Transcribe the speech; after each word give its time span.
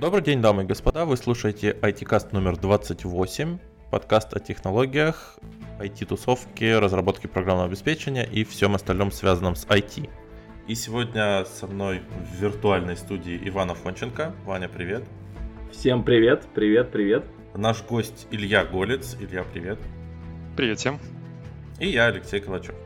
Добрый 0.00 0.22
день, 0.22 0.40
дамы 0.40 0.62
и 0.62 0.64
господа. 0.64 1.04
Вы 1.04 1.16
слушаете 1.16 1.72
IT-каст 1.72 2.30
номер 2.32 2.56
28, 2.56 3.58
подкаст 3.90 4.32
о 4.32 4.38
технологиях, 4.38 5.36
IT-тусовке, 5.80 6.78
разработке 6.78 7.26
программного 7.26 7.66
обеспечения 7.66 8.22
и 8.22 8.44
всем 8.44 8.76
остальном 8.76 9.10
связанном 9.10 9.56
с 9.56 9.66
IT. 9.66 10.08
И 10.68 10.74
сегодня 10.76 11.44
со 11.46 11.66
мной 11.66 12.02
в 12.30 12.40
виртуальной 12.40 12.96
студии 12.96 13.40
Ивана 13.48 13.74
Фонченко. 13.74 14.36
Ваня, 14.44 14.68
привет. 14.68 15.02
Всем 15.72 16.04
привет, 16.04 16.46
привет, 16.54 16.92
привет. 16.92 17.24
Наш 17.56 17.82
гость 17.82 18.28
Илья 18.30 18.64
Голец. 18.64 19.16
Илья, 19.18 19.42
привет. 19.52 19.80
Привет 20.56 20.78
всем. 20.78 21.00
И 21.80 21.88
я, 21.88 22.06
Алексей 22.06 22.38
Калачев. 22.38 22.76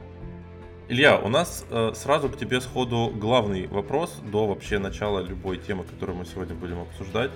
Илья, 0.93 1.17
у 1.17 1.31
нас 1.31 1.64
э, 1.71 1.93
сразу 1.95 2.29
к 2.29 2.37
тебе 2.37 2.61
сходу 2.61 3.11
главный 3.17 3.67
вопрос 3.67 4.14
до 4.31 4.46
вообще 4.46 4.79
начала 4.79 5.21
любой 5.21 5.57
темы, 5.57 5.85
которую 5.85 6.18
мы 6.18 6.27
сегодня 6.27 6.55
будем 6.55 6.82
обсуждать. 6.82 7.31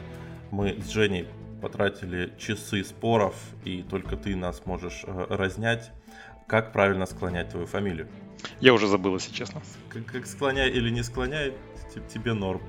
Мы 0.51 0.79
с 0.82 0.91
Женей 0.91 1.27
потратили 1.62 2.34
часы 2.37 2.84
споров, 2.84 3.34
и 3.65 3.82
только 3.82 4.19
ты 4.19 4.37
нас 4.37 4.66
можешь 4.66 5.05
э, 5.06 5.27
разнять. 5.30 5.91
Как 6.46 6.74
правильно 6.74 7.06
склонять 7.06 7.48
твою 7.48 7.65
фамилию? 7.65 8.09
Я 8.60 8.74
уже 8.74 8.88
забыл, 8.88 9.15
если 9.15 9.32
честно. 9.32 9.62
Как, 9.88 10.04
как 10.04 10.27
склоняй 10.27 10.68
или 10.68 10.91
не 10.91 11.02
склоняй, 11.02 11.54
тебе 12.12 12.34
норм. 12.34 12.60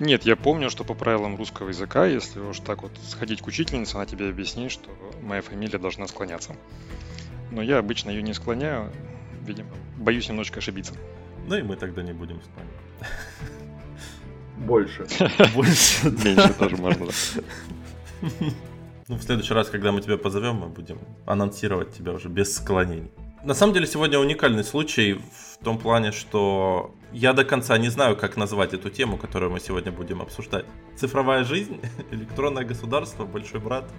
Нет, 0.00 0.24
я 0.24 0.34
помню, 0.34 0.68
что 0.68 0.82
по 0.82 0.94
правилам 0.94 1.36
русского 1.36 1.68
языка, 1.68 2.06
если 2.06 2.40
уж 2.40 2.58
так 2.58 2.82
вот 2.82 2.90
сходить 3.06 3.40
к 3.40 3.46
учительнице, 3.46 3.94
она 3.94 4.04
тебе 4.04 4.28
объяснит, 4.28 4.72
что 4.72 4.90
моя 5.22 5.42
фамилия 5.42 5.78
должна 5.78 6.08
склоняться. 6.08 6.56
Но 7.52 7.62
я 7.62 7.78
обычно 7.78 8.10
ее 8.10 8.22
не 8.22 8.34
склоняю, 8.34 8.92
видимо. 9.48 9.70
Боюсь 9.96 10.28
немножко 10.28 10.58
ошибиться. 10.58 10.94
Ну 11.46 11.56
и 11.56 11.62
мы 11.62 11.76
тогда 11.76 12.02
не 12.02 12.12
будем 12.12 12.40
склонять. 12.42 13.12
Больше. 14.58 15.06
Больше. 15.54 16.10
Меньше 16.24 16.54
тоже 16.54 16.76
можно, 16.76 17.06
Ну, 19.08 19.16
в 19.16 19.22
следующий 19.22 19.54
раз, 19.54 19.70
когда 19.70 19.90
мы 19.90 20.02
тебя 20.02 20.18
позовем, 20.18 20.56
мы 20.56 20.68
будем 20.68 20.98
анонсировать 21.26 21.94
тебя 21.94 22.12
уже 22.12 22.28
без 22.28 22.54
склонений. 22.54 23.10
На 23.44 23.54
самом 23.54 23.72
деле, 23.72 23.86
сегодня 23.86 24.18
уникальный 24.18 24.64
случай 24.64 25.14
в 25.14 25.64
том 25.64 25.78
плане, 25.78 26.12
что 26.12 26.94
я 27.12 27.32
до 27.32 27.44
конца 27.44 27.78
не 27.78 27.88
знаю, 27.88 28.16
как 28.16 28.36
назвать 28.36 28.74
эту 28.74 28.90
тему, 28.90 29.16
которую 29.16 29.50
мы 29.50 29.60
сегодня 29.60 29.92
будем 29.92 30.20
обсуждать. 30.20 30.66
Цифровая 30.96 31.44
жизнь, 31.44 31.80
электронное 32.10 32.64
государство, 32.64 33.24
большой 33.24 33.60
брат. 33.60 33.90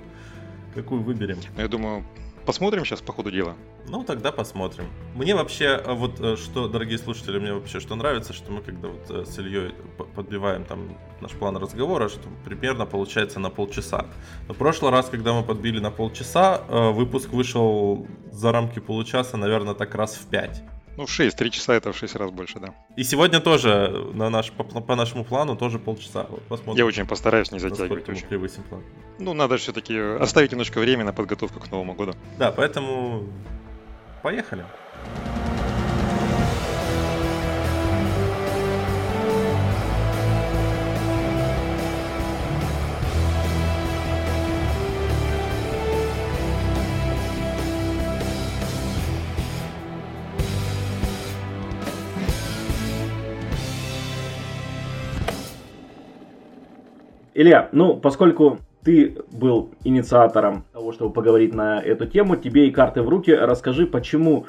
Какую 0.75 1.01
выберем? 1.01 1.39
Я 1.57 1.67
думаю, 1.67 2.05
Посмотрим 2.49 2.83
сейчас 2.83 2.99
по 3.01 3.13
ходу 3.13 3.29
дела. 3.29 3.53
Ну, 3.87 4.03
тогда 4.03 4.31
посмотрим. 4.31 4.85
Мне 5.13 5.35
вообще, 5.35 5.65
э, 5.65 5.93
вот 5.93 6.19
э, 6.19 6.35
что, 6.35 6.67
дорогие 6.67 6.97
слушатели, 6.97 7.37
мне 7.37 7.53
вообще 7.53 7.79
что 7.79 7.93
нравится, 7.93 8.33
что 8.33 8.51
мы 8.51 8.63
когда 8.63 8.87
вот 8.87 9.05
э, 9.11 9.23
с 9.23 9.37
Ильей 9.37 9.71
подбиваем 10.15 10.65
там 10.65 10.97
наш 11.21 11.33
план 11.33 11.57
разговора, 11.57 12.09
что 12.09 12.27
примерно 12.45 12.87
получается 12.87 13.39
на 13.39 13.51
полчаса. 13.51 14.07
Но 14.47 14.55
в 14.55 14.57
прошлый 14.57 14.91
раз, 14.91 15.09
когда 15.09 15.33
мы 15.33 15.43
подбили 15.43 15.77
на 15.77 15.91
полчаса, 15.91 16.63
выпуск 16.67 17.29
вышел 17.29 18.07
за 18.31 18.51
рамки 18.51 18.79
получаса, 18.79 19.37
наверное, 19.37 19.75
так 19.75 19.93
раз 19.93 20.15
в 20.15 20.25
пять. 20.25 20.63
Ну, 20.99 21.05
в 21.05 21.11
6, 21.11 21.37
3 21.37 21.51
часа 21.51 21.75
это 21.75 21.93
в 21.93 21.97
6 21.97 22.15
раз 22.15 22.29
больше, 22.29 22.59
да. 22.59 22.73
И 22.97 23.03
сегодня 23.05 23.39
тоже 23.39 24.05
на 24.13 24.29
наш, 24.29 24.51
по, 24.51 24.65
по 24.65 24.95
нашему 24.95 25.23
плану 25.23 25.55
тоже 25.55 25.79
полчаса. 25.79 26.25
Посмотрим. 26.49 26.75
Я 26.75 26.85
очень 26.85 27.07
постараюсь 27.07 27.53
не 27.53 27.59
затягивать. 27.59 28.09
Очень. 28.09 28.27
превысим 28.27 28.63
план. 28.63 28.83
Ну, 29.17 29.33
надо 29.33 29.55
все-таки 29.55 29.97
оставить 29.97 30.51
немножко 30.51 30.79
времени 30.81 31.05
на 31.05 31.13
подготовку 31.13 31.61
к 31.61 31.71
Новому 31.71 31.93
году. 31.93 32.15
Да, 32.37 32.51
поэтому 32.51 33.23
поехали. 34.23 34.65
Илья, 57.39 57.69
ну, 57.71 57.95
поскольку 57.95 58.59
ты 58.83 59.15
был 59.31 59.73
инициатором 59.85 60.65
того, 60.73 60.91
чтобы 60.91 61.13
поговорить 61.13 61.53
на 61.53 61.79
эту 61.79 62.05
тему, 62.05 62.35
тебе 62.35 62.67
и 62.67 62.71
карты 62.71 63.01
в 63.01 63.07
руки, 63.07 63.31
расскажи, 63.31 63.87
почему 63.87 64.45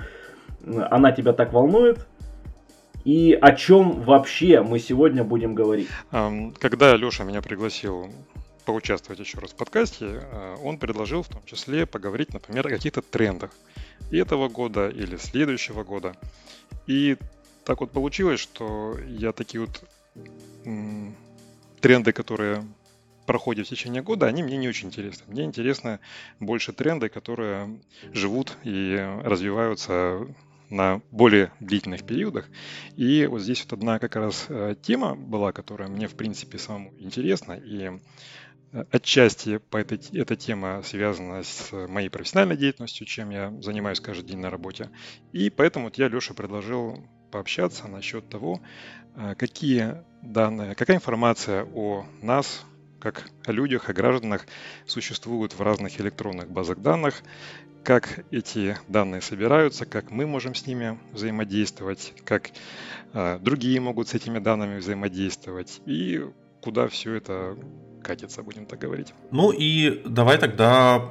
она 0.66 1.12
тебя 1.12 1.32
так 1.32 1.52
волнует, 1.52 2.04
и 3.04 3.38
о 3.40 3.54
чем 3.54 4.02
вообще 4.02 4.60
мы 4.62 4.80
сегодня 4.80 5.22
будем 5.22 5.54
говорить? 5.54 5.86
Когда 6.58 6.96
Леша 6.96 7.22
меня 7.22 7.42
пригласил 7.42 8.10
поучаствовать 8.64 9.20
еще 9.20 9.38
раз 9.38 9.52
в 9.52 9.54
подкасте, 9.54 10.22
а, 10.32 10.56
он 10.56 10.78
предложил 10.78 11.22
в 11.22 11.28
том 11.28 11.42
числе 11.44 11.86
поговорить, 11.86 12.34
например, 12.34 12.66
о 12.66 12.70
каких-то 12.70 13.02
трендах 13.02 13.52
этого 14.10 14.48
года 14.48 14.88
или 14.88 15.16
следующего 15.16 15.84
года. 15.84 16.16
И 16.88 17.18
так 17.64 17.82
вот 17.82 17.92
получилось, 17.92 18.40
что 18.40 18.96
я 19.06 19.30
такие 19.30 19.60
вот 19.60 19.84
тренды, 21.80 22.12
которые 22.12 22.64
проходе 23.30 23.62
в 23.62 23.68
течение 23.68 24.02
года, 24.02 24.26
они 24.26 24.42
мне 24.42 24.56
не 24.56 24.68
очень 24.68 24.88
интересны. 24.88 25.24
Мне 25.28 25.44
интересны 25.44 26.00
больше 26.40 26.72
тренды, 26.72 27.08
которые 27.08 27.80
живут 28.12 28.58
и 28.64 28.96
развиваются 29.22 30.26
на 30.68 31.00
более 31.12 31.52
длительных 31.60 32.04
периодах. 32.04 32.48
И 32.96 33.26
вот 33.26 33.40
здесь 33.42 33.62
вот 33.62 33.72
одна 33.74 34.00
как 34.00 34.16
раз 34.16 34.46
э, 34.48 34.74
тема 34.82 35.14
была, 35.14 35.52
которая 35.52 35.88
мне, 35.88 36.08
в 36.08 36.16
принципе, 36.16 36.58
самому 36.58 36.92
интересна. 36.98 37.52
И 37.52 38.00
э, 38.72 38.84
отчасти 38.90 39.58
по 39.58 39.76
этой, 39.76 40.00
эта 40.12 40.34
тема 40.34 40.82
связана 40.82 41.44
с 41.44 41.70
моей 41.86 42.08
профессиональной 42.08 42.56
деятельностью, 42.56 43.06
чем 43.06 43.30
я 43.30 43.54
занимаюсь 43.62 44.00
каждый 44.00 44.26
день 44.26 44.38
на 44.38 44.50
работе. 44.50 44.90
И 45.32 45.50
поэтому 45.50 45.84
вот 45.84 45.98
я 45.98 46.08
Леша 46.08 46.34
предложил 46.34 47.06
пообщаться 47.30 47.86
насчет 47.86 48.28
того, 48.28 48.60
э, 49.14 49.36
какие 49.36 50.02
данные, 50.20 50.74
какая 50.74 50.96
информация 50.96 51.64
о 51.76 52.04
нас, 52.22 52.64
как 53.00 53.24
о 53.44 53.52
людях, 53.52 53.88
о 53.88 53.92
гражданах 53.92 54.46
существуют 54.86 55.54
в 55.54 55.62
разных 55.62 56.00
электронных 56.00 56.50
базах 56.50 56.78
данных, 56.78 57.22
как 57.82 58.24
эти 58.30 58.76
данные 58.88 59.22
собираются, 59.22 59.86
как 59.86 60.10
мы 60.10 60.26
можем 60.26 60.54
с 60.54 60.66
ними 60.66 60.98
взаимодействовать, 61.12 62.12
как 62.24 62.50
э, 63.14 63.38
другие 63.40 63.80
могут 63.80 64.08
с 64.08 64.14
этими 64.14 64.38
данными 64.38 64.78
взаимодействовать 64.78 65.80
и 65.86 66.26
куда 66.60 66.88
все 66.88 67.14
это 67.14 67.56
катится, 68.02 68.42
будем 68.42 68.66
так 68.66 68.78
говорить. 68.78 69.14
Ну 69.30 69.50
и 69.50 70.02
давай 70.06 70.38
тогда, 70.38 71.10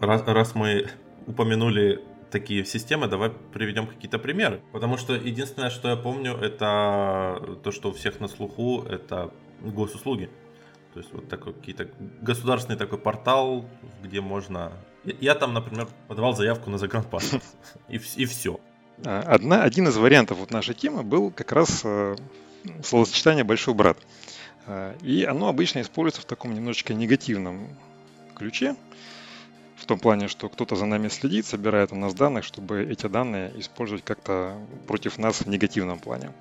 раз, 0.00 0.22
раз 0.26 0.54
мы 0.54 0.88
упомянули 1.26 2.02
такие 2.30 2.64
системы, 2.64 3.08
давай 3.08 3.30
приведем 3.52 3.86
какие-то 3.86 4.18
примеры. 4.18 4.60
Потому 4.72 4.96
что 4.96 5.14
единственное, 5.14 5.70
что 5.70 5.88
я 5.88 5.96
помню, 5.96 6.34
это 6.34 7.58
то, 7.62 7.72
что 7.72 7.90
у 7.90 7.92
всех 7.92 8.20
на 8.20 8.28
слуху, 8.28 8.82
это 8.82 9.32
госуслуги. 9.60 10.30
То 10.92 11.00
есть 11.00 11.12
вот 11.12 11.28
такой 11.28 11.52
какие-то 11.52 11.88
государственный 12.20 12.76
такой 12.76 12.98
портал, 12.98 13.64
где 14.02 14.20
можно... 14.20 14.72
Я 15.04 15.34
там, 15.34 15.54
например, 15.54 15.88
подавал 16.08 16.34
заявку 16.34 16.68
на 16.70 16.78
загранпаспорт. 16.78 17.44
И, 17.88 18.00
и 18.16 18.26
все. 18.26 18.60
А, 19.04 19.20
одна, 19.20 19.62
один 19.62 19.88
из 19.88 19.96
вариантов 19.96 20.38
вот 20.38 20.50
нашей 20.50 20.74
темы 20.74 21.02
был 21.02 21.30
как 21.30 21.52
раз 21.52 21.82
э, 21.84 22.16
словосочетание 22.82 23.44
«большой 23.44 23.74
брат». 23.74 23.98
Э, 24.66 24.94
и 25.02 25.24
оно 25.24 25.48
обычно 25.48 25.80
используется 25.80 26.22
в 26.22 26.26
таком 26.26 26.54
немножечко 26.54 26.92
негативном 26.92 27.68
ключе, 28.34 28.76
в 29.76 29.86
том 29.86 29.98
плане, 29.98 30.28
что 30.28 30.48
кто-то 30.48 30.76
за 30.76 30.84
нами 30.84 31.08
следит, 31.08 31.46
собирает 31.46 31.92
у 31.92 31.96
нас 31.96 32.14
данных, 32.14 32.44
чтобы 32.44 32.82
эти 32.82 33.06
данные 33.06 33.52
использовать 33.58 34.04
как-то 34.04 34.58
против 34.86 35.18
нас 35.18 35.40
в 35.40 35.46
негативном 35.48 35.98
плане. 35.98 36.32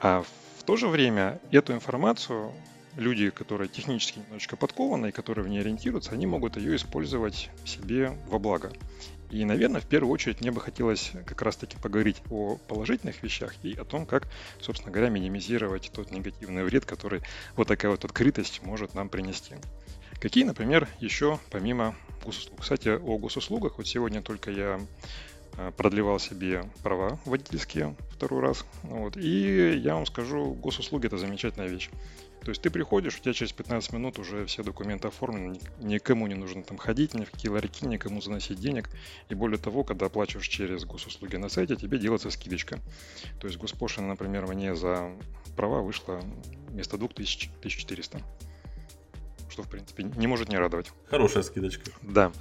А 0.00 0.24
в 0.58 0.62
то 0.64 0.76
же 0.76 0.88
время 0.88 1.40
эту 1.52 1.72
информацию 1.72 2.52
люди, 2.98 3.30
которые 3.30 3.68
технически 3.68 4.18
немножечко 4.18 4.56
подкованы 4.56 5.08
и 5.08 5.12
которые 5.12 5.44
в 5.44 5.48
ней 5.48 5.60
ориентируются, 5.60 6.12
они 6.12 6.26
могут 6.26 6.56
ее 6.56 6.76
использовать 6.76 7.50
себе 7.64 8.18
во 8.26 8.38
благо. 8.38 8.72
И, 9.30 9.44
наверное, 9.44 9.80
в 9.80 9.86
первую 9.86 10.12
очередь 10.12 10.40
мне 10.40 10.50
бы 10.50 10.60
хотелось 10.60 11.12
как 11.26 11.42
раз-таки 11.42 11.76
поговорить 11.76 12.22
о 12.30 12.56
положительных 12.56 13.22
вещах 13.22 13.54
и 13.62 13.74
о 13.74 13.84
том, 13.84 14.06
как, 14.06 14.26
собственно 14.60 14.90
говоря, 14.90 15.10
минимизировать 15.10 15.90
тот 15.94 16.10
негативный 16.10 16.64
вред, 16.64 16.86
который 16.86 17.22
вот 17.54 17.68
такая 17.68 17.90
вот 17.90 18.04
открытость 18.04 18.62
может 18.62 18.94
нам 18.94 19.08
принести. 19.08 19.54
Какие, 20.18 20.44
например, 20.44 20.88
еще 20.98 21.38
помимо 21.50 21.94
госуслуг? 22.24 22.60
Кстати, 22.60 22.88
о 22.88 23.18
госуслугах. 23.18 23.76
Вот 23.76 23.86
сегодня 23.86 24.22
только 24.22 24.50
я 24.50 24.80
э, 25.58 25.72
продлевал 25.76 26.18
себе 26.18 26.64
права 26.82 27.20
водительские 27.24 27.94
второй 28.10 28.40
раз. 28.40 28.64
Вот. 28.82 29.16
И 29.16 29.76
я 29.76 29.94
вам 29.94 30.06
скажу, 30.06 30.54
госуслуги 30.54 31.06
это 31.06 31.18
замечательная 31.18 31.68
вещь. 31.68 31.90
То 32.48 32.52
есть 32.52 32.62
ты 32.62 32.70
приходишь, 32.70 33.18
у 33.18 33.20
тебя 33.20 33.34
через 33.34 33.52
15 33.52 33.92
минут 33.92 34.18
уже 34.18 34.46
все 34.46 34.62
документы 34.62 35.08
оформлены, 35.08 35.60
никому 35.80 36.26
не 36.28 36.34
нужно 36.34 36.62
там 36.62 36.78
ходить, 36.78 37.12
ни 37.12 37.26
в 37.26 37.30
какие 37.30 37.50
ларьки, 37.50 37.84
никому 37.84 38.22
заносить 38.22 38.58
денег. 38.58 38.88
И 39.28 39.34
более 39.34 39.58
того, 39.58 39.84
когда 39.84 40.06
оплачиваешь 40.06 40.48
через 40.48 40.86
госуслуги 40.86 41.36
на 41.36 41.50
сайте, 41.50 41.76
тебе 41.76 41.98
делается 41.98 42.30
скидочка. 42.30 42.78
То 43.38 43.48
есть 43.48 43.58
госпошлина, 43.58 44.08
например, 44.08 44.46
мне 44.46 44.74
за 44.74 45.12
права 45.58 45.82
вышла 45.82 46.22
вместо 46.68 46.96
2000 46.96 47.50
1400. 47.58 48.22
что, 49.50 49.62
в 49.62 49.68
принципе, 49.68 50.04
не 50.04 50.26
может 50.26 50.48
не 50.48 50.56
радовать. 50.56 50.90
Хорошая 51.10 51.42
скидочка. 51.42 51.90
Да. 52.00 52.32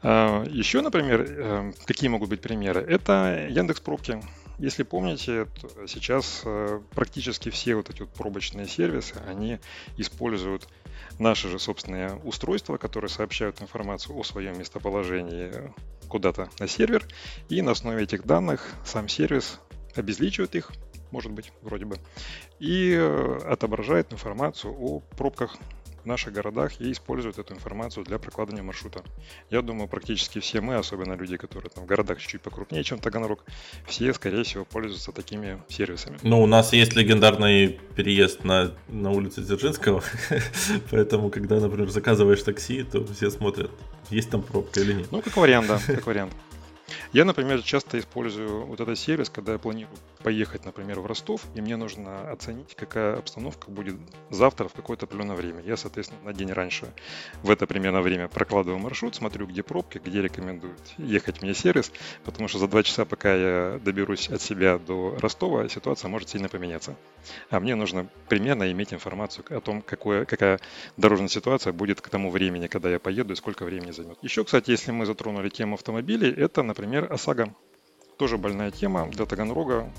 А, 0.00 0.42
Еще, 0.44 0.80
например, 0.80 1.20
э, 1.20 1.72
какие 1.84 2.08
могут 2.08 2.30
быть 2.30 2.40
примеры? 2.40 2.80
Это 2.80 3.46
Яндекс 3.50 3.82
Пробки. 3.82 4.22
Если 4.58 4.84
помните, 4.84 5.48
сейчас 5.88 6.42
э, 6.44 6.80
практически 6.94 7.50
все 7.50 7.74
вот 7.74 7.90
эти 7.90 8.00
вот 8.00 8.10
пробочные 8.10 8.68
сервисы, 8.68 9.14
они 9.26 9.58
используют 9.96 10.68
наши 11.18 11.48
же 11.48 11.58
собственные 11.58 12.14
устройства, 12.22 12.76
которые 12.76 13.10
сообщают 13.10 13.60
информацию 13.60 14.16
о 14.16 14.22
своем 14.22 14.58
местоположении 14.58 15.52
куда-то 16.08 16.48
на 16.60 16.68
сервер, 16.68 17.06
и 17.48 17.60
на 17.62 17.72
основе 17.72 18.04
этих 18.04 18.24
данных 18.24 18.70
сам 18.84 19.08
сервис 19.08 19.58
обезличивает 19.96 20.54
их, 20.54 20.70
может 21.10 21.32
быть, 21.32 21.52
вроде 21.62 21.86
бы, 21.86 21.98
и 22.60 22.94
э, 22.96 23.38
отображает 23.48 24.12
информацию 24.12 24.72
о 24.78 25.00
пробках 25.00 25.56
в 26.04 26.06
наших 26.06 26.32
городах 26.32 26.80
и 26.80 26.92
используют 26.92 27.38
эту 27.38 27.54
информацию 27.54 28.04
для 28.04 28.18
прокладывания 28.18 28.62
маршрута. 28.62 29.02
Я 29.50 29.62
думаю, 29.62 29.88
практически 29.88 30.38
все 30.38 30.60
мы, 30.60 30.76
особенно 30.76 31.14
люди, 31.14 31.36
которые 31.36 31.70
там 31.70 31.84
в 31.84 31.86
городах 31.86 32.20
чуть-чуть 32.20 32.42
покрупнее, 32.42 32.84
чем 32.84 32.98
Таганрог, 32.98 33.44
все, 33.86 34.12
скорее 34.14 34.44
всего, 34.44 34.64
пользуются 34.64 35.12
такими 35.12 35.62
сервисами. 35.68 36.18
Ну, 36.22 36.42
у 36.42 36.46
нас 36.46 36.72
есть 36.72 36.94
легендарный 36.94 37.80
переезд 37.96 38.44
на, 38.44 38.72
на 38.88 39.10
улице 39.10 39.42
Дзержинского, 39.42 40.02
поэтому, 40.90 41.30
когда, 41.30 41.58
например, 41.58 41.90
заказываешь 41.90 42.42
такси, 42.42 42.82
то 42.82 43.04
все 43.06 43.30
смотрят, 43.30 43.70
есть 44.10 44.30
там 44.30 44.42
пробка 44.42 44.80
или 44.80 44.92
нет. 44.92 45.08
Ну, 45.10 45.22
как 45.22 45.36
вариант, 45.36 45.68
да, 45.68 45.80
как 45.86 46.06
вариант. 46.06 46.32
Я, 47.12 47.24
например, 47.24 47.62
часто 47.62 47.98
использую 47.98 48.66
вот 48.66 48.80
этот 48.80 48.98
сервис, 48.98 49.30
когда 49.30 49.52
я 49.52 49.58
планирую 49.58 49.96
поехать, 50.24 50.64
например, 50.64 51.00
в 51.00 51.06
Ростов, 51.06 51.42
и 51.54 51.60
мне 51.60 51.76
нужно 51.76 52.30
оценить, 52.30 52.74
какая 52.74 53.18
обстановка 53.18 53.70
будет 53.70 53.96
завтра 54.30 54.68
в 54.68 54.72
какое-то 54.72 55.04
определенное 55.04 55.36
время. 55.36 55.60
Я, 55.60 55.76
соответственно, 55.76 56.22
на 56.24 56.32
день 56.32 56.50
раньше 56.50 56.86
в 57.42 57.50
это 57.50 57.66
примерно 57.66 58.00
время 58.00 58.26
прокладываю 58.28 58.78
маршрут, 58.78 59.14
смотрю, 59.14 59.46
где 59.46 59.62
пробки, 59.62 60.00
где 60.02 60.22
рекомендуют 60.22 60.80
ехать 60.96 61.42
мне 61.42 61.52
сервис, 61.52 61.92
потому 62.24 62.48
что 62.48 62.58
за 62.58 62.68
два 62.68 62.82
часа, 62.82 63.04
пока 63.04 63.34
я 63.34 63.80
доберусь 63.84 64.30
от 64.30 64.40
себя 64.40 64.78
до 64.78 65.14
Ростова, 65.20 65.68
ситуация 65.68 66.08
может 66.08 66.30
сильно 66.30 66.48
поменяться. 66.48 66.96
А 67.50 67.60
мне 67.60 67.74
нужно 67.74 68.08
примерно 68.28 68.72
иметь 68.72 68.94
информацию 68.94 69.44
о 69.50 69.60
том, 69.60 69.82
какое, 69.82 70.24
какая 70.24 70.58
дорожная 70.96 71.28
ситуация 71.28 71.74
будет 71.74 72.00
к 72.00 72.08
тому 72.08 72.30
времени, 72.30 72.66
когда 72.66 72.88
я 72.88 72.98
поеду 72.98 73.34
и 73.34 73.36
сколько 73.36 73.66
времени 73.66 73.90
займет. 73.90 74.16
Еще, 74.22 74.42
кстати, 74.42 74.70
если 74.70 74.90
мы 74.90 75.04
затронули 75.04 75.50
тему 75.50 75.74
автомобилей, 75.74 76.32
это, 76.32 76.62
например, 76.62 77.12
ОСАГО. 77.12 77.54
Тоже 78.18 78.38
больная 78.38 78.70
тема 78.70 79.08
для 79.08 79.26
Таганрога. 79.26 79.90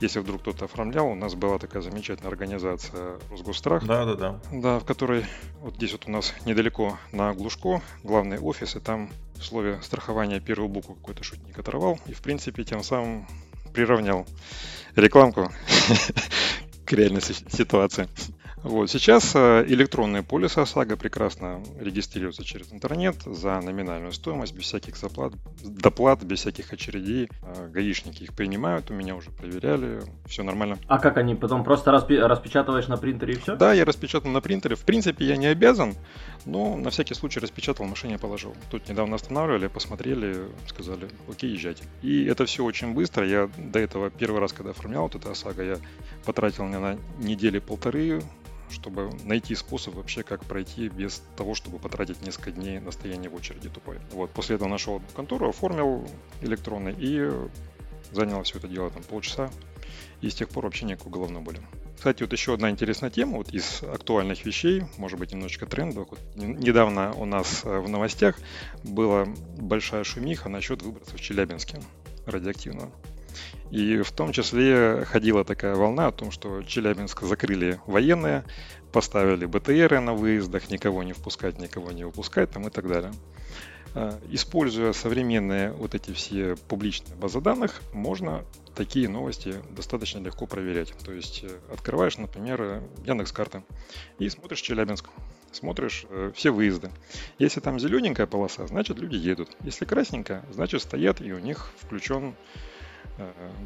Если 0.00 0.18
вдруг 0.18 0.40
кто-то 0.40 0.64
оформлял, 0.64 1.08
у 1.08 1.14
нас 1.14 1.34
была 1.34 1.58
такая 1.58 1.82
замечательная 1.82 2.30
организация 2.30 3.18
Росгострах. 3.30 3.86
Да, 3.86 4.04
да, 4.04 4.14
да. 4.14 4.40
Да, 4.52 4.78
в 4.78 4.84
которой 4.84 5.24
вот 5.60 5.76
здесь 5.76 5.92
вот 5.92 6.06
у 6.06 6.10
нас 6.10 6.34
недалеко 6.44 6.98
на 7.12 7.32
Глушко, 7.34 7.82
главный 8.02 8.38
офис, 8.38 8.76
и 8.76 8.80
там 8.80 9.10
в 9.36 9.44
слове 9.44 9.80
страхования 9.82 10.40
первую 10.40 10.68
букву 10.68 10.94
какой-то 10.94 11.22
шутник 11.22 11.58
оторвал, 11.58 11.98
и 12.06 12.12
в 12.12 12.22
принципе 12.22 12.64
тем 12.64 12.82
самым 12.82 13.26
приравнял 13.72 14.26
рекламку 14.96 15.52
к 16.84 16.92
реальной 16.92 17.22
ситуации. 17.22 18.08
Вот. 18.62 18.90
Сейчас 18.90 19.32
э, 19.34 19.64
электронные 19.68 20.22
полисы 20.22 20.58
ОСАГО 20.58 20.96
прекрасно 20.96 21.62
регистрируются 21.78 22.44
через 22.44 22.72
интернет 22.72 23.16
за 23.24 23.60
номинальную 23.60 24.12
стоимость, 24.12 24.54
без 24.54 24.64
всяких 24.64 24.96
заплат, 24.96 25.32
доплат, 25.62 26.22
без 26.22 26.40
всяких 26.40 26.72
очередей. 26.72 27.30
Э, 27.42 27.68
гаишники 27.68 28.24
их 28.24 28.34
принимают, 28.34 28.90
у 28.90 28.94
меня 28.94 29.16
уже 29.16 29.30
проверяли, 29.30 30.02
все 30.26 30.42
нормально. 30.42 30.78
А 30.88 30.98
как 30.98 31.16
они 31.16 31.34
потом 31.34 31.64
просто 31.64 31.90
распи- 31.90 32.20
распечатываешь 32.20 32.88
на 32.88 32.98
принтере 32.98 33.34
и 33.34 33.36
все? 33.38 33.56
Да, 33.56 33.72
я 33.72 33.84
распечатал 33.84 34.30
на 34.30 34.42
принтере. 34.42 34.76
В 34.76 34.84
принципе, 34.84 35.24
я 35.24 35.36
не 35.36 35.46
обязан, 35.46 35.94
но 36.44 36.76
на 36.76 36.90
всякий 36.90 37.14
случай 37.14 37.40
распечатал, 37.40 37.86
в 37.86 37.88
машине 37.88 38.18
положил. 38.18 38.54
Тут 38.70 38.88
недавно 38.88 39.16
останавливали, 39.16 39.68
посмотрели, 39.68 40.36
сказали, 40.68 41.08
окей, 41.28 41.52
езжайте. 41.52 41.84
И 42.02 42.24
это 42.26 42.44
все 42.44 42.62
очень 42.62 42.92
быстро. 42.92 43.26
Я 43.26 43.48
до 43.56 43.78
этого 43.78 44.10
первый 44.10 44.40
раз, 44.40 44.52
когда 44.52 44.72
оформлял 44.72 45.04
вот 45.04 45.14
это 45.14 45.30
ОСАГО, 45.30 45.62
я 45.62 45.76
потратил 46.26 46.64
на 46.64 46.98
недели 47.18 47.58
полторы 47.58 48.22
чтобы 48.70 49.10
найти 49.24 49.54
способ 49.54 49.94
вообще, 49.94 50.22
как 50.22 50.44
пройти 50.44 50.88
без 50.88 51.22
того, 51.36 51.54
чтобы 51.54 51.78
потратить 51.78 52.22
несколько 52.22 52.52
дней 52.52 52.78
на 52.80 52.92
стояние 52.92 53.30
в 53.30 53.34
очереди 53.34 53.68
тупой. 53.68 53.98
Вот, 54.12 54.30
после 54.30 54.56
этого 54.56 54.68
нашел 54.68 55.02
контору, 55.14 55.48
оформил 55.48 56.08
электронный 56.40 56.94
и 56.98 57.30
занял 58.12 58.42
все 58.42 58.58
это 58.58 58.68
дело 58.68 58.90
там 58.90 59.02
полчаса. 59.02 59.50
И 60.20 60.28
с 60.28 60.34
тех 60.34 60.48
пор 60.48 60.64
вообще 60.64 60.84
никакой 60.84 61.12
головной 61.12 61.42
боли. 61.42 61.60
Кстати, 61.96 62.22
вот 62.22 62.32
еще 62.32 62.54
одна 62.54 62.70
интересная 62.70 63.10
тема 63.10 63.36
вот 63.36 63.50
из 63.52 63.82
актуальных 63.82 64.46
вещей, 64.46 64.84
может 64.96 65.18
быть, 65.18 65.32
немножечко 65.32 65.66
трендовых. 65.66 66.08
Вот 66.10 66.20
недавно 66.34 67.12
у 67.12 67.26
нас 67.26 67.62
э, 67.64 67.78
в 67.78 67.88
новостях 67.88 68.38
была 68.82 69.26
большая 69.58 70.04
шумиха 70.04 70.48
насчет 70.48 70.80
выбросов 70.80 71.14
в 71.14 71.20
Челябинске 71.20 71.78
радиоактивного. 72.24 72.90
И 73.70 74.02
в 74.02 74.10
том 74.10 74.32
числе 74.32 75.04
ходила 75.04 75.44
такая 75.44 75.74
волна 75.76 76.08
о 76.08 76.12
том, 76.12 76.30
что 76.30 76.62
Челябинск 76.62 77.22
закрыли 77.22 77.80
военные, 77.86 78.44
поставили 78.92 79.46
БТРы 79.46 80.00
на 80.00 80.14
выездах, 80.14 80.70
никого 80.70 81.02
не 81.02 81.12
впускать, 81.12 81.58
никого 81.58 81.92
не 81.92 82.04
выпускать 82.04 82.50
там 82.50 82.66
и 82.66 82.70
так 82.70 82.88
далее. 82.88 83.12
А, 83.94 84.20
используя 84.30 84.92
современные 84.92 85.72
вот 85.72 85.94
эти 85.94 86.12
все 86.12 86.56
публичные 86.68 87.16
базы 87.16 87.40
данных, 87.40 87.80
можно 87.92 88.44
такие 88.74 89.08
новости 89.08 89.54
достаточно 89.70 90.18
легко 90.18 90.46
проверять. 90.46 90.92
То 91.04 91.12
есть 91.12 91.44
э, 91.44 91.50
открываешь, 91.72 92.18
например, 92.18 92.82
Яндекс 93.04 93.32
карты 93.32 93.62
и 94.18 94.28
смотришь 94.28 94.60
Челябинск, 94.60 95.06
смотришь 95.52 96.06
э, 96.08 96.30
все 96.34 96.50
выезды. 96.50 96.90
Если 97.38 97.60
там 97.60 97.80
зелененькая 97.80 98.26
полоса, 98.26 98.66
значит 98.66 98.98
люди 98.98 99.16
едут. 99.16 99.50
Если 99.60 99.84
красненькая, 99.84 100.44
значит 100.52 100.82
стоят 100.82 101.20
и 101.20 101.32
у 101.32 101.38
них 101.38 101.72
включен 101.80 102.34
Э, 102.34 102.79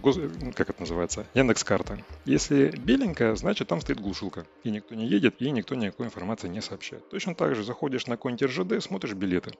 гос... 0.02 0.16
Ну, 0.16 0.52
как 0.54 0.70
это 0.70 0.80
называется, 0.80 1.26
Яндекс 1.34 1.64
карта. 1.64 1.98
Если 2.24 2.74
беленькая, 2.76 3.34
значит 3.34 3.68
там 3.68 3.80
стоит 3.80 4.00
глушилка, 4.00 4.46
и 4.62 4.70
никто 4.70 4.94
не 4.94 5.06
едет, 5.06 5.36
и 5.40 5.50
никто 5.50 5.74
никакой 5.74 6.06
информации 6.06 6.48
не 6.48 6.60
сообщает. 6.60 7.08
Точно 7.10 7.34
так 7.34 7.54
же 7.54 7.64
заходишь 7.64 8.06
на 8.06 8.16
контер 8.16 8.50
ЖД, 8.50 8.82
смотришь 8.82 9.14
билеты. 9.14 9.52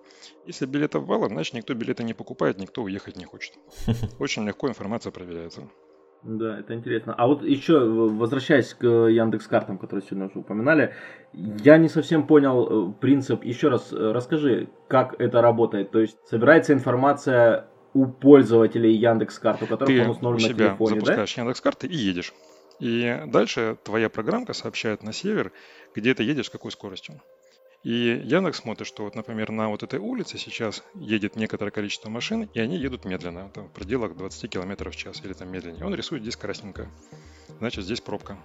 Если 0.46 0.66
билетов 0.66 1.04
валом, 1.04 1.30
значит 1.30 1.54
никто 1.54 1.74
билеты 1.74 2.04
не 2.04 2.14
покупает, 2.14 2.58
никто 2.58 2.82
уехать 2.82 3.16
не 3.16 3.24
хочет. 3.24 3.54
Очень 4.18 4.46
легко 4.46 4.68
информация 4.68 5.12
проверяется. 5.12 5.68
Да, 6.24 6.58
это 6.58 6.74
интересно. 6.74 7.14
А 7.14 7.26
вот 7.26 7.42
еще, 7.42 7.78
возвращаясь 7.80 8.72
к 8.72 8.86
Яндекс 8.86 9.46
картам, 9.46 9.76
которые 9.76 10.04
сегодня 10.04 10.26
уже 10.26 10.38
упоминали, 10.38 10.94
я 11.34 11.76
не 11.76 11.88
совсем 11.88 12.26
понял 12.26 12.88
э, 12.88 12.92
принцип. 12.98 13.44
Еще 13.44 13.68
раз 13.68 13.92
э, 13.92 14.12
расскажи, 14.12 14.68
как 14.88 15.20
это 15.20 15.42
работает. 15.42 15.90
То 15.90 16.00
есть 16.00 16.16
собирается 16.26 16.72
информация 16.72 17.68
у 17.94 18.06
пользователей 18.06 18.94
Яндекс 18.94 19.38
карт, 19.38 19.62
у 19.62 19.66
которых 19.66 19.88
Ты 19.88 20.02
он 20.02 20.10
установлен 20.10 20.44
у 20.44 20.48
на 20.48 20.48
себя 20.48 20.68
телефоне, 20.68 20.94
запускаешь 20.96 21.34
да? 21.34 21.40
Яндекс 21.42 21.60
карты 21.60 21.86
и 21.86 21.96
едешь. 21.96 22.34
И 22.80 23.22
дальше 23.26 23.76
твоя 23.84 24.10
программка 24.10 24.52
сообщает 24.52 25.02
на 25.02 25.12
сервер, 25.12 25.52
где 25.94 26.12
ты 26.14 26.24
едешь, 26.24 26.46
с 26.46 26.50
какой 26.50 26.72
скоростью. 26.72 27.22
И 27.84 28.20
Яндекс 28.24 28.60
смотрит, 28.60 28.86
что 28.86 29.04
вот, 29.04 29.14
например, 29.14 29.50
на 29.50 29.68
вот 29.68 29.82
этой 29.82 29.98
улице 29.98 30.38
сейчас 30.38 30.82
едет 30.94 31.36
некоторое 31.36 31.70
количество 31.70 32.08
машин, 32.08 32.48
и 32.52 32.58
они 32.58 32.78
едут 32.78 33.04
медленно, 33.04 33.50
там, 33.50 33.68
в 33.68 33.72
пределах 33.72 34.16
20 34.16 34.50
км 34.50 34.90
в 34.90 34.96
час 34.96 35.20
или 35.22 35.34
там 35.34 35.50
медленнее. 35.52 35.84
Он 35.84 35.94
рисует 35.94 36.22
здесь 36.22 36.36
красненько 36.36 36.88
значит 37.58 37.84
здесь 37.84 38.00
пробка. 38.00 38.36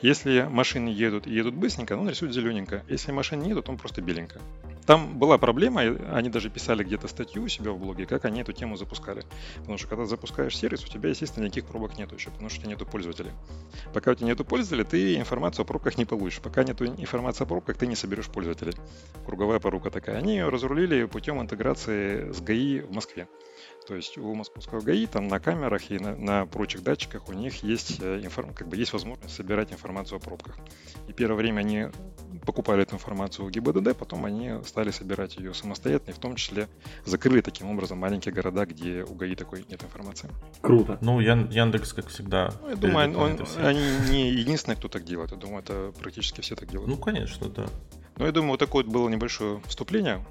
Если 0.00 0.46
машины 0.48 0.88
едут 0.88 1.26
и 1.26 1.32
едут 1.32 1.54
быстренько, 1.54 1.94
он 1.96 2.08
рисует 2.08 2.32
зелененько. 2.32 2.84
Если 2.88 3.12
машины 3.12 3.42
не 3.42 3.50
едут, 3.50 3.68
он 3.68 3.76
просто 3.76 4.00
беленько. 4.00 4.40
Там 4.86 5.18
была 5.18 5.38
проблема, 5.38 5.80
они 5.80 6.28
даже 6.28 6.50
писали 6.50 6.84
где-то 6.84 7.08
статью 7.08 7.44
у 7.44 7.48
себя 7.48 7.70
в 7.72 7.78
блоге, 7.78 8.04
как 8.04 8.26
они 8.26 8.42
эту 8.42 8.52
тему 8.52 8.76
запускали. 8.76 9.24
Потому 9.58 9.78
что 9.78 9.88
когда 9.88 10.04
запускаешь 10.04 10.56
сервис, 10.56 10.84
у 10.84 10.88
тебя, 10.88 11.08
естественно, 11.08 11.44
никаких 11.44 11.64
пробок 11.66 11.96
нету 11.96 12.16
еще, 12.16 12.30
потому 12.30 12.50
что 12.50 12.68
нету 12.68 12.84
пользователей. 12.84 13.30
Пока 13.94 14.10
у 14.10 14.14
тебя 14.14 14.26
нету 14.26 14.44
пользователей, 14.44 14.84
ты 14.84 15.16
информацию 15.16 15.62
о 15.62 15.66
пробках 15.66 15.96
не 15.96 16.04
получишь. 16.04 16.40
Пока 16.40 16.64
нету 16.64 16.84
информации 16.84 17.44
о 17.44 17.46
пробках, 17.46 17.78
ты 17.78 17.86
не 17.86 17.96
соберешь 17.96 18.28
пользователей. 18.28 18.74
Круговая 19.24 19.58
порука 19.58 19.90
такая. 19.90 20.18
Они 20.18 20.36
ее 20.36 20.48
разрулили 20.50 21.04
путем 21.06 21.40
интеграции 21.40 22.30
с 22.30 22.40
ГАИ 22.40 22.80
в 22.80 22.92
Москве. 22.92 23.26
То 23.86 23.94
есть 23.94 24.16
у 24.16 24.34
московского 24.34 24.80
ГАИ 24.80 25.06
там 25.06 25.28
на 25.28 25.40
камерах 25.40 25.90
и 25.90 25.98
на, 25.98 26.16
на 26.16 26.46
прочих 26.46 26.82
датчиках 26.82 27.28
у 27.28 27.34
них 27.34 27.62
есть, 27.62 27.98
э, 28.00 28.20
информ, 28.22 28.54
как 28.54 28.68
бы 28.68 28.76
есть 28.76 28.94
возможность 28.94 29.34
собирать 29.34 29.72
информацию 29.72 30.16
о 30.16 30.20
пробках. 30.20 30.56
И 31.06 31.12
первое 31.12 31.36
время 31.36 31.60
они 31.60 31.88
покупали 32.46 32.82
эту 32.82 32.94
информацию 32.94 33.46
у 33.46 33.50
ГИБДД, 33.50 33.94
потом 33.96 34.24
они 34.24 34.52
стали 34.64 34.90
собирать 34.90 35.36
ее 35.36 35.52
самостоятельно, 35.52 36.12
и 36.12 36.14
в 36.14 36.18
том 36.18 36.36
числе 36.36 36.68
закрыли 37.04 37.42
таким 37.42 37.70
образом 37.70 37.98
маленькие 37.98 38.32
города, 38.32 38.64
где 38.64 39.04
у 39.04 39.14
ГАИ 39.14 39.34
такой 39.34 39.66
нет 39.68 39.82
информации. 39.82 40.30
Круто. 40.62 40.98
Ну, 41.02 41.20
Ян, 41.20 41.50
Яндекс, 41.50 41.92
как 41.92 42.08
всегда. 42.08 42.54
Ну, 42.62 42.70
я 42.70 42.76
думаю, 42.76 43.18
он, 43.18 43.38
они 43.58 43.82
не 44.10 44.30
единственные, 44.30 44.76
кто 44.76 44.88
так 44.88 45.04
делает. 45.04 45.32
Я 45.32 45.36
думаю, 45.36 45.62
это 45.62 45.92
практически 46.00 46.40
все 46.40 46.56
так 46.56 46.70
делают. 46.70 46.88
Ну, 46.88 46.96
конечно, 46.96 47.50
да. 47.50 47.66
Ну, 48.16 48.24
я 48.24 48.32
думаю, 48.32 48.52
вот 48.52 48.60
такое 48.60 48.82
вот 48.82 48.92
было 48.92 49.08
небольшое 49.10 49.60
вступление 49.66 50.24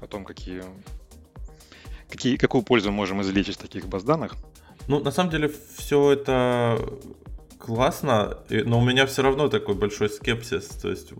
о 0.00 0.06
том, 0.06 0.24
какие 0.24 0.62
Какие, 2.10 2.36
какую 2.36 2.62
пользу 2.62 2.90
можем 2.90 3.20
извлечь 3.22 3.48
из 3.48 3.56
таких 3.56 3.86
баз 3.86 4.02
данных? 4.02 4.34
Ну, 4.88 5.00
на 5.00 5.10
самом 5.10 5.30
деле, 5.30 5.50
все 5.76 6.12
это 6.12 6.78
классно, 7.58 8.38
но 8.48 8.78
у 8.78 8.84
меня 8.84 9.06
все 9.06 9.22
равно 9.22 9.48
такой 9.48 9.74
большой 9.74 10.08
скепсис. 10.08 10.66
То 10.66 10.90
есть 10.90 11.12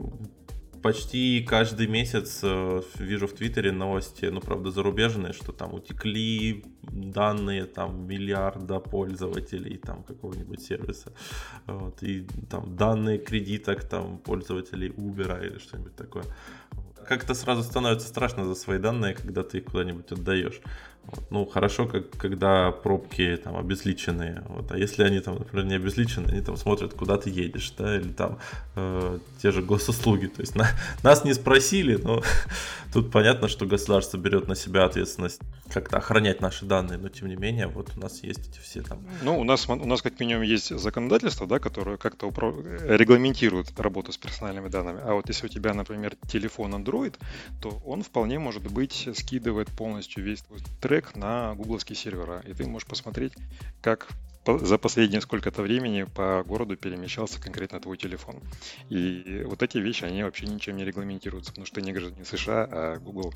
почти 0.83 1.45
каждый 1.49 1.87
месяц 1.87 2.41
э, 2.43 2.83
вижу 2.99 3.27
в 3.27 3.33
Твиттере 3.33 3.73
новости, 3.73 4.27
ну, 4.27 4.41
правда, 4.41 4.71
зарубежные, 4.71 5.33
что 5.33 5.53
там 5.53 5.75
утекли 5.75 6.65
данные 6.83 7.67
там 7.67 8.07
миллиарда 8.07 8.81
пользователей 8.81 9.77
там 9.77 10.03
какого-нибудь 10.03 10.63
сервиса. 10.63 11.13
Вот, 11.67 12.03
и 12.03 12.27
там 12.49 12.77
данные 12.77 13.19
кредиток 13.19 13.85
там 13.89 14.19
пользователей 14.19 14.89
Uber 14.89 15.47
или 15.47 15.59
что-нибудь 15.59 15.97
такое. 15.97 16.25
Как-то 17.11 17.35
сразу 17.35 17.65
становится 17.65 18.07
страшно 18.07 18.45
за 18.45 18.55
свои 18.55 18.79
данные, 18.79 19.17
когда 19.17 19.43
ты 19.43 19.59
их 19.59 19.65
куда-нибудь 19.65 20.13
отдаешь. 20.13 20.61
Ну, 21.31 21.47
хорошо, 21.47 21.87
как, 21.87 22.11
когда 22.11 22.71
пробки 22.71 23.39
там 23.43 23.57
обезличенные. 23.57 24.43
Вот. 24.49 24.73
А 24.73 24.79
если 24.79 25.03
они 25.03 25.21
там, 25.21 25.37
например, 25.37 25.67
не 25.67 25.75
обезличены, 25.75 26.29
они 26.29 26.41
там 26.41 26.57
смотрят, 26.57 26.95
куда 26.95 27.17
ты 27.17 27.31
едешь, 27.31 27.73
да, 27.79 27.97
или 27.97 28.09
там 28.09 28.39
э, 28.77 29.19
те 29.43 29.51
же 29.51 29.63
госуслуги. 29.63 30.27
То 30.27 30.43
есть 30.43 30.57
на, 30.57 30.69
нас 31.03 31.25
не 31.25 31.35
спросили, 31.35 31.97
но 31.97 32.23
тут 32.93 33.11
понятно, 33.11 33.49
что 33.49 33.67
государство 33.67 34.17
берет 34.17 34.49
на 34.49 34.55
себя 34.55 34.85
ответственность 34.85 35.41
как-то 35.73 35.99
охранять 35.99 36.41
наши 36.41 36.65
данные, 36.65 36.99
но 36.99 37.09
тем 37.09 37.29
не 37.29 37.37
менее, 37.37 37.69
вот 37.69 37.91
у 37.97 38.01
нас 38.01 38.23
есть 38.23 38.49
эти 38.49 38.59
все 38.59 38.83
там. 38.83 38.99
Ну, 39.23 39.39
у 39.39 39.45
нас, 39.45 39.69
у 39.69 39.75
нас 39.75 40.03
как 40.03 40.19
минимум 40.21 40.43
есть 40.43 40.77
законодательство, 40.77 41.47
да, 41.47 41.59
которое 41.59 41.97
как-то 41.97 42.27
управ... 42.27 42.57
регламентирует 42.83 43.79
работу 43.79 44.13
с 44.13 44.19
персональными 44.19 44.69
данными. 44.69 45.01
А 45.03 45.15
вот 45.15 45.29
если 45.29 45.47
у 45.47 45.49
тебя, 45.49 45.75
например, 45.75 46.17
телефон 46.29 46.75
Android, 46.75 47.15
то 47.61 47.81
он 47.85 48.03
вполне 48.03 48.39
может 48.39 48.71
быть 48.71 49.09
скидывает 49.15 49.69
полностью 49.69 50.25
весь 50.25 50.43
твой 50.43 50.61
трек 50.81 51.00
на 51.17 51.55
гугловские 51.55 51.97
сервера, 51.97 52.43
и 52.47 52.53
ты 52.55 52.67
можешь 52.67 52.89
посмотреть, 52.89 53.33
как 53.83 54.09
за 54.47 54.79
последнее 54.79 55.21
сколько-то 55.21 55.63
времени 55.63 56.05
по 56.05 56.43
городу 56.45 56.77
перемещался 56.77 57.41
конкретно 57.41 57.79
твой 57.79 57.97
телефон. 57.97 58.43
И 58.89 59.43
вот 59.47 59.63
эти 59.63 59.79
вещи, 59.79 60.05
они 60.05 60.23
вообще 60.23 60.47
ничем 60.47 60.77
не 60.77 60.85
регламентируются, 60.85 61.53
потому 61.53 61.67
что 61.67 61.81
не 61.81 61.93
граждане 61.93 62.25
США, 62.25 62.69
а 62.71 62.99
Google 62.99 63.35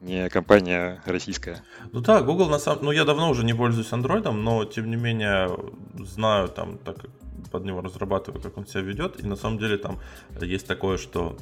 не 0.00 0.28
компания 0.30 1.02
российская. 1.06 1.62
Ну 1.92 2.00
да, 2.00 2.22
Google 2.22 2.48
на 2.48 2.58
самом... 2.58 2.84
Ну 2.84 2.92
я 2.92 3.04
давно 3.04 3.30
уже 3.30 3.44
не 3.44 3.52
пользуюсь 3.52 3.90
Android, 3.90 4.30
но 4.30 4.64
тем 4.64 4.88
не 4.90 4.96
менее 4.96 5.50
знаю 6.04 6.48
там, 6.48 6.78
так 6.78 7.04
под 7.50 7.64
него 7.64 7.80
разрабатываю, 7.80 8.40
как 8.40 8.56
он 8.56 8.66
себя 8.66 8.82
ведет, 8.82 9.22
и 9.22 9.26
на 9.26 9.36
самом 9.36 9.58
деле 9.58 9.76
там 9.76 10.00
есть 10.40 10.66
такое, 10.66 10.98
что 10.98 11.36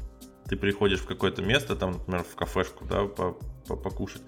ты 0.52 0.56
приходишь 0.58 1.00
в 1.00 1.06
какое-то 1.06 1.40
место, 1.40 1.74
там, 1.76 1.92
например, 1.92 2.24
в 2.30 2.34
кафешку, 2.36 2.84
да, 2.84 3.06
по, 3.06 3.38
по, 3.66 3.74
покушать, 3.74 4.20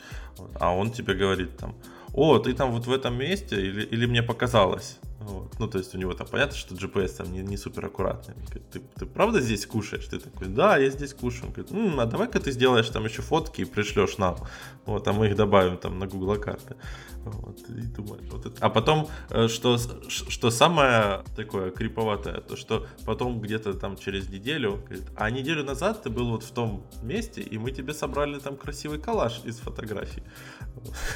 а 0.58 0.74
он 0.74 0.90
тебе 0.90 1.12
говорит 1.12 1.58
там, 1.58 1.74
о, 2.14 2.38
ты 2.38 2.52
там 2.54 2.70
вот 2.70 2.86
в 2.86 2.92
этом 2.92 3.18
месте 3.18 3.56
или, 3.56 3.82
или 3.82 4.06
мне 4.06 4.22
показалось? 4.22 4.98
Вот. 5.24 5.58
Ну, 5.58 5.66
то 5.68 5.78
есть 5.78 5.94
у 5.94 5.98
него 5.98 6.12
там 6.12 6.26
понятно, 6.26 6.56
что 6.56 6.74
GPS 6.74 7.16
там 7.16 7.32
не, 7.32 7.40
не 7.40 7.56
супер 7.56 7.86
аккуратный. 7.86 8.34
Говорит, 8.34 8.70
ты, 8.70 8.80
ты 8.80 9.06
правда 9.06 9.40
здесь 9.40 9.64
кушаешь? 9.66 10.06
Ты 10.06 10.18
такой, 10.18 10.48
да, 10.48 10.76
я 10.76 10.90
здесь 10.90 11.14
кушаю. 11.14 11.46
Он 11.46 11.52
говорит, 11.52 11.72
М, 11.72 11.98
а 11.98 12.06
давай-ка 12.06 12.40
ты 12.40 12.52
сделаешь 12.52 12.88
там 12.90 13.04
еще 13.04 13.22
фотки 13.22 13.62
и 13.62 13.64
пришлешь 13.64 14.18
нам. 14.18 14.36
Вот, 14.84 15.08
а 15.08 15.12
мы 15.12 15.28
их 15.28 15.36
добавим 15.36 15.78
там 15.78 15.98
на 15.98 16.06
Google 16.06 16.36
карты. 16.36 16.76
Вот, 17.24 17.58
и 17.70 17.82
думаешь, 17.96 18.28
вот 18.30 18.46
это. 18.46 18.56
А 18.60 18.68
потом, 18.68 19.08
э, 19.30 19.48
что, 19.48 19.78
что 20.08 20.50
самое 20.50 21.24
такое 21.36 21.70
криповатое, 21.70 22.40
то 22.42 22.54
что 22.56 22.86
потом 23.06 23.40
где-то 23.40 23.72
там 23.74 23.96
через 23.96 24.28
неделю, 24.28 24.82
говорит, 24.84 25.08
а 25.16 25.30
неделю 25.30 25.64
назад 25.64 26.02
ты 26.02 26.10
был 26.10 26.28
вот 26.30 26.42
в 26.42 26.50
том 26.50 26.84
месте, 27.02 27.40
и 27.40 27.56
мы 27.56 27.70
тебе 27.70 27.94
собрали 27.94 28.38
там 28.38 28.56
красивый 28.56 28.98
коллаж 28.98 29.40
из 29.44 29.58
фотографий. 29.58 30.22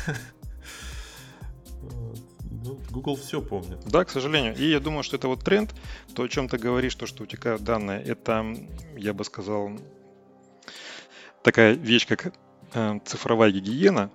Ну, 2.64 2.78
Google 2.90 3.16
все 3.16 3.40
помнит. 3.40 3.78
Да, 3.87 4.04
к 4.04 4.11
сожалению. 4.11 4.56
И 4.56 4.68
я 4.68 4.80
думаю, 4.80 5.02
что 5.02 5.16
это 5.16 5.28
вот 5.28 5.44
тренд, 5.44 5.75
то, 6.14 6.23
о 6.23 6.28
чем 6.28 6.49
ты 6.49 6.58
говоришь, 6.58 6.94
то, 6.94 7.06
что 7.06 7.23
утекают 7.23 7.62
данные, 7.62 8.02
это, 8.02 8.44
я 8.97 9.14
бы 9.14 9.25
сказал, 9.25 9.70
такая 11.42 11.75
вещь, 11.75 12.06
как 12.06 12.35
э, 12.75 12.99
цифровая 13.04 13.50
гигиена, 13.50 14.11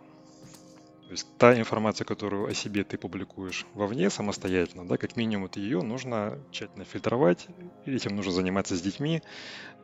то 1.08 1.12
есть 1.12 1.28
та 1.38 1.60
информация, 1.60 2.06
которую 2.06 2.48
о 2.48 2.54
себе 2.54 2.84
ты 2.84 2.98
публикуешь 2.98 3.68
вовне 3.76 4.10
самостоятельно, 4.10 4.88
да, 4.88 4.98
как 4.98 5.16
минимум 5.16 5.44
вот 5.44 5.58
ее 5.58 5.82
нужно 5.82 6.40
тщательно 6.52 6.86
фильтровать, 6.86 7.48
этим 7.86 8.16
нужно 8.16 8.32
заниматься 8.32 8.76
с 8.76 8.82
детьми, 8.82 9.22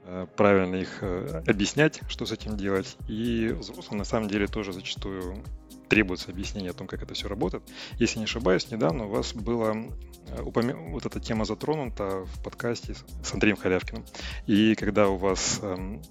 э, 0.06 0.26
правильно 0.36 0.76
их 0.76 1.00
э, 1.02 1.44
объяснять, 1.48 2.02
что 2.10 2.26
с 2.26 2.32
этим 2.32 2.58
делать. 2.58 2.98
И 3.08 3.48
взрослым 3.50 4.00
на 4.00 4.06
самом 4.06 4.28
деле 4.28 4.48
тоже 4.48 4.74
зачастую 4.74 5.44
требуется 5.90 6.32
объяснение 6.32 6.72
о 6.72 6.74
том, 6.74 6.88
как 6.88 7.02
это 7.04 7.14
все 7.14 7.28
работает. 7.28 7.64
Если 7.98 8.20
не 8.20 8.26
ошибаюсь, 8.26 8.70
недавно 8.72 9.06
у 9.06 9.10
вас 9.10 9.34
была 9.34 9.76
э, 9.76 10.42
упомя... 10.42 10.76
вот 10.76 11.06
эта 11.06 11.20
тема 11.20 11.46
затронута 11.46 12.26
в 12.26 12.44
подкасте 12.44 12.96
с 13.24 13.34
Андреем 13.34 13.58
Халявкиным. 13.58 14.06
И 14.48 14.76
когда 14.76 15.10
у 15.10 15.18
вас 15.18 15.60
эм, 15.62 16.02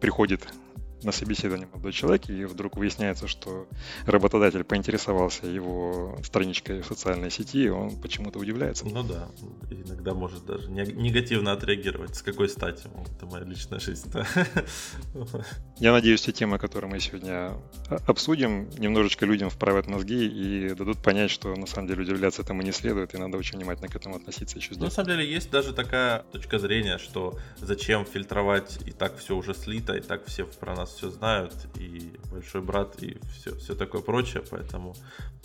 приходит 0.00 0.46
на 1.02 1.12
собеседование 1.12 1.68
молодой 1.72 1.92
человек, 1.92 2.28
и 2.28 2.44
вдруг 2.44 2.76
выясняется, 2.76 3.28
что 3.28 3.66
работодатель 4.06 4.64
поинтересовался 4.64 5.46
его 5.46 6.18
страничкой 6.24 6.82
в 6.82 6.86
социальной 6.86 7.30
сети, 7.30 7.64
и 7.64 7.68
он 7.68 8.00
почему-то 8.00 8.38
удивляется. 8.38 8.86
Ну 8.86 9.02
да, 9.02 9.28
иногда 9.70 10.14
может 10.14 10.44
даже 10.44 10.70
негативно 10.70 11.52
отреагировать. 11.52 12.14
С 12.16 12.22
какой 12.22 12.48
стати? 12.48 12.88
Это 13.16 13.26
моя 13.26 13.44
личная 13.44 13.80
жизнь, 13.80 14.10
да. 14.12 14.26
Я 15.78 15.92
надеюсь, 15.92 16.22
те 16.22 16.32
темы, 16.32 16.58
которые 16.58 16.90
мы 16.90 17.00
сегодня 17.00 17.52
обсудим, 18.06 18.68
немножечко 18.78 19.26
людям 19.26 19.50
вправят 19.50 19.86
мозги 19.86 20.26
и 20.26 20.74
дадут 20.74 20.98
понять, 20.98 21.30
что 21.30 21.54
на 21.56 21.66
самом 21.66 21.88
деле 21.88 22.02
удивляться 22.02 22.42
этому 22.42 22.62
не 22.62 22.72
следует, 22.72 23.14
и 23.14 23.18
надо 23.18 23.38
очень 23.38 23.58
внимательно 23.58 23.88
к 23.88 23.96
этому 23.96 24.16
относиться 24.16 24.58
еще 24.58 24.74
здесь. 24.74 24.82
на 24.82 24.90
самом 24.90 25.08
деле 25.08 25.30
есть 25.30 25.50
даже 25.50 25.72
такая 25.72 26.24
точка 26.32 26.58
зрения, 26.58 26.98
что 26.98 27.38
зачем 27.58 28.04
фильтровать, 28.04 28.78
и 28.86 28.90
так 28.90 29.16
все 29.18 29.36
уже 29.36 29.54
слито, 29.54 29.94
и 29.94 30.00
так 30.00 30.26
все 30.26 30.44
про 30.44 30.74
нас 30.74 30.89
все 30.96 31.10
знают, 31.10 31.54
и 31.78 32.12
большой 32.30 32.60
брат, 32.60 33.02
и 33.02 33.18
все, 33.32 33.54
все 33.56 33.74
такое 33.74 34.02
прочее, 34.02 34.42
поэтому 34.50 34.94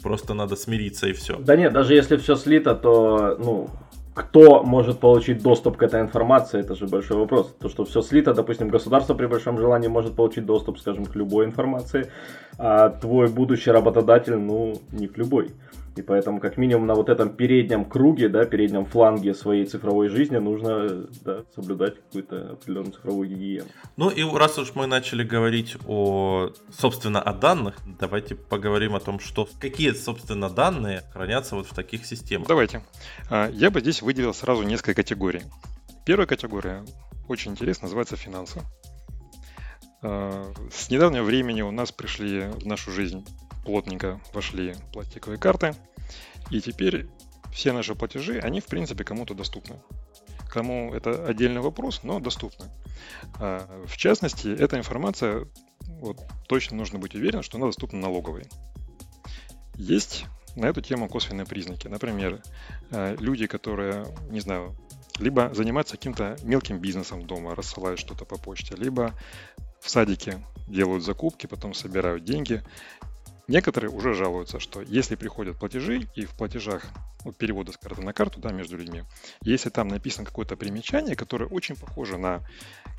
просто 0.02 0.34
надо 0.34 0.56
смириться 0.56 1.08
и 1.08 1.14
все. 1.14 1.38
Да 1.40 1.56
нет, 1.56 1.74
даже 1.74 1.94
если 1.94 2.18
все 2.18 2.36
слито, 2.36 2.76
то, 2.76 3.38
ну, 3.40 3.70
кто 4.16 4.64
может 4.64 5.00
получить 5.00 5.44
доступ 5.44 5.78
к 5.78 5.84
этой 5.84 6.00
информации, 6.00 6.62
это 6.62 6.74
же 6.76 6.88
большой 6.88 7.18
вопрос. 7.18 7.54
То, 7.60 7.70
что 7.70 7.84
все 7.84 8.02
слито, 8.02 8.34
допустим, 8.34 8.70
государство 8.70 9.14
при 9.14 9.26
большом 9.26 9.58
желании 9.58 9.90
может 9.90 10.16
получить 10.16 10.46
доступ, 10.46 10.80
скажем, 10.80 11.06
к 11.06 11.16
любой 11.16 11.46
информации, 11.46 12.10
а 12.58 12.90
твой 12.90 13.28
будущий 13.28 13.72
работодатель, 13.72 14.38
ну, 14.38 14.82
не 14.94 15.08
к 15.08 15.18
любой. 15.18 15.52
И 15.96 16.02
поэтому, 16.02 16.42
как 16.42 16.58
минимум, 16.58 16.88
на 16.88 16.94
вот 16.94 17.10
этом 17.10 17.30
переднем 17.30 17.86
круге, 17.86 18.28
да, 18.28 18.46
переднем 18.46 18.86
фланге 18.86 19.34
своей 19.34 19.66
цифровой 19.66 20.10
жизни 20.10 20.38
нужно 20.38 21.08
да, 21.24 21.44
соблюдать 21.56 21.96
какую-то 21.96 22.52
определенную 22.52 22.94
цифровую 22.94 23.30
гигиену. 23.30 23.68
Ну 23.96 24.10
и 24.10 24.24
раз 24.24 24.58
уж 24.58 24.76
мы 24.76 24.88
начали 24.88 25.24
говорить 25.24 25.78
о, 25.88 26.52
собственно, 26.78 27.22
о 27.22 27.34
данных, 27.34 27.78
давайте 28.00 28.36
поговорим 28.36 28.94
о 28.96 29.00
том, 29.00 29.22
что 29.22 29.48
какие, 29.62 29.92
собственно, 29.92 30.50
данные 30.50 31.04
хранятся 31.14 31.56
вот 31.56 31.68
в 31.68 31.74
таких 31.74 32.06
системах. 32.06 32.50
Давайте. 32.50 32.84
А, 33.30 33.50
я 33.52 33.72
бы 33.72 33.80
здесь 33.80 34.02
выделил 34.02 34.34
сразу 34.34 34.64
несколько 34.64 34.96
категорий. 34.96 35.44
Первая 36.06 36.28
категория 36.28 36.84
очень 37.30 37.52
интересна, 37.52 37.86
называется 37.86 38.18
финансы. 38.18 38.62
А, 40.02 40.52
с 40.74 40.90
недавнего 40.90 41.24
времени 41.24 41.62
у 41.62 41.72
нас 41.72 41.94
пришли 41.94 42.42
в 42.42 42.66
нашу 42.66 42.92
жизнь 42.92 43.26
плотненько 43.66 44.22
вошли 44.34 44.76
пластиковые 44.94 45.40
карты. 45.40 45.76
И 46.52 46.62
теперь 46.62 47.08
все 47.52 47.74
наши 47.74 47.96
платежи, 47.96 48.40
они 48.40 48.62
в 48.62 48.66
принципе 48.66 49.04
кому-то 49.04 49.34
доступны. 49.34 49.78
Кому 50.50 50.94
это 50.94 51.26
отдельный 51.26 51.62
вопрос, 51.62 52.02
но 52.04 52.20
доступны. 52.20 52.68
А, 53.40 53.68
в 53.86 53.98
частности, 53.98 54.48
эта 54.48 54.78
информация, 54.78 55.48
вот, 55.82 56.18
точно 56.48 56.78
нужно 56.78 57.00
быть 57.00 57.16
уверен, 57.16 57.42
что 57.42 57.58
она 57.58 57.66
доступна 57.66 58.00
налоговой. 58.00 58.46
Есть 59.76 60.26
на 60.56 60.68
эту 60.68 60.82
тему 60.82 61.10
косвенные 61.10 61.46
признаки. 61.46 61.88
Например, 61.88 62.42
а, 62.92 63.16
люди, 63.16 63.48
которые, 63.48 64.06
не 64.30 64.40
знаю, 64.40 64.76
либо 65.20 65.54
занимаются 65.54 65.98
каким-то 65.98 66.38
мелким 66.44 66.80
бизнесом 66.80 67.26
дома, 67.26 67.56
рассылают 67.56 68.00
что-то 68.00 68.26
по 68.26 68.38
почте, 68.38 68.76
либо 68.76 69.14
в 69.82 69.90
садике 69.90 70.44
делают 70.68 71.04
закупки, 71.04 71.48
потом 71.48 71.74
собирают 71.74 72.24
деньги 72.24 72.64
Некоторые 73.48 73.92
уже 73.92 74.14
жалуются, 74.14 74.60
что 74.60 74.82
если 74.82 75.16
приходят 75.16 75.60
платежи 75.60 76.08
и 76.16 76.26
в 76.26 76.32
платежах 76.32 76.84
вот 77.24 77.38
переводы 77.38 77.74
с 77.74 77.78
карты 77.78 78.02
на 78.02 78.12
карту 78.14 78.40
да, 78.40 78.52
между 78.52 78.78
людьми, 78.78 79.04
если 79.42 79.70
там 79.70 79.88
написано 79.88 80.26
какое-то 80.26 80.56
примечание, 80.56 81.16
которое 81.16 81.46
очень 81.46 81.76
похоже 81.76 82.18
на 82.18 82.42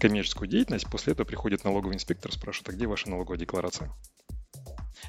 коммерческую 0.00 0.48
деятельность, 0.48 0.88
после 0.88 1.14
этого 1.14 1.26
приходит 1.26 1.64
налоговый 1.64 1.94
инспектор, 1.94 2.32
спрашивает, 2.32 2.68
а 2.68 2.72
где 2.72 2.86
ваша 2.86 3.10
налоговая 3.10 3.38
декларация? 3.38 3.90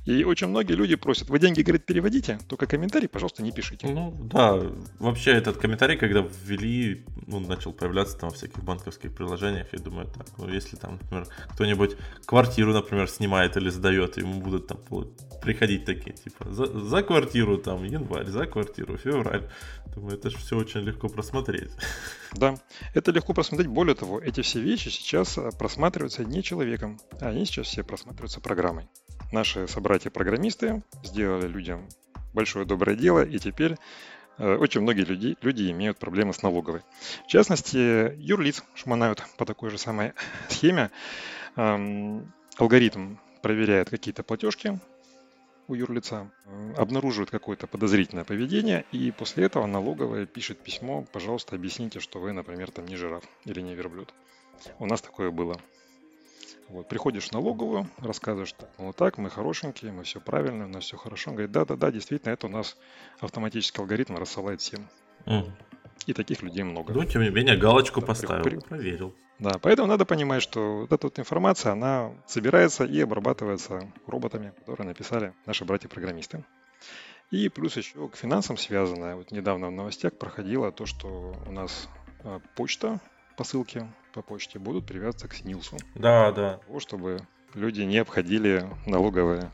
И 0.05 0.23
очень 0.23 0.47
многие 0.47 0.73
люди 0.73 0.95
просят, 0.95 1.29
вы 1.29 1.39
деньги, 1.39 1.61
говорит, 1.61 1.85
переводите, 1.85 2.39
только 2.47 2.65
комментарий, 2.65 3.07
пожалуйста, 3.07 3.43
не 3.43 3.51
пишите. 3.51 3.87
Ну 3.87 4.11
да, 4.31 4.61
вообще 4.99 5.31
этот 5.31 5.57
комментарий, 5.57 5.97
когда 5.97 6.25
ввели, 6.43 7.05
ну, 7.25 7.39
начал 7.39 7.73
появляться 7.73 8.17
там 8.17 8.29
в 8.29 8.35
всяких 8.35 8.63
банковских 8.63 9.13
приложениях, 9.13 9.67
я 9.73 9.79
думаю, 9.79 10.07
так, 10.07 10.27
ну, 10.37 10.49
если 10.49 10.75
там, 10.75 10.99
например, 11.01 11.27
кто-нибудь 11.49 11.97
квартиру, 12.25 12.73
например, 12.73 13.09
снимает 13.09 13.57
или 13.57 13.69
сдает, 13.69 14.17
ему 14.17 14.41
будут 14.41 14.67
там 14.67 14.79
приходить 15.41 15.85
такие, 15.85 16.15
типа, 16.15 16.51
за, 16.51 16.65
за 16.65 17.03
квартиру 17.03 17.57
там 17.57 17.83
январь, 17.83 18.27
за 18.27 18.45
квартиру 18.45 18.97
февраль. 18.97 19.49
Думаю, 19.95 20.17
это 20.17 20.29
же 20.29 20.37
все 20.37 20.57
очень 20.57 20.81
легко 20.81 21.09
просмотреть. 21.09 21.71
Да, 22.33 22.55
это 22.93 23.11
легко 23.11 23.33
просмотреть. 23.33 23.69
Более 23.69 23.95
того, 23.95 24.19
эти 24.19 24.41
все 24.41 24.59
вещи 24.59 24.89
сейчас 24.89 25.39
просматриваются 25.57 26.25
не 26.25 26.43
человеком, 26.43 26.99
а 27.21 27.29
они 27.29 27.45
сейчас 27.45 27.67
все 27.67 27.83
просматриваются 27.83 28.41
программой. 28.41 28.89
Наши 29.31 29.67
собратья-программисты 29.67 30.83
сделали 31.03 31.47
людям 31.47 31.87
большое 32.33 32.65
доброе 32.65 32.95
дело, 32.95 33.25
и 33.25 33.39
теперь 33.39 33.75
э, 34.37 34.55
очень 34.55 34.81
многие 34.81 35.03
люди, 35.03 35.35
люди 35.41 35.69
имеют 35.71 35.97
проблемы 35.97 36.33
с 36.33 36.43
налоговой. 36.43 36.81
В 37.25 37.27
частности, 37.27 38.15
юрлиц 38.17 38.63
шмонают 38.73 39.23
по 39.37 39.45
такой 39.45 39.69
же 39.69 39.77
самой 39.77 40.13
схеме. 40.49 40.91
Эм, 41.57 42.31
алгоритм 42.57 43.15
проверяет 43.41 43.89
какие-то 43.89 44.23
платежки 44.23 44.79
у 45.67 45.75
юрлица, 45.75 46.31
э, 46.45 46.73
обнаруживает 46.77 47.29
какое-то 47.29 47.67
подозрительное 47.67 48.23
поведение, 48.23 48.85
и 48.93 49.11
после 49.11 49.45
этого 49.45 49.65
налоговая 49.65 50.25
пишет 50.25 50.59
письмо, 50.59 51.05
пожалуйста, 51.11 51.55
объясните, 51.55 51.99
что 51.99 52.19
вы, 52.19 52.31
например, 52.31 52.71
там 52.71 52.85
не 52.85 52.95
жираф 52.95 53.25
или 53.43 53.59
не 53.59 53.75
верблюд. 53.75 54.13
У 54.79 54.85
нас 54.85 55.01
такое 55.01 55.31
было. 55.31 55.59
Вот, 56.69 56.87
приходишь 56.89 57.29
в 57.29 57.31
налоговую, 57.31 57.87
рассказываешь, 57.97 58.49
что 58.49 58.67
ну 58.77 58.91
так, 58.91 59.17
мы 59.17 59.29
хорошенькие, 59.29 59.93
мы 59.93 60.03
все 60.03 60.19
правильно, 60.19 60.65
у 60.65 60.67
нас 60.67 60.83
все 60.83 60.97
хорошо. 60.97 61.29
Он 61.29 61.35
говорит, 61.35 61.51
да-да-да, 61.51 61.91
действительно, 61.91 62.33
это 62.33 62.47
у 62.47 62.49
нас 62.49 62.75
автоматический 63.19 63.79
алгоритм 63.79 64.17
рассылает 64.17 64.59
всем. 64.59 64.87
Mm. 65.25 65.49
И 66.07 66.13
таких 66.13 66.41
людей 66.41 66.63
много. 66.63 66.93
Ну, 66.93 67.05
тем 67.05 67.21
не 67.21 67.29
менее, 67.29 67.55
галочку 67.55 68.01
да, 68.01 68.07
поставил, 68.07 68.43
при... 68.43 68.59
проверил. 68.59 69.15
Да, 69.39 69.59
поэтому 69.61 69.87
надо 69.87 70.05
понимать, 70.05 70.41
что 70.41 70.79
вот 70.81 70.91
эта 70.91 71.07
вот 71.07 71.19
информация, 71.19 71.71
она 71.71 72.11
собирается 72.25 72.85
и 72.85 72.99
обрабатывается 72.99 73.91
роботами, 74.07 74.53
которые 74.59 74.87
написали 74.87 75.33
наши 75.45 75.63
братья-программисты. 75.63 76.43
И 77.29 77.49
плюс 77.49 77.77
еще 77.77 78.07
к 78.09 78.15
финансам 78.15 78.57
связанное. 78.57 79.15
Вот 79.15 79.31
недавно 79.31 79.67
в 79.67 79.71
новостях 79.71 80.17
проходило 80.17 80.71
то, 80.71 80.85
что 80.85 81.35
у 81.45 81.51
нас 81.51 81.89
а, 82.23 82.39
почта, 82.55 82.99
посылки 83.37 83.87
по 84.13 84.21
почте 84.21 84.59
будут 84.59 84.85
привязываться 84.85 85.27
к 85.27 85.33
СНИЛСу. 85.35 85.77
Да, 85.95 86.31
да. 86.31 86.55
Для 86.55 86.65
того, 86.65 86.79
чтобы 86.79 87.19
люди 87.53 87.81
не 87.81 87.99
обходили 87.99 88.67
налоговое 88.85 89.51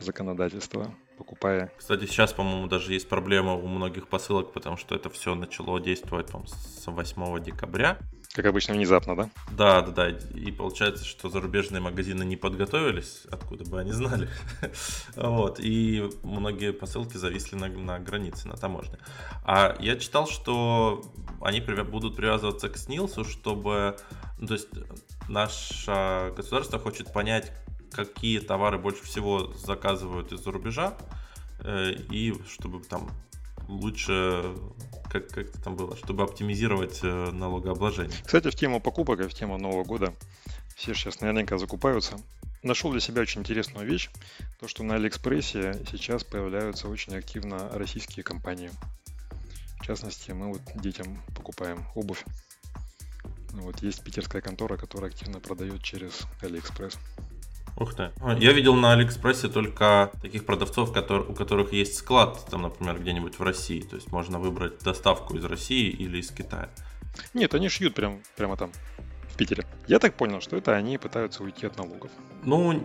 законодательство, 0.00 0.92
покупая. 1.16 1.72
Кстати, 1.78 2.06
сейчас, 2.06 2.32
по-моему, 2.32 2.66
даже 2.66 2.92
есть 2.92 3.08
проблема 3.08 3.54
у 3.54 3.68
многих 3.68 4.08
посылок, 4.08 4.52
потому 4.52 4.76
что 4.76 4.96
это 4.96 5.08
все 5.08 5.34
начало 5.34 5.80
действовать 5.80 6.26
там, 6.26 6.46
с 6.46 6.86
8 6.86 7.42
декабря. 7.42 7.98
Как 8.34 8.46
обычно, 8.46 8.74
внезапно, 8.74 9.14
да? 9.14 9.30
Да, 9.50 9.82
да, 9.82 9.90
да. 9.90 10.08
И 10.08 10.50
получается, 10.50 11.04
что 11.04 11.28
зарубежные 11.28 11.82
магазины 11.82 12.22
не 12.22 12.36
подготовились, 12.36 13.24
откуда 13.30 13.64
бы 13.68 13.78
они 13.78 13.92
знали. 13.92 14.28
вот. 15.16 15.60
И 15.60 16.10
многие 16.22 16.72
посылки 16.72 17.18
зависли 17.18 17.56
на, 17.56 17.68
на 17.68 17.98
границе, 17.98 18.48
на 18.48 18.56
таможне. 18.56 18.98
А 19.44 19.76
я 19.80 19.96
читал, 19.96 20.26
что 20.26 21.02
они 21.42 21.60
будут 21.60 22.16
привязываться 22.16 22.70
к 22.70 22.76
СНИЛСу, 22.78 23.24
чтобы... 23.24 23.96
Ну, 24.38 24.46
то 24.46 24.54
есть 24.54 24.68
наше 25.28 26.32
государство 26.34 26.78
хочет 26.78 27.12
понять, 27.12 27.52
какие 27.92 28.38
товары 28.38 28.78
больше 28.78 29.04
всего 29.04 29.52
заказывают 29.52 30.32
из-за 30.32 30.50
рубежа, 30.50 30.96
э, 31.60 31.92
и 32.10 32.34
чтобы 32.48 32.82
там 32.82 33.10
лучше, 33.68 34.54
как, 35.12 35.28
как 35.28 35.48
это 35.48 35.60
там 35.60 35.76
было, 35.76 35.94
чтобы 35.96 36.24
оптимизировать 36.24 37.00
э, 37.02 37.30
налогообложение. 37.32 38.16
Кстати, 38.24 38.48
в 38.48 38.54
тему 38.54 38.80
покупок 38.80 39.20
и 39.20 39.28
в 39.28 39.34
тему 39.34 39.58
Нового 39.58 39.84
года 39.84 40.14
все 40.74 40.94
сейчас 40.94 41.20
наверняка 41.20 41.58
закупаются. 41.58 42.16
Нашел 42.62 42.90
для 42.90 43.00
себя 43.00 43.20
очень 43.20 43.42
интересную 43.42 43.86
вещь, 43.86 44.08
то 44.58 44.68
что 44.68 44.82
на 44.84 44.94
Алиэкспрессе 44.94 45.82
сейчас 45.90 46.24
появляются 46.24 46.88
очень 46.88 47.14
активно 47.14 47.68
российские 47.72 48.24
компании. 48.24 48.70
В 49.80 49.84
частности, 49.84 50.30
мы 50.30 50.48
вот 50.48 50.62
детям 50.76 51.20
покупаем 51.36 51.84
обувь. 51.94 52.24
Вот 53.50 53.82
есть 53.82 54.02
питерская 54.02 54.40
контора, 54.40 54.78
которая 54.78 55.10
активно 55.10 55.40
продает 55.40 55.82
через 55.82 56.22
Алиэкспресс. 56.40 56.96
Ух 57.76 57.94
ты. 57.94 58.10
А, 58.20 58.34
я 58.38 58.52
видел 58.52 58.74
на 58.74 58.92
Алиэкспрессе 58.92 59.48
только 59.48 60.10
таких 60.20 60.44
продавцов, 60.44 60.90
у 60.90 61.34
которых 61.34 61.72
есть 61.72 61.96
склад, 61.96 62.44
там, 62.50 62.62
например, 62.62 62.98
где-нибудь 62.98 63.38
в 63.38 63.42
России. 63.42 63.80
То 63.80 63.96
есть 63.96 64.12
можно 64.12 64.38
выбрать 64.38 64.78
доставку 64.80 65.36
из 65.36 65.44
России 65.44 65.88
или 65.88 66.18
из 66.18 66.30
Китая. 66.30 66.68
Нет, 67.34 67.54
они 67.54 67.68
шьют 67.68 67.94
прям, 67.94 68.20
прямо 68.36 68.56
там, 68.56 68.72
в 69.32 69.36
Питере. 69.36 69.64
Я 69.86 69.98
так 69.98 70.14
понял, 70.14 70.40
что 70.40 70.56
это 70.56 70.74
они 70.74 70.98
пытаются 70.98 71.42
уйти 71.42 71.66
от 71.66 71.78
налогов. 71.78 72.10
Ну, 72.44 72.84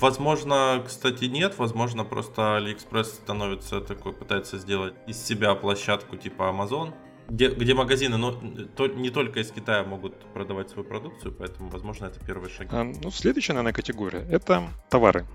возможно, 0.00 0.82
кстати, 0.86 1.24
нет. 1.24 1.58
Возможно, 1.58 2.04
просто 2.04 2.56
Алиэкспресс 2.56 3.14
становится 3.14 3.80
такой, 3.80 4.12
пытается 4.12 4.58
сделать 4.58 4.94
из 5.06 5.22
себя 5.22 5.54
площадку 5.54 6.16
типа 6.16 6.42
Amazon 6.44 6.92
где, 7.32 7.48
где 7.48 7.72
магазины, 7.72 8.18
но 8.18 8.32
то, 8.76 8.86
не 8.88 9.08
только 9.08 9.40
из 9.40 9.50
Китая 9.50 9.84
могут 9.84 10.14
продавать 10.34 10.68
свою 10.68 10.86
продукцию, 10.86 11.32
поэтому, 11.32 11.70
возможно, 11.70 12.04
это 12.06 12.20
первый 12.24 12.50
шаг. 12.50 12.68
А, 12.70 12.84
ну, 12.84 13.10
следующая, 13.10 13.54
наверное, 13.54 13.72
категория– 13.72 14.26
это 14.30 14.68
товары 14.90 15.26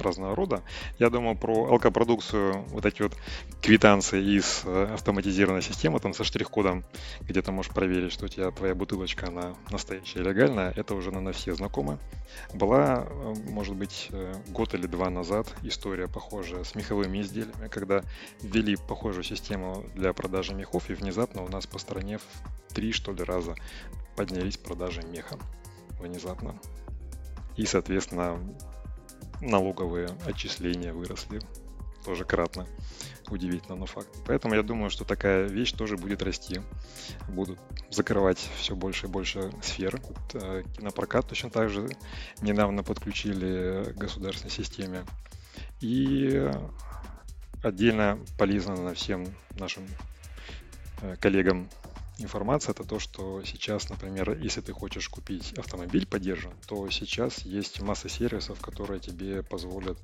разного 0.00 0.34
рода. 0.34 0.62
Я 0.98 1.10
думал 1.10 1.36
про 1.36 1.66
алкопродукцию, 1.66 2.64
вот 2.68 2.86
эти 2.86 3.02
вот 3.02 3.16
квитанции 3.62 4.36
из 4.36 4.62
э, 4.64 4.94
автоматизированной 4.94 5.62
системы, 5.62 6.00
там 6.00 6.14
со 6.14 6.24
штрих-кодом, 6.24 6.84
где 7.20 7.42
ты 7.42 7.52
можешь 7.52 7.72
проверить, 7.72 8.12
что 8.12 8.26
у 8.26 8.28
тебя 8.28 8.50
твоя 8.50 8.74
бутылочка, 8.74 9.28
она 9.28 9.54
настоящая, 9.70 10.20
легальная. 10.20 10.72
Это 10.76 10.94
уже, 10.94 11.10
наверное, 11.10 11.32
все 11.32 11.54
знакомы. 11.54 11.98
Была, 12.54 13.06
э, 13.08 13.34
может 13.48 13.74
быть, 13.74 14.08
э, 14.10 14.34
год 14.48 14.74
или 14.74 14.86
два 14.86 15.10
назад 15.10 15.46
история 15.62 16.08
похожая 16.08 16.64
с 16.64 16.74
меховыми 16.74 17.20
изделиями, 17.20 17.68
когда 17.68 18.02
ввели 18.42 18.76
похожую 18.76 19.24
систему 19.24 19.84
для 19.94 20.12
продажи 20.12 20.54
мехов, 20.54 20.90
и 20.90 20.94
внезапно 20.94 21.42
у 21.42 21.48
нас 21.48 21.66
по 21.66 21.78
стране 21.78 22.18
в 22.18 22.74
три, 22.74 22.92
что 22.92 23.12
ли, 23.12 23.22
раза 23.22 23.54
поднялись 24.16 24.56
продажи 24.56 25.02
меха 25.02 25.38
внезапно. 25.98 26.58
И, 27.56 27.66
соответственно, 27.66 28.38
налоговые 29.40 30.08
отчисления 30.26 30.92
выросли 30.92 31.40
тоже 32.04 32.24
кратно. 32.24 32.66
Удивительно, 33.28 33.76
но 33.76 33.86
факт. 33.86 34.08
Поэтому 34.26 34.54
я 34.54 34.62
думаю, 34.62 34.90
что 34.90 35.04
такая 35.04 35.46
вещь 35.46 35.72
тоже 35.72 35.96
будет 35.96 36.22
расти. 36.22 36.60
Будут 37.28 37.58
закрывать 37.90 38.38
все 38.56 38.74
больше 38.74 39.06
и 39.06 39.08
больше 39.08 39.52
сфер. 39.62 40.00
Э, 40.34 40.62
кинопрокат 40.76 41.28
точно 41.28 41.50
так 41.50 41.70
же 41.70 41.88
недавно 42.42 42.82
подключили 42.82 43.92
к 43.92 43.96
государственной 43.96 44.50
системе. 44.50 45.04
И 45.80 46.50
отдельно 47.62 48.18
полезно 48.38 48.74
на 48.76 48.94
всем 48.94 49.26
нашим 49.58 49.86
э, 51.02 51.16
коллегам 51.20 51.68
информация, 52.22 52.72
это 52.72 52.84
то, 52.84 52.98
что 52.98 53.42
сейчас, 53.44 53.88
например, 53.88 54.38
если 54.38 54.60
ты 54.60 54.72
хочешь 54.72 55.08
купить 55.08 55.52
автомобиль 55.54 56.06
поддержан, 56.06 56.52
то 56.66 56.88
сейчас 56.90 57.40
есть 57.40 57.80
масса 57.80 58.08
сервисов, 58.08 58.60
которые 58.60 59.00
тебе 59.00 59.42
позволят 59.42 59.98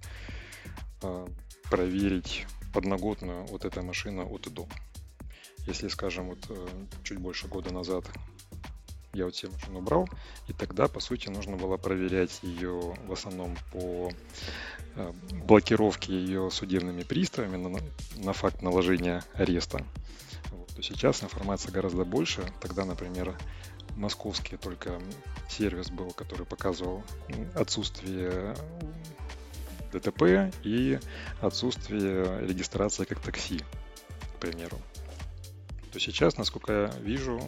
э, 1.03 1.27
проверить 1.71 2.47
подноготную 2.73 3.47
вот 3.47 3.65
этой 3.65 3.83
машины 3.83 4.23
от 4.23 4.47
и 4.47 4.51
до. 4.51 4.67
Если, 5.67 5.89
скажем, 5.89 6.29
вот 6.29 6.39
э, 6.49 6.69
чуть 7.03 7.19
больше 7.19 7.49
года 7.49 7.73
назад 7.73 8.05
я 9.13 9.25
вот 9.25 9.35
себе 9.35 9.53
машину 9.53 9.81
брал, 9.81 10.09
и 10.47 10.53
тогда, 10.53 10.89
по 10.89 11.01
сути, 11.01 11.29
нужно 11.29 11.57
было 11.57 11.77
проверять 11.77 12.39
ее 12.43 12.95
в 13.07 13.13
основном 13.13 13.57
по 13.73 14.11
э, 14.95 15.13
блокировке 15.47 16.13
ее 16.13 16.51
судебными 16.51 17.03
приставами 17.03 17.57
на, 17.57 17.81
на 18.17 18.33
факт 18.33 18.63
наложения 18.63 19.25
ареста 19.35 19.85
то 20.77 20.83
сейчас 20.83 21.23
информация 21.23 21.73
гораздо 21.73 22.05
больше. 22.05 22.43
Тогда, 22.61 22.85
например, 22.85 23.35
московский 23.97 24.59
только 24.59 25.01
сервис 25.49 25.91
был, 25.91 26.11
который 26.11 26.45
показывал 26.45 27.03
отсутствие 27.55 28.55
ДТП 29.91 30.53
и 30.63 30.99
отсутствие 31.41 32.47
регистрации 32.47 33.05
как 33.05 33.21
такси, 33.21 33.61
к 34.37 34.39
примеру. 34.39 34.79
То 35.93 35.99
сейчас, 35.99 36.37
насколько 36.37 36.73
я 36.73 36.87
вижу, 37.01 37.41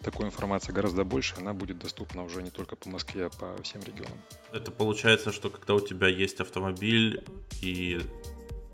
такой 0.00 0.26
информации 0.26 0.72
гораздо 0.72 1.04
больше, 1.04 1.36
она 1.38 1.52
будет 1.54 1.78
доступна 1.78 2.24
уже 2.24 2.42
не 2.42 2.50
только 2.50 2.74
по 2.74 2.88
Москве, 2.88 3.26
а 3.26 3.30
по 3.30 3.62
всем 3.62 3.82
регионам. 3.82 4.18
Это 4.52 4.72
получается, 4.72 5.30
что 5.30 5.48
когда 5.48 5.74
у 5.74 5.80
тебя 5.80 6.08
есть 6.08 6.40
автомобиль 6.40 7.24
и 7.62 8.00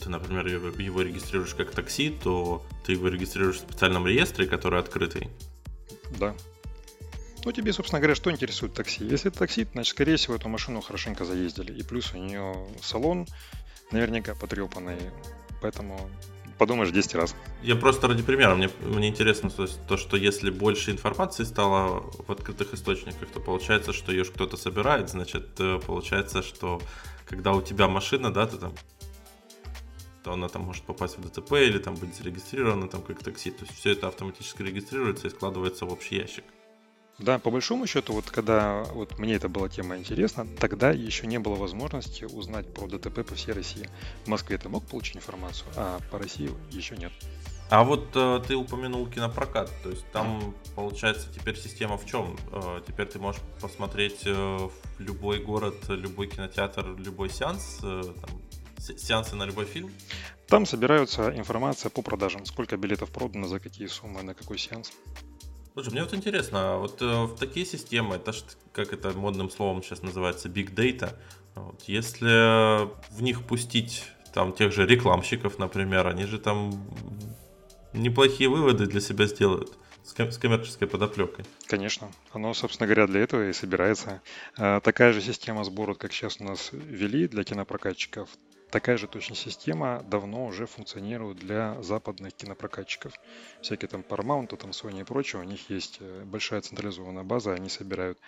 ты, 0.00 0.10
например, 0.10 0.46
его 0.46 1.02
регистрируешь 1.02 1.54
как 1.54 1.70
такси, 1.70 2.10
то 2.10 2.64
ты 2.84 2.92
его 2.92 3.08
регистрируешь 3.08 3.56
в 3.56 3.60
специальном 3.60 4.06
реестре, 4.06 4.46
который 4.46 4.80
открытый. 4.80 5.28
Да. 6.18 6.34
Ну, 7.44 7.52
тебе, 7.52 7.72
собственно 7.72 8.00
говоря, 8.00 8.14
что 8.14 8.30
интересует 8.30 8.74
такси? 8.74 9.04
Если 9.04 9.30
это 9.30 9.38
такси, 9.38 9.66
значит, 9.72 9.92
скорее 9.92 10.16
всего, 10.16 10.34
эту 10.34 10.48
машину 10.48 10.80
хорошенько 10.80 11.24
заездили. 11.24 11.72
И 11.72 11.82
плюс 11.82 12.12
у 12.12 12.18
нее 12.18 12.54
салон 12.82 13.26
наверняка 13.90 14.34
потрепанный. 14.34 14.98
Поэтому 15.62 16.10
подумаешь 16.58 16.90
10 16.90 17.14
раз. 17.14 17.34
Я 17.62 17.76
просто 17.76 18.06
ради 18.08 18.22
примера, 18.22 18.54
мне, 18.54 18.68
мне 18.80 19.08
интересно 19.08 19.48
то, 19.48 19.62
есть, 19.62 19.78
то, 19.86 19.96
что 19.96 20.18
если 20.18 20.50
больше 20.50 20.90
информации 20.90 21.44
стало 21.44 22.10
в 22.26 22.30
открытых 22.30 22.74
источниках, 22.74 23.30
то 23.30 23.40
получается, 23.40 23.94
что 23.94 24.12
ее 24.12 24.24
кто-то 24.24 24.58
собирает, 24.58 25.08
значит, 25.08 25.58
э, 25.58 25.80
получается, 25.86 26.42
что 26.42 26.82
когда 27.26 27.52
у 27.52 27.62
тебя 27.62 27.88
машина, 27.88 28.30
да, 28.30 28.46
ты 28.46 28.58
там 28.58 28.74
то 30.30 30.34
она 30.34 30.48
там 30.48 30.62
может 30.62 30.84
попасть 30.84 31.18
в 31.18 31.22
ДТП 31.22 31.54
или 31.54 31.78
там 31.78 31.96
быть 31.96 32.14
зарегистрирована 32.14 32.86
там 32.86 33.02
как 33.02 33.18
такси. 33.18 33.50
То 33.50 33.64
есть 33.64 33.76
все 33.76 33.90
это 33.90 34.06
автоматически 34.06 34.62
регистрируется 34.62 35.26
и 35.26 35.30
складывается 35.30 35.86
в 35.86 35.92
общий 35.92 36.16
ящик. 36.18 36.44
Да, 37.18 37.40
по 37.40 37.50
большому 37.50 37.88
счету, 37.88 38.12
вот 38.12 38.30
когда 38.30 38.84
вот 38.94 39.18
мне 39.18 39.34
эта 39.34 39.48
была 39.48 39.68
тема 39.68 39.96
интересна, 39.96 40.46
тогда 40.60 40.92
еще 40.92 41.26
не 41.26 41.40
было 41.40 41.56
возможности 41.56 42.24
узнать 42.24 42.72
про 42.72 42.86
ДТП 42.86 43.26
по 43.28 43.34
всей 43.34 43.52
России. 43.52 43.88
В 44.24 44.28
Москве 44.28 44.56
ты 44.56 44.68
мог 44.68 44.86
получить 44.86 45.16
информацию, 45.16 45.68
а 45.76 45.98
по 46.12 46.18
России 46.18 46.50
еще 46.70 46.96
нет. 46.96 47.12
А 47.68 47.82
вот 47.84 48.08
э, 48.14 48.40
ты 48.46 48.56
упомянул 48.56 49.06
кинопрокат, 49.06 49.70
то 49.82 49.90
есть 49.90 50.04
там 50.12 50.54
получается 50.74 51.28
теперь 51.32 51.56
система 51.56 51.96
в 51.98 52.06
чем? 52.06 52.36
Э, 52.52 52.80
теперь 52.86 53.06
ты 53.06 53.18
можешь 53.18 53.40
посмотреть 53.60 54.22
э, 54.26 54.32
в 54.32 54.72
любой 54.98 55.38
город, 55.38 55.76
любой 55.88 56.26
кинотеатр, 56.26 56.96
любой 56.98 57.30
сеанс, 57.30 57.78
э, 57.82 58.02
там, 58.20 58.39
сеансы 58.80 59.36
на 59.36 59.44
любой 59.44 59.64
фильм? 59.66 59.90
Там 60.48 60.66
собираются 60.66 61.30
информация 61.36 61.90
по 61.90 62.02
продажам, 62.02 62.44
сколько 62.44 62.76
билетов 62.76 63.10
продано, 63.10 63.46
за 63.46 63.60
какие 63.60 63.86
суммы, 63.86 64.22
на 64.22 64.34
какой 64.34 64.58
сеанс. 64.58 64.92
Слушай, 65.74 65.92
мне 65.92 66.02
вот 66.02 66.14
интересно, 66.14 66.74
а 66.74 66.78
вот 66.78 67.00
э, 67.00 67.22
в 67.24 67.36
такие 67.36 67.64
системы, 67.64 68.16
это 68.16 68.32
ж, 68.32 68.42
как 68.72 68.92
это 68.92 69.12
модным 69.12 69.50
словом 69.50 69.82
сейчас 69.82 70.02
называется, 70.02 70.48
big 70.48 70.74
data, 70.74 71.16
вот, 71.54 71.82
если 71.86 72.88
в 73.14 73.22
них 73.22 73.44
пустить 73.46 74.04
там 74.34 74.52
тех 74.52 74.72
же 74.72 74.86
рекламщиков, 74.86 75.58
например, 75.58 76.06
они 76.06 76.24
же 76.24 76.38
там 76.38 76.84
неплохие 77.92 78.48
выводы 78.48 78.86
для 78.86 79.00
себя 79.00 79.26
сделают 79.26 79.76
с, 80.04 80.12
ком- 80.12 80.30
с 80.32 80.38
коммерческой 80.38 80.88
подоплекой. 80.88 81.44
Конечно. 81.66 82.10
Оно, 82.32 82.54
собственно 82.54 82.86
говоря, 82.86 83.06
для 83.06 83.20
этого 83.20 83.48
и 83.48 83.52
собирается. 83.52 84.22
А, 84.56 84.80
такая 84.80 85.12
же 85.12 85.20
система 85.20 85.64
сбора, 85.64 85.94
как 85.94 86.12
сейчас 86.12 86.40
у 86.40 86.44
нас 86.44 86.70
ввели 86.72 87.28
для 87.28 87.44
кинопрокатчиков, 87.44 88.28
Такая 88.70 88.96
же 88.96 89.08
точно 89.08 89.34
система 89.34 90.02
давно 90.04 90.46
уже 90.46 90.66
функционирует 90.66 91.38
для 91.38 91.82
западных 91.82 92.34
кинопрокатчиков. 92.34 93.12
Всякие 93.60 93.88
там 93.88 94.02
Paramount, 94.02 94.56
там 94.56 94.70
Sony 94.70 95.00
и 95.00 95.04
прочее, 95.04 95.42
у 95.42 95.44
них 95.44 95.70
есть 95.70 95.98
э, 96.00 96.22
большая 96.24 96.60
централизованная 96.60 97.24
база, 97.24 97.52
они 97.52 97.68
собирают 97.68 98.18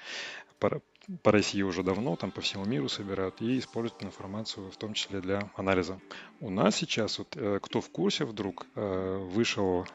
по, 0.59 0.81
по 1.23 1.31
России 1.31 1.63
уже 1.63 1.85
давно, 1.85 2.17
там 2.17 2.33
по 2.33 2.41
всему 2.41 2.65
миру 2.65 2.89
собирают 2.89 3.41
и 3.41 3.59
используют 3.59 4.03
информацию 4.03 4.69
в 4.69 4.77
том 4.77 4.95
числе 4.95 5.21
для 5.21 5.49
анализа. 5.55 6.01
У 6.41 6.51
нас 6.51 6.75
сейчас, 6.75 7.19
вот, 7.19 7.37
э, 7.37 7.61
кто 7.63 7.81
в 7.81 7.91
курсе 7.91 8.25
вдруг, 8.25 8.67
э, 8.75 9.17
вышел 9.19 9.87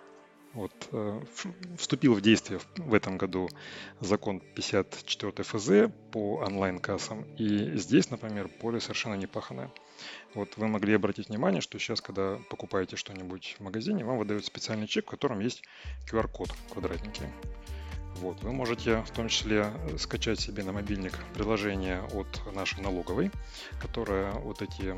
вот, 0.54 0.74
вступил 1.78 2.16
в 2.16 2.22
действие 2.22 2.60
в 2.78 2.94
этом 2.96 3.18
году 3.18 3.48
закон 4.00 4.40
54 4.40 5.44
ФЗ 5.44 5.94
по 6.12 6.38
онлайн-кассам. 6.38 7.26
И 7.38 7.78
здесь, 7.78 8.10
например, 8.10 8.48
поле 8.48 8.80
совершенно 8.80 9.14
не 9.14 9.28
паханое. 9.28 9.70
Вот 10.34 10.58
вы 10.58 10.68
могли 10.68 10.94
обратить 10.94 11.30
внимание, 11.30 11.62
что 11.62 11.80
сейчас, 11.80 12.02
когда 12.02 12.38
покупаете 12.50 12.96
что-нибудь 12.96 13.56
в 13.60 13.64
магазине, 13.64 14.06
вам 14.06 14.18
выдают 14.18 14.46
специальный 14.46 14.88
чек, 14.88 15.06
в 15.06 15.10
котором 15.10 15.40
есть 15.40 15.64
QR-код 16.12 16.54
квадратненький. 16.72 17.28
Вот, 18.18 18.42
вы 18.42 18.52
можете 18.52 19.04
в 19.04 19.12
том 19.12 19.28
числе 19.28 19.72
скачать 20.00 20.40
себе 20.40 20.64
на 20.64 20.72
мобильник 20.72 21.14
приложение 21.36 22.02
от 22.14 22.28
нашей 22.54 22.82
налоговой, 22.82 23.32
которая 23.80 24.32
вот 24.34 24.62
эти 24.62 24.96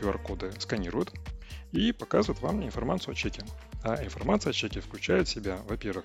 QR-коды 0.00 0.52
сканирует 0.58 1.12
и 1.70 1.92
показывает 1.92 2.42
вам 2.42 2.64
информацию 2.64 3.12
о 3.12 3.14
чеке. 3.14 3.44
А 3.84 4.02
информация 4.04 4.50
о 4.50 4.52
чеке 4.52 4.80
включает 4.80 5.28
в 5.28 5.30
себя, 5.30 5.60
во-первых, 5.68 6.04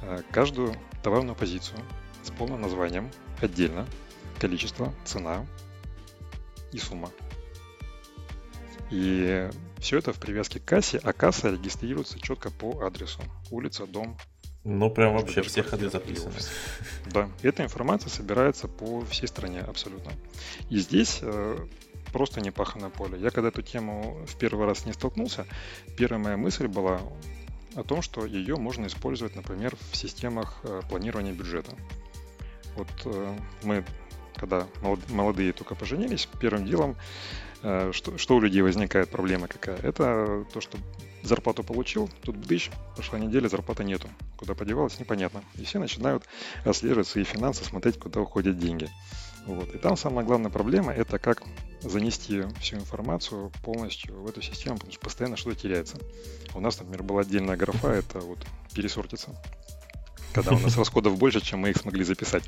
э, 0.00 0.22
каждую 0.30 0.74
товарную 1.02 1.36
позицию 1.36 1.78
с 2.22 2.30
полным 2.30 2.62
названием 2.62 3.10
отдельно, 3.40 3.86
количество, 4.40 4.94
цена 5.04 5.46
и 6.72 6.78
сумма. 6.78 7.10
И 8.92 9.48
все 9.78 9.98
это 9.98 10.12
в 10.12 10.18
привязке 10.18 10.60
к 10.60 10.66
кассе, 10.66 11.00
а 11.02 11.14
касса 11.14 11.50
регистрируется 11.50 12.20
четко 12.20 12.50
по 12.50 12.84
адресу. 12.84 13.22
Улица, 13.50 13.86
дом. 13.86 14.18
Ну, 14.64 14.90
прям 14.90 15.14
вообще 15.14 15.40
все 15.40 15.62
ходы 15.62 15.88
записаны. 15.88 16.34
Да, 17.06 17.28
эта 17.40 17.64
информация 17.64 18.10
собирается 18.10 18.68
по 18.68 19.00
всей 19.06 19.26
стране 19.26 19.60
абсолютно. 19.60 20.12
И 20.68 20.78
здесь 20.78 21.20
э, 21.22 21.58
просто 22.12 22.42
непаханное 22.42 22.90
поле. 22.90 23.18
Я 23.18 23.30
когда 23.30 23.48
эту 23.48 23.62
тему 23.62 24.24
в 24.26 24.36
первый 24.36 24.66
раз 24.66 24.84
не 24.84 24.92
столкнулся, 24.92 25.46
первая 25.96 26.22
моя 26.22 26.36
мысль 26.36 26.66
была 26.66 27.00
о 27.74 27.82
том, 27.82 28.02
что 28.02 28.26
ее 28.26 28.56
можно 28.56 28.86
использовать, 28.86 29.34
например, 29.34 29.74
в 29.90 29.96
системах 29.96 30.60
э, 30.64 30.82
планирования 30.90 31.32
бюджета. 31.32 31.74
Вот 32.76 32.88
э, 33.06 33.38
мы, 33.62 33.86
когда 34.36 34.66
молодые 35.08 35.54
только 35.54 35.74
поженились, 35.74 36.28
первым 36.38 36.66
делом 36.66 36.96
что, 37.62 38.18
что 38.18 38.36
у 38.36 38.40
людей 38.40 38.62
возникает 38.62 39.10
проблема 39.10 39.48
какая? 39.48 39.76
Это 39.78 40.44
то, 40.52 40.60
что 40.60 40.78
зарплату 41.22 41.62
получил, 41.62 42.10
тут 42.22 42.36
бдыщ, 42.36 42.70
прошла 42.96 43.18
неделя, 43.18 43.48
зарплаты 43.48 43.84
нету. 43.84 44.08
Куда 44.36 44.54
подевалась, 44.54 44.98
непонятно. 44.98 45.42
И 45.56 45.64
все 45.64 45.78
начинают 45.78 46.24
отслеживать 46.64 47.06
свои 47.06 47.24
финансы, 47.24 47.64
смотреть, 47.64 47.98
куда 47.98 48.20
уходят 48.20 48.58
деньги. 48.58 48.88
Вот. 49.46 49.74
И 49.74 49.78
там 49.78 49.96
самая 49.96 50.24
главная 50.24 50.50
проблема– 50.50 50.92
это 50.94 51.18
как 51.18 51.42
занести 51.80 52.42
всю 52.60 52.76
информацию 52.76 53.50
полностью 53.62 54.20
в 54.20 54.28
эту 54.28 54.40
систему, 54.40 54.76
потому 54.76 54.92
что 54.92 55.00
постоянно 55.00 55.36
что-то 55.36 55.56
теряется. 55.56 55.98
У 56.54 56.60
нас, 56.60 56.78
например, 56.78 57.02
была 57.02 57.22
отдельная 57.22 57.56
графа– 57.56 57.88
это 57.88 58.20
вот 58.20 58.38
пересортиться 58.74 59.30
когда 60.32 60.52
у 60.54 60.58
нас 60.58 60.76
расходов 60.76 61.18
больше, 61.18 61.40
чем 61.40 61.60
мы 61.60 61.70
их 61.70 61.76
смогли 61.76 62.04
записать. 62.04 62.44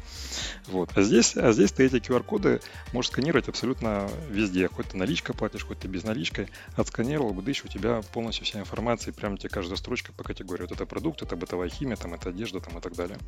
Вот. 0.67 0.91
А 0.97 1.03
здесь, 1.03 1.37
а 1.37 1.53
здесь 1.53 1.73
ты 1.73 1.87
эти 1.87 1.97
QR-коды 1.97 2.61
можешь 2.93 3.11
сканировать 3.11 3.49
абсолютно 3.49 4.09
везде. 4.29 4.69
Хоть 4.69 4.89
ты 4.89 4.97
наличка 4.97 5.35
платишь, 5.35 5.65
хоть 5.65 5.79
ты 5.79 5.89
без 5.89 6.05
наличкой. 6.05 6.49
Отсканировал, 6.77 7.33
быдыщ, 7.33 7.65
у 7.65 7.69
тебя 7.69 8.03
полностью 8.13 8.45
вся 8.45 8.61
информация, 8.61 9.13
и 9.13 9.15
прямо 9.15 9.37
тебе 9.37 9.51
каждая 9.51 9.77
строчка 9.77 10.13
по 10.13 10.25
категории. 10.25 10.63
Вот 10.63 10.73
это 10.73 10.87
продукт, 10.87 11.23
это 11.23 11.37
бытовая 11.37 11.69
химия, 11.69 11.97
там 11.97 12.15
это 12.15 12.31
одежда 12.31 12.61
там, 12.61 12.79
и 12.79 12.81
так 12.81 12.95
далее. 12.95 13.19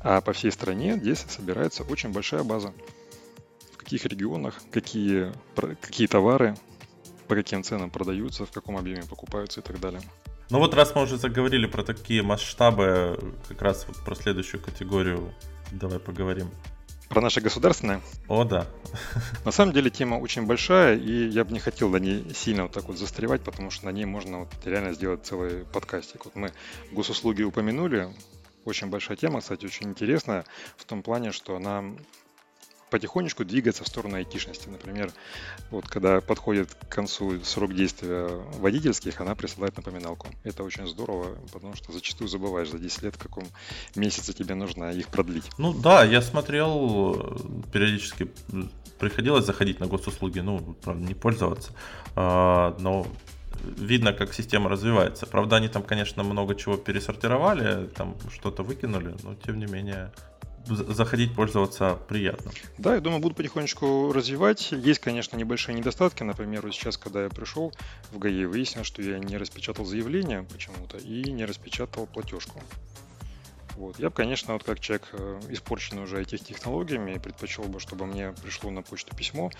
А 0.00 0.20
по 0.20 0.32
всей 0.32 0.50
стране 0.50 0.96
здесь 0.96 1.24
собирается 1.28 1.82
очень 1.84 2.10
большая 2.10 2.42
база. 2.42 2.72
В 3.72 3.76
каких 3.76 4.04
регионах, 4.04 4.60
какие, 4.70 5.32
какие 5.80 6.06
товары, 6.06 6.56
по 7.26 7.34
каким 7.34 7.62
ценам 7.62 7.90
продаются, 7.90 8.46
в 8.46 8.50
каком 8.50 8.76
объеме 8.76 9.02
покупаются 9.02 9.60
и 9.60 9.62
так 9.62 9.78
далее. 9.80 10.00
Ну 10.50 10.58
вот 10.58 10.74
раз 10.74 10.94
мы 10.94 11.02
уже 11.02 11.18
заговорили 11.18 11.66
про 11.66 11.82
такие 11.82 12.22
масштабы, 12.22 13.34
как 13.48 13.60
раз 13.60 13.86
вот 13.86 13.98
про 13.98 14.14
следующую 14.14 14.62
категорию 14.62 15.34
давай 15.70 15.98
поговорим. 15.98 16.50
Про 17.08 17.20
наше 17.20 17.40
государственное? 17.40 18.00
О, 18.28 18.44
да. 18.44 18.66
На 19.44 19.50
самом 19.50 19.72
деле 19.72 19.90
тема 19.90 20.16
очень 20.16 20.46
большая, 20.46 20.96
и 20.96 21.28
я 21.28 21.44
бы 21.44 21.52
не 21.52 21.58
хотел 21.58 21.88
на 21.88 21.96
ней 21.96 22.24
сильно 22.34 22.64
вот 22.64 22.72
так 22.72 22.84
вот 22.84 22.98
застревать, 22.98 23.42
потому 23.42 23.70
что 23.70 23.86
на 23.86 23.90
ней 23.90 24.04
можно 24.04 24.40
вот 24.40 24.48
реально 24.64 24.92
сделать 24.92 25.24
целый 25.24 25.64
подкастик. 25.64 26.26
Вот 26.26 26.34
мы 26.34 26.52
госуслуги 26.92 27.42
упомянули, 27.42 28.08
очень 28.64 28.88
большая 28.88 29.16
тема, 29.16 29.40
кстати, 29.40 29.64
очень 29.64 29.88
интересная 29.88 30.44
в 30.76 30.84
том 30.84 31.02
плане, 31.02 31.32
что 31.32 31.56
она 31.56 31.82
потихонечку 32.90 33.44
двигаться 33.44 33.84
в 33.84 33.86
сторону 33.88 34.16
айтишности. 34.16 34.68
Например, 34.68 35.12
вот 35.70 35.86
когда 35.88 36.20
подходит 36.20 36.74
к 36.74 36.88
концу 36.88 37.40
срок 37.44 37.74
действия 37.74 38.28
водительских, 38.58 39.20
она 39.20 39.34
присылает 39.34 39.76
напоминалку. 39.76 40.28
Это 40.44 40.64
очень 40.64 40.86
здорово, 40.86 41.36
потому 41.52 41.74
что 41.74 41.92
зачастую 41.92 42.28
забываешь 42.28 42.70
за 42.70 42.78
10 42.78 43.02
лет, 43.02 43.16
в 43.16 43.18
каком 43.18 43.44
месяце 43.96 44.32
тебе 44.32 44.54
нужно 44.54 44.90
их 44.90 45.08
продлить. 45.08 45.50
Ну 45.58 45.72
да, 45.72 46.04
я 46.04 46.22
смотрел, 46.22 47.38
периодически 47.72 48.30
приходилось 48.98 49.44
заходить 49.44 49.80
на 49.80 49.86
госуслуги, 49.86 50.40
ну, 50.40 50.76
правда, 50.82 51.06
не 51.06 51.14
пользоваться, 51.14 51.72
а, 52.16 52.76
но 52.80 53.06
видно, 53.62 54.12
как 54.12 54.34
система 54.34 54.68
развивается. 54.68 55.26
Правда, 55.26 55.56
они 55.56 55.68
там, 55.68 55.82
конечно, 55.82 56.22
много 56.22 56.54
чего 56.54 56.76
пересортировали, 56.76 57.86
там 57.88 58.16
что-то 58.32 58.62
выкинули, 58.62 59.14
но 59.22 59.34
тем 59.34 59.58
не 59.58 59.66
менее 59.66 60.12
заходить, 60.68 61.34
пользоваться 61.34 61.98
приятно. 62.08 62.50
Да, 62.78 62.94
я 62.94 63.00
думаю, 63.00 63.20
буду 63.20 63.34
потихонечку 63.34 64.12
развивать. 64.12 64.72
Есть, 64.72 65.00
конечно, 65.00 65.36
небольшие 65.36 65.74
недостатки. 65.76 66.22
Например, 66.22 66.62
вот 66.62 66.74
сейчас, 66.74 66.96
когда 66.96 67.24
я 67.24 67.28
пришел 67.28 67.72
в 68.12 68.18
ГАИ, 68.18 68.44
выяснилось, 68.44 68.86
что 68.86 69.02
я 69.02 69.18
не 69.18 69.36
распечатал 69.36 69.84
заявление 69.84 70.42
почему-то 70.42 70.98
и 70.98 71.30
не 71.30 71.44
распечатал 71.44 72.06
платежку. 72.06 72.62
Вот. 73.76 73.98
Я 74.00 74.10
бы, 74.10 74.16
конечно, 74.16 74.54
вот 74.54 74.64
как 74.64 74.80
человек, 74.80 75.08
э, 75.12 75.40
испорченный 75.50 76.02
уже 76.02 76.20
этих 76.20 76.40
технологиями, 76.44 77.18
предпочел 77.18 77.64
бы, 77.64 77.78
чтобы 77.78 78.06
мне 78.06 78.34
пришло 78.42 78.70
на 78.70 78.82
почту 78.82 79.14
письмо. 79.14 79.52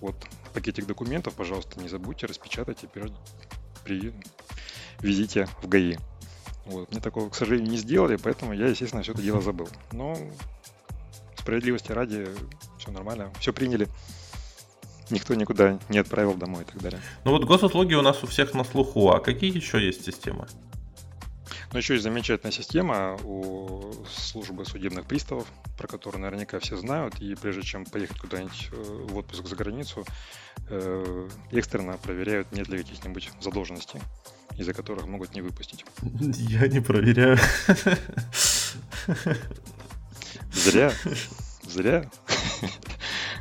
Вот 0.00 0.16
пакетик 0.54 0.86
документов, 0.86 1.34
пожалуйста, 1.34 1.78
не 1.78 1.88
забудьте 1.88 2.26
распечатать 2.26 2.78
теперь 2.78 3.12
при 3.84 4.14
визите 5.00 5.46
в 5.62 5.68
ГАИ. 5.68 5.98
Вот. 6.64 6.90
Мне 6.90 7.00
такого, 7.00 7.28
к 7.28 7.34
сожалению, 7.34 7.70
не 7.70 7.76
сделали, 7.76 8.16
поэтому 8.16 8.54
я, 8.54 8.66
естественно, 8.66 9.02
все 9.02 9.12
это 9.12 9.22
дело 9.22 9.42
забыл. 9.42 9.68
Но 9.92 10.16
справедливости 11.46 11.92
ради, 11.92 12.26
все 12.76 12.90
нормально, 12.90 13.32
все 13.38 13.52
приняли. 13.52 13.86
Никто 15.10 15.32
никуда 15.36 15.78
не 15.88 15.98
отправил 15.98 16.34
домой 16.34 16.62
и 16.62 16.64
так 16.64 16.82
далее. 16.82 17.00
Ну 17.24 17.30
вот 17.30 17.44
госуслуги 17.44 17.94
у 17.94 18.02
нас 18.02 18.24
у 18.24 18.26
всех 18.26 18.52
на 18.52 18.64
слуху, 18.64 19.10
а 19.10 19.20
какие 19.20 19.56
еще 19.56 19.80
есть 19.80 20.04
системы? 20.04 20.48
Но 21.72 21.78
еще 21.78 21.94
есть 21.94 22.02
замечательная 22.02 22.50
система 22.50 23.16
у 23.22 23.92
службы 24.10 24.64
судебных 24.64 25.06
приставов, 25.06 25.46
про 25.78 25.86
которую 25.86 26.22
наверняка 26.22 26.58
все 26.58 26.76
знают. 26.76 27.20
И 27.20 27.36
прежде 27.36 27.62
чем 27.62 27.84
поехать 27.84 28.18
куда-нибудь 28.18 28.68
э, 28.72 29.06
в 29.08 29.16
отпуск 29.16 29.46
за 29.46 29.54
границу, 29.54 30.04
э, 30.68 31.28
экстренно 31.52 31.96
проверяют, 31.98 32.50
нет 32.50 32.66
ли 32.68 32.78
каких-нибудь 32.78 33.30
задолженностей, 33.40 34.00
из-за 34.56 34.74
которых 34.74 35.06
могут 35.06 35.34
не 35.36 35.42
выпустить. 35.42 35.84
Я 36.02 36.66
не 36.66 36.80
проверяю. 36.80 37.38
Зря. 40.56 40.92
Зря. 41.62 42.10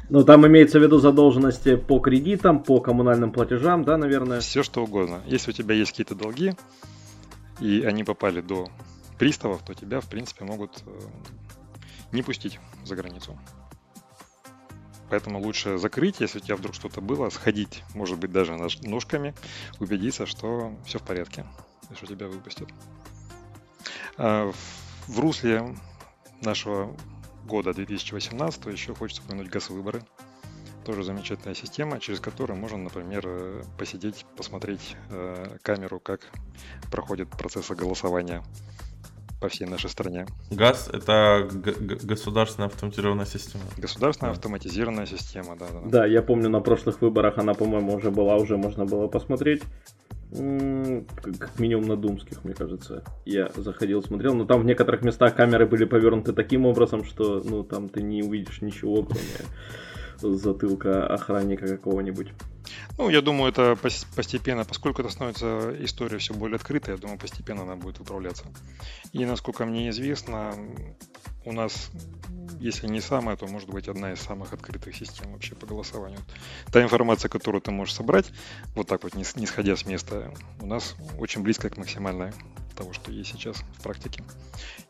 Ну, 0.09 0.23
там 0.23 0.45
имеется 0.45 0.79
в 0.79 0.83
виду 0.83 0.99
задолженности 0.99 1.77
по 1.77 1.99
кредитам, 1.99 2.61
по 2.61 2.79
коммунальным 2.79 3.31
платежам, 3.31 3.83
да, 3.83 3.97
наверное? 3.97 4.41
Все 4.41 4.61
что 4.61 4.83
угодно. 4.83 5.21
Если 5.25 5.51
у 5.51 5.53
тебя 5.53 5.73
есть 5.73 5.91
какие-то 5.91 6.13
долги, 6.13 6.53
и 7.59 7.81
они 7.83 8.03
попали 8.03 8.41
до 8.41 8.69
приставов, 9.17 9.63
то 9.63 9.73
тебя, 9.73 10.01
в 10.01 10.07
принципе, 10.07 10.45
могут 10.45 10.83
э, 10.85 10.99
не 12.11 12.21
пустить 12.21 12.59
за 12.83 12.95
границу. 12.95 13.37
Поэтому 15.09 15.39
лучше 15.39 15.77
закрыть, 15.77 16.19
если 16.19 16.39
у 16.39 16.41
тебя 16.41 16.55
вдруг 16.55 16.75
что-то 16.75 16.99
было, 16.99 17.29
сходить, 17.29 17.83
может 17.93 18.19
быть, 18.19 18.31
даже 18.31 18.57
ножками, 18.83 19.33
убедиться, 19.79 20.25
что 20.25 20.75
все 20.85 20.99
в 20.99 21.03
порядке, 21.03 21.45
и 21.89 21.95
что 21.95 22.07
тебя 22.07 22.27
выпустят. 22.27 22.69
А 24.17 24.51
в 25.07 25.19
русле 25.19 25.75
нашего 26.41 26.95
года 27.45 27.73
2018 27.73 28.65
еще 28.67 28.93
хочется 28.95 29.21
упомянуть 29.23 29.49
газ-выборы. 29.49 30.01
Тоже 30.85 31.03
замечательная 31.03 31.55
система, 31.55 31.99
через 31.99 32.19
которую 32.19 32.59
можно, 32.59 32.77
например, 32.77 33.23
э, 33.25 33.63
посидеть, 33.77 34.25
посмотреть 34.37 34.95
э, 35.09 35.57
камеру, 35.63 35.99
как 35.99 36.21
проходит 36.91 37.29
процесс 37.29 37.67
голосования 37.69 38.43
по 39.41 39.49
всей 39.49 39.65
нашей 39.65 39.89
стране. 39.89 40.27
ГАЗ— 40.51 40.89
это 40.93 41.47
государственная 41.51 42.67
автоматизированная 42.67 43.25
система. 43.25 43.63
Государственная 43.77 44.31
да. 44.31 44.37
автоматизированная 44.37 45.05
система, 45.05 45.55
да, 45.55 45.65
да. 45.71 45.81
Да, 45.85 46.05
я 46.05 46.21
помню, 46.21 46.49
на 46.49 46.61
прошлых 46.61 47.01
выборах 47.01 47.37
она, 47.37 47.53
по-моему, 47.53 47.95
уже 47.95 48.11
была, 48.11 48.35
уже 48.35 48.57
можно 48.57 48.85
было 48.85 49.07
посмотреть. 49.07 49.63
Как 50.31 51.59
минимум 51.59 51.87
на 51.87 51.95
думских, 51.95 52.43
мне 52.43 52.53
кажется. 52.53 53.03
Я 53.25 53.51
заходил, 53.55 54.01
смотрел, 54.03 54.33
но 54.33 54.45
там 54.45 54.61
в 54.61 54.65
некоторых 54.65 55.03
местах 55.03 55.35
камеры 55.35 55.65
были 55.65 55.85
повернуты 55.85 56.33
таким 56.33 56.65
образом, 56.65 57.03
что 57.03 57.41
ну 57.43 57.63
там 57.63 57.89
ты 57.89 58.01
не 58.01 58.23
увидишь 58.23 58.61
ничего, 58.61 59.03
кроме 59.03 60.35
затылка 60.37 61.07
охранника 61.07 61.67
какого-нибудь. 61.67 62.33
Ну, 62.97 63.09
я 63.09 63.21
думаю, 63.21 63.51
это 63.51 63.77
постепенно, 64.15 64.65
поскольку 64.65 65.01
это 65.01 65.11
становится 65.11 65.75
история 65.83 66.17
все 66.17 66.33
более 66.33 66.55
открытой, 66.55 66.95
я 66.95 66.99
думаю, 66.99 67.19
постепенно 67.19 67.63
она 67.63 67.75
будет 67.75 67.99
выправляться. 67.99 68.45
И 69.11 69.25
насколько 69.25 69.65
мне 69.65 69.89
известно, 69.89 70.55
у 71.45 71.51
нас, 71.51 71.91
если 72.59 72.87
не 72.87 73.01
самая, 73.01 73.37
то 73.37 73.47
может 73.47 73.69
быть 73.69 73.87
одна 73.87 74.13
из 74.13 74.19
самых 74.19 74.53
открытых 74.53 74.95
систем 74.95 75.31
вообще 75.33 75.55
по 75.55 75.65
голосованию. 75.65 76.19
Та 76.71 76.81
информация, 76.81 77.29
которую 77.29 77.61
ты 77.61 77.71
можешь 77.71 77.95
собрать, 77.95 78.31
вот 78.75 78.87
так 78.87 79.03
вот, 79.03 79.13
не 79.13 79.23
сходя 79.23 79.75
с 79.75 79.85
места, 79.85 80.33
у 80.59 80.65
нас 80.65 80.95
очень 81.19 81.41
близко 81.43 81.69
к 81.69 81.77
максимальной 81.77 82.31
того, 82.75 82.93
что 82.93 83.11
есть 83.11 83.31
сейчас 83.31 83.57
в 83.57 83.83
практике. 83.83 84.23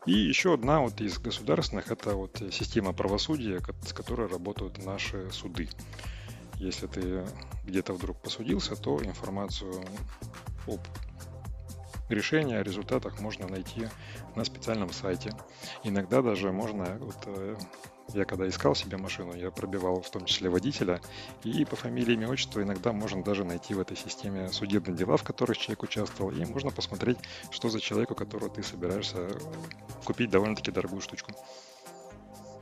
И 0.06 0.12
еще 0.12 0.54
одна 0.54 0.80
вот 0.80 1.00
из 1.00 1.18
государственных, 1.18 1.90
это 1.90 2.14
вот 2.14 2.42
система 2.50 2.92
правосудия, 2.92 3.60
с 3.86 3.92
которой 3.92 4.28
работают 4.28 4.84
наши 4.84 5.30
суды. 5.30 5.68
Если 6.58 6.86
ты 6.86 7.24
где-то 7.64 7.92
вдруг 7.92 8.16
посудился, 8.18 8.76
то 8.76 9.02
информацию 9.02 9.84
об 10.66 10.80
решении, 12.08 12.56
о 12.56 12.62
результатах 12.62 13.20
можно 13.20 13.46
найти 13.48 13.88
на 14.34 14.44
специальном 14.44 14.92
сайте. 14.92 15.32
Иногда 15.82 16.22
даже 16.22 16.52
можно, 16.52 16.98
вот 17.00 17.16
э, 17.26 17.56
я 18.14 18.24
когда 18.24 18.48
искал 18.48 18.74
себе 18.74 18.96
машину, 18.96 19.34
я 19.34 19.50
пробивал 19.50 20.00
в 20.00 20.10
том 20.10 20.24
числе 20.24 20.48
водителя, 20.48 21.00
и 21.42 21.64
по 21.64 21.76
фамилии, 21.76 22.14
имя, 22.14 22.28
отчеству 22.28 22.62
иногда 22.62 22.92
можно 22.92 23.22
даже 23.22 23.44
найти 23.44 23.74
в 23.74 23.80
этой 23.80 23.96
системе 23.96 24.48
судебные 24.50 24.96
дела, 24.96 25.16
в 25.16 25.24
которых 25.24 25.58
человек 25.58 25.82
участвовал, 25.82 26.30
и 26.30 26.44
можно 26.44 26.70
посмотреть, 26.70 27.18
что 27.50 27.68
за 27.68 27.80
человеку, 27.80 28.14
которого 28.14 28.48
ты 28.48 28.62
собираешься 28.62 29.28
купить 30.04 30.30
довольно-таки 30.30 30.70
дорогую 30.70 31.00
штучку. 31.00 31.32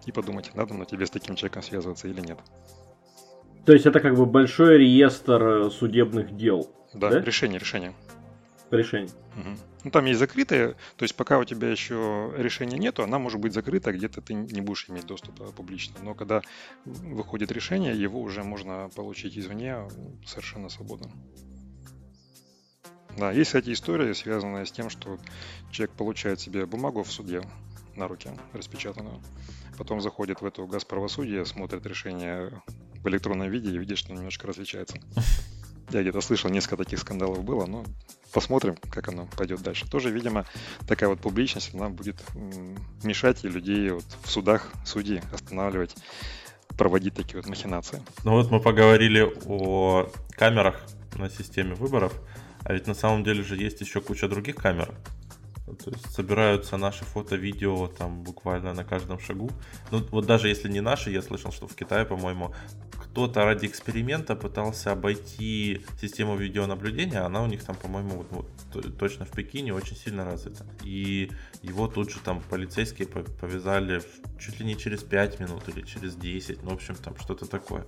И 0.06 0.12
подумать, 0.12 0.54
надо 0.54 0.74
на 0.74 0.84
тебе 0.84 1.06
с 1.06 1.10
таким 1.10 1.34
человеком 1.34 1.62
связываться 1.62 2.08
или 2.08 2.20
нет. 2.20 2.38
То 3.66 3.72
есть 3.72 3.86
это 3.86 4.00
как 4.00 4.14
бы 4.14 4.26
большой 4.26 4.78
реестр 4.78 5.42
э, 5.42 5.70
судебных 5.70 6.36
дел. 6.36 6.70
Да, 6.92 7.10
да? 7.10 7.20
решение, 7.20 7.58
решение. 7.58 7.94
Решение. 8.70 9.10
Угу. 9.36 9.56
Ну, 9.84 9.90
там 9.90 10.04
есть 10.06 10.18
закрытые, 10.18 10.76
то 10.96 11.02
есть 11.02 11.14
пока 11.14 11.38
у 11.38 11.44
тебя 11.44 11.68
еще 11.70 12.32
решения 12.36 12.78
нету, 12.78 13.02
она 13.02 13.18
может 13.18 13.38
быть 13.38 13.52
закрыта, 13.52 13.92
где-то 13.92 14.22
ты 14.22 14.32
не 14.32 14.62
будешь 14.62 14.88
иметь 14.88 15.06
доступа 15.06 15.44
публично. 15.52 15.96
Но 16.02 16.14
когда 16.14 16.40
выходит 16.84 17.52
решение, 17.52 17.94
его 17.94 18.20
уже 18.20 18.42
можно 18.42 18.90
получить 18.96 19.36
извне 19.36 19.76
совершенно 20.26 20.70
свободно. 20.70 21.10
Да, 23.18 23.30
есть, 23.30 23.50
кстати, 23.50 23.72
история, 23.72 24.14
связанная 24.14 24.64
с 24.64 24.72
тем, 24.72 24.90
что 24.90 25.18
человек 25.70 25.94
получает 25.94 26.40
себе 26.40 26.66
бумагу 26.66 27.02
в 27.02 27.12
суде 27.12 27.42
на 27.94 28.08
руке, 28.08 28.30
распечатанную. 28.52 29.20
Потом 29.78 30.00
заходит 30.00 30.40
в 30.40 30.46
эту 30.46 30.66
газ 30.66 30.84
правосудия, 30.84 31.44
смотрит 31.44 31.86
решение 31.86 32.62
в 33.04 33.08
электронном 33.08 33.50
виде 33.50 33.70
и 33.70 33.78
видит, 33.78 33.98
что 33.98 34.12
немножко 34.12 34.46
различается. 34.46 34.96
Я 35.90 36.00
где-то 36.00 36.20
слышал, 36.22 36.50
несколько 36.50 36.78
таких 36.78 36.98
скандалов 36.98 37.44
было, 37.44 37.66
но 37.66 37.84
посмотрим, 38.32 38.76
как 38.90 39.08
оно 39.08 39.28
пойдет 39.36 39.62
дальше. 39.62 39.88
Тоже, 39.88 40.10
видимо, 40.10 40.46
такая 40.88 41.10
вот 41.10 41.20
публичность, 41.20 41.74
она 41.74 41.90
будет 41.90 42.16
мешать 43.02 43.44
и 43.44 43.48
людей 43.48 43.90
вот 43.90 44.04
в 44.22 44.30
судах, 44.30 44.72
судьи 44.84 45.22
останавливать, 45.32 45.94
проводить 46.76 47.14
такие 47.14 47.36
вот 47.36 47.46
махинации. 47.46 48.02
Ну 48.24 48.32
вот 48.32 48.50
мы 48.50 48.60
поговорили 48.60 49.30
о 49.46 50.10
камерах 50.30 50.80
на 51.14 51.28
системе 51.28 51.74
выборов, 51.74 52.12
а 52.64 52.72
ведь 52.72 52.86
на 52.86 52.94
самом 52.94 53.22
деле 53.22 53.42
же 53.42 53.56
есть 53.56 53.80
еще 53.82 54.00
куча 54.00 54.26
других 54.26 54.56
камер. 54.56 54.92
То 55.66 55.90
есть 55.90 56.12
собираются 56.12 56.76
наши 56.76 57.04
фото, 57.04 57.36
видео 57.36 57.86
там 57.88 58.22
буквально 58.22 58.74
на 58.74 58.84
каждом 58.84 59.18
шагу. 59.18 59.50
Ну 59.90 60.04
вот 60.10 60.26
даже 60.26 60.48
если 60.48 60.68
не 60.68 60.80
наши, 60.80 61.10
я 61.10 61.22
слышал, 61.22 61.52
что 61.52 61.66
в 61.66 61.74
Китае, 61.74 62.04
по-моему, 62.04 62.54
кто-то 63.14 63.44
ради 63.44 63.66
эксперимента 63.66 64.36
пытался 64.36 64.92
обойти 64.92 65.82
систему 66.00 66.36
видеонаблюдения, 66.36 67.24
она 67.24 67.42
у 67.42 67.46
них 67.46 67.62
там, 67.64 67.76
по-моему, 67.76 68.26
вот, 68.30 68.46
вот, 68.74 68.98
точно 68.98 69.24
в 69.24 69.30
Пекине 69.30 69.72
очень 69.72 69.96
сильно 69.96 70.24
развита. 70.24 70.66
И 70.82 71.30
его 71.62 71.88
тут 71.88 72.10
же 72.10 72.18
там 72.20 72.42
полицейские 72.50 73.08
повязали 73.08 74.02
чуть 74.38 74.60
ли 74.60 74.66
не 74.66 74.76
через 74.76 75.02
5 75.02 75.40
минут 75.40 75.68
или 75.68 75.82
через 75.82 76.14
10, 76.16 76.62
ну, 76.62 76.70
в 76.70 76.74
общем, 76.74 76.96
там 76.96 77.16
что-то 77.16 77.46
такое. 77.46 77.86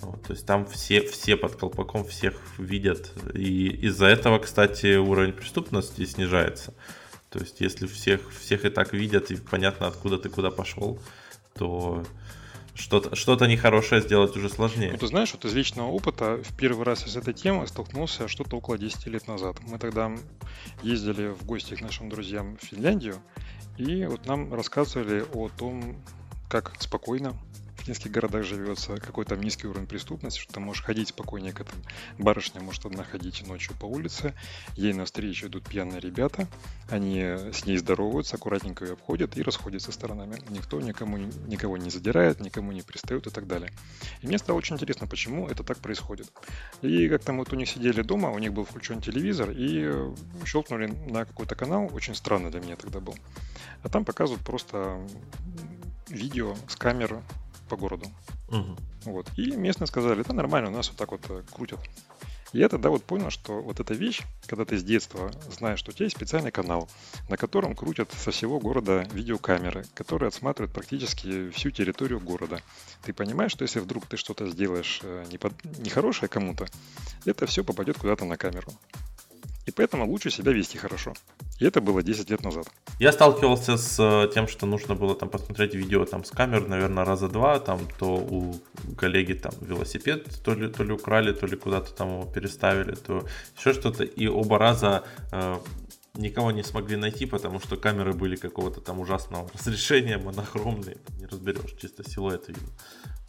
Вот, 0.00 0.22
то 0.22 0.32
есть 0.32 0.46
там 0.46 0.66
все, 0.66 1.06
все 1.06 1.36
под 1.36 1.54
колпаком 1.54 2.04
всех 2.04 2.34
видят. 2.58 3.12
И 3.34 3.68
из-за 3.86 4.06
этого, 4.06 4.38
кстати, 4.38 4.96
уровень 4.96 5.34
преступности 5.34 6.04
снижается. 6.04 6.74
То 7.32 7.38
есть 7.38 7.60
если 7.60 7.86
всех, 7.86 8.30
всех 8.32 8.64
и 8.64 8.70
так 8.70 8.92
видят, 8.92 9.30
и 9.30 9.36
понятно, 9.36 9.86
откуда 9.86 10.18
ты 10.18 10.28
куда 10.28 10.50
пошел, 10.50 10.98
то 11.54 12.04
что-то 12.74 13.16
что 13.16 13.34
нехорошее 13.46 14.02
сделать 14.02 14.36
уже 14.36 14.48
сложнее. 14.48 14.92
Ну, 14.92 14.98
ты 14.98 15.06
знаешь, 15.06 15.32
вот 15.32 15.44
из 15.44 15.54
личного 15.54 15.88
опыта 15.88 16.42
в 16.42 16.56
первый 16.56 16.84
раз 16.84 17.06
из 17.06 17.16
этой 17.16 17.34
темы 17.34 17.66
столкнулся 17.66 18.28
что-то 18.28 18.56
около 18.56 18.76
10 18.76 19.06
лет 19.06 19.28
назад. 19.28 19.56
Мы 19.66 19.78
тогда 19.78 20.14
ездили 20.82 21.28
в 21.28 21.44
гости 21.44 21.74
к 21.74 21.80
нашим 21.80 22.10
друзьям 22.10 22.58
в 22.58 22.64
Финляндию, 22.64 23.16
и 23.78 24.04
вот 24.04 24.26
нам 24.26 24.52
рассказывали 24.52 25.24
о 25.32 25.48
том, 25.48 25.96
как 26.50 26.74
спокойно 26.80 27.34
в 27.82 27.84
финских 27.84 28.12
городах 28.12 28.44
живется, 28.44 28.96
какой 28.96 29.24
там 29.24 29.40
низкий 29.40 29.66
уровень 29.66 29.86
преступности, 29.88 30.38
что 30.38 30.54
ты 30.54 30.60
можешь 30.60 30.84
ходить 30.84 31.08
спокойненько, 31.08 31.64
там 31.64 31.74
барышня 32.18 32.60
может 32.60 32.86
одна 32.86 33.02
ходить 33.02 33.44
ночью 33.46 33.74
по 33.78 33.86
улице, 33.86 34.34
ей 34.76 34.92
навстречу 34.92 35.48
идут 35.48 35.68
пьяные 35.68 36.00
ребята, 36.00 36.46
они 36.88 37.20
с 37.20 37.66
ней 37.66 37.76
здороваются, 37.78 38.36
аккуратненько 38.36 38.84
ее 38.84 38.92
обходят 38.92 39.36
и 39.36 39.42
расходятся 39.42 39.90
сторонами. 39.90 40.36
Никто 40.50 40.80
никому, 40.80 41.16
никого 41.16 41.76
не 41.76 41.90
задирает, 41.90 42.40
никому 42.40 42.70
не 42.70 42.82
пристает 42.82 43.26
и 43.26 43.30
так 43.30 43.46
далее. 43.48 43.72
И 44.20 44.26
мне 44.28 44.38
стало 44.38 44.58
очень 44.58 44.76
интересно, 44.76 45.08
почему 45.08 45.48
это 45.48 45.64
так 45.64 45.78
происходит. 45.78 46.30
И 46.82 47.08
как-то 47.08 47.32
мы 47.32 47.40
вот 47.40 47.52
у 47.52 47.56
них 47.56 47.68
сидели 47.68 48.02
дома, 48.02 48.30
у 48.30 48.38
них 48.38 48.52
был 48.52 48.64
включен 48.64 49.00
телевизор, 49.00 49.50
и 49.50 49.90
щелкнули 50.46 50.86
на 50.86 51.24
какой-то 51.24 51.56
канал, 51.56 51.90
очень 51.92 52.14
странно 52.14 52.50
для 52.50 52.60
меня 52.60 52.76
тогда 52.76 53.00
был. 53.00 53.16
А 53.82 53.88
там 53.88 54.04
показывают 54.04 54.44
просто 54.44 55.04
видео 56.08 56.54
с 56.68 56.76
камеры 56.76 57.22
по 57.72 57.76
городу. 57.78 58.04
Угу. 58.48 58.76
Вот. 59.06 59.30
И 59.38 59.56
местные 59.56 59.86
сказали, 59.86 60.20
это 60.20 60.34
нормально, 60.34 60.68
у 60.68 60.72
нас 60.72 60.88
вот 60.88 60.98
так 60.98 61.10
вот 61.10 61.22
э, 61.30 61.42
крутят. 61.50 61.80
Я 62.52 62.68
тогда 62.68 62.90
вот 62.90 63.02
понял, 63.02 63.30
что 63.30 63.62
вот 63.62 63.80
эта 63.80 63.94
вещь, 63.94 64.20
когда 64.46 64.66
ты 64.66 64.76
с 64.76 64.84
детства 64.84 65.30
знаешь, 65.50 65.78
что 65.78 65.90
у 65.90 65.94
тебя 65.94 66.04
есть 66.04 66.16
специальный 66.16 66.50
канал, 66.50 66.86
на 67.30 67.38
котором 67.38 67.74
крутят 67.74 68.12
со 68.12 68.30
всего 68.30 68.60
города 68.60 69.08
видеокамеры, 69.14 69.86
которые 69.94 70.28
отсматривают 70.28 70.74
практически 70.74 71.48
всю 71.48 71.70
территорию 71.70 72.20
города. 72.20 72.60
Ты 73.04 73.14
понимаешь, 73.14 73.52
что 73.52 73.62
если 73.62 73.80
вдруг 73.80 74.04
ты 74.04 74.18
что-то 74.18 74.50
сделаешь 74.50 75.00
э, 75.02 75.24
нехорошее 75.78 76.28
кому-то, 76.28 76.66
это 77.24 77.46
все 77.46 77.64
попадет 77.64 77.96
куда-то 77.96 78.26
на 78.26 78.36
камеру. 78.36 78.70
И 79.66 79.70
поэтому 79.70 80.06
лучше 80.06 80.30
себя 80.30 80.52
вести 80.52 80.78
хорошо. 80.78 81.12
И 81.60 81.64
это 81.64 81.80
было 81.80 82.02
10 82.02 82.30
лет 82.30 82.44
назад. 82.44 82.66
Я 82.98 83.12
сталкивался 83.12 83.76
с 83.76 83.98
э, 84.00 84.28
тем, 84.34 84.48
что 84.48 84.66
нужно 84.66 84.94
было 84.94 85.14
там 85.14 85.28
посмотреть 85.28 85.74
видео 85.74 86.04
там 86.04 86.24
с 86.24 86.30
камер, 86.30 86.68
наверное, 86.68 87.04
раза 87.04 87.28
два, 87.28 87.60
там 87.60 87.80
то 87.98 88.16
у 88.16 88.54
коллеги 88.96 89.34
там 89.34 89.52
велосипед 89.60 90.26
то 90.44 90.54
ли, 90.54 90.68
то 90.68 90.84
ли 90.84 90.92
украли, 90.92 91.32
то 91.32 91.46
ли 91.46 91.56
куда-то 91.56 91.92
там 91.92 92.08
его 92.08 92.32
переставили, 92.32 92.94
то 92.94 93.24
еще 93.56 93.72
что-то. 93.72 94.02
И 94.04 94.26
оба 94.26 94.58
раза 94.58 95.04
э, 95.30 95.58
никого 96.14 96.50
не 96.50 96.62
смогли 96.62 96.96
найти, 96.96 97.26
потому 97.26 97.60
что 97.60 97.76
камеры 97.76 98.12
были 98.12 98.36
какого-то 98.36 98.80
там 98.80 98.98
ужасного 98.98 99.48
разрешения, 99.54 100.18
монохромные, 100.18 100.96
не 101.18 101.26
разберешь, 101.26 101.74
чисто 101.80 102.08
силуэт 102.08 102.48
видно. 102.48 102.68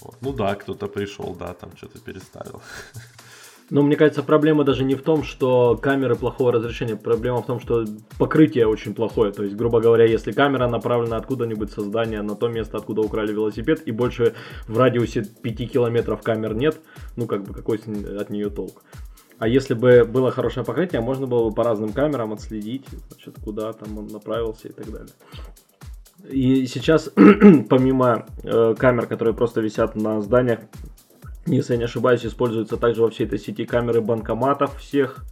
Вот. 0.01 0.17
Ну 0.21 0.33
да, 0.33 0.55
кто-то 0.55 0.87
пришел, 0.87 1.35
да, 1.35 1.53
там 1.53 1.77
что-то 1.77 1.99
переставил. 1.99 2.61
Но 3.73 3.81
мне 3.81 3.95
кажется, 3.95 4.21
проблема 4.21 4.63
даже 4.63 4.83
не 4.83 4.93
в 4.93 5.01
том, 5.01 5.23
что 5.23 5.75
камеры 5.81 6.13
плохого 6.13 6.51
разрешения, 6.51 6.95
проблема 6.95 7.41
в 7.41 7.47
том, 7.47 7.59
что 7.59 7.85
покрытие 8.19 8.67
очень 8.67 8.93
плохое. 8.93 9.31
То 9.31 9.41
есть, 9.41 9.55
грубо 9.55 9.81
говоря, 9.81 10.05
если 10.05 10.31
камера 10.31 10.67
направлена 10.67 11.17
откуда-нибудь 11.17 11.71
со 11.71 11.81
здания 11.81 12.21
на 12.21 12.35
то 12.35 12.49
место, 12.49 12.77
откуда 12.77 13.01
украли 13.01 13.33
велосипед, 13.33 13.81
и 13.87 13.91
больше 13.91 14.35
в 14.67 14.77
радиусе 14.77 15.23
5 15.23 15.71
километров 15.71 16.21
камер 16.21 16.53
нет, 16.53 16.77
ну 17.15 17.25
как 17.25 17.45
бы 17.45 17.55
какой 17.55 17.79
от 17.79 18.29
нее 18.29 18.51
толк. 18.51 18.83
А 19.39 19.47
если 19.47 19.73
бы 19.73 20.03
было 20.03 20.29
хорошее 20.29 20.63
покрытие, 20.63 21.01
можно 21.01 21.25
было 21.25 21.49
бы 21.49 21.55
по 21.55 21.63
разным 21.63 21.93
камерам 21.93 22.31
отследить, 22.31 22.85
значит, 23.09 23.37
куда 23.43 23.73
там 23.73 23.97
он 23.97 24.05
направился 24.05 24.67
и 24.67 24.71
так 24.71 24.85
далее. 24.91 25.13
И 26.29 26.67
сейчас, 26.67 27.09
помимо 27.69 28.27
э, 28.43 28.75
камер, 28.77 29.07
которые 29.07 29.33
просто 29.33 29.61
висят 29.61 29.95
на 29.95 30.21
зданиях, 30.21 30.59
если 31.45 31.73
я 31.73 31.79
не 31.79 31.85
ошибаюсь, 31.85 32.25
используются 32.25 32.77
также 32.77 33.01
во 33.01 33.09
всей 33.09 33.25
этой 33.25 33.39
сети 33.39 33.65
камеры 33.65 34.01
банкоматов 34.01 34.79
всех, 34.79 35.25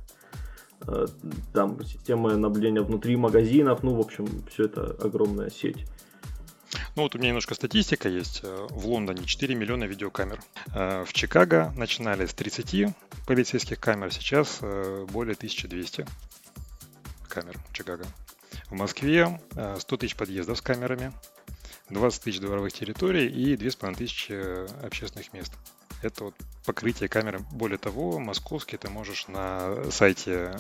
э, 0.86 1.08
там 1.54 1.84
системы 1.86 2.36
наблюдения 2.36 2.82
внутри 2.82 3.16
магазинов, 3.16 3.84
ну, 3.84 3.96
в 3.96 4.00
общем, 4.00 4.28
все 4.52 4.66
это 4.66 4.96
огромная 5.02 5.50
сеть. 5.50 5.86
Ну 6.96 7.04
вот 7.04 7.16
у 7.16 7.18
меня 7.18 7.30
немножко 7.30 7.54
статистика 7.54 8.10
есть. 8.10 8.42
Э, 8.44 8.68
в 8.70 8.88
Лондоне 8.88 9.26
4 9.26 9.56
миллиона 9.56 9.86
видеокамер. 9.86 10.42
Э, 10.74 11.06
в 11.06 11.14
Чикаго 11.14 11.74
начинали 11.78 12.26
с 12.26 12.34
30 12.34 12.94
полицейских 13.26 13.80
камер, 13.80 14.12
сейчас 14.12 14.60
более 15.12 15.36
1200 15.36 16.06
камер 17.30 17.58
в 17.70 17.74
Чикаго. 17.74 18.06
В 18.66 18.74
Москве 18.74 19.40
100 19.80 19.98
тысяч 19.98 20.16
подъездов 20.16 20.58
с 20.58 20.62
камерами, 20.62 21.14
20 21.90 22.24
тысяч 22.24 22.40
дворовых 22.40 22.74
территорий 22.74 23.28
и 23.28 23.56
2500 23.56 24.84
общественных 24.84 25.32
мест 25.32 25.54
это 26.02 26.26
вот 26.26 26.36
покрытие 26.66 27.10
камеры. 27.10 27.42
Более 27.52 27.78
того, 27.78 28.20
московский 28.20 28.78
ты 28.78 28.90
можешь 28.90 29.28
на 29.28 29.92
сайте 29.92 30.60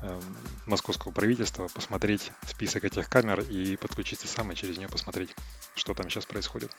э, 0.00 0.20
московского 0.66 1.12
правительства 1.12 1.68
посмотреть 1.68 2.32
список 2.46 2.84
этих 2.84 3.08
камер 3.08 3.40
и 3.40 3.76
подключиться 3.76 4.28
сам 4.28 4.52
и 4.52 4.54
через 4.54 4.78
нее 4.78 4.88
посмотреть, 4.88 5.34
что 5.74 5.94
там 5.94 6.08
сейчас 6.10 6.26
происходит. 6.26 6.70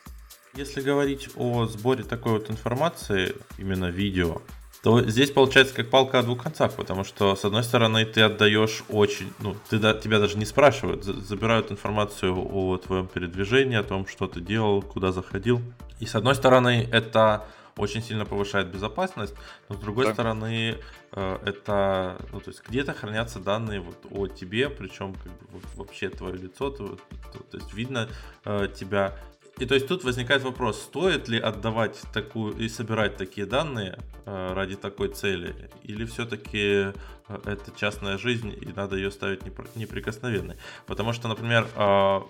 Если 0.54 0.82
говорить 0.82 1.30
о 1.36 1.66
сборе 1.66 2.04
такой 2.04 2.34
вот 2.34 2.50
информации, 2.50 3.36
именно 3.58 3.90
видео, 3.92 4.42
то 4.82 5.02
здесь 5.02 5.32
получается 5.32 5.74
как 5.76 5.90
палка 5.90 6.20
о 6.20 6.24
двух 6.24 6.44
концах, 6.44 6.74
потому 6.74 7.04
что 7.04 7.36
с 7.36 7.44
одной 7.44 7.64
стороны 7.64 8.06
ты 8.06 8.22
отдаешь 8.22 8.84
очень, 8.90 9.34
ну, 9.40 9.56
ты, 9.70 9.80
тебя 9.80 10.20
даже 10.20 10.38
не 10.38 10.46
спрашивают, 10.46 11.04
забирают 11.04 11.72
информацию 11.72 12.34
о 12.34 12.78
твоем 12.78 13.08
передвижении, 13.08 13.76
о 13.76 13.84
том, 13.84 14.08
что 14.08 14.28
ты 14.28 14.40
делал, 14.40 14.82
куда 14.82 15.12
заходил. 15.12 15.62
И 16.00 16.06
с 16.06 16.16
одной 16.16 16.36
стороны 16.36 16.88
это 16.92 17.48
очень 17.78 18.02
сильно 18.02 18.26
повышает 18.26 18.68
безопасность, 18.68 19.36
но 19.70 19.76
с 19.76 19.80
другой 19.80 20.06
да. 20.06 20.14
стороны 20.14 20.78
э, 21.12 21.38
это, 21.46 22.18
ну 22.32 22.40
то 22.40 22.50
есть 22.50 22.64
где-то 22.68 22.94
хранятся 22.94 23.40
данные 23.40 23.80
вот 23.80 24.06
о 24.12 24.28
тебе, 24.28 24.70
причем 24.70 25.14
как 25.14 25.32
бы 25.32 25.48
вот, 25.52 25.64
вообще 25.76 26.10
твое 26.10 26.36
лицо, 26.36 26.70
то, 26.70 26.98
то, 27.34 27.40
то 27.40 27.58
есть 27.58 27.74
видно 27.74 28.10
э, 28.46 28.68
тебя. 28.76 29.18
И 29.60 29.66
то 29.66 29.74
есть 29.74 29.88
тут 29.88 30.04
возникает 30.04 30.44
вопрос, 30.44 30.80
стоит 30.82 31.28
ли 31.28 31.40
отдавать 31.40 32.00
такую 32.14 32.56
и 32.58 32.70
собирать 32.70 33.18
такие 33.18 33.48
данные 33.48 33.98
э, 34.26 34.54
ради 34.54 34.76
такой 34.76 35.10
цели, 35.10 35.70
или 35.84 36.06
все-таки 36.06 36.58
э, 36.58 36.94
это 37.28 37.72
частная 37.76 38.18
жизнь 38.18 38.54
и 38.60 38.68
надо 38.76 38.96
ее 38.96 39.10
ставить 39.10 39.42
неприкосновенной. 39.76 40.58
Потому 40.86 41.12
что, 41.14 41.28
например, 41.28 41.68
э, 41.76 42.22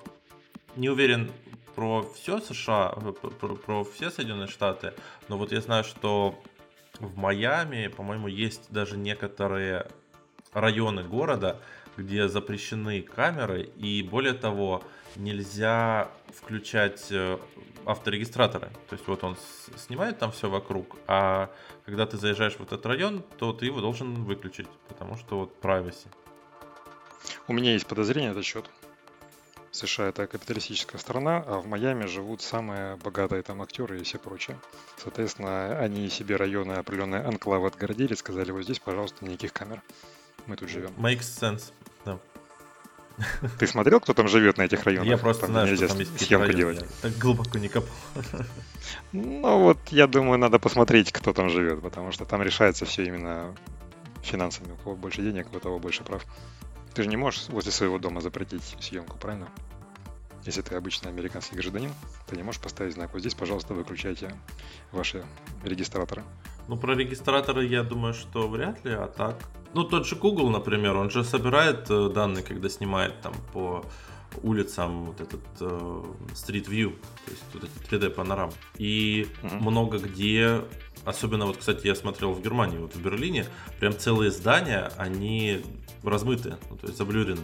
не 0.77 0.89
уверен, 0.89 1.29
про 1.77 2.01
все 2.15 2.39
США, 2.39 2.91
э, 2.95 3.11
про, 3.11 3.55
про 3.55 3.83
все 3.83 4.09
Соединенные 4.09 4.47
Штаты, 4.47 4.95
но 5.27 5.37
вот 5.37 5.51
я 5.51 5.61
знаю, 5.61 5.83
что 5.83 6.33
в 6.99 7.15
Майами, 7.17 7.87
по-моему, 7.87 8.27
есть 8.27 8.71
даже 8.71 8.97
некоторые 8.97 9.87
районы 10.53 11.03
города, 11.03 11.61
где 11.95 12.27
запрещены 12.29 13.03
камеры, 13.03 13.61
и 13.61 14.01
более 14.01 14.33
того, 14.33 14.81
нельзя 15.15 16.09
включать 16.33 17.11
э, 17.11 17.37
авторегистраторы. 17.85 18.69
То 18.89 18.95
есть 18.95 19.07
вот 19.07 19.23
он 19.23 19.37
снимает 19.75 20.17
там 20.17 20.31
все 20.31 20.49
вокруг, 20.49 20.97
а 21.05 21.51
когда 21.85 22.07
ты 22.07 22.17
заезжаешь 22.17 22.55
в 22.55 22.63
этот 22.63 22.83
район, 22.87 23.23
то 23.37 23.53
ты 23.53 23.67
его 23.67 23.81
должен 23.81 24.23
выключить, 24.23 24.67
потому 24.87 25.15
что 25.15 25.37
вот 25.37 25.53
privacy. 25.61 26.07
У 27.47 27.53
меня 27.53 27.73
есть 27.73 27.85
подозрение 27.85 28.31
на 28.31 28.33
этот 28.33 28.45
счет. 28.45 28.67
США 29.71 30.07
это 30.07 30.27
капиталистическая 30.27 30.97
страна, 30.97 31.43
а 31.45 31.59
в 31.59 31.67
Майами 31.67 32.05
живут 32.05 32.41
самые 32.41 32.95
богатые 32.97 33.43
там 33.43 33.61
актеры 33.61 33.99
и 33.99 34.03
все 34.03 34.17
прочее. 34.17 34.57
Соответственно, 34.97 35.79
они 35.79 36.09
себе 36.09 36.35
районы 36.35 36.73
определенные 36.73 37.21
анклавы 37.21 37.67
отгородили, 37.67 38.15
сказали, 38.15 38.51
вот 38.51 38.63
здесь, 38.63 38.79
пожалуйста, 38.79 39.25
никаких 39.25 39.53
камер. 39.53 39.81
Мы 40.45 40.55
тут 40.55 40.69
живем. 40.69 40.91
Makes 40.97 41.19
sense, 41.19 41.71
да. 42.05 42.19
Ты 43.57 43.65
смотрел, 43.65 43.99
кто 43.99 44.13
там 44.13 44.27
живет 44.27 44.57
на 44.57 44.63
этих 44.63 44.83
районах? 44.83 45.09
Я 45.09 45.17
просто 45.17 45.43
там 45.43 45.51
знаю, 45.51 45.67
нельзя 45.67 45.87
что 45.87 45.95
там 45.95 45.99
есть 45.99 46.19
съемку 46.19 46.47
районы, 46.47 46.73
делать. 46.75 46.85
Так 47.01 47.17
глубоко 47.17 47.57
не 47.57 47.67
копал. 47.67 47.89
Ну 49.11 49.59
вот, 49.59 49.79
я 49.89 50.05
думаю, 50.07 50.37
надо 50.37 50.59
посмотреть, 50.59 51.11
кто 51.11 51.33
там 51.33 51.49
живет, 51.49 51.81
потому 51.81 52.11
что 52.11 52.25
там 52.25 52.43
решается 52.43 52.85
все 52.85 53.05
именно 53.05 53.55
финансами. 54.21 54.71
У 54.73 54.75
кого 54.77 54.95
больше 54.95 55.21
денег, 55.21 55.47
у 55.53 55.59
того 55.59 55.79
больше 55.79 56.03
прав. 56.03 56.25
Ты 56.97 57.03
же 57.03 57.09
не 57.09 57.15
можешь 57.15 57.47
возле 57.49 57.71
своего 57.71 57.99
дома 57.99 58.21
запретить 58.21 58.75
съемку, 58.79 59.19
правильно? 59.19 59.47
Если 60.45 60.63
ты 60.63 60.73
обычный 60.73 61.11
американский 61.11 61.55
гражданин, 61.55 61.91
ты 62.25 62.35
не 62.35 62.41
можешь 62.41 62.59
поставить 62.59 62.95
знак. 62.95 63.13
Вот 63.13 63.19
здесь, 63.19 63.35
пожалуйста, 63.35 63.75
выключайте 63.75 64.33
ваши 64.91 65.23
регистраторы. 65.63 66.23
Ну, 66.67 66.75
про 66.75 66.95
регистраторы 66.95 67.67
я 67.67 67.83
думаю, 67.83 68.15
что 68.15 68.47
вряд 68.47 68.83
ли, 68.83 68.93
а 68.93 69.05
так... 69.05 69.37
Ну, 69.75 69.83
тот 69.83 70.07
же 70.07 70.15
Google, 70.15 70.49
например, 70.49 70.95
он 70.95 71.11
же 71.11 71.23
собирает 71.23 71.85
э, 71.91 72.09
данные, 72.09 72.43
когда 72.43 72.67
снимает 72.67 73.21
там 73.21 73.35
по 73.53 73.85
улицам 74.41 75.05
вот 75.05 75.21
этот 75.21 75.45
э, 75.59 76.03
Street 76.33 76.67
View, 76.67 76.99
то 77.25 77.31
есть 77.31 77.43
вот 77.53 77.63
эти 77.63 77.93
3D 77.93 78.09
панорам. 78.09 78.51
И 78.79 79.27
mm-hmm. 79.43 79.59
много 79.59 79.99
где, 79.99 80.63
особенно 81.05 81.45
вот, 81.45 81.57
кстати, 81.57 81.85
я 81.85 81.93
смотрел 81.93 82.31
в 82.31 82.41
Германии, 82.41 82.79
вот 82.79 82.95
в 82.95 82.99
Берлине, 83.03 83.45
прям 83.79 83.95
целые 83.95 84.31
здания, 84.31 84.91
они 84.97 85.61
размыты, 86.03 86.57
ну, 86.69 86.77
то 86.77 86.87
есть 86.87 86.97
заблюрены. 86.97 87.41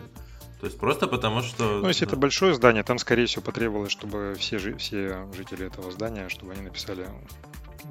То 0.60 0.68
есть 0.68 0.80
просто 0.80 1.08
потому 1.08 1.42
что... 1.42 1.82
Ну, 1.82 1.88
если 1.88 2.06
да. 2.06 2.12
это 2.12 2.18
большое 2.18 2.54
здание, 2.54 2.84
там, 2.84 2.98
скорее 2.98 3.26
всего, 3.26 3.42
потребовалось, 3.42 3.92
чтобы 3.92 4.36
все, 4.40 4.58
все 4.78 5.28
жители 5.34 5.68
этого 5.68 5.92
здания, 5.92 6.30
чтобы 6.30 6.54
они 6.54 6.62
написали 6.62 7.10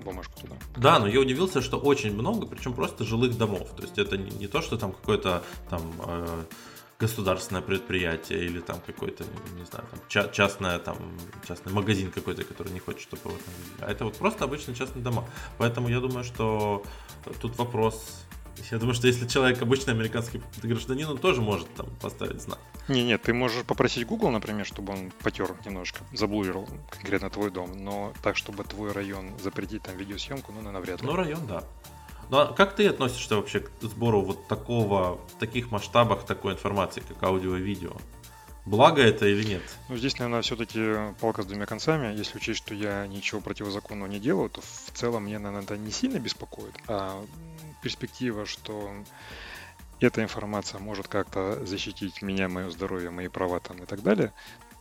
бумажку 0.04 0.40
туда. 0.40 0.56
Да, 0.76 0.98
но 0.98 1.06
я 1.06 1.20
удивился, 1.20 1.60
что 1.60 1.78
очень 1.78 2.14
много, 2.14 2.46
причем 2.46 2.72
просто 2.72 3.04
жилых 3.04 3.36
домов. 3.36 3.68
То 3.76 3.82
есть 3.82 3.98
это 3.98 4.16
не, 4.16 4.30
не 4.30 4.46
то, 4.46 4.62
что 4.62 4.78
там 4.78 4.92
какое-то 4.92 5.42
там 5.68 5.82
э, 6.06 6.44
государственное 6.98 7.62
предприятие 7.62 8.44
или 8.44 8.60
там 8.60 8.80
какой-то, 8.86 9.24
не 9.58 9.64
знаю, 9.64 9.84
там, 9.90 10.00
ча- 10.08 10.28
частное, 10.28 10.78
там, 10.78 10.96
частный 11.46 11.72
магазин 11.72 12.10
какой-то, 12.10 12.44
который 12.44 12.72
не 12.72 12.78
хочет, 12.78 13.02
чтобы 13.02 13.22
его 13.24 13.38
там 13.44 13.54
видели. 13.58 13.84
А 13.84 13.90
это 13.90 14.04
вот 14.04 14.16
просто 14.16 14.44
обычные 14.44 14.74
частные 14.74 15.02
дома. 15.02 15.28
Поэтому 15.58 15.88
я 15.88 16.00
думаю, 16.00 16.24
что 16.24 16.84
тут 17.40 17.58
вопрос 17.58 18.21
я 18.70 18.78
думаю, 18.78 18.94
что 18.94 19.06
если 19.06 19.26
человек 19.26 19.60
обычный 19.62 19.92
американский 19.92 20.42
гражданин, 20.62 21.08
он 21.08 21.18
тоже 21.18 21.40
может 21.40 21.72
там 21.74 21.86
поставить 22.00 22.40
знак. 22.40 22.58
Не, 22.88 23.04
нет, 23.04 23.22
ты 23.22 23.32
можешь 23.32 23.64
попросить 23.64 24.06
Google, 24.06 24.30
например, 24.30 24.66
чтобы 24.66 24.92
он 24.92 25.12
потер 25.22 25.54
немножко, 25.64 26.00
заблурил 26.12 26.68
конкретно 26.90 27.30
твой 27.30 27.50
дом, 27.50 27.72
но 27.84 28.12
так, 28.22 28.36
чтобы 28.36 28.64
твой 28.64 28.92
район 28.92 29.30
запретить 29.42 29.82
там 29.82 29.96
видеосъемку, 29.96 30.52
ну, 30.52 30.58
наверное, 30.58 30.80
вряд 30.80 31.02
ли. 31.02 31.06
Ну, 31.06 31.16
район, 31.16 31.46
да. 31.46 31.64
Ну, 32.30 32.38
а 32.38 32.52
как 32.52 32.76
ты 32.76 32.88
относишься 32.88 33.36
вообще 33.36 33.60
к 33.60 33.70
сбору 33.82 34.22
вот 34.22 34.48
такого, 34.48 35.18
в 35.34 35.38
таких 35.38 35.70
масштабах 35.70 36.24
такой 36.24 36.54
информации, 36.54 37.02
как 37.06 37.22
аудио 37.22 37.56
и 37.56 37.62
видео? 37.62 37.92
Благо 38.64 39.02
это 39.02 39.26
или 39.26 39.44
нет? 39.44 39.62
Ну, 39.88 39.96
здесь, 39.96 40.18
наверное, 40.18 40.42
все-таки 40.42 41.14
палка 41.20 41.42
с 41.42 41.46
двумя 41.46 41.66
концами. 41.66 42.16
Если 42.16 42.36
учесть, 42.36 42.58
что 42.58 42.74
я 42.74 43.08
ничего 43.08 43.40
противозаконного 43.40 44.08
не 44.08 44.20
делаю, 44.20 44.50
то 44.50 44.60
в 44.60 44.92
целом 44.96 45.24
мне, 45.24 45.38
наверное, 45.38 45.64
это 45.64 45.76
не 45.76 45.90
сильно 45.90 46.18
беспокоит. 46.20 46.74
А 46.86 47.24
перспектива, 47.82 48.46
что 48.46 48.94
эта 50.00 50.22
информация 50.22 50.80
может 50.80 51.08
как-то 51.08 51.64
защитить 51.64 52.22
меня, 52.22 52.48
мое 52.48 52.70
здоровье, 52.70 53.10
мои 53.10 53.28
права 53.28 53.60
там 53.60 53.82
и 53.82 53.86
так 53.86 54.02
далее, 54.02 54.32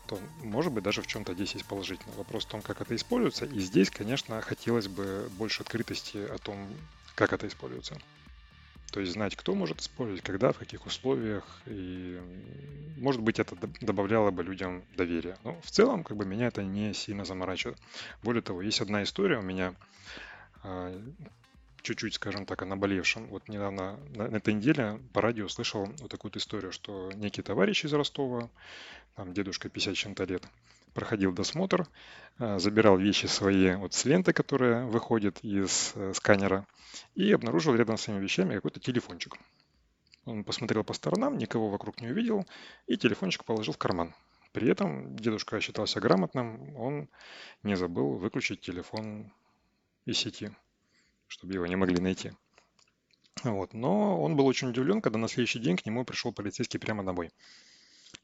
то, 0.07 0.19
может 0.43 0.73
быть, 0.73 0.83
даже 0.83 1.01
в 1.01 1.07
чем-то 1.07 1.33
здесь 1.33 1.53
есть 1.53 1.65
положительно. 1.65 2.13
Вопрос 2.17 2.45
в 2.45 2.49
том, 2.49 2.61
как 2.61 2.81
это 2.81 2.95
используется. 2.95 3.45
И 3.45 3.59
здесь, 3.59 3.89
конечно, 3.89 4.41
хотелось 4.41 4.87
бы 4.87 5.29
больше 5.37 5.63
открытости 5.63 6.17
о 6.17 6.37
том, 6.37 6.67
как 7.15 7.33
это 7.33 7.47
используется. 7.47 7.97
То 8.91 8.99
есть 8.99 9.13
знать, 9.13 9.37
кто 9.37 9.55
может 9.55 9.79
использовать, 9.79 10.21
когда, 10.21 10.51
в 10.51 10.57
каких 10.57 10.85
условиях. 10.85 11.45
И, 11.65 12.19
может 12.97 13.21
быть, 13.21 13.39
это 13.39 13.55
добавляло 13.79 14.31
бы 14.31 14.43
людям 14.43 14.83
доверия. 14.97 15.37
Но 15.45 15.59
в 15.61 15.71
целом, 15.71 16.03
как 16.03 16.17
бы, 16.17 16.25
меня 16.25 16.47
это 16.47 16.61
не 16.61 16.93
сильно 16.93 17.23
заморачивает. 17.23 17.77
Более 18.21 18.41
того, 18.41 18.61
есть 18.61 18.81
одна 18.81 19.03
история 19.03 19.37
у 19.37 19.43
меня, 19.43 19.75
а, 20.63 20.93
чуть-чуть, 21.81 22.15
скажем 22.15 22.45
так, 22.45 22.61
о 22.61 22.65
наболевшем. 22.65 23.27
Вот 23.27 23.47
недавно, 23.47 23.99
на, 24.15 24.27
на 24.27 24.37
этой 24.37 24.53
неделе 24.53 24.99
по 25.13 25.21
радио 25.21 25.47
слышал 25.47 25.85
вот 25.85 26.09
такую 26.09 26.35
историю, 26.37 26.71
что 26.71 27.11
некий 27.15 27.41
товарищ 27.41 27.85
из 27.85 27.93
Ростова, 27.93 28.49
там 29.15 29.33
дедушка 29.33 29.69
50 29.69 29.95
чем-то 29.95 30.23
лет, 30.25 30.43
проходил 30.93 31.31
досмотр, 31.31 31.87
а, 32.37 32.59
забирал 32.59 32.97
вещи 32.97 33.25
свои 33.25 33.75
вот 33.75 33.93
с 33.93 34.05
ленты, 34.05 34.33
которая 34.33 34.85
выходит 34.85 35.39
из 35.43 35.93
э, 35.95 36.13
сканера, 36.13 36.65
и 37.15 37.31
обнаружил 37.31 37.75
рядом 37.75 37.97
с 37.97 38.01
своими 38.01 38.21
вещами 38.21 38.55
какой-то 38.55 38.79
телефончик. 38.79 39.37
Он 40.25 40.43
посмотрел 40.43 40.83
по 40.83 40.93
сторонам, 40.93 41.37
никого 41.37 41.69
вокруг 41.69 41.99
не 42.01 42.09
увидел, 42.09 42.45
и 42.87 42.97
телефончик 42.97 43.43
положил 43.43 43.73
в 43.73 43.77
карман. 43.77 44.13
При 44.51 44.69
этом 44.69 45.15
дедушка 45.15 45.59
считался 45.61 45.99
грамотным, 45.99 46.75
он 46.75 47.07
не 47.63 47.75
забыл 47.75 48.17
выключить 48.17 48.61
телефон 48.61 49.31
из 50.05 50.17
сети, 50.17 50.51
чтобы 51.31 51.53
его 51.53 51.65
не 51.65 51.77
могли 51.77 51.99
найти. 52.01 52.31
Вот. 53.43 53.73
Но 53.73 54.21
он 54.21 54.35
был 54.35 54.45
очень 54.45 54.69
удивлен, 54.69 55.01
когда 55.01 55.17
на 55.17 55.29
следующий 55.29 55.59
день 55.59 55.77
к 55.77 55.85
нему 55.85 56.03
пришел 56.03 56.33
полицейский 56.33 56.79
прямо 56.79 57.03
домой. 57.03 57.31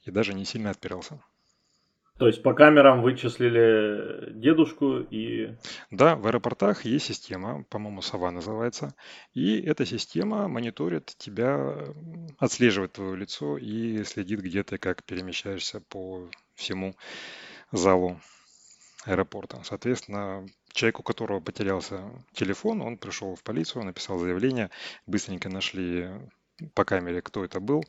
И 0.04 0.12
даже 0.12 0.34
не 0.34 0.44
сильно 0.44 0.72
отпирался. 0.72 1.22
То 2.18 2.28
есть 2.28 2.44
по 2.44 2.54
камерам 2.54 3.04
вычислили 3.04 4.34
дедушку 4.34 5.00
и... 5.00 5.56
Да, 5.92 6.16
в 6.16 6.26
аэропортах 6.28 6.84
есть 6.84 7.06
система, 7.06 7.64
по-моему, 7.70 8.02
Сова 8.02 8.32
называется, 8.32 8.96
и 9.36 9.62
эта 9.62 9.86
система 9.86 10.48
мониторит 10.48 11.14
тебя, 11.20 11.78
отслеживает 12.40 12.94
твое 12.94 13.16
лицо 13.16 13.60
и 13.60 14.04
следит, 14.04 14.42
где 14.42 14.64
ты 14.64 14.80
как 14.80 15.04
перемещаешься 15.04 15.80
по 15.80 16.28
всему 16.56 16.96
залу 17.72 18.20
аэропорта. 19.06 19.62
Соответственно, 19.64 20.48
человек, 20.78 21.00
у 21.00 21.04
которого 21.04 21.40
потерялся 21.40 22.04
телефон, 22.34 22.82
он 22.82 22.98
пришел 22.98 23.36
в 23.36 23.44
полицию, 23.44 23.84
написал 23.84 24.20
заявление, 24.20 24.70
быстренько 25.08 25.50
нашли 25.50 26.10
по 26.74 26.86
камере, 26.86 27.22
кто 27.22 27.44
это 27.44 27.60
был. 27.60 27.84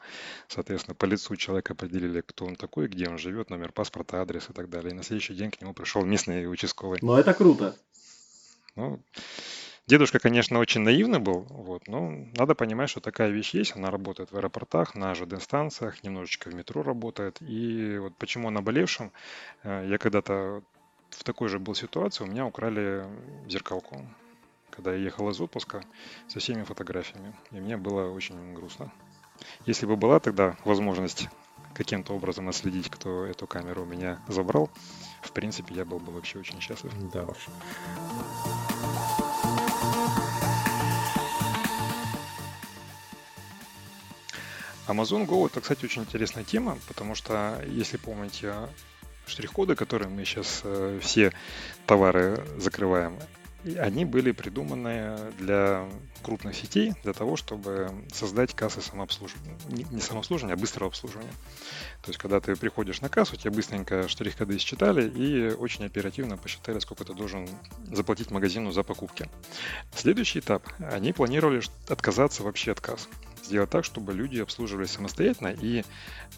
Соответственно, 0.49 0.95
по 0.95 1.05
лицу 1.05 1.37
человека 1.37 1.75
определили, 1.75 2.23
кто 2.23 2.47
он 2.47 2.57
такой, 2.57 2.89
где 2.89 3.09
он 3.09 3.19
живет, 3.19 3.51
номер 3.51 3.73
паспорта, 3.73 4.21
адрес 4.21 4.51
и 4.51 4.53
так 4.53 4.69
далее. 4.69 4.91
И 4.93 4.95
на 4.95 5.03
следующий 5.03 5.35
день 5.35 5.51
к 5.51 5.61
нему 5.61 5.75
пришел 5.75 6.05
местный 6.05 6.51
участковый. 6.51 6.99
Ну, 7.03 7.15
это 7.15 7.33
круто. 7.35 7.77
Ну, 8.75 9.01
дедушка, 9.87 10.19
конечно, 10.19 10.59
очень 10.59 10.83
наивный 10.83 11.19
был, 11.19 11.47
вот, 11.51 11.89
но 11.89 12.11
надо 12.37 12.55
понимать, 12.55 12.91
что 12.91 13.01
такая 13.01 13.31
вещь 13.31 13.55
есть, 13.55 13.75
она 13.75 13.91
работает 13.91 14.31
в 14.31 14.37
аэропортах, 14.37 14.95
на 14.95 15.15
ЖД-станциях, 15.15 16.05
немножечко 16.05 16.49
в 16.49 16.55
метро 16.55 16.83
работает. 16.83 17.39
И 17.41 17.99
вот 17.99 18.17
почему 18.19 18.51
на 18.51 18.63
болевшем, 18.63 19.13
э, 19.65 19.89
я 19.91 19.99
когда-то 19.99 20.63
в 21.19 21.25
такой 21.25 21.49
же 21.49 21.59
был 21.59 21.75
ситуации, 21.75 22.25
у 22.25 22.29
меня 22.29 22.47
украли 22.47 23.05
зеркалку 23.49 24.07
когда 24.79 24.95
я 24.95 24.99
ехал 24.99 25.29
из 25.29 25.41
отпуска 25.41 25.83
со 26.29 26.39
всеми 26.39 26.63
фотографиями. 26.63 27.35
И 27.51 27.59
мне 27.59 27.77
было 27.77 28.13
очень 28.13 28.55
грустно. 28.55 28.93
Если 29.67 29.87
бы 29.87 29.97
была 29.97 30.21
тогда 30.21 30.57
возможность 30.65 31.29
каким-то 31.75 32.13
образом 32.13 32.49
отследить, 32.49 32.89
кто 32.89 33.25
эту 33.25 33.49
камеру 33.49 33.83
у 33.83 33.87
меня 33.87 34.21
забрал, 34.29 34.71
в 35.21 35.33
принципе, 35.33 35.75
я 35.75 35.85
был 35.85 35.99
бы 35.99 36.13
вообще 36.13 36.39
очень 36.39 36.61
счастлив. 36.61 36.93
Да 37.13 37.25
уж. 37.25 37.49
Amazon 44.87 45.27
Go 45.27 45.45
это, 45.47 45.61
кстати, 45.61 45.85
очень 45.85 46.03
интересная 46.03 46.45
тема, 46.45 46.79
потому 46.87 47.17
что, 47.17 47.61
если 47.67 47.97
помните 47.97 48.55
штрих-коды, 49.29 49.75
которые 49.75 50.09
мы 50.09 50.25
сейчас 50.25 50.63
э, 50.65 50.99
все 51.03 51.33
товары 51.87 52.45
закрываем, 52.59 53.19
они 53.77 54.05
были 54.05 54.31
придуманы 54.31 55.19
для 55.39 55.89
крупных 56.23 56.55
сетей, 56.55 56.95
для 57.03 57.13
того, 57.13 57.37
чтобы 57.37 57.91
создать 58.13 58.55
кассы 58.55 58.81
самообслуживания. 58.81 59.57
Не 59.69 60.01
самообслуживания, 60.01 60.55
а 60.55 60.57
быстрого 60.57 60.89
обслуживания. 60.89 61.33
То 62.03 62.11
есть, 62.11 62.19
когда 62.19 62.41
ты 62.41 62.55
приходишь 62.55 63.01
на 63.01 63.09
кассу, 63.09 63.37
тебе 63.37 63.51
быстренько 63.51 64.09
штрих-коды 64.09 64.59
считали 64.59 65.09
и 65.09 65.51
очень 65.53 65.85
оперативно 65.85 66.37
посчитали, 66.37 66.79
сколько 66.79 67.05
ты 67.05 67.15
должен 67.15 67.49
заплатить 67.91 68.31
магазину 68.31 68.71
за 68.71 68.85
покупки. 68.85 69.29
Следующий 69.95 70.39
этап. 70.39 70.63
Они 70.79 71.13
планировали 71.13 71.61
отказаться 71.89 72.45
вообще 72.45 72.73
от 72.73 72.81
касс. 72.81 73.09
Сделать 73.45 73.71
так, 73.71 73.85
чтобы 73.85 74.13
люди 74.13 74.39
обслуживались 74.39 74.91
самостоятельно 74.91 75.49
и 75.49 75.85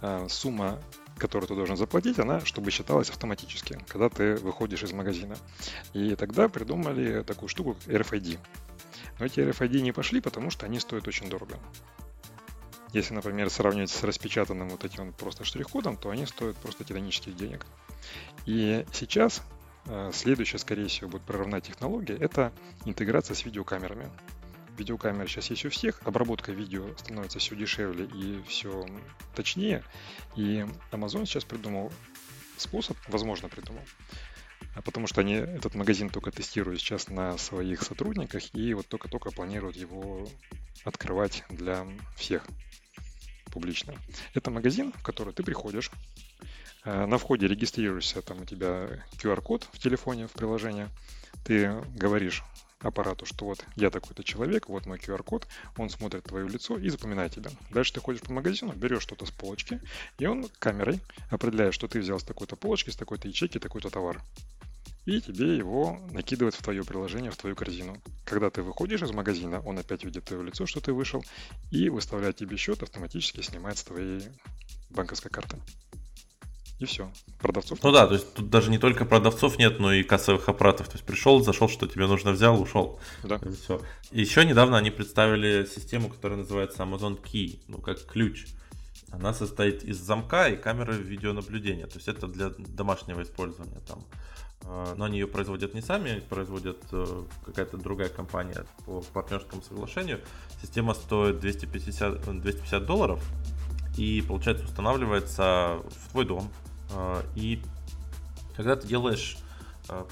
э, 0.01 0.27
сумма 0.29 0.81
которую 1.21 1.47
ты 1.47 1.55
должен 1.55 1.77
заплатить, 1.77 2.19
она 2.19 2.41
чтобы 2.45 2.71
считалась 2.71 3.11
автоматически, 3.11 3.79
когда 3.89 4.09
ты 4.09 4.37
выходишь 4.37 4.83
из 4.83 4.93
магазина. 4.93 5.37
И 5.93 6.17
тогда 6.17 6.49
придумали 6.49 7.23
такую 7.23 7.49
штуку, 7.49 7.75
как 7.75 7.95
RFID. 7.95 8.39
Но 9.19 9.27
эти 9.27 9.41
RFID 9.41 9.81
не 9.81 9.93
пошли, 9.93 10.21
потому 10.21 10.51
что 10.51 10.67
они 10.67 10.81
стоят 10.81 11.07
очень 11.07 11.29
дорого. 11.29 11.59
Если, 12.93 13.15
например, 13.15 13.51
сравнивать 13.51 13.91
с 13.91 14.03
распечатанным 14.03 14.71
вот 14.71 14.85
этим 14.85 15.13
просто 15.13 15.45
штрих-кодом, 15.45 15.97
то 15.97 16.11
они 16.11 16.27
стоят 16.27 16.57
просто 16.57 16.83
титанических 16.83 17.37
денег. 17.37 17.65
И 18.47 18.85
сейчас 18.93 19.43
э, 19.87 20.11
следующая, 20.13 20.59
скорее 20.59 20.89
всего, 20.89 21.11
будет 21.11 21.23
прорывная 21.23 21.61
технология– 21.61 22.17
это 22.21 22.53
интеграция 22.85 23.37
с 23.37 23.45
видеокамерами 23.45 24.11
видеокамеры 24.81 25.29
сейчас 25.29 25.51
есть 25.51 25.65
у 25.67 25.71
всех, 25.71 26.01
обработка 26.05 26.53
видео 26.53 26.97
становится 26.97 27.39
все 27.39 27.55
дешевле 27.55 28.07
и 28.07 28.43
все 28.49 28.87
точнее. 29.35 29.85
И 30.37 30.67
Amazon 30.91 31.27
сейчас 31.27 31.45
придумал 31.45 31.93
способ, 32.57 32.97
возможно, 33.09 33.49
придумал, 33.49 33.83
потому 34.85 35.07
что 35.07 35.21
они 35.21 35.35
этот 35.35 35.75
магазин 35.75 36.09
только 36.09 36.31
тестируют 36.31 36.81
сейчас 36.81 37.09
на 37.09 37.37
своих 37.39 37.83
сотрудниках 37.83 38.55
и 38.55 38.75
вот 38.75 38.89
только-только 38.89 39.31
планируют 39.31 39.77
его 39.77 40.27
открывать 40.85 41.45
для 41.51 41.87
всех 42.17 42.43
публично. 43.53 43.95
Это 44.35 44.51
магазин, 44.51 44.93
в 44.93 45.03
который 45.03 45.35
ты 45.35 45.43
приходишь, 45.43 45.91
э, 46.85 47.07
на 47.07 47.19
входе 47.19 47.49
регистрируешься, 47.49 48.23
там 48.23 48.43
у 48.43 48.45
тебя 48.47 49.05
QR-код 49.19 49.69
в 49.73 49.79
телефоне, 49.79 50.27
в 50.27 50.33
приложении, 50.33 50.89
ты 51.45 51.83
говоришь 51.95 52.43
аппарату, 52.81 53.27
что 53.27 53.47
вот 53.47 53.65
я 53.77 53.91
такой-то 53.91 54.25
человек, 54.25 54.69
вот 54.69 54.87
мой 54.87 54.99
QR-код, 54.99 55.47
он 55.77 55.91
смотрит 55.91 56.25
твое 56.25 56.49
лицо 56.49 56.79
и 56.79 56.89
запоминает 56.89 57.35
тебя. 57.35 57.51
Дальше 57.71 57.95
ты 57.95 58.01
ходишь 58.01 58.23
по 58.23 58.33
магазину, 58.33 58.73
берешь 58.73 59.03
что-то 59.03 59.27
с 59.27 59.31
полочки, 59.31 59.81
и 60.19 60.27
он 60.27 60.49
камерой 60.59 61.01
определяет, 61.31 61.75
что 61.75 61.89
ты 61.89 62.01
взял 62.01 62.19
с 62.19 62.25
такой-то 62.25 62.57
полочки, 62.57 62.91
с 62.91 62.97
такой-то 62.97 63.29
ячейки 63.29 63.59
такой-то 63.59 63.91
товар. 63.91 64.23
И 65.07 65.21
тебе 65.21 65.57
его 65.57 65.99
накидывает 66.11 66.55
в 66.55 66.63
твое 66.63 66.85
приложение, 66.85 67.31
в 67.31 67.37
твою 67.37 67.57
корзину. 67.57 67.97
Когда 68.25 68.51
ты 68.51 68.63
выходишь 68.63 69.03
из 69.03 69.13
магазина, 69.13 69.61
он 69.61 69.79
опять 69.79 70.05
видит 70.05 70.25
твое 70.25 70.43
лицо, 70.43 70.67
что 70.67 70.81
ты 70.81 70.93
вышел, 70.93 71.25
и 71.71 71.89
выставляет 71.89 72.37
тебе 72.37 72.57
счет, 72.57 72.83
автоматически 72.83 73.41
снимает 73.41 73.79
с 73.79 73.85
твоей 73.85 74.23
банковской 74.91 75.31
карты 75.31 75.57
и 76.81 76.87
все. 76.87 77.13
Продавцов. 77.39 77.83
Ну 77.83 77.93
да, 77.93 78.07
то 78.07 78.15
есть 78.15 78.35
тут 78.35 78.49
даже 78.49 78.71
не 78.71 78.79
только 78.79 79.05
продавцов 79.05 79.59
нет, 79.59 79.79
но 79.79 79.93
и 79.93 80.03
кассовых 80.03 80.49
аппаратов. 80.49 80.89
То 80.89 80.95
есть 80.95 81.05
пришел, 81.05 81.43
зашел, 81.43 81.69
что 81.69 81.87
тебе 81.87 82.07
нужно, 82.07 82.33
взял, 82.33 82.61
ушел. 82.61 82.99
Да. 83.23 83.37
И 83.37 83.53
все. 83.53 83.83
еще 84.11 84.47
недавно 84.47 84.79
они 84.79 84.91
представили 84.91 85.67
систему, 85.67 86.09
которая 86.09 86.39
называется 86.39 86.83
Amazon 86.83 87.21
Key, 87.23 87.61
ну 87.69 87.79
как 87.79 88.05
ключ. 88.07 88.47
Она 89.13 89.35
состоит 89.35 89.85
из 89.85 89.99
замка 89.99 90.49
и 90.49 90.57
камеры 90.57 90.95
видеонаблюдения. 90.95 91.87
То 91.87 91.97
есть 91.97 92.09
это 92.09 92.27
для 92.27 92.49
домашнего 92.49 93.23
использования 93.23 93.81
там. 93.87 94.05
А, 94.65 94.95
но 94.97 95.05
они 95.05 95.19
ее 95.19 95.27
производят 95.27 95.75
не 95.75 95.83
сами, 95.83 96.21
производят 96.21 96.79
э, 96.93 97.25
какая-то 97.45 97.77
другая 97.77 98.09
компания 98.09 98.65
по 98.87 99.03
партнерскому 99.03 99.63
соглашению. 99.63 100.21
Система 100.63 100.95
стоит 100.95 101.41
250, 101.41 102.41
250 102.41 102.87
долларов 102.87 103.23
и, 103.97 104.23
получается, 104.27 104.65
устанавливается 104.65 105.79
в 105.89 106.11
твой 106.13 106.25
дом. 106.25 106.51
А, 106.93 107.23
и 107.35 107.63
когда 108.57 108.77
ты 108.77 108.87
делаешь 108.87 109.39
а, 109.89 110.07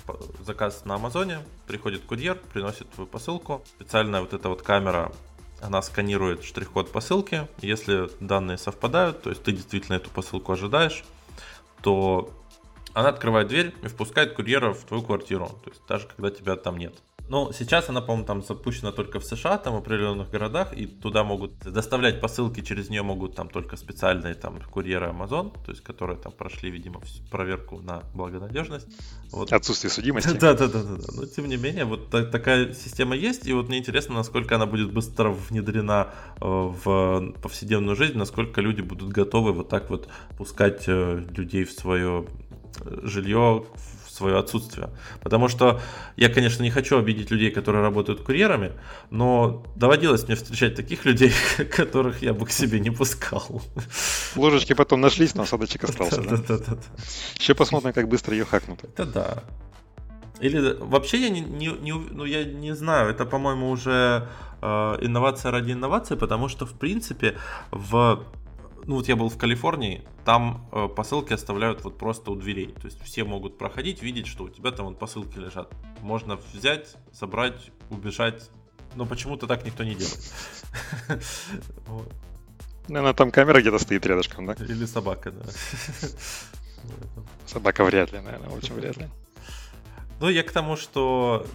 заказ 0.45 0.85
на 0.85 0.97
Амазоне, 0.97 1.41
приходит 1.67 2.05
курьер, 2.05 2.37
приносит 2.53 2.91
твою 2.91 3.09
посылку. 3.09 3.63
Специальная 3.77 4.21
вот 4.21 4.33
эта 4.33 4.49
вот 4.49 4.63
камера 4.63 5.13
она 5.61 5.83
сканирует 5.83 6.45
штрих-код 6.45 6.93
посылки. 6.93 7.49
Если 7.61 8.09
данные 8.21 8.59
совпадают, 8.59 9.23
то 9.23 9.31
есть 9.31 9.43
ты 9.43 9.53
действительно 9.53 9.97
эту 9.97 10.11
посылку 10.11 10.53
ожидаешь, 10.53 11.05
то 11.83 12.31
она 12.95 13.11
открывает 13.11 13.49
дверь 13.49 13.75
и 13.83 13.89
впускает 13.89 14.35
курьера 14.35 14.73
в 14.73 14.85
твою 14.85 15.03
квартиру. 15.03 15.49
То 15.65 15.71
есть 15.71 15.83
даже 15.89 16.07
когда 16.07 16.31
тебя 16.31 16.57
там 16.57 16.77
нет. 16.77 16.95
Ну, 17.29 17.53
сейчас 17.53 17.89
она, 17.91 18.01
по-моему, 18.01 18.27
там 18.27 18.43
запущена 18.43 18.91
только 18.93 19.21
в 19.21 19.25
США, 19.25 19.59
там 19.59 19.75
в 19.75 19.77
определенных 19.79 20.31
городах, 20.31 20.73
и 20.73 20.87
туда 20.87 21.25
могут 21.25 21.59
доставлять 21.59 22.21
посылки, 22.21 22.61
через 22.61 22.89
нее 22.89 23.03
могут 23.03 23.35
там 23.35 23.49
только 23.49 23.77
специальные 23.77 24.35
там 24.35 24.59
курьеры 24.71 25.09
Amazon, 25.09 25.53
то 25.65 25.71
есть 25.71 25.83
которые 25.83 26.19
там 26.19 26.33
прошли, 26.33 26.71
видимо, 26.71 27.01
проверку 27.31 27.81
на 27.81 28.03
благонадежность. 28.15 28.89
Вот. 29.31 29.53
Отсутствие 29.53 29.91
судимости. 29.91 30.29
Да, 30.39 30.55
да, 30.55 30.69
да, 30.69 30.83
да, 30.83 30.97
да. 30.97 31.13
Но 31.15 31.27
тем 31.27 31.49
не 31.49 31.57
менее, 31.57 31.85
вот 31.85 32.11
так, 32.11 32.31
такая 32.31 32.73
система 32.73 33.17
есть, 33.17 33.47
и 33.47 33.53
вот 33.53 33.69
мне 33.69 33.79
интересно, 33.79 34.15
насколько 34.15 34.55
она 34.55 34.67
будет 34.67 34.93
быстро 34.93 35.31
внедрена 35.31 36.15
э, 36.41 36.45
в 36.45 37.33
повседневную 37.43 37.97
жизнь, 37.97 38.17
насколько 38.17 38.61
люди 38.61 38.83
будут 38.83 39.09
готовы 39.11 39.53
вот 39.53 39.69
так 39.69 39.91
вот 39.91 40.09
пускать 40.37 40.85
э, 40.87 41.25
людей 41.37 41.65
в 41.65 41.73
свое 41.73 42.27
э, 42.81 43.01
жилье, 43.03 43.65
свое 44.19 44.39
отсутствие. 44.39 44.91
Потому 45.23 45.49
что 45.49 45.81
я, 46.17 46.29
конечно, 46.29 46.63
не 46.63 46.71
хочу 46.71 46.99
обидеть 46.99 47.31
людей, 47.31 47.51
которые 47.51 47.83
работают 47.83 48.21
курьерами, 48.21 48.73
но 49.11 49.65
доводилось 49.77 50.27
мне 50.27 50.37
встречать 50.37 50.75
таких 50.75 51.05
людей, 51.05 51.33
которых 51.77 52.23
я 52.23 52.35
бы 52.35 52.47
к 52.47 52.51
себе 52.51 52.81
не 52.81 52.91
пускал. 52.91 53.63
Ложечки 54.37 54.75
потом 54.75 55.01
нашлись, 55.01 55.35
но 55.35 55.43
осадочек 55.43 55.85
остался. 55.89 56.23
Да, 56.23 56.37
да, 56.37 56.59
да. 56.59 56.77
Еще 57.39 57.55
посмотрим, 57.55 57.93
как 57.93 58.09
быстро 58.09 58.35
ее 58.35 58.45
хакнут. 58.45 58.85
Это 58.85 59.07
да. 59.07 59.43
Или 60.41 60.77
вообще 60.79 61.19
я 61.19 61.31
не, 61.31 61.41
не, 61.41 61.67
не, 61.67 61.93
ну, 61.93 62.25
я 62.25 62.45
не 62.45 62.75
знаю, 62.75 63.11
это, 63.11 63.25
по-моему, 63.27 63.71
уже 63.71 64.29
э, 64.63 64.99
инновация 65.01 65.51
ради 65.51 65.73
инновации, 65.73 66.17
потому 66.17 66.49
что, 66.49 66.65
в 66.67 66.73
принципе, 66.73 67.35
в 67.73 68.25
ну 68.89 68.95
вот 68.95 69.07
я 69.07 69.17
был 69.17 69.29
в 69.29 69.37
Калифорнии, 69.37 70.03
там 70.25 70.67
э, 70.73 70.89
посылки 70.89 71.35
оставляют 71.35 71.85
вот 71.85 71.99
просто 71.99 72.31
у 72.31 72.37
дверей. 72.37 72.73
То 72.73 72.87
есть 72.87 72.99
все 73.03 73.23
могут 73.23 73.59
проходить, 73.59 74.03
видеть, 74.03 74.27
что 74.27 74.45
у 74.45 74.49
тебя 74.49 74.71
там 74.71 74.87
вот 74.87 74.99
посылки 74.99 75.37
лежат. 75.37 75.71
Можно 76.01 76.39
взять, 76.55 76.97
забрать, 77.13 77.71
убежать. 77.91 78.49
Но 78.95 79.05
почему-то 79.05 79.47
так 79.47 79.67
никто 79.67 79.85
не 79.85 79.95
делает. 79.95 80.33
Наверное, 82.89 83.13
там 83.13 83.31
камера 83.31 83.61
где-то 83.61 83.79
стоит 83.79 84.07
рядышком, 84.07 84.47
да? 84.47 84.55
Или 84.55 84.87
собака, 84.87 85.33
да. 85.33 85.45
Собака 87.47 87.85
вряд 87.85 88.11
ли, 88.13 88.21
наверное, 88.21 88.49
очень 88.49 88.73
вряд 88.73 88.97
ли. 88.97 89.07
Ну, 90.19 90.31
я 90.31 90.43
к 90.43 90.51
тому, 90.51 90.77
что 90.77 91.47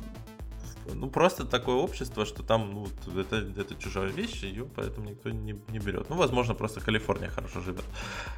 ну, 0.94 1.10
просто 1.10 1.46
такое 1.46 1.76
общество, 1.76 2.26
что 2.26 2.44
там, 2.44 2.72
ну, 2.74 3.20
это, 3.20 3.38
это 3.58 3.76
чужая 3.76 4.10
вещь, 4.10 4.44
ее 4.44 4.66
поэтому 4.76 5.10
никто 5.10 5.30
не, 5.30 5.56
не 5.70 5.80
берет. 5.80 6.10
Ну, 6.10 6.16
возможно, 6.16 6.54
просто 6.54 6.82
Калифорния 6.82 7.30
хорошо 7.30 7.62
живет. 7.62 7.84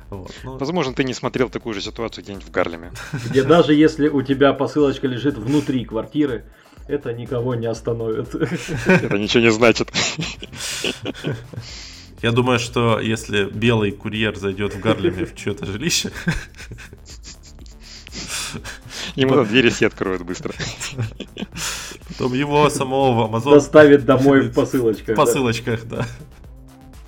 Вот, 0.09 0.33
ну... 0.43 0.57
Возможно, 0.57 0.93
ты 0.93 1.03
не 1.03 1.13
смотрел 1.13 1.49
такую 1.49 1.73
же 1.73 1.81
ситуацию 1.81 2.23
где-нибудь 2.23 2.45
в 2.45 2.51
Гарлеме. 2.51 2.91
Где 3.29 3.43
даже 3.43 3.73
если 3.73 4.07
у 4.07 4.21
тебя 4.21 4.53
посылочка 4.53 5.07
лежит 5.07 5.37
внутри 5.37 5.85
квартиры, 5.85 6.45
это 6.87 7.13
никого 7.13 7.55
не 7.55 7.67
остановит. 7.67 8.35
Это 8.35 9.17
ничего 9.17 9.43
не 9.43 9.51
значит. 9.51 9.91
Я 12.21 12.31
думаю, 12.31 12.59
что 12.59 12.99
если 12.99 13.45
белый 13.45 13.91
курьер 13.91 14.35
зайдет 14.35 14.75
в 14.75 14.79
Гарлеме 14.79 15.25
в 15.25 15.35
чье-то 15.35 15.65
жилище, 15.65 16.11
Ему 19.15 19.35
на 19.35 19.45
двери 19.45 19.69
все 19.69 19.87
откроют 19.87 20.23
быстро. 20.23 20.53
Потом 22.17 22.33
его 22.33 22.69
самого 22.69 23.27
в 23.27 23.31
Amazon... 23.31 23.55
Доставит 23.55 24.05
домой 24.05 24.41
в 24.41 24.53
посылочках. 24.53 25.15
В 25.15 25.17
посылочках, 25.17 25.85
да. 25.85 26.05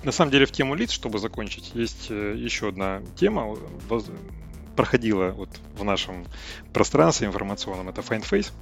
На 0.04 0.12
самом 0.12 0.30
деле 0.30 0.46
в 0.46 0.52
тему 0.52 0.74
лиц, 0.74 0.90
чтобы 0.90 1.18
закончить, 1.18 1.72
есть 1.74 2.06
э, 2.10 2.34
еще 2.36 2.68
одна 2.68 3.00
тема, 3.16 3.56
проходила 4.76 5.30
вот 5.30 5.48
в 5.76 5.82
нашем 5.82 6.24
пространстве 6.72 7.26
информационном, 7.26 7.88
это 7.88 8.00
Find 8.00 8.22
Face, 8.22 8.52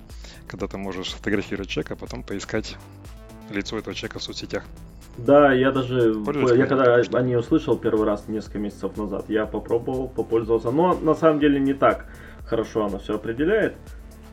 когда 0.47 0.67
ты 0.67 0.79
можешь 0.79 1.09
фотографировать 1.09 1.69
человека, 1.69 1.95
а 1.95 1.97
потом 1.97 2.23
поискать 2.23 2.77
лицо 3.51 3.77
этого 3.79 3.95
человека 3.95 4.19
в 4.19 4.23
соцсетях. 4.23 4.65
Да, 5.19 5.53
я 5.53 5.73
даже, 5.73 6.15
я 6.57 6.67
когда 6.67 6.95
о 6.95 7.23
ней 7.23 7.37
услышал 7.37 7.77
первый 7.77 8.07
раз 8.07 8.29
несколько 8.29 8.59
месяцев 8.59 8.97
назад, 8.97 9.27
я 9.29 9.47
попробовал, 9.47 10.09
попользовался, 10.09 10.71
но 10.71 10.95
на 10.95 11.15
самом 11.15 11.41
деле 11.41 11.59
не 11.59 11.75
так 11.75 12.07
хорошо 12.47 12.87
она 12.87 12.99
все 12.99 13.17
определяет, 13.17 13.77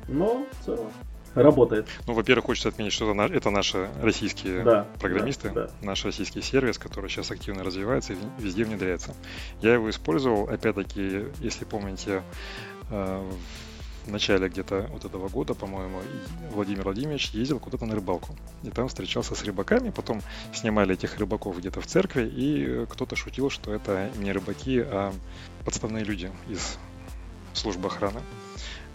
но 0.08 0.46
в 0.52 0.66
целом 0.66 0.88
работает. 1.36 1.88
Ну, 2.08 2.14
во-первых, 2.14 2.46
хочется 2.46 2.70
отметить, 2.70 2.94
что 2.94 3.12
это, 3.12 3.34
это 3.34 3.50
наши 3.50 3.90
российские 4.02 4.64
да, 4.64 4.88
программисты, 5.00 5.50
да, 5.50 5.68
да. 5.68 5.72
наш 5.82 6.06
российский 6.06 6.42
сервис, 6.42 6.78
который 6.78 7.10
сейчас 7.10 7.32
активно 7.32 7.64
развивается 7.64 8.14
и 8.14 8.18
везде 8.40 8.64
внедряется. 8.64 9.16
Я 9.62 9.74
его 9.74 9.90
использовал, 9.90 10.50
опять-таки, 10.50 11.26
если 11.40 11.66
помните, 11.66 12.24
э, 12.90 13.32
в 14.06 14.12
начале 14.12 14.50
где-то 14.50 14.90
вот 14.92 15.06
этого 15.06 15.30
года, 15.30 15.54
по-моему, 15.54 16.02
Владимир 16.52 16.84
Владимирович 16.84 17.30
ездил 17.32 17.60
куда-то 17.60 17.86
на 17.86 17.96
рыбалку. 17.96 18.36
И 18.64 18.70
там 18.70 18.88
встречался 18.88 19.36
с 19.36 19.44
рыбаками, 19.44 19.92
потом 19.92 20.22
снимали 20.54 20.94
этих 20.94 21.18
рыбаков 21.18 21.58
где-то 21.58 21.82
в 21.82 21.88
церкви, 21.88 22.28
и 22.28 22.86
кто-то 22.90 23.16
шутил, 23.16 23.50
что 23.50 23.74
это 23.74 24.10
не 24.18 24.32
рыбаки, 24.32 24.80
а 24.80 25.14
подставные 25.66 26.04
люди 26.04 26.30
из 26.50 26.78
службы 27.54 27.88
охраны. 27.88 28.22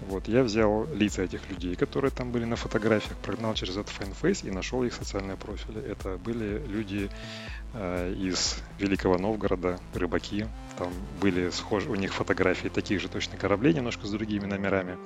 Вот, 0.06 0.28
я 0.28 0.42
взял 0.42 0.86
лица 0.94 1.22
этих 1.22 1.48
людей, 1.50 1.74
которые 1.74 2.10
там 2.10 2.30
были 2.30 2.44
на 2.44 2.56
фотографиях, 2.56 3.16
прогнал 3.18 3.54
через 3.54 3.76
этот 3.76 3.92
FineFace 3.92 4.46
и 4.46 4.50
нашел 4.50 4.82
их 4.84 4.94
социальные 4.94 5.36
профили. 5.36 5.82
Это 5.82 6.16
были 6.16 6.64
люди 6.66 7.10
э, 7.74 8.14
из 8.14 8.62
Великого 8.78 9.18
Новгорода, 9.18 9.80
рыбаки. 9.94 10.46
Там 10.78 10.92
были 11.20 11.50
схожи, 11.50 11.90
у 11.90 11.96
них 11.96 12.14
фотографии 12.14 12.68
таких 12.68 13.00
же 13.00 13.08
точно 13.08 13.36
кораблей, 13.36 13.74
немножко 13.74 14.06
с 14.06 14.10
другими 14.10 14.46
номерами. 14.46 14.96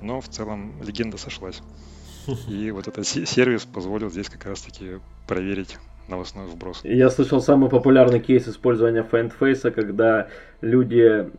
Но 0.00 0.20
в 0.20 0.28
целом 0.28 0.72
легенда 0.82 1.18
сошлась. 1.18 1.60
И 2.48 2.70
вот 2.70 2.88
этот 2.88 3.06
сервис 3.06 3.66
позволил 3.66 4.10
здесь 4.10 4.30
как 4.30 4.46
раз-таки 4.46 4.98
проверить 5.26 5.76
новостной 6.08 6.46
вброс. 6.46 6.80
Я 6.84 7.10
слышал 7.10 7.40
самый 7.40 7.70
популярный 7.70 8.20
кейс 8.20 8.48
использования 8.48 9.02
фэндфейса, 9.02 9.70
когда 9.70 10.28
люди 10.60 11.30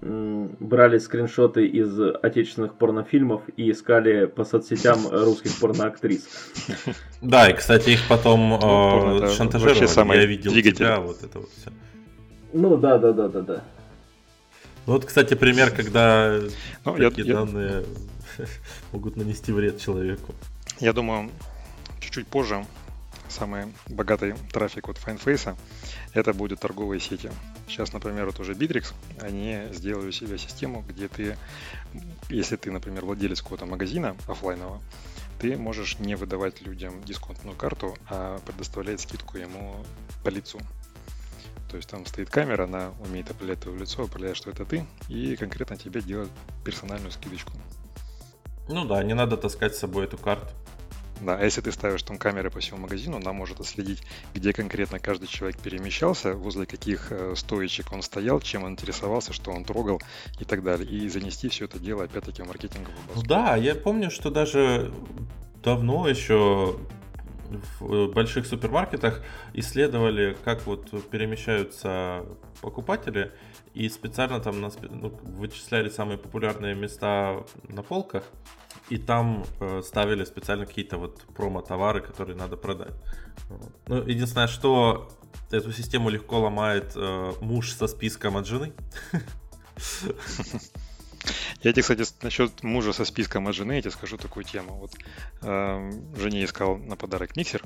брали 0.59 0.97
скриншоты 0.97 1.65
из 1.65 1.99
отечественных 2.21 2.75
порнофильмов 2.75 3.41
и 3.57 3.71
искали 3.71 4.25
по 4.25 4.43
соцсетям 4.43 5.07
русских 5.09 5.59
порноактрис. 5.59 6.27
Да, 7.21 7.49
и, 7.49 7.53
кстати, 7.53 7.89
их 7.89 8.07
потом 8.07 8.49
ну, 8.61 9.23
э, 9.23 9.35
шантажировали. 9.35 10.15
Я 10.15 10.25
видел 10.25 10.53
тебя, 10.53 11.01
вот 11.01 11.21
это 11.21 11.39
вот 11.39 11.49
все. 11.49 11.69
Ну, 12.53 12.77
да, 12.77 12.97
да, 12.97 13.11
да, 13.11 13.27
да, 13.27 13.41
да. 13.41 13.63
Вот, 14.85 15.05
кстати, 15.05 15.33
пример, 15.33 15.71
когда 15.71 16.39
ну, 16.85 16.95
такие 16.95 17.27
я, 17.27 17.33
данные 17.33 17.83
я... 18.37 18.45
могут 18.93 19.17
нанести 19.17 19.51
вред 19.51 19.81
человеку. 19.81 20.33
Я 20.79 20.93
думаю, 20.93 21.29
чуть-чуть 21.99 22.27
позже 22.27 22.65
самый 23.29 23.73
богатый 23.87 24.33
трафик 24.51 24.89
от 24.89 24.97
FineFace, 24.97 25.55
это 26.13 26.33
будут 26.33 26.59
торговые 26.59 26.99
сети. 26.99 27.31
Сейчас, 27.67 27.93
например, 27.93 28.25
вот 28.25 28.39
уже 28.39 28.53
Bittrex, 28.53 28.93
они 29.21 29.73
сделали 29.73 30.07
у 30.07 30.11
себя 30.11 30.37
систему, 30.37 30.83
где 30.87 31.07
ты, 31.07 31.37
если 32.29 32.55
ты, 32.55 32.71
например, 32.71 33.05
владелец 33.05 33.41
какого-то 33.41 33.65
магазина 33.65 34.15
офлайнового, 34.27 34.81
ты 35.39 35.55
можешь 35.57 35.99
не 35.99 36.15
выдавать 36.15 36.61
людям 36.61 37.01
дисконтную 37.03 37.55
карту, 37.55 37.95
а 38.09 38.39
предоставлять 38.45 38.99
скидку 38.99 39.37
ему 39.37 39.85
по 40.23 40.29
лицу. 40.29 40.59
То 41.69 41.77
есть 41.77 41.87
там 41.87 42.05
стоит 42.05 42.29
камера, 42.29 42.63
она 42.63 42.91
умеет 42.99 43.29
определять 43.29 43.61
твое 43.61 43.77
лицо, 43.77 44.03
определяет, 44.03 44.37
что 44.37 44.49
это 44.49 44.65
ты, 44.65 44.85
и 45.07 45.35
конкретно 45.35 45.77
тебе 45.77 46.01
делает 46.01 46.31
персональную 46.65 47.11
скидочку. 47.11 47.51
Ну 48.67 48.85
да, 48.85 49.03
не 49.03 49.13
надо 49.13 49.37
таскать 49.37 49.75
с 49.75 49.79
собой 49.79 50.05
эту 50.05 50.17
карту. 50.17 50.49
Да, 51.21 51.37
а 51.37 51.43
если 51.43 51.61
ты 51.61 51.71
ставишь 51.71 52.03
там 52.03 52.17
камеры 52.17 52.49
по 52.49 52.59
всему 52.59 52.79
магазину, 52.79 53.17
она 53.17 53.33
может 53.33 53.59
отследить, 53.59 54.03
где 54.33 54.53
конкретно 54.53 54.99
каждый 54.99 55.27
человек 55.27 55.59
перемещался, 55.59 56.33
возле 56.33 56.65
каких 56.65 57.11
э, 57.11 57.33
стоечек 57.35 57.91
он 57.91 58.01
стоял, 58.01 58.39
чем 58.39 58.63
он 58.63 58.73
интересовался, 58.73 59.33
что 59.33 59.51
он 59.51 59.65
трогал 59.65 60.01
и 60.39 60.45
так 60.45 60.63
далее. 60.63 60.89
И 60.89 61.09
занести 61.09 61.49
все 61.49 61.65
это 61.65 61.79
дело 61.79 62.03
опять-таки 62.03 62.41
в 62.41 62.47
маркетинговую 62.47 62.97
базу. 63.07 63.25
Да, 63.25 63.55
я 63.55 63.75
помню, 63.75 64.09
что 64.11 64.29
даже 64.29 64.93
давно 65.61 66.07
еще 66.07 66.77
в 67.79 68.07
больших 68.07 68.45
супермаркетах 68.45 69.21
исследовали, 69.53 70.37
как 70.43 70.65
вот 70.65 71.09
перемещаются 71.09 72.25
покупатели, 72.61 73.31
и 73.73 73.89
специально 73.89 74.39
там 74.39 74.61
на, 74.61 74.71
ну, 74.81 75.09
вычисляли 75.23 75.89
самые 75.89 76.17
популярные 76.17 76.75
места 76.75 77.43
на 77.67 77.83
полках, 77.83 78.23
и 78.89 78.97
там 78.97 79.45
э, 79.59 79.81
ставили 79.85 80.25
специально 80.25 80.65
какие-то 80.65 80.97
вот 80.97 81.21
промо-товары, 81.35 82.01
которые 82.01 82.35
надо 82.35 82.57
продать. 82.57 82.93
Ну, 83.87 84.03
единственное, 84.07 84.47
что 84.47 85.09
эту 85.51 85.71
систему 85.71 86.09
легко 86.09 86.39
ломает 86.39 86.93
э, 86.95 87.33
муж 87.41 87.73
со 87.73 87.87
списком 87.87 88.37
от 88.37 88.47
жены. 88.47 88.73
Я 91.61 91.73
тебе, 91.73 91.81
кстати, 91.81 92.05
насчет 92.21 92.63
мужа 92.63 92.93
со 92.93 93.03
списком 93.05 93.47
от 93.47 93.55
жены, 93.55 93.73
я 93.73 93.81
тебе 93.81 93.91
скажу 93.91 94.17
такую 94.17 94.45
тему. 94.45 94.75
Вот 94.75 94.91
э, 95.41 95.91
жене 96.15 96.45
искал 96.45 96.77
на 96.77 96.95
подарок 96.95 97.35
миксер, 97.35 97.61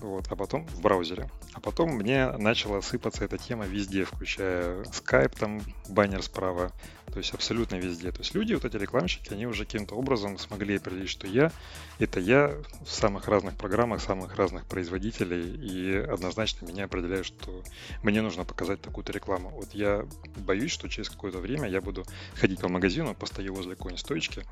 вот, 0.00 0.26
а 0.30 0.36
потом 0.36 0.66
в 0.66 0.80
браузере. 0.80 1.30
А 1.52 1.60
потом 1.60 1.90
мне 1.90 2.30
начала 2.32 2.80
сыпаться 2.82 3.24
эта 3.24 3.38
тема 3.38 3.66
везде, 3.66 4.04
включая 4.04 4.82
Skype, 4.84 5.38
там 5.38 5.60
баннер 5.88 6.22
справа, 6.22 6.72
то 7.12 7.18
есть 7.18 7.32
абсолютно 7.32 7.76
везде. 7.76 8.12
То 8.12 8.18
есть 8.18 8.34
люди, 8.34 8.52
вот 8.54 8.64
эти 8.64 8.76
рекламщики, 8.76 9.32
они 9.32 9.46
уже 9.46 9.64
каким-то 9.64 9.94
образом 9.94 10.38
смогли 10.38 10.76
определить, 10.76 11.08
что 11.08 11.26
я— 11.26 11.50
это 11.98 12.20
я 12.20 12.54
в 12.84 12.90
самых 12.90 13.28
разных 13.28 13.56
программах, 13.56 14.02
самых 14.02 14.36
разных 14.36 14.66
производителей, 14.66 15.56
и 15.56 15.96
однозначно 15.96 16.66
меня 16.66 16.84
определяют, 16.84 17.26
что 17.26 17.62
мне 18.02 18.20
нужно 18.20 18.44
показать 18.44 18.82
такую-то 18.82 19.12
рекламу. 19.12 19.50
Вот 19.50 19.72
я 19.72 20.06
боюсь, 20.36 20.72
что 20.72 20.88
через 20.88 21.08
какое-то 21.08 21.38
время 21.38 21.68
я 21.68 21.80
буду 21.80 22.04
ходить 22.34 22.60
по 22.60 22.68
магазину, 22.68 23.14
постою 23.14 23.54
возле 23.54 23.76
какой-нибудь 23.76 24.00
стоечки, 24.00 24.42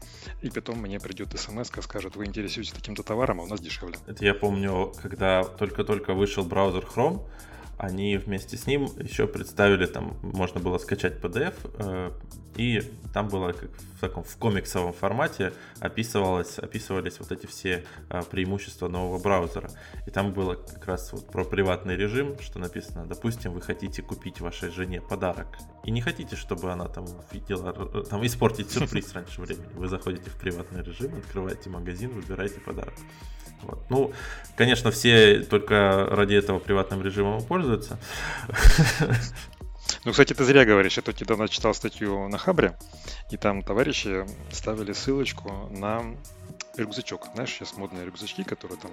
и 0.40 0.48
потом 0.48 0.78
мне 0.78 1.00
придет 1.00 1.38
смс, 1.38 1.68
скажет, 1.68 2.16
вы 2.16 2.24
интересуетесь 2.24 2.72
таким-то 2.72 3.02
товаром, 3.02 3.40
а 3.40 3.44
у 3.44 3.46
нас 3.46 3.60
дешевле. 3.60 3.98
Это 4.06 4.24
я 4.24 4.32
помню, 4.32 4.92
когда 5.02 5.33
только-только 5.42 6.14
вышел 6.14 6.44
браузер 6.44 6.84
Chrome, 6.84 7.22
они 7.76 8.16
вместе 8.16 8.56
с 8.56 8.66
ним 8.66 8.84
еще 8.98 9.26
представили, 9.26 9.86
там 9.86 10.16
можно 10.22 10.60
было 10.60 10.78
скачать 10.78 11.14
PDF, 11.20 11.54
э, 11.78 12.12
и 12.56 12.82
там 13.12 13.28
было 13.28 13.52
как 13.52 13.70
в 13.96 14.00
таком 14.00 14.22
в 14.22 14.36
комиксовом 14.36 14.92
формате 14.92 15.52
описывалось, 15.80 16.58
описывались 16.58 17.18
вот 17.18 17.32
эти 17.32 17.46
все 17.46 17.84
э, 18.10 18.22
преимущества 18.30 18.88
нового 18.88 19.18
браузера. 19.20 19.70
И 20.06 20.10
там 20.10 20.32
было 20.32 20.54
как 20.54 20.86
раз 20.86 21.12
вот 21.12 21.26
про 21.26 21.44
приватный 21.44 21.96
режим, 21.96 22.38
что 22.38 22.60
написано, 22.60 23.06
допустим, 23.06 23.52
вы 23.52 23.60
хотите 23.60 24.02
купить 24.02 24.40
вашей 24.40 24.70
жене 24.70 25.00
подарок, 25.00 25.58
и 25.84 25.90
не 25.90 26.00
хотите, 26.00 26.34
чтобы 26.34 26.72
она 26.72 26.86
там 26.86 27.06
видела, 27.30 27.72
там 28.04 28.24
испортить 28.24 28.70
сюрприз 28.70 29.12
раньше 29.12 29.40
времени. 29.40 29.72
Вы 29.74 29.88
заходите 29.88 30.30
в 30.30 30.36
приватный 30.36 30.82
режим, 30.82 31.14
открываете 31.16 31.70
магазин, 31.70 32.10
выбираете 32.10 32.60
подарок. 32.60 32.94
Вот. 33.62 33.78
Ну, 33.90 34.12
конечно, 34.56 34.90
все 34.90 35.40
только 35.40 36.06
ради 36.10 36.34
этого 36.34 36.58
приватным 36.58 37.02
режимом 37.02 37.42
пользуются. 37.42 37.98
Ну, 40.04 40.10
кстати, 40.12 40.34
ты 40.34 40.44
зря 40.44 40.64
говоришь. 40.64 40.96
Я 40.96 41.02
тут 41.02 41.20
недавно 41.20 41.48
читал 41.48 41.74
статью 41.74 42.28
на 42.28 42.38
Хабре, 42.38 42.76
и 43.30 43.36
там 43.36 43.62
товарищи 43.62 44.26
ставили 44.50 44.92
ссылочку 44.92 45.68
на 45.70 46.02
рюкзачок. 46.76 47.28
Знаешь, 47.34 47.50
сейчас 47.50 47.76
модные 47.76 48.04
рюкзачки, 48.04 48.42
которые 48.44 48.78
там 48.78 48.90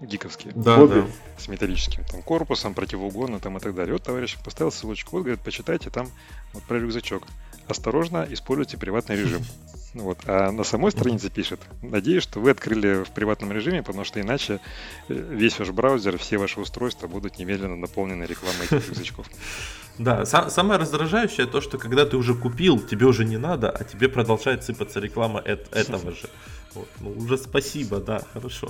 гиковские. 0.00 0.52
Да, 0.54 0.86
да. 0.86 1.06
С 1.38 1.48
металлическим 1.48 2.04
там 2.04 2.22
корпусом, 2.22 2.74
противоугонно 2.74 3.40
там 3.40 3.56
и 3.58 3.60
так 3.60 3.74
далее. 3.74 3.92
Вот 3.92 4.02
товарищ 4.02 4.36
поставил 4.42 4.72
ссылочку, 4.72 5.16
вот 5.16 5.22
говорит, 5.22 5.40
почитайте 5.44 5.90
там 5.90 6.08
вот 6.52 6.62
про 6.64 6.78
рюкзачок. 6.78 7.24
Осторожно, 7.68 8.26
используйте 8.30 8.76
приватный 8.78 9.16
режим. 9.16 9.42
Вот. 9.92 10.18
А 10.26 10.52
на 10.52 10.62
самой 10.62 10.92
странице 10.92 11.30
пишет, 11.30 11.58
надеюсь, 11.82 12.22
что 12.22 12.38
вы 12.38 12.50
открыли 12.50 13.02
в 13.02 13.10
приватном 13.10 13.50
режиме, 13.50 13.82
потому 13.82 14.04
что 14.04 14.20
иначе 14.20 14.60
э, 15.08 15.14
весь 15.14 15.58
ваш 15.58 15.70
браузер, 15.70 16.16
все 16.16 16.38
ваши 16.38 16.60
устройства 16.60 17.08
будут 17.08 17.38
немедленно 17.38 17.74
наполнены 17.74 18.22
рекламой 18.22 18.66
этих 18.66 18.88
язычков. 18.90 19.26
Да, 19.98 20.24
самое 20.24 20.80
раздражающее 20.80 21.46
то, 21.46 21.60
что 21.60 21.76
когда 21.76 22.06
ты 22.06 22.16
уже 22.16 22.34
купил, 22.34 22.78
тебе 22.78 23.04
уже 23.04 23.26
не 23.26 23.36
надо, 23.36 23.70
а 23.70 23.84
тебе 23.84 24.08
продолжает 24.08 24.64
сыпаться 24.64 24.98
реклама 24.98 25.40
этого 25.40 26.12
же. 26.12 26.30
Вот. 26.74 26.88
Ну, 27.00 27.12
уже 27.12 27.36
спасибо, 27.36 27.98
да, 27.98 28.22
хорошо. 28.32 28.68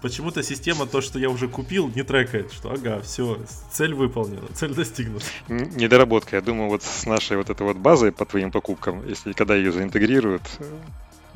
Почему-то 0.00 0.42
система 0.42 0.86
то, 0.86 1.00
что 1.00 1.18
я 1.18 1.30
уже 1.30 1.48
купил, 1.48 1.88
не 1.88 2.02
трекает, 2.02 2.52
что 2.52 2.70
ага, 2.70 3.00
все, 3.00 3.38
цель 3.72 3.94
выполнена, 3.94 4.46
цель 4.54 4.74
достигнута. 4.74 5.24
Недоработка. 5.48 6.36
Я 6.36 6.42
думаю, 6.42 6.68
вот 6.68 6.82
с 6.82 7.06
нашей 7.06 7.36
вот 7.36 7.50
этой 7.50 7.62
вот 7.62 7.76
базой 7.76 8.12
по 8.12 8.24
твоим 8.24 8.50
покупкам, 8.50 9.06
если 9.08 9.32
когда 9.32 9.54
ее 9.54 9.72
заинтегрируют, 9.72 10.42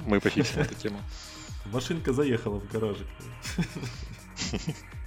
мы 0.07 0.21
пофиксим 0.21 0.61
эту 0.61 0.75
тему. 0.75 0.99
Машинка 1.67 2.13
заехала 2.13 2.61
в 2.61 2.71
гаражик. 2.71 3.07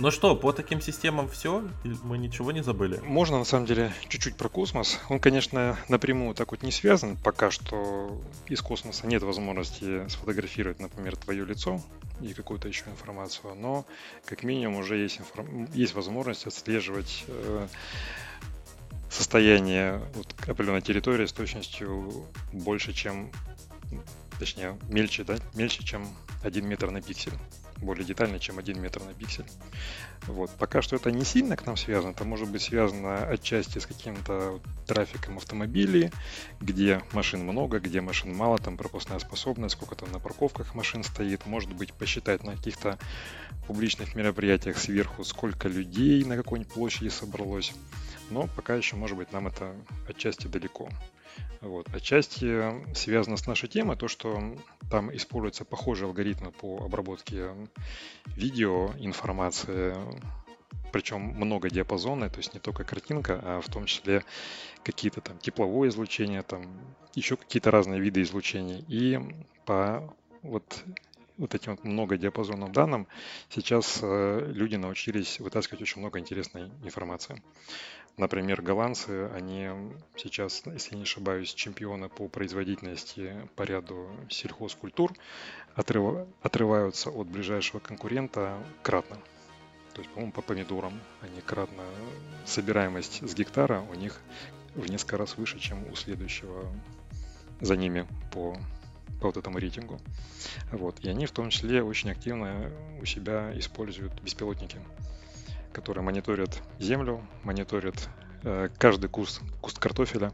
Ну 0.00 0.10
что, 0.10 0.34
по 0.34 0.50
таким 0.52 0.80
системам 0.80 1.28
все? 1.28 1.62
Мы 2.04 2.16
ничего 2.16 2.52
не 2.52 2.62
забыли? 2.62 3.02
Можно, 3.04 3.38
на 3.38 3.44
самом 3.44 3.66
деле, 3.66 3.92
чуть-чуть 4.08 4.34
про 4.34 4.48
космос. 4.48 4.98
Он, 5.10 5.20
конечно, 5.20 5.78
напрямую 5.90 6.34
так 6.34 6.52
вот 6.52 6.62
не 6.62 6.72
связан. 6.72 7.18
Пока 7.18 7.50
что 7.50 8.18
из 8.48 8.62
космоса 8.62 9.06
нет 9.06 9.22
возможности 9.22 10.08
сфотографировать, 10.08 10.80
например, 10.80 11.16
твое 11.16 11.44
лицо 11.44 11.82
и 12.22 12.32
какую-то 12.32 12.66
еще 12.66 12.84
информацию. 12.86 13.54
Но, 13.54 13.84
как 14.24 14.42
минимум, 14.42 14.78
уже 14.78 14.96
есть, 14.96 15.20
информ... 15.20 15.68
есть 15.74 15.92
возможность 15.92 16.46
отслеживать 16.46 17.24
э, 17.28 17.68
состояние 19.10 20.00
вот, 20.14 20.34
определенной 20.48 20.80
территории 20.80 21.26
с 21.26 21.32
точностью 21.34 22.24
больше, 22.54 22.94
чем 22.94 23.30
точнее, 24.38 24.78
мельче, 24.88 25.24
да, 25.24 25.36
мельче, 25.54 25.84
чем 25.84 26.08
1 26.42 26.66
метр 26.66 26.90
на 26.90 27.02
пиксель 27.02 27.34
более 27.82 28.04
детально, 28.04 28.38
чем 28.38 28.58
1 28.58 28.80
метр 28.80 29.00
на 29.02 29.14
пиксель. 29.14 29.46
Вот. 30.26 30.50
Пока 30.58 30.82
что 30.82 30.96
это 30.96 31.10
не 31.10 31.24
сильно 31.24 31.56
к 31.56 31.66
нам 31.66 31.76
связано, 31.76 32.12
это 32.12 32.24
может 32.24 32.48
быть 32.48 32.62
связано 32.62 33.26
отчасти 33.26 33.78
с 33.78 33.86
каким-то 33.86 34.60
трафиком 34.86 35.38
автомобилей, 35.38 36.10
где 36.60 37.02
машин 37.12 37.40
много, 37.42 37.80
где 37.80 38.00
машин 38.00 38.36
мало, 38.36 38.58
там 38.58 38.76
пропускная 38.76 39.18
способность, 39.18 39.76
сколько 39.76 39.94
там 39.94 40.12
на 40.12 40.18
парковках 40.18 40.74
машин 40.74 41.02
стоит, 41.04 41.46
может 41.46 41.72
быть 41.72 41.92
посчитать 41.92 42.44
на 42.44 42.56
каких-то 42.56 42.98
публичных 43.66 44.14
мероприятиях 44.14 44.78
сверху, 44.78 45.24
сколько 45.24 45.68
людей 45.68 46.24
на 46.24 46.36
какой-нибудь 46.36 46.72
площади 46.72 47.08
собралось. 47.08 47.72
Но 48.30 48.48
пока 48.54 48.74
еще, 48.74 48.96
может 48.96 49.16
быть, 49.16 49.32
нам 49.32 49.46
это 49.46 49.74
отчасти 50.08 50.46
далеко. 50.46 50.88
Вот. 51.60 51.88
Отчасти 51.94 52.94
связано 52.94 53.36
с 53.36 53.46
нашей 53.46 53.68
темой 53.68 53.96
то, 53.96 54.08
что 54.08 54.56
там 54.90 55.14
используются 55.14 55.64
похожие 55.64 56.06
алгоритмы 56.06 56.52
по 56.52 56.82
обработке 56.84 57.50
видео, 58.26 58.92
информации, 58.98 59.94
причем 60.90 61.20
много 61.20 61.70
диапазонной, 61.70 62.30
то 62.30 62.38
есть 62.38 62.54
не 62.54 62.60
только 62.60 62.84
картинка, 62.84 63.40
а 63.42 63.60
в 63.60 63.68
том 63.68 63.84
числе 63.86 64.24
какие-то 64.82 65.20
там 65.20 65.38
тепловое 65.38 65.90
излучение, 65.90 66.42
там 66.42 66.64
еще 67.14 67.36
какие-то 67.36 67.70
разные 67.70 68.00
виды 68.00 68.22
излучений. 68.22 68.84
И 68.88 69.20
по 69.66 70.14
вот 70.42 70.84
вот 71.40 71.54
этим 71.54 71.72
вот 71.72 71.84
многодиапазонным 71.84 72.70
данным 72.70 73.06
сейчас 73.48 74.00
э, 74.02 74.52
люди 74.52 74.76
научились 74.76 75.40
вытаскивать 75.40 75.80
очень 75.80 76.00
много 76.00 76.18
интересной 76.18 76.70
информации. 76.84 77.42
Например, 78.20 78.60
голландцы, 78.60 79.30
они 79.34 79.70
сейчас, 80.14 80.62
если 80.66 80.94
не 80.94 81.04
ошибаюсь, 81.04 81.54
чемпионы 81.54 82.10
по 82.10 82.28
производительности 82.28 83.48
по 83.56 83.62
ряду 83.62 84.10
сельхозкультур, 84.28 85.14
отрыв, 85.74 86.28
отрываются 86.42 87.08
от 87.08 87.28
ближайшего 87.28 87.80
конкурента 87.80 88.62
кратно. 88.82 89.16
То 89.94 90.02
есть, 90.02 90.10
по-моему, 90.10 90.32
по 90.32 90.42
помидорам 90.42 91.00
они 91.22 91.40
кратно, 91.40 91.82
собираемость 92.44 93.26
с 93.26 93.34
гектара 93.34 93.80
у 93.90 93.94
них 93.94 94.20
в 94.74 94.90
несколько 94.90 95.16
раз 95.16 95.38
выше, 95.38 95.58
чем 95.58 95.90
у 95.90 95.96
следующего 95.96 96.70
за 97.62 97.74
ними 97.74 98.06
по, 98.34 98.54
по 99.22 99.28
вот 99.28 99.38
этому 99.38 99.56
рейтингу. 99.56 99.98
Вот. 100.72 101.00
И 101.00 101.08
они 101.08 101.24
в 101.24 101.32
том 101.32 101.48
числе 101.48 101.82
очень 101.82 102.10
активно 102.10 102.70
у 103.00 103.06
себя 103.06 103.50
используют 103.58 104.20
беспилотники 104.20 104.76
которые 105.72 106.04
мониторят 106.04 106.62
землю, 106.78 107.20
мониторят 107.42 108.08
э, 108.42 108.68
каждый 108.78 109.08
куст, 109.08 109.40
куст 109.60 109.78
картофеля, 109.78 110.32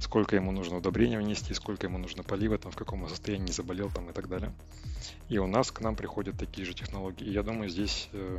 сколько 0.00 0.36
ему 0.36 0.52
нужно 0.52 0.76
удобрения 0.78 1.18
внести, 1.18 1.54
сколько 1.54 1.86
ему 1.86 1.98
нужно 1.98 2.22
полива, 2.22 2.58
там, 2.58 2.72
в 2.72 2.76
каком 2.76 3.08
состоянии 3.08 3.52
заболел 3.52 3.90
там, 3.90 4.10
и 4.10 4.12
так 4.12 4.28
далее. 4.28 4.52
И 5.28 5.38
у 5.38 5.46
нас 5.46 5.70
к 5.70 5.80
нам 5.80 5.96
приходят 5.96 6.38
такие 6.38 6.66
же 6.66 6.74
технологии. 6.74 7.24
И 7.24 7.32
я 7.32 7.42
думаю, 7.42 7.68
здесь 7.68 8.08
э, 8.12 8.38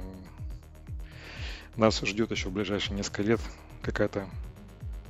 нас 1.75 1.99
ждет 2.01 2.31
еще 2.31 2.49
в 2.49 2.53
ближайшие 2.53 2.95
несколько 2.95 3.23
лет 3.23 3.39
какая-то 3.81 4.27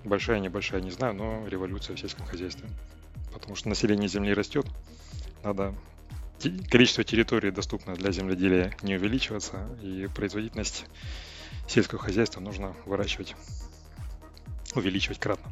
большая, 0.03 0.39
небольшая, 0.39 0.81
не 0.81 0.91
знаю, 0.91 1.13
но 1.13 1.47
революция 1.47 1.95
в 1.95 1.99
сельском 1.99 2.25
хозяйстве. 2.25 2.69
Потому 3.33 3.55
что 3.55 3.69
население 3.69 4.07
Земли 4.07 4.33
растет, 4.33 4.65
надо 5.43 5.73
количество 6.69 7.03
территории, 7.03 7.49
доступное 7.49 7.95
для 7.95 8.11
земледелия, 8.11 8.75
не 8.81 8.95
увеличиваться, 8.95 9.67
и 9.81 10.07
производительность 10.13 10.85
сельского 11.67 11.99
хозяйства 11.99 12.39
нужно 12.39 12.75
выращивать, 12.85 13.35
увеличивать 14.75 15.19
кратно. 15.19 15.51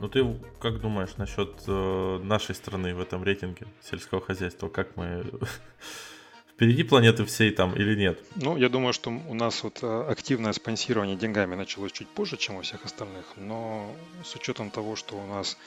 Ну 0.00 0.08
ты 0.08 0.24
как 0.60 0.80
думаешь 0.80 1.16
насчет 1.18 1.54
э, 1.66 2.20
нашей 2.22 2.54
страны 2.54 2.94
в 2.94 3.00
этом 3.00 3.22
рейтинге 3.22 3.66
сельского 3.82 4.22
хозяйства? 4.22 4.68
Как 4.68 4.96
мы 4.96 5.26
впереди 6.54 6.84
планеты 6.84 7.26
всей 7.26 7.50
там 7.50 7.74
или 7.74 7.94
нет? 7.94 8.18
Ну, 8.36 8.56
я 8.56 8.70
думаю, 8.70 8.94
что 8.94 9.10
у 9.10 9.34
нас 9.34 9.62
вот 9.62 9.80
э, 9.82 10.04
активное 10.08 10.54
спонсирование 10.54 11.16
деньгами 11.16 11.54
началось 11.54 11.92
чуть 11.92 12.08
позже, 12.08 12.38
чем 12.38 12.56
у 12.56 12.62
всех 12.62 12.86
остальных, 12.86 13.26
но 13.36 13.94
с 14.24 14.34
учетом 14.34 14.70
того, 14.70 14.96
что 14.96 15.16
у 15.16 15.26
нас 15.26 15.58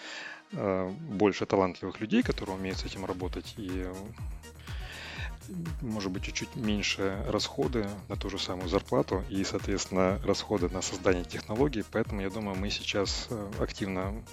больше 0.52 1.46
талантливых 1.46 2.00
людей, 2.00 2.22
которые 2.22 2.56
умеют 2.56 2.78
с 2.80 2.86
этим 2.86 3.06
работать, 3.06 3.56
и 3.58 3.86
может 5.82 6.12
быть, 6.12 6.24
чуть-чуть 6.24 6.56
меньше 6.56 7.24
расходы 7.28 7.88
на 8.10 8.16
ту 8.16 8.30
же 8.30 8.40
самую 8.40 8.70
зарплату 8.70 9.24
и, 9.30 9.44
соответственно, 9.44 10.20
расходы 10.24 10.70
на 10.70 10.82
создание 10.82 11.26
технологий. 11.26 11.84
Поэтому, 11.92 12.22
я 12.22 12.30
думаю, 12.30 12.58
мы 12.58 12.70
сейчас 12.70 13.28
э, 13.30 13.52
активно 13.60 14.24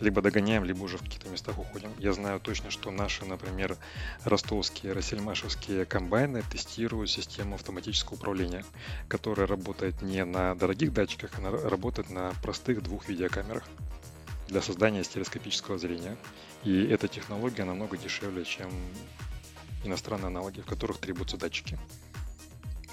либо 0.00 0.20
догоняем, 0.22 0.64
либо 0.64 0.82
уже 0.82 0.98
в 0.98 1.02
каких-то 1.02 1.28
местах 1.28 1.58
уходим. 1.58 1.90
Я 1.98 2.12
знаю 2.12 2.40
точно, 2.40 2.70
что 2.70 2.90
наши, 2.90 3.24
например, 3.24 3.76
ростовские, 4.24 4.92
рассельмашевские 4.92 5.84
комбайны 5.86 6.42
тестируют 6.42 7.10
систему 7.10 7.54
автоматического 7.54 8.14
управления, 8.14 8.64
которая 9.08 9.46
работает 9.46 10.02
не 10.02 10.24
на 10.24 10.54
дорогих 10.54 10.92
датчиках, 10.92 11.38
она 11.38 11.50
работает 11.50 12.10
на 12.10 12.32
простых 12.42 12.82
двух 12.82 13.08
видеокамерах 13.08 13.64
для 14.48 14.62
создания 14.62 15.04
стереоскопического 15.04 15.78
зрения. 15.78 16.16
И 16.64 16.84
эта 16.84 17.08
технология 17.08 17.64
намного 17.64 17.96
дешевле, 17.96 18.44
чем 18.44 18.70
иностранные 19.84 20.28
аналоги, 20.28 20.60
в 20.60 20.66
которых 20.66 20.98
требуются 20.98 21.36
датчики 21.36 21.78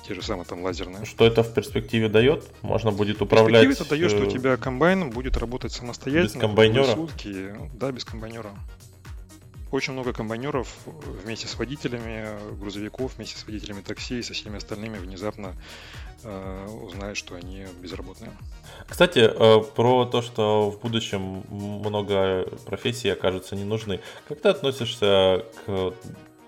те 0.07 0.15
же 0.15 0.21
самые 0.21 0.45
там 0.45 0.61
лазерные. 0.63 1.05
Что 1.05 1.25
это 1.25 1.43
в 1.43 1.53
перспективе 1.53 2.09
дает? 2.09 2.43
Можно 2.61 2.91
будет 2.91 3.21
управлять... 3.21 3.65
В 3.65 3.69
перспективе 3.69 4.07
это 4.07 4.09
дает, 4.09 4.11
что 4.11 4.27
у 4.27 4.29
э, 4.29 4.39
тебя 4.39 4.57
комбайн 4.57 5.09
будет 5.09 5.37
работать 5.37 5.71
самостоятельно. 5.71 6.33
Без 6.33 6.41
комбайнера? 6.41 6.95
Сутки. 6.95 7.55
Да, 7.73 7.91
без 7.91 8.03
комбайнера. 8.03 8.51
Очень 9.71 9.93
много 9.93 10.11
комбайнеров 10.11 10.67
вместе 11.23 11.47
с 11.47 11.57
водителями 11.57 12.27
грузовиков, 12.59 13.15
вместе 13.15 13.37
с 13.37 13.45
водителями 13.45 13.81
такси 13.81 14.19
и 14.19 14.21
со 14.21 14.33
всеми 14.33 14.57
остальными 14.57 14.97
внезапно 14.97 15.53
э, 16.23 16.67
узнают, 16.67 17.17
что 17.17 17.35
они 17.35 17.65
безработные. 17.81 18.31
Кстати, 18.87 19.19
э, 19.19 19.63
про 19.75 20.05
то, 20.05 20.21
что 20.21 20.69
в 20.69 20.79
будущем 20.81 21.43
много 21.49 22.45
профессий 22.65 23.09
окажутся 23.09 23.55
не 23.55 23.63
нужны. 23.63 24.01
Как 24.27 24.41
ты 24.41 24.49
относишься 24.49 25.45
к 25.65 25.93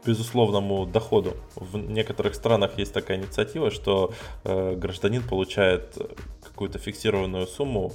безусловному 0.06 0.86
доходу. 0.86 1.38
В 1.56 1.78
некоторых 1.78 2.36
странах 2.36 2.78
есть 2.78 2.94
такая 2.94 3.18
инициатива, 3.18 3.72
что 3.72 4.14
э, 4.44 4.76
гражданин 4.76 5.24
получает 5.24 5.98
какую-то 6.44 6.78
фиксированную 6.78 7.48
сумму 7.48 7.94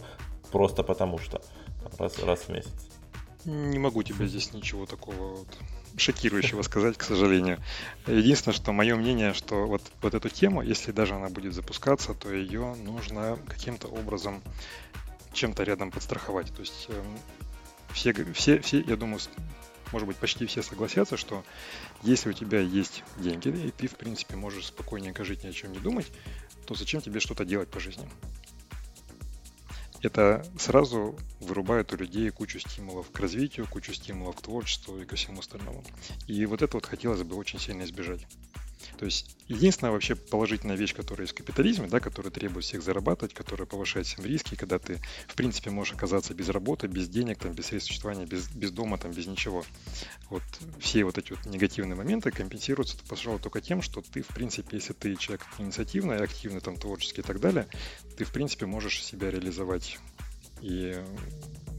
просто 0.51 0.83
потому 0.83 1.18
что 1.18 1.43
раз, 1.99 2.18
раз 2.20 2.41
в 2.41 2.49
месяц. 2.49 2.88
Не 3.45 3.78
могу 3.78 4.03
тебе 4.03 4.26
здесь 4.26 4.53
ничего 4.53 4.86
такого 4.86 5.39
вот 5.39 5.49
шокирующего 5.97 6.62
сказать, 6.62 6.97
к 6.97 7.03
сожалению. 7.03 7.59
Единственное, 8.07 8.55
что 8.55 8.72
мое 8.72 8.97
мнение, 8.97 9.32
что 9.32 9.66
вот, 9.66 9.82
вот 10.03 10.14
эту 10.14 10.28
тему, 10.28 10.62
если 10.62 10.93
даже 10.93 11.14
она 11.14 11.28
будет 11.28 11.55
запускаться, 11.55 12.14
то 12.14 12.32
ее 12.32 12.74
нужно 12.76 13.39
каким-то 13.47 13.89
образом 13.89 14.43
чем-то 15.32 15.62
рядом 15.62 15.91
подстраховать. 15.91 16.53
То 16.55 16.61
есть 16.61 16.86
э, 16.89 17.03
все, 17.93 18.12
все, 18.34 18.61
все, 18.61 18.80
я 18.80 18.97
думаю, 18.97 19.20
может 19.93 20.07
быть, 20.09 20.16
почти 20.16 20.47
все 20.47 20.62
согласятся, 20.62 21.16
что 21.16 21.45
если 22.03 22.30
у 22.30 22.32
тебя 22.32 22.61
есть 22.61 23.03
деньги, 23.16 23.49
и 23.49 23.70
ты, 23.70 23.89
в 23.89 23.97
принципе, 23.97 24.36
можешь 24.36 24.66
спокойненько 24.66 25.24
жить, 25.24 25.45
ни 25.45 25.49
о 25.49 25.53
чем 25.53 25.72
не 25.72 25.78
думать, 25.78 26.07
то 26.66 26.74
зачем 26.74 27.01
тебе 27.01 27.20
что-то 27.20 27.45
делать 27.45 27.68
по 27.68 27.80
жизни? 27.80 28.09
Это 30.03 30.46
сразу 30.59 31.18
вырубает 31.40 31.92
у 31.92 31.96
людей 31.96 32.30
кучу 32.30 32.61
стимулов 32.61 33.11
к 33.11 33.18
развитию, 33.18 33.66
кучу 33.68 33.92
стимулов 33.92 34.36
к 34.36 34.42
творчеству 34.42 34.99
и 34.99 35.05
ко 35.05 35.16
всему 35.16 35.40
остальному. 35.40 35.84
И 36.26 36.46
вот 36.46 36.62
это 36.62 36.76
вот 36.76 36.86
хотелось 36.86 37.22
бы 37.22 37.36
очень 37.36 37.59
сильно 37.59 37.82
избежать. 37.82 38.26
То 38.99 39.05
есть 39.05 39.36
единственная 39.46 39.92
вообще 39.92 40.14
положительная 40.14 40.76
вещь, 40.76 40.94
которая 40.94 41.24
есть 41.24 41.34
в 41.34 41.36
капитализме, 41.36 41.88
да, 41.88 42.01
которая 42.01 42.32
требует 42.32 42.64
всех 42.64 42.82
зарабатывать, 42.82 43.34
которая 43.34 43.66
повышает 43.66 44.07
всем 44.07 44.24
риски, 44.24 44.55
когда 44.57 44.78
ты, 44.78 45.01
в 45.28 45.34
принципе, 45.34 45.70
можешь 45.70 45.94
оказаться 45.94 46.34
без 46.34 46.49
работы, 46.49 46.86
без 46.88 47.09
денег, 47.09 47.38
там, 47.38 47.53
без 47.53 47.66
средств 47.66 47.88
существования, 47.88 48.26
без, 48.26 48.49
без 48.49 48.70
дома, 48.70 48.99
там, 48.99 49.12
без 49.12 49.26
ничего. 49.26 49.64
Вот 50.30 50.42
все 50.80 51.05
вот 51.05 51.18
эти 51.18 51.32
вот 51.32 51.46
негативные 51.46 51.96
моменты 51.96 52.30
компенсируются, 52.30 52.96
пожалуй, 53.09 53.40
только 53.40 53.61
тем, 53.61 53.82
что 53.82 54.03
ты, 54.03 54.22
в 54.22 54.28
принципе, 54.28 54.76
если 54.76 54.92
ты 54.92 55.14
человек 55.16 55.46
инициативный, 55.59 56.16
активный, 56.18 56.61
там, 56.61 56.76
творческий 56.76 57.20
и 57.20 57.24
так 57.24 57.40
далее, 57.40 57.68
ты, 58.19 58.25
в 58.25 58.33
принципе, 58.33 58.66
можешь 58.66 59.03
себя 59.03 59.31
реализовать 59.31 59.99
и 60.61 61.03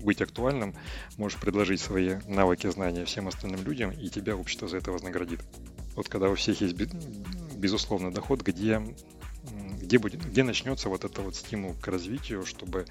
быть 0.01 0.21
актуальным, 0.21 0.73
можешь 1.17 1.39
предложить 1.39 1.81
свои 1.81 2.15
навыки, 2.25 2.67
знания 2.71 3.05
всем 3.05 3.27
остальным 3.27 3.63
людям, 3.63 3.91
и 3.91 4.09
тебя 4.09 4.35
общество 4.35 4.67
за 4.67 4.77
это 4.77 4.91
вознаградит 4.91 5.41
вот 5.99 6.07
когда 6.07 6.29
у 6.29 6.35
всех 6.35 6.61
есть 6.61 6.75
безусловный 7.55 8.11
доход, 8.11 8.41
где, 8.41 8.81
где, 9.81 9.99
будет, 9.99 10.25
где 10.25 10.43
начнется 10.43 10.87
вот 10.87 11.03
это 11.03 11.21
вот 11.21 11.35
стимул 11.35 11.73
к 11.73 11.87
развитию, 11.87 12.45
чтобы 12.45 12.85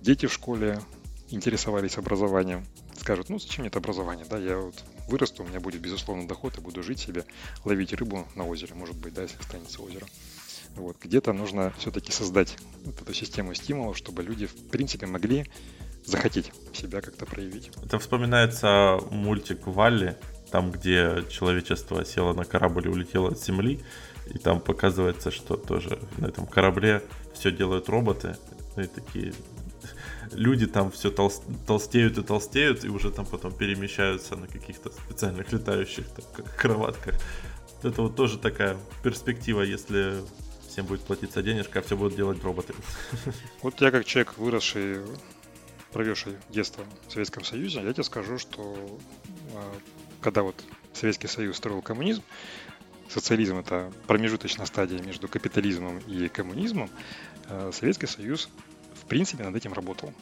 дети 0.00 0.24
в 0.24 0.32
школе 0.32 0.80
интересовались 1.28 1.98
образованием, 1.98 2.64
скажут, 2.98 3.28
ну 3.28 3.38
зачем 3.38 3.62
мне 3.62 3.68
это 3.68 3.78
образование, 3.78 4.24
да, 4.24 4.38
я 4.38 4.56
вот 4.56 4.82
вырасту, 5.06 5.44
у 5.44 5.46
меня 5.46 5.60
будет 5.60 5.82
безусловный 5.82 6.26
доход, 6.26 6.56
и 6.56 6.62
буду 6.62 6.82
жить 6.82 7.00
себе, 7.00 7.26
ловить 7.66 7.92
рыбу 7.92 8.26
на 8.34 8.46
озере, 8.46 8.74
может 8.74 8.96
быть, 8.96 9.12
да, 9.12 9.22
если 9.24 9.38
останется 9.38 9.82
озеро. 9.82 10.06
Вот, 10.76 10.96
где-то 11.00 11.32
нужно 11.32 11.72
все-таки 11.78 12.12
создать 12.12 12.56
вот 12.84 13.00
эту 13.00 13.12
систему 13.12 13.54
стимулов, 13.54 13.96
чтобы 13.96 14.22
люди, 14.22 14.46
в 14.46 14.54
принципе, 14.70 15.06
могли 15.06 15.46
захотеть 16.04 16.52
себя 16.72 17.00
как-то 17.00 17.26
проявить. 17.26 17.70
Это 17.84 17.98
вспоминается 17.98 18.98
мультик 19.10 19.66
Валли, 19.66 20.16
там, 20.50 20.70
где 20.72 21.24
человечество 21.28 22.04
село 22.04 22.32
на 22.32 22.44
корабль 22.44 22.86
и 22.86 22.90
улетело 22.90 23.28
от 23.30 23.40
Земли, 23.42 23.80
и 24.26 24.38
там 24.38 24.60
показывается, 24.60 25.30
что 25.30 25.56
тоже 25.56 25.98
на 26.18 26.26
этом 26.26 26.46
корабле 26.46 27.02
все 27.34 27.50
делают 27.50 27.88
роботы, 27.88 28.36
и 28.76 28.84
такие 28.84 29.34
люди 30.32 30.66
там 30.66 30.90
все 30.90 31.10
толс- 31.10 31.42
толстеют 31.66 32.18
и 32.18 32.22
толстеют, 32.22 32.84
и 32.84 32.88
уже 32.88 33.10
там 33.10 33.26
потом 33.26 33.52
перемещаются 33.52 34.36
на 34.36 34.46
каких-то 34.46 34.90
специальных 34.90 35.52
летающих 35.52 36.06
там, 36.08 36.44
кроватках. 36.56 37.16
Это 37.82 38.02
вот 38.02 38.16
тоже 38.16 38.38
такая 38.38 38.76
перспектива, 39.02 39.62
если 39.62 40.22
всем 40.70 40.86
будет 40.86 41.02
платиться 41.02 41.42
денежка, 41.42 41.80
а 41.80 41.82
все 41.82 41.96
будут 41.96 42.16
делать 42.16 42.42
роботы. 42.42 42.74
Вот 43.62 43.80
я 43.80 43.90
как 43.90 44.04
человек, 44.04 44.38
выросший, 44.38 45.00
провевший 45.92 46.36
детство 46.48 46.84
в 47.08 47.12
Советском 47.12 47.44
Союзе, 47.44 47.82
я 47.82 47.92
тебе 47.92 48.04
скажу, 48.04 48.38
что 48.38 49.00
а, 49.54 49.74
когда 50.20 50.42
вот 50.42 50.54
Советский 50.92 51.28
Союз 51.28 51.56
строил 51.56 51.82
коммунизм, 51.82 52.22
социализм 53.08 53.58
это 53.58 53.92
промежуточная 54.06 54.66
стадия 54.66 55.00
между 55.00 55.28
капитализмом 55.28 55.98
и 55.98 56.28
коммунизмом, 56.28 56.90
э, 57.48 57.70
Советский 57.72 58.06
Союз 58.06 58.48
в 58.94 59.06
принципе 59.06 59.44
над 59.44 59.56
этим 59.56 59.72
работал. 59.72 60.12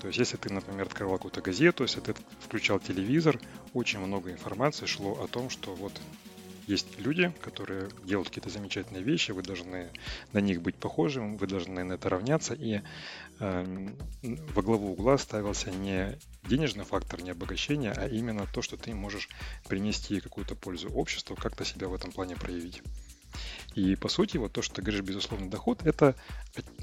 То 0.00 0.08
есть, 0.08 0.18
если 0.18 0.36
ты, 0.36 0.52
например, 0.52 0.86
открывал 0.86 1.16
какую-то 1.16 1.40
газету, 1.40 1.82
если 1.82 2.00
ты 2.00 2.14
включал 2.40 2.78
телевизор, 2.78 3.40
очень 3.74 3.98
много 3.98 4.30
информации 4.30 4.86
шло 4.86 5.20
о 5.22 5.26
том, 5.26 5.50
что 5.50 5.74
вот 5.74 5.92
есть 6.68 7.00
люди, 7.00 7.32
которые 7.40 7.88
делают 8.04 8.28
какие-то 8.28 8.50
замечательные 8.50 9.02
вещи, 9.02 9.32
вы 9.32 9.42
должны 9.42 9.90
на 10.32 10.38
них 10.38 10.60
быть 10.60 10.76
похожим, 10.76 11.36
вы 11.38 11.46
должны 11.46 11.82
на 11.82 11.94
это 11.94 12.08
равняться, 12.10 12.54
и 12.54 12.82
э, 13.40 13.88
во 14.54 14.62
главу 14.62 14.92
угла 14.92 15.16
ставился 15.16 15.70
не 15.70 16.18
денежный 16.46 16.84
фактор, 16.84 17.22
не 17.22 17.30
обогащение, 17.30 17.92
а 17.92 18.06
именно 18.06 18.46
то, 18.52 18.60
что 18.60 18.76
ты 18.76 18.94
можешь 18.94 19.28
принести 19.66 20.20
какую-то 20.20 20.54
пользу 20.54 20.90
обществу, 20.90 21.36
как-то 21.36 21.64
себя 21.64 21.88
в 21.88 21.94
этом 21.94 22.12
плане 22.12 22.36
проявить. 22.36 22.82
И 23.74 23.96
по 23.96 24.08
сути, 24.08 24.36
вот 24.36 24.52
то, 24.52 24.60
что 24.60 24.76
ты 24.76 24.82
говоришь, 24.82 25.02
безусловный 25.02 25.48
доход, 25.48 25.82
это, 25.84 26.14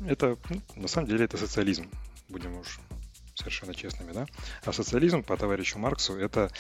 это 0.08 0.38
ну, 0.50 0.62
на 0.76 0.88
самом 0.88 1.08
деле 1.08 1.26
это 1.26 1.38
социализм, 1.38 1.90
будем 2.30 2.58
уж 2.58 2.80
совершенно 3.36 3.74
честными, 3.74 4.12
да? 4.12 4.26
А 4.64 4.74
социализм, 4.74 5.24
по 5.24 5.38
товарищу 5.38 5.78
Марксу, 5.78 6.16
это 6.16 6.52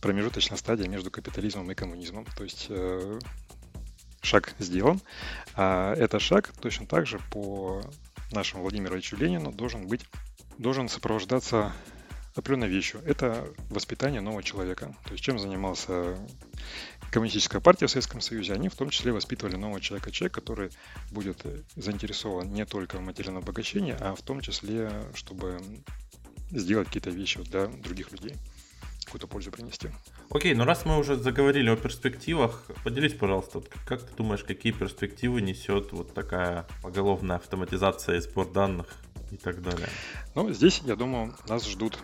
промежуточная 0.00 0.58
стадия 0.58 0.88
между 0.88 1.10
капитализмом 1.10 1.70
и 1.70 1.74
коммунизмом. 1.74 2.26
То 2.36 2.44
есть 2.44 2.66
э, 2.68 3.18
шаг 4.22 4.54
сделан, 4.58 5.00
а 5.54 5.94
этот 5.94 6.22
шаг 6.22 6.52
точно 6.60 6.86
так 6.86 7.06
же 7.06 7.20
по 7.30 7.82
нашему 8.32 8.62
Владимиру 8.62 8.94
Ильичу 8.94 9.16
Ленину 9.16 9.52
должен 9.52 9.86
быть, 9.86 10.06
должен 10.58 10.88
сопровождаться 10.88 11.72
определенной 12.34 12.68
вещью. 12.68 13.02
Это 13.04 13.46
воспитание 13.68 14.20
нового 14.20 14.42
человека. 14.42 14.94
То 15.04 15.12
есть 15.12 15.22
чем 15.22 15.38
занимался 15.38 16.16
коммунистическая 17.10 17.60
партия 17.60 17.86
в 17.86 17.90
Советском 17.90 18.22
Союзе, 18.22 18.54
они 18.54 18.70
в 18.70 18.74
том 18.74 18.88
числе 18.88 19.12
воспитывали 19.12 19.56
нового 19.56 19.82
человека, 19.82 20.10
человек, 20.10 20.34
который 20.34 20.70
будет 21.10 21.44
заинтересован 21.76 22.50
не 22.52 22.64
только 22.64 22.96
в 22.96 23.02
материальном 23.02 23.42
обогащении, 23.42 23.94
а 24.00 24.14
в 24.14 24.22
том 24.22 24.40
числе, 24.40 24.90
чтобы 25.14 25.60
сделать 26.52 26.88
какие-то 26.88 27.10
вещи 27.10 27.40
для 27.42 27.66
других 27.66 28.12
людей, 28.12 28.36
какую-то 29.04 29.26
пользу 29.26 29.50
принести. 29.50 29.88
Окей, 30.30 30.54
ну 30.54 30.64
раз 30.64 30.84
мы 30.84 30.98
уже 30.98 31.16
заговорили 31.16 31.70
о 31.70 31.76
перспективах, 31.76 32.64
поделись, 32.84 33.14
пожалуйста, 33.14 33.62
как 33.86 34.02
ты 34.02 34.14
думаешь, 34.16 34.44
какие 34.44 34.72
перспективы 34.72 35.42
несет 35.42 35.92
вот 35.92 36.14
такая 36.14 36.66
поголовная 36.82 37.36
автоматизация 37.36 38.16
и 38.16 38.20
сбор 38.20 38.50
данных 38.50 38.86
и 39.30 39.36
так 39.36 39.62
далее? 39.62 39.88
Ну, 40.34 40.52
здесь, 40.52 40.80
я 40.84 40.96
думаю, 40.96 41.34
нас 41.48 41.68
ждут 41.68 41.98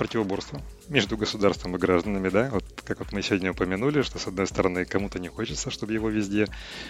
противоборства 0.00 0.62
между 0.88 1.18
государством 1.18 1.76
и 1.76 1.78
гражданами, 1.78 2.30
да, 2.30 2.48
вот 2.50 2.64
как 2.86 3.00
вот 3.00 3.12
мы 3.12 3.20
сегодня 3.20 3.52
упомянули, 3.52 4.00
что 4.00 4.18
с 4.18 4.26
одной 4.26 4.46
стороны 4.46 4.86
кому-то 4.86 5.18
не 5.18 5.28
хочется, 5.28 5.70
чтобы 5.70 5.92
его 5.92 6.08
везде 6.08 6.46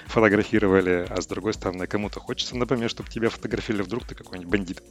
фотографировали, 0.06 1.06
а 1.08 1.20
с 1.20 1.26
другой 1.26 1.54
стороны 1.54 1.88
кому-то 1.88 2.20
хочется, 2.20 2.56
например, 2.56 2.88
чтобы 2.88 3.10
тебя 3.10 3.28
фотографировали 3.28 3.82
вдруг 3.82 4.04
ты 4.04 4.14
какой-нибудь 4.14 4.50
бандит, 4.50 4.82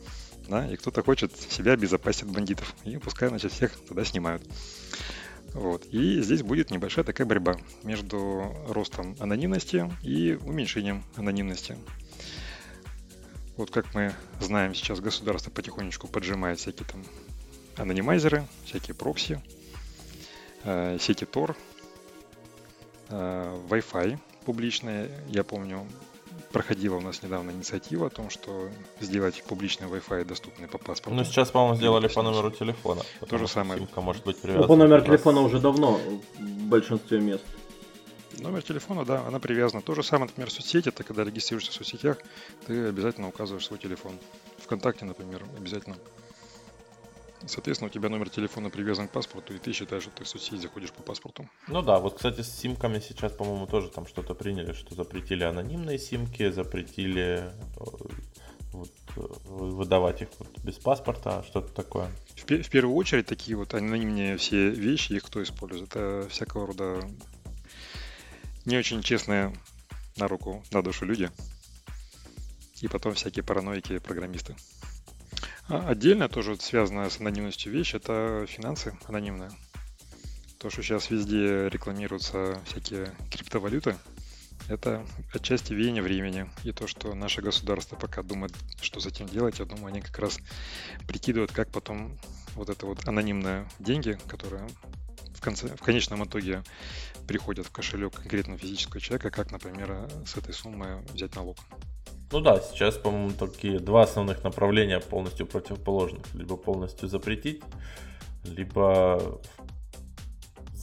да, 0.49 0.67
и 0.67 0.75
кто-то 0.75 1.03
хочет 1.03 1.35
себя 1.37 1.73
обезопасить 1.73 2.23
от 2.23 2.31
бандитов, 2.31 2.75
и 2.83 2.97
пускай, 2.97 3.29
значит, 3.29 3.51
всех 3.51 3.71
туда 3.87 4.03
снимают. 4.03 4.43
Вот. 5.53 5.85
И 5.87 6.21
здесь 6.21 6.43
будет 6.43 6.71
небольшая 6.71 7.03
такая 7.05 7.25
борьба 7.25 7.57
между 7.83 8.55
ростом 8.67 9.15
анонимности 9.19 9.91
и 10.03 10.37
уменьшением 10.45 11.03
анонимности. 11.15 11.77
Вот 13.57 13.71
как 13.71 13.93
мы 13.93 14.13
знаем, 14.39 14.73
сейчас 14.73 14.99
государство 14.99 15.51
потихонечку 15.51 16.07
поджимает 16.07 16.59
всякие 16.59 16.87
там 16.87 17.03
анонимайзеры, 17.77 18.45
всякие 18.65 18.95
прокси, 18.95 19.41
э, 20.63 20.97
сети 20.99 21.25
Tor, 21.25 21.55
э, 23.09 23.61
Wi-Fi 23.69 24.17
публичные. 24.45 25.09
Я 25.27 25.43
помню, 25.43 25.85
проходила 26.51 26.95
у 26.95 27.01
нас 27.01 27.23
недавно 27.23 27.51
инициатива 27.51 28.07
о 28.07 28.09
том, 28.09 28.29
что 28.29 28.69
сделать 28.99 29.43
публичный 29.43 29.87
Wi-Fi 29.87 30.25
доступный 30.25 30.67
по 30.67 30.77
паспорту. 30.77 31.15
Ну, 31.15 31.23
сейчас, 31.23 31.51
по-моему, 31.51 31.75
сделали 31.75 32.07
по 32.07 32.21
номеру 32.21 32.51
телефона. 32.51 33.01
То 33.27 33.37
же 33.37 33.47
самое. 33.47 33.79
Симка 33.79 34.01
может 34.01 34.23
быть 34.25 34.37
привязана. 34.41 34.63
Ну, 34.63 34.67
по 34.67 34.75
номеру 34.75 35.05
телефона 35.05 35.41
уже 35.41 35.59
давно 35.59 35.99
в 36.37 36.63
большинстве 36.67 37.19
мест. 37.19 37.43
Номер 38.39 38.61
телефона, 38.61 39.05
да, 39.05 39.25
она 39.27 39.39
привязана. 39.39 39.81
То 39.81 39.95
же 39.95 40.03
самое, 40.03 40.29
например, 40.29 40.49
в 40.49 40.53
соцсети. 40.53 40.91
Ты 40.91 41.03
когда 41.03 41.23
регистрируешься 41.23 41.71
в 41.71 41.75
соцсетях, 41.75 42.17
ты 42.65 42.87
обязательно 42.87 43.27
указываешь 43.27 43.65
свой 43.65 43.79
телефон. 43.79 44.13
Вконтакте, 44.57 45.05
например, 45.05 45.43
обязательно. 45.57 45.97
Соответственно, 47.45 47.89
у 47.89 47.93
тебя 47.93 48.09
номер 48.09 48.29
телефона 48.29 48.69
привязан 48.69 49.07
к 49.07 49.11
паспорту, 49.11 49.53
и 49.53 49.57
ты 49.57 49.71
считаешь, 49.71 50.03
что 50.03 50.11
ты 50.11 50.23
в 50.23 50.27
соцсеть 50.27 50.61
заходишь 50.61 50.91
по 50.91 51.01
паспорту. 51.01 51.49
Ну 51.67 51.81
да, 51.81 51.99
вот, 51.99 52.15
кстати, 52.15 52.41
с 52.41 52.51
симками 52.51 52.99
сейчас, 52.99 53.31
по-моему, 53.31 53.65
тоже 53.65 53.89
там 53.89 54.05
что-то 54.05 54.35
приняли, 54.35 54.73
что 54.73 54.93
запретили 54.93 55.43
анонимные 55.43 55.97
симки, 55.97 56.49
запретили 56.49 57.49
э, 57.77 57.83
вот, 58.73 58.91
э, 59.15 59.21
выдавать 59.45 60.21
их 60.21 60.29
вот 60.37 60.49
без 60.63 60.75
паспорта, 60.75 61.43
что-то 61.43 61.73
такое. 61.73 62.09
В, 62.35 62.43
в 62.43 62.69
первую 62.69 62.95
очередь, 62.95 63.27
такие 63.27 63.55
вот 63.55 63.73
анонимные 63.73 64.37
все 64.37 64.69
вещи, 64.69 65.13
их 65.13 65.23
кто 65.23 65.41
использует? 65.41 65.95
Это 65.95 66.27
всякого 66.29 66.67
рода 66.67 67.01
не 68.65 68.77
очень 68.77 69.01
честные 69.01 69.55
на 70.17 70.27
руку, 70.27 70.63
на 70.71 70.81
душу 70.83 71.05
люди. 71.05 71.31
И 72.81 72.87
потом 72.87 73.13
всякие 73.13 73.43
параноики 73.43 73.99
программисты. 73.99 74.55
А 75.69 75.87
отдельно 75.87 76.27
тоже 76.29 76.59
связанная 76.59 77.09
с 77.09 77.19
анонимностью 77.19 77.71
вещь– 77.71 77.93
это 77.95 78.45
финансы 78.47 78.97
анонимные. 79.05 79.51
То, 80.57 80.71
что 80.71 80.81
сейчас 80.81 81.11
везде 81.11 81.69
рекламируются 81.69 82.59
всякие 82.65 83.13
криптовалюты, 83.29 83.95
это 84.67 85.05
отчасти 85.31 85.73
веяние 85.73 86.01
времени. 86.01 86.49
И 86.63 86.71
то, 86.71 86.87
что 86.87 87.13
наше 87.13 87.43
государство 87.43 87.95
пока 87.95 88.23
думает, 88.23 88.51
что 88.81 88.99
с 88.99 89.05
этим 89.05 89.27
делать, 89.27 89.59
я 89.59 89.65
думаю, 89.65 89.87
они 89.87 90.01
как 90.01 90.17
раз 90.17 90.39
прикидывают, 91.07 91.51
как 91.51 91.69
потом 91.69 92.17
вот 92.55 92.69
это 92.69 92.87
вот 92.87 93.07
анонимные 93.07 93.69
деньги, 93.77 94.17
которые 94.27 94.67
в, 95.35 95.41
конце, 95.41 95.67
в 95.67 95.81
конечном 95.81 96.23
итоге 96.23 96.63
приходят 97.27 97.67
в 97.67 97.71
кошелек 97.71 98.15
конкретно 98.15 98.57
физического 98.57 98.99
человека, 98.99 99.29
как, 99.29 99.51
например, 99.51 100.09
с 100.25 100.35
этой 100.35 100.53
суммы 100.53 101.05
взять 101.13 101.35
налог. 101.35 101.57
Ну 102.31 102.41
да, 102.41 102.59
сейчас, 102.59 102.95
по-моему, 102.95 103.31
такие 103.31 103.79
два 103.79 104.03
основных 104.03 104.43
направления 104.43 104.99
полностью 104.99 105.47
противоположных. 105.47 106.21
Либо 106.35 106.57
полностью 106.57 107.09
запретить, 107.09 107.61
либо 108.43 109.41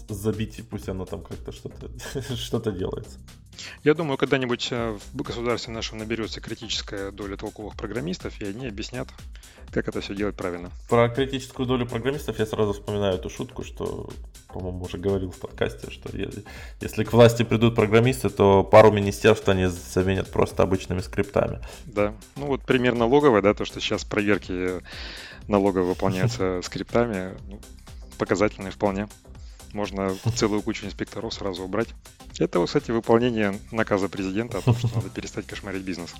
забить, 0.08 0.58
и 0.58 0.62
пусть 0.62 0.88
оно 0.88 1.04
там 1.04 1.22
как-то 1.22 1.52
что-то 1.52 1.88
что 2.36 2.70
делается. 2.70 3.18
Я 3.84 3.94
думаю, 3.94 4.18
когда-нибудь 4.18 4.68
э, 4.70 4.98
в 5.12 5.22
государстве 5.22 5.72
нашем 5.72 5.98
наберется 5.98 6.40
критическая 6.40 7.10
доля 7.10 7.36
толковых 7.36 7.76
программистов, 7.76 8.40
и 8.40 8.46
они 8.46 8.66
объяснят, 8.66 9.08
как 9.70 9.88
это 9.88 10.00
все 10.00 10.14
делать 10.14 10.36
правильно. 10.36 10.70
Про 10.88 11.08
критическую 11.08 11.66
долю 11.66 11.86
программистов 11.86 12.38
я 12.38 12.46
сразу 12.46 12.72
вспоминаю 12.72 13.14
эту 13.14 13.30
шутку, 13.30 13.64
что, 13.64 14.08
по-моему, 14.48 14.84
уже 14.84 14.98
говорил 14.98 15.30
в 15.30 15.38
подкасте, 15.38 15.90
что 15.90 16.10
если 16.80 17.04
к 17.04 17.12
власти 17.12 17.42
придут 17.42 17.74
программисты, 17.74 18.30
то 18.30 18.64
пару 18.64 18.90
министерств 18.90 19.48
они 19.48 19.66
заменят 19.66 20.30
просто 20.30 20.62
обычными 20.62 21.00
скриптами. 21.00 21.60
Да, 21.84 22.14
ну 22.36 22.46
вот 22.46 22.62
пример 22.62 22.94
налоговой, 22.94 23.42
да, 23.42 23.54
то, 23.54 23.64
что 23.64 23.80
сейчас 23.80 24.04
проверки 24.04 24.82
налоговой 25.48 25.88
выполняются 25.88 26.60
скриптами, 26.64 27.36
ну, 27.48 27.60
показательные 28.18 28.70
вполне. 28.70 29.08
Можно 29.76 30.14
целую 30.34 30.62
кучу 30.62 30.86
инспекторов 30.86 31.34
сразу 31.34 31.62
убрать. 31.62 31.88
Это, 32.38 32.64
кстати, 32.64 32.92
выполнение 32.92 33.60
наказа 33.70 34.08
президента 34.08 34.56
о 34.56 34.60
том, 34.62 34.74
что 34.74 34.88
надо 34.94 35.10
перестать 35.10 35.46
кошмарить 35.46 35.82
бизнес. 35.82 36.14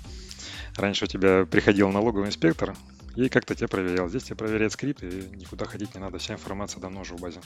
Раньше 0.75 1.05
у 1.05 1.07
тебя 1.07 1.43
приходил 1.49 1.89
налоговый 1.89 2.27
инспектор, 2.27 2.75
и 3.15 3.29
как-то 3.29 3.55
тебя 3.55 3.67
проверял. 3.67 4.09
Здесь 4.09 4.25
тебя 4.25 4.35
проверяет 4.35 4.73
скрипт, 4.73 5.01
и 5.01 5.23
никуда 5.35 5.65
ходить 5.65 5.95
не 5.95 5.99
надо. 6.01 6.19
Вся 6.19 6.35
информация 6.35 6.79
давно 6.79 7.01
уже 7.01 7.15
в 7.15 7.19
базе. 7.19 7.39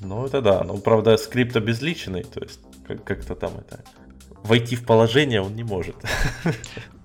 Ну, 0.00 0.24
это 0.24 0.40
да. 0.40 0.64
Ну, 0.64 0.78
правда, 0.78 1.18
скрипт 1.18 1.54
обезличенный, 1.54 2.22
то 2.22 2.40
есть 2.40 2.60
как-то 3.04 3.34
там 3.34 3.58
это... 3.58 3.84
Войти 4.42 4.76
в 4.76 4.84
положение 4.84 5.40
он 5.40 5.54
не 5.56 5.64
может. 5.64 5.96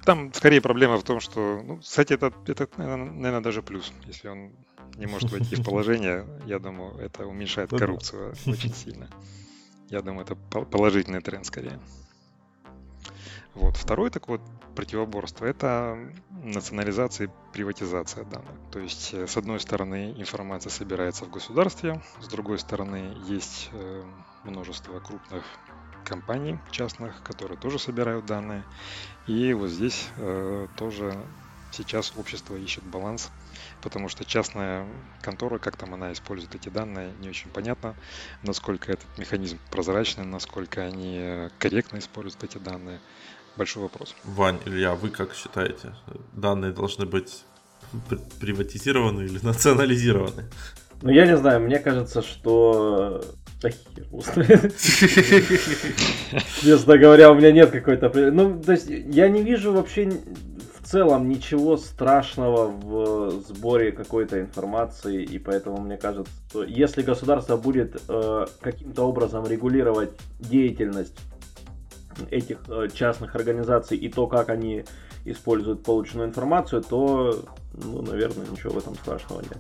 Там 0.05 0.34
скорее 0.34 0.61
проблема 0.61 0.97
в 0.97 1.03
том, 1.03 1.19
что, 1.19 1.61
ну, 1.63 1.78
кстати, 1.78 2.13
это, 2.13 2.34
это, 2.45 2.67
наверное, 2.78 3.41
даже 3.41 3.61
плюс. 3.61 3.93
Если 4.05 4.28
он 4.28 4.51
не 4.97 5.05
может 5.07 5.32
войти 5.32 5.55
в 5.55 5.63
положение, 5.65 6.26
я 6.45 6.59
думаю, 6.59 6.97
это 6.97 7.26
уменьшает 7.26 7.69
коррупцию 7.69 8.36
очень 8.45 8.74
сильно. 8.74 9.09
Я 9.89 10.01
думаю, 10.01 10.26
это 10.26 10.36
положительный 10.36 11.21
тренд 11.21 11.45
скорее. 11.45 11.80
Вот. 13.53 13.78
Второй 13.78 14.09
такой 14.09 14.39
вот 14.39 14.47
противоборство– 14.76 15.45
это 15.45 15.97
национализация 16.32 17.28
и 17.28 17.30
приватизация 17.53 18.24
данных. 18.24 18.55
То 18.71 18.80
есть, 18.80 19.13
э, 19.13 19.28
с 19.28 19.38
одной 19.38 19.59
стороны, 19.59 20.13
информация 20.17 20.71
собирается 20.71 21.26
в 21.26 21.30
государстве, 21.30 22.01
с 22.19 22.28
другой 22.28 22.57
стороны, 22.57 23.15
есть 23.28 23.69
э, 23.71 24.03
множество 24.43 24.99
крупных 24.99 25.43
компаний 26.04 26.60
частных, 26.72 27.22
которые 27.24 27.58
тоже 27.58 27.80
собирают 27.80 28.26
данные. 28.26 28.64
И 29.28 29.54
вот 29.54 29.70
здесь 29.70 30.08
э, 30.18 30.68
тоже 30.78 31.16
сейчас 31.72 32.14
общество 32.18 32.56
ищет 32.56 32.84
баланс, 32.84 33.32
потому 33.82 34.10
что 34.10 34.26
частная 34.26 34.86
контора, 35.22 35.58
как 35.58 35.76
там 35.76 35.93
она 35.93 36.14
использует 36.14 36.56
эти 36.56 36.70
данные, 36.70 37.14
не 37.20 37.30
очень 37.30 37.49
понятно, 37.49 37.95
насколько 38.43 38.91
этот 38.91 39.18
механизм 39.18 39.58
прозрачный, 39.72 40.26
насколько 40.26 40.82
они 40.82 41.49
корректно 41.60 41.97
используют 41.97 42.43
эти 42.43 42.58
данные 42.58 42.99
большой 43.56 43.84
вопрос. 43.84 44.16
Вань, 44.24 44.60
Илья, 44.66 44.95
вы 44.95 45.10
как 45.10 45.34
считаете? 45.34 45.95
Данные 46.34 46.72
должны 46.72 47.06
быть 47.06 47.43
приватизированы 48.39 49.24
или 49.24 49.39
национализированы? 49.43 50.49
Ну, 51.01 51.12
я 51.12 51.26
не 51.26 51.38
знаю, 51.38 51.60
мне 51.62 51.80
кажется, 51.80 52.22
что... 52.22 53.24
Да 53.64 53.70
Честно 56.61 56.97
говоря, 56.97 57.32
у 57.32 57.36
меня 57.36 57.51
нет 57.51 57.72
какой-то... 57.72 58.11
Ну, 58.32 58.61
то 58.61 58.74
есть, 58.74 58.89
я 58.89 59.30
не 59.30 59.41
вижу 59.41 59.72
вообще 59.72 60.11
в 60.80 60.86
целом 60.86 61.30
ничего 61.30 61.78
страшного 61.78 62.68
в 62.68 63.32
сборе 63.47 63.91
какой-то 63.93 64.41
информации, 64.41 65.24
и 65.24 65.39
поэтому 65.39 65.80
мне 65.80 65.97
кажется, 65.97 66.32
что 66.49 66.64
если 66.64 67.01
государство 67.01 67.55
будет 67.55 68.01
э, 68.09 68.45
каким-то 68.59 69.03
образом 69.07 69.47
регулировать 69.47 70.11
деятельность 70.39 71.18
этих 72.30 72.57
э, 72.68 72.89
частных 72.93 73.36
организаций 73.36 73.97
и 73.97 74.09
то, 74.09 74.28
как 74.28 74.49
они 74.49 74.84
используют 75.26 75.84
полученную 75.84 76.28
информацию, 76.28 76.84
то, 76.84 77.39
ну, 77.74 78.01
наверное, 78.01 78.45
ничего 78.45 78.74
в 78.74 78.78
этом 78.78 78.95
страшного 78.95 79.41
нет. 79.41 79.57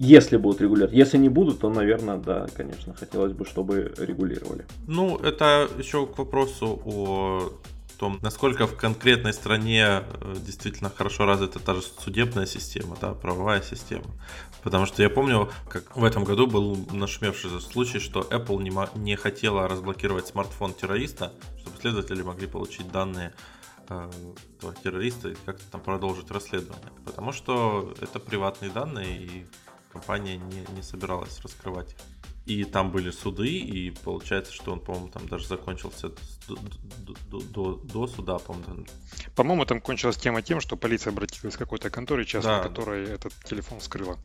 Если 0.00 0.36
будут 0.36 0.60
регулировать. 0.60 0.94
Если 0.94 1.18
не 1.18 1.28
будут, 1.28 1.58
то, 1.58 1.70
наверное, 1.70 2.18
да, 2.18 2.46
конечно, 2.56 2.94
хотелось 2.94 3.32
бы, 3.32 3.44
чтобы 3.44 3.92
регулировали. 3.98 4.64
Ну, 4.86 5.18
это 5.18 5.68
еще 5.76 6.06
к 6.06 6.16
вопросу 6.18 6.80
о 6.84 7.52
том, 7.98 8.20
насколько 8.22 8.68
в 8.68 8.76
конкретной 8.76 9.32
стране 9.32 9.82
э, 9.82 10.36
действительно 10.46 10.88
хорошо 10.88 11.26
развита 11.26 11.58
та 11.58 11.74
же 11.74 11.82
судебная 11.82 12.46
система, 12.46 12.96
да, 13.00 13.12
правовая 13.12 13.60
система. 13.60 14.04
Потому 14.62 14.86
что 14.86 15.02
я 15.02 15.10
помню, 15.10 15.50
как 15.68 15.96
в 15.96 16.04
этом 16.04 16.22
году 16.22 16.46
был 16.46 16.78
нашумевший 16.92 17.60
случай, 17.60 17.98
что 17.98 18.20
Apple 18.20 18.62
не, 18.62 18.72
не 19.00 19.16
хотела 19.16 19.66
разблокировать 19.66 20.28
смартфон 20.28 20.74
террориста, 20.74 21.32
чтобы 21.58 21.76
следователи 21.80 22.22
могли 22.22 22.46
получить 22.46 22.88
данные 22.92 23.32
э, 23.88 24.10
террориста 24.84 25.30
и 25.30 25.36
как-то 25.44 25.64
там 25.72 25.80
продолжить 25.80 26.30
расследование. 26.30 26.92
Потому 27.04 27.32
что 27.32 27.94
это 28.00 28.20
приватные 28.20 28.70
данные, 28.70 29.18
и 29.18 29.46
компания 29.98 30.36
не, 30.36 30.64
не 30.74 30.82
собиралась 30.82 31.40
раскрывать 31.40 31.90
их. 31.90 31.98
И 32.46 32.64
там 32.64 32.90
были 32.90 33.10
суды, 33.10 33.48
и 33.48 33.90
получается, 33.90 34.52
что 34.52 34.72
он, 34.72 34.80
по-моему, 34.80 35.08
там 35.08 35.28
даже 35.28 35.46
закончился 35.46 36.08
до, 36.48 36.56
до, 37.28 37.40
до, 37.40 37.74
до 37.74 38.06
суда, 38.06 38.38
по-моему. 38.38 38.86
По-моему, 39.36 39.66
там 39.66 39.80
кончилась 39.80 40.16
тема 40.16 40.40
тем, 40.40 40.60
что 40.60 40.76
полиция 40.76 41.12
обратилась 41.12 41.56
к 41.56 41.58
какой-то 41.58 41.90
конторе 41.90 42.24
частной, 42.24 42.62
да, 42.62 42.62
которая 42.62 43.06
да. 43.06 43.12
этот 43.12 43.34
телефон 43.44 43.80
скрыла. 43.80 44.18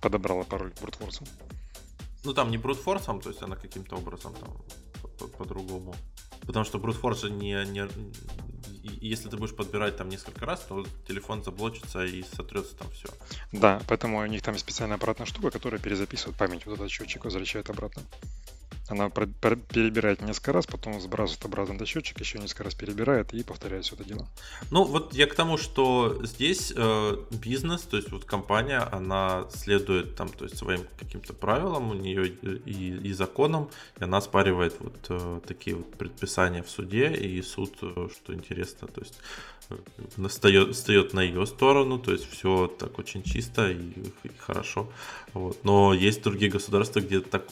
Подобрала 0.00 0.42
пароль 0.42 0.72
брутфорсом. 0.80 1.26
Ну, 2.24 2.34
там 2.34 2.50
не 2.50 2.58
брутфорсом, 2.58 3.20
то 3.20 3.28
есть 3.28 3.42
она 3.42 3.54
каким-то 3.54 3.96
образом 3.96 4.34
там 4.34 5.28
по-другому. 5.38 5.94
Потому 6.46 6.64
что 6.64 6.78
брутфорс 6.78 7.24
не, 7.24 7.64
не, 7.66 7.88
если 9.00 9.28
ты 9.28 9.36
будешь 9.36 9.54
подбирать 9.54 9.96
там 9.96 10.08
несколько 10.08 10.44
раз, 10.46 10.60
то 10.60 10.84
телефон 11.06 11.42
заблочится 11.42 12.04
и 12.04 12.22
сотрется 12.22 12.76
там 12.76 12.90
все. 12.90 13.08
Да, 13.52 13.80
поэтому 13.88 14.18
у 14.18 14.26
них 14.26 14.42
там 14.42 14.56
специальная 14.58 14.96
аппаратная 14.96 15.26
штука, 15.26 15.50
которая 15.50 15.80
перезаписывает 15.80 16.36
память. 16.36 16.66
Вот 16.66 16.74
этот 16.74 16.90
счетчик 16.90 17.24
возвращает 17.24 17.70
обратно. 17.70 18.02
Она 18.90 19.08
перебирает 19.10 20.20
несколько 20.20 20.52
раз, 20.52 20.66
потом 20.66 21.00
сбрасывает 21.00 21.44
обратно 21.44 21.78
до 21.78 21.86
счетчик, 21.86 22.18
еще 22.20 22.38
несколько 22.38 22.64
раз 22.64 22.74
перебирает 22.74 23.32
и 23.32 23.42
повторяет 23.42 23.84
все 23.84 23.94
это 23.94 24.04
дело. 24.04 24.28
Ну, 24.70 24.84
вот 24.84 25.14
я 25.14 25.26
к 25.26 25.34
тому, 25.34 25.56
что 25.56 26.20
здесь 26.24 26.72
э, 26.76 27.16
бизнес, 27.30 27.82
то 27.82 27.96
есть 27.96 28.10
вот 28.10 28.24
компания, 28.24 28.80
она 28.80 29.46
следует 29.54 30.16
там, 30.16 30.28
то 30.28 30.44
есть 30.44 30.58
своим 30.58 30.80
каким-то 30.98 31.32
правилам, 31.34 31.90
у 31.90 31.94
нее 31.94 32.28
и, 32.28 33.08
и 33.08 33.12
законам, 33.12 33.70
и 33.98 34.04
она 34.04 34.20
спаривает 34.20 34.74
вот 34.80 35.06
э, 35.08 35.40
такие 35.46 35.76
вот 35.76 35.92
предписания 35.94 36.62
в 36.62 36.70
суде, 36.70 37.12
и 37.12 37.40
суд, 37.42 37.76
э, 37.82 38.08
что 38.12 38.34
интересно, 38.34 38.88
то 38.88 39.00
есть 39.00 39.18
э, 39.70 39.76
встает, 40.28 40.74
встает 40.74 41.14
на 41.14 41.20
ее 41.20 41.46
сторону, 41.46 41.98
то 41.98 42.12
есть 42.12 42.28
все 42.30 42.66
так 42.66 42.98
очень 42.98 43.22
чисто 43.22 43.70
и, 43.70 43.76
и 44.24 44.30
хорошо. 44.38 44.88
Вот. 45.32 45.64
Но 45.64 45.94
есть 45.94 46.22
другие 46.22 46.50
государства, 46.50 47.00
где 47.00 47.20
так 47.20 47.44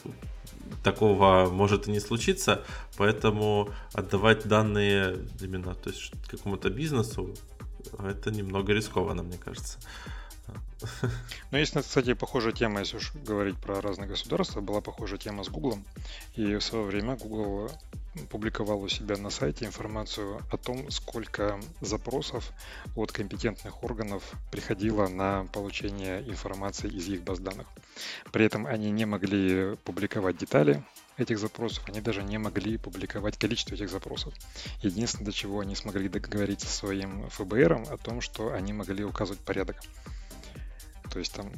такого 0.83 1.49
может 1.51 1.87
и 1.87 1.91
не 1.91 1.99
случиться, 1.99 2.63
поэтому 2.97 3.69
отдавать 3.93 4.47
данные 4.47 5.17
именно 5.41 5.75
то 5.75 5.89
есть 5.89 6.11
какому-то 6.29 6.69
бизнесу 6.69 7.35
это 7.99 8.31
немного 8.31 8.73
рискованно, 8.73 9.23
мне 9.23 9.37
кажется. 9.37 9.79
Ну, 11.51 11.57
есть, 11.57 11.73
кстати, 11.73 12.13
похожая 12.13 12.53
тема, 12.53 12.79
если 12.79 12.97
уж 12.97 13.13
говорить 13.13 13.57
про 13.57 13.81
разные 13.81 14.07
государства, 14.07 14.61
была 14.61 14.81
похожая 14.81 15.19
тема 15.19 15.43
с 15.43 15.49
Гуглом. 15.49 15.83
И 16.35 16.55
в 16.55 16.61
свое 16.61 16.85
время 16.85 17.17
Google 17.17 17.69
публиковал 18.29 18.81
у 18.81 18.87
себя 18.87 19.17
на 19.17 19.29
сайте 19.29 19.65
информацию 19.65 20.41
о 20.51 20.57
том, 20.57 20.89
сколько 20.91 21.59
запросов 21.81 22.51
от 22.95 23.11
компетентных 23.11 23.83
органов 23.83 24.23
приходило 24.51 25.07
на 25.07 25.45
получение 25.53 26.21
информации 26.27 26.89
из 26.89 27.07
их 27.07 27.23
баз 27.23 27.39
данных. 27.39 27.67
При 28.31 28.45
этом 28.45 28.65
они 28.65 28.91
не 28.91 29.05
могли 29.05 29.75
публиковать 29.83 30.37
детали 30.37 30.83
этих 31.17 31.37
запросов, 31.39 31.83
они 31.87 32.01
даже 32.01 32.23
не 32.23 32.37
могли 32.37 32.77
публиковать 32.77 33.37
количество 33.37 33.75
этих 33.75 33.89
запросов. 33.89 34.33
Единственное, 34.81 35.25
до 35.25 35.31
чего 35.33 35.59
они 35.59 35.75
смогли 35.75 36.07
договориться 36.07 36.67
со 36.67 36.73
своим 36.73 37.29
ФБРом, 37.29 37.85
о 37.89 37.97
том, 37.97 38.21
что 38.21 38.53
они 38.53 38.73
могли 38.73 39.03
указывать 39.03 39.41
порядок. 39.41 39.75
То 41.11 41.19
есть 41.19 41.33
там 41.33 41.51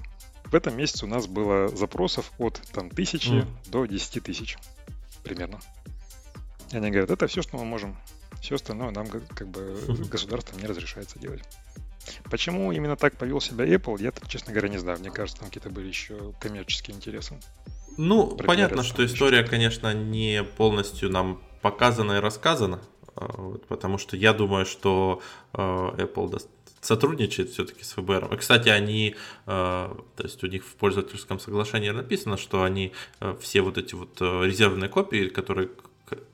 в 0.46 0.56
этом 0.56 0.76
месяце 0.76 1.06
у 1.06 1.08
нас 1.08 1.28
было 1.28 1.70
запросов 1.70 2.32
от 2.38 2.62
там, 2.74 2.90
тысячи 2.90 3.30
mm. 3.30 3.48
до 3.68 3.86
10 3.86 4.24
тысяч 4.24 4.58
примерно. 5.24 5.60
И 6.72 6.78
они 6.78 6.90
говорят, 6.90 7.12
это 7.12 7.28
все, 7.28 7.42
что 7.42 7.58
мы 7.58 7.66
можем. 7.66 7.96
Все 8.42 8.56
остальное 8.56 8.92
нам 8.92 9.08
как 9.08 9.48
бы 9.48 9.78
государством 10.10 10.60
не 10.60 10.66
разрешается 10.66 11.20
делать. 11.20 11.44
Почему 12.30 12.72
именно 12.72 12.96
так 12.96 13.18
повел 13.18 13.40
себя 13.40 13.66
Apple, 13.66 14.02
я, 14.02 14.12
честно 14.28 14.52
говоря, 14.52 14.70
не 14.70 14.78
знаю. 14.78 15.00
Мне 15.00 15.12
кажется, 15.12 15.40
там 15.40 15.50
какие-то 15.50 15.70
были 15.70 15.88
еще 15.88 16.34
коммерческие 16.40 16.96
интересы. 16.96 17.40
Ну, 17.98 18.36
понятно, 18.38 18.84
что 18.84 19.06
история, 19.06 19.44
конечно, 19.44 19.94
не 19.94 20.44
полностью 20.44 21.10
нам 21.10 21.42
показана 21.62 22.14
и 22.14 22.20
рассказана, 22.20 22.82
а, 23.16 23.58
потому 23.68 23.98
что 23.98 24.16
я 24.18 24.34
думаю, 24.34 24.66
что 24.66 25.22
а, 25.54 25.94
Apple 25.98 26.30
сотрудничает 26.82 27.52
все-таки 27.52 27.84
с 27.84 27.94
ФБР. 27.94 28.34
И, 28.34 28.38
кстати, 28.38 28.70
они, 28.70 29.16
то 29.46 30.04
есть 30.18 30.44
у 30.44 30.48
них 30.48 30.66
в 30.66 30.74
пользовательском 30.76 31.40
соглашении 31.40 31.92
написано, 31.92 32.38
что 32.38 32.64
они 32.64 32.92
все 33.40 33.62
вот 33.62 33.78
эти 33.78 33.96
вот 33.96 34.20
резервные 34.20 34.90
копии, 34.90 35.30
которые 35.30 35.70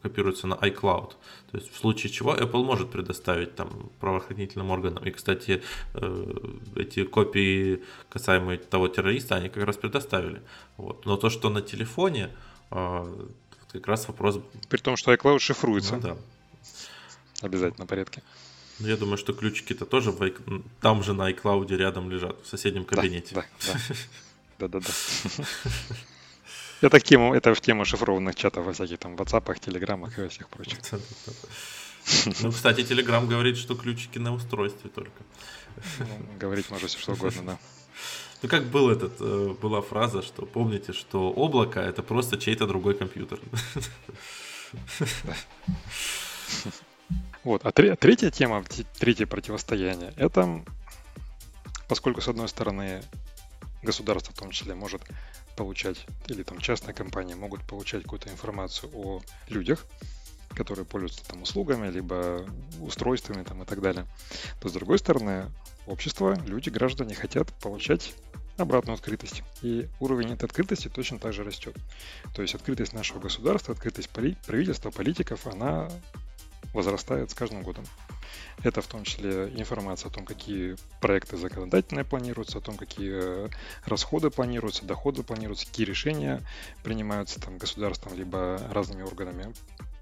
копируются 0.01 0.47
на 0.47 0.55
iCloud. 0.55 1.13
То 1.51 1.57
есть 1.57 1.71
в 1.71 1.77
случае 1.77 2.11
чего 2.11 2.35
Apple 2.35 2.63
может 2.63 2.89
предоставить 2.89 3.55
там 3.55 3.91
правоохранительным 3.99 4.71
органам. 4.71 5.03
И, 5.05 5.11
кстати, 5.11 5.61
э, 5.93 6.33
эти 6.75 7.03
копии, 7.03 7.83
касаемые 8.09 8.57
того 8.57 8.87
террориста, 8.87 9.35
они 9.35 9.49
как 9.49 9.63
раз 9.63 9.77
предоставили. 9.77 10.41
Вот. 10.77 11.05
Но 11.05 11.15
то, 11.15 11.29
что 11.29 11.49
на 11.49 11.61
телефоне, 11.61 12.31
э, 12.71 13.27
как 13.71 13.87
раз 13.87 14.07
вопрос... 14.07 14.39
При 14.67 14.79
том, 14.79 14.97
что 14.97 15.13
iCloud 15.13 15.39
шифруется. 15.39 15.95
Ну, 15.95 16.01
да. 16.01 16.17
Обязательно 17.41 17.85
в 17.85 17.89
порядке. 17.89 18.23
Ну, 18.79 18.87
я 18.87 18.97
думаю, 18.97 19.17
что 19.17 19.33
ключики-то 19.33 19.85
тоже 19.85 20.11
в, 20.11 20.31
там 20.81 21.03
же 21.03 21.13
на 21.13 21.31
iCloud 21.31 21.75
рядом 21.75 22.11
лежат, 22.11 22.35
в 22.43 22.47
соседнем 22.47 22.85
кабинете. 22.85 23.35
Да, 23.35 23.45
да, 23.65 23.73
да. 23.73 23.95
Да-да-да. 24.79 25.45
Это, 26.81 26.99
тему, 26.99 27.33
это 27.33 27.55
в 27.55 27.61
тему 27.61 27.85
шифрованных 27.85 28.35
чатов 28.35 28.65
во 28.65 28.71
всяких 28.71 28.99
там 28.99 29.15
WhatsApp, 29.15 29.59
Телеграмах 29.59 30.17
и 30.19 30.21
во 30.21 30.29
всех 30.29 30.47
прочих. 30.47 30.77
Ну, 32.41 32.51
кстати, 32.51 32.83
Телеграм 32.83 33.27
говорит, 33.27 33.57
что 33.57 33.75
ключики 33.75 34.19
на 34.19 34.33
устройстве 34.33 34.89
только. 34.89 35.23
Ну, 35.99 36.37
говорить 36.39 36.69
можно 36.69 36.87
все 36.87 36.99
что 36.99 37.13
угодно, 37.13 37.41
да. 37.43 37.59
Ну, 38.43 38.49
как 38.49 38.65
был 38.65 38.91
этот, 38.91 39.19
э, 39.19 39.55
была 39.59 39.81
фраза, 39.81 40.21
что 40.21 40.45
помните, 40.45 40.93
что 40.93 41.31
облако 41.31 41.79
это 41.79 42.03
просто 42.03 42.37
чей-то 42.37 42.67
другой 42.67 42.93
компьютер. 42.93 43.39
Вот, 47.47 47.65
а 47.65 47.71
третья 47.71 48.29
тема, 48.29 48.61
третье 48.99 49.25
противостояние, 49.25 50.11
это 50.17 50.65
поскольку, 51.87 52.19
с 52.19 52.27
одной 52.27 52.49
стороны, 52.49 53.01
государство 53.81 54.33
в 54.33 54.37
том 54.37 54.51
числе 54.51 54.75
может 54.75 55.01
получать, 55.55 56.05
или 56.27 56.43
там 56.43 56.59
частная 56.59 56.93
компания 56.93 57.37
могут 57.37 57.65
получать 57.65 58.03
какую-то 58.03 58.29
информацию 58.29 58.91
о 58.93 59.21
людях, 59.47 59.85
которые 60.55 60.83
пользуются 60.83 61.25
там 61.25 61.41
услугами, 61.41 61.89
либо 61.89 62.45
устройствами 62.81 63.43
там, 63.43 63.63
и 63.63 63.65
так 63.65 63.79
далее, 63.79 64.05
то 64.59 64.67
с 64.67 64.73
другой 64.73 64.99
стороны, 64.99 65.49
общество, 65.85 66.37
люди, 66.47 66.67
граждане 66.67 67.15
хотят 67.15 67.53
получать 67.61 68.13
обратную 68.57 68.95
открытость. 68.95 69.43
И 69.61 69.87
уровень 70.01 70.33
этой 70.33 70.43
открытости 70.43 70.89
точно 70.89 71.17
так 71.17 71.31
же 71.31 71.45
растет. 71.45 71.77
То 72.35 72.41
есть 72.41 72.55
открытость 72.55 72.91
нашего 72.91 73.19
государства, 73.19 73.73
открытость 73.73 74.09
правительства, 74.09 74.91
политиков, 74.91 75.47
она 75.47 75.89
возрастает 76.73 77.31
с 77.31 77.33
каждым 77.33 77.63
годом. 77.63 77.85
Это 78.63 78.81
в 78.81 78.87
том 78.87 79.03
числе 79.03 79.49
информация 79.55 80.09
о 80.09 80.13
том, 80.13 80.25
какие 80.25 80.75
проекты 80.99 81.37
законодательные 81.37 82.03
планируются, 82.03 82.57
о 82.57 82.61
том, 82.61 82.75
какие 82.75 83.45
э, 83.45 83.49
расходы 83.85 84.29
планируются, 84.29 84.85
доходы 84.85 85.23
планируются, 85.23 85.67
какие 85.67 85.85
решения 85.85 86.41
принимаются 86.83 87.39
там 87.39 87.57
государством 87.57 88.15
либо 88.15 88.59
разными 88.71 89.03
органами 89.03 89.53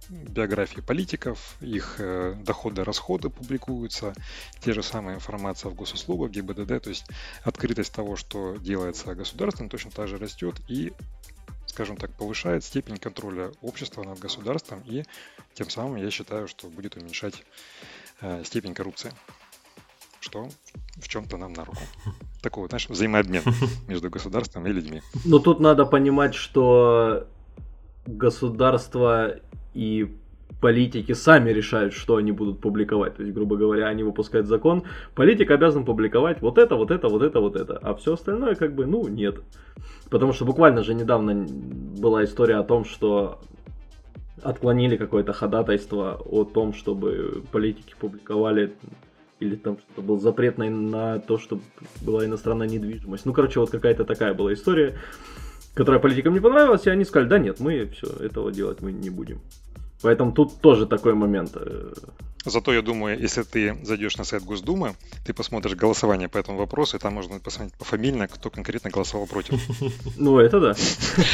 биографии 0.10 0.82
политиков, 0.82 1.58
их 1.62 1.96
э, 2.00 2.36
доходы, 2.46 2.84
расходы 2.84 3.30
публикуются, 3.30 4.14
те 4.62 4.74
же 4.74 4.84
самые 4.84 5.16
информация 5.16 5.70
в 5.72 5.76
госуслугах, 5.76 6.32
ГИБДД, 6.32 6.84
то 6.84 6.90
есть 6.90 7.06
открытость 7.44 7.94
того, 7.94 8.16
что 8.16 8.56
делается 8.58 9.16
государством, 9.16 9.70
точно 9.70 9.92
так 9.92 10.08
же 10.08 10.18
растет 10.18 10.56
и 10.68 10.94
скажем 11.68 11.98
так, 11.98 12.12
повышает 12.14 12.64
степень 12.64 12.98
контроля 12.98 13.52
общества 13.62 14.04
над 14.04 14.18
государством 14.20 14.82
и 14.86 15.04
тем 15.56 15.70
самым 15.70 15.96
я 15.96 16.12
считаю, 16.12 16.48
что 16.48 16.68
будет 16.68 16.98
уменьшать 16.98 17.44
э, 18.22 18.44
степень 18.44 18.74
коррупции, 18.74 19.12
что 20.20 20.50
в 20.98 21.08
чем-то 21.08 21.38
нам 21.38 21.54
на 21.54 21.66
руку. 21.66 21.80
Такой 22.42 22.64
вот, 22.64 22.72
знаешь, 22.72 22.90
взаимообмен 22.90 23.42
между 23.88 24.10
государством 24.10 24.68
и 24.68 24.72
людьми. 24.72 25.02
Но 25.24 25.40
тут 25.40 25.60
надо 25.60 25.86
понимать, 25.86 26.36
что 26.36 27.28
государство 28.06 29.40
и 29.74 30.14
политики 30.62 31.14
сами 31.14 31.52
решают, 31.52 31.94
что 31.94 32.18
они 32.18 32.32
будут 32.32 32.60
публиковать. 32.60 33.16
То 33.16 33.24
есть, 33.24 33.34
грубо 33.34 33.56
говоря, 33.56 33.88
они 33.88 34.04
выпускают 34.04 34.48
закон, 34.48 34.84
политик 35.14 35.52
обязан 35.52 35.86
публиковать 35.86 36.42
вот 36.42 36.58
это, 36.58 36.76
вот 36.76 36.92
это, 36.92 37.08
вот 37.08 37.22
это, 37.22 37.40
вот 37.40 37.56
это. 37.56 37.78
А 37.78 37.96
все 37.96 38.14
остальное, 38.14 38.56
как 38.56 38.76
бы, 38.76 38.86
ну, 38.86 39.08
нет. 39.08 39.42
Потому 40.10 40.34
что 40.34 40.46
буквально 40.46 40.84
же 40.84 40.94
недавно 40.94 41.46
была 41.46 42.24
история 42.24 42.56
о 42.58 42.64
том, 42.64 42.86
что 42.86 43.40
отклонили 44.42 44.98
какое-то 44.98 45.34
ходатайство 45.34 46.22
о 46.26 46.44
том, 46.44 46.74
чтобы 46.74 47.44
политики 47.52 47.96
публиковали 48.00 48.76
или 49.40 49.56
там 49.56 49.78
что-то 49.78 50.02
был 50.02 50.20
запрет 50.20 50.58
на, 50.58 50.70
на 50.70 51.20
то, 51.20 51.38
чтобы 51.38 51.62
была 52.02 52.26
иностранная 52.26 52.68
недвижимость. 52.68 53.26
Ну, 53.26 53.34
короче, 53.34 53.60
вот 53.60 53.70
какая-то 53.70 54.06
такая 54.06 54.34
была 54.34 54.54
история, 54.54 54.98
которая 55.74 56.00
политикам 56.00 56.34
не 56.34 56.40
понравилась, 56.40 56.86
и 56.86 56.90
они 56.90 57.04
сказали, 57.04 57.28
да 57.28 57.38
нет, 57.38 57.60
мы 57.60 57.86
все, 57.88 58.08
этого 58.24 58.52
делать 58.52 58.82
мы 58.82 58.92
не 58.92 59.10
будем. 59.10 59.42
Поэтому 60.06 60.32
тут 60.32 60.62
тоже 60.62 60.86
такой 60.86 61.16
момент. 61.16 61.54
Э, 61.56 61.94
Зато 62.46 62.72
я 62.74 62.84
думаю, 62.84 63.20
если 63.20 63.42
ты 63.42 63.76
зайдешь 63.82 64.18
на 64.18 64.24
сайт 64.24 64.44
Госдумы, 64.44 64.96
ты 65.26 65.34
посмотришь 65.34 65.74
голосование 65.74 66.30
по 66.30 66.38
этому 66.38 66.60
вопросу, 66.60 66.98
и 66.98 67.00
там 67.00 67.16
можно 67.16 67.40
посмотреть 67.40 67.74
пофамильно, 67.74 68.28
кто 68.28 68.52
конкретно 68.52 68.92
голосовал 68.92 69.26
против. 69.26 69.60
Ну, 70.18 70.38
это 70.38 70.60
да. 70.60 70.76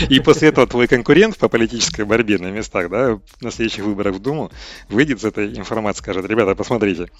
И 0.09 0.21
после 0.21 0.47
этого 0.47 0.67
твой 0.67 0.87
конкурент 0.87 1.37
по 1.37 1.49
политической 1.49 2.05
борьбе 2.05 2.37
на 2.37 2.49
местах, 2.49 2.89
да, 2.89 3.19
на 3.41 3.51
следующих 3.51 3.83
выборах 3.83 4.15
в 4.15 4.19
Думу, 4.19 4.51
выйдет 4.87 5.19
с 5.19 5.25
этой 5.25 5.53
информацией, 5.57 6.03
скажет, 6.03 6.25
ребята, 6.25 6.55
посмотрите, 6.55 7.11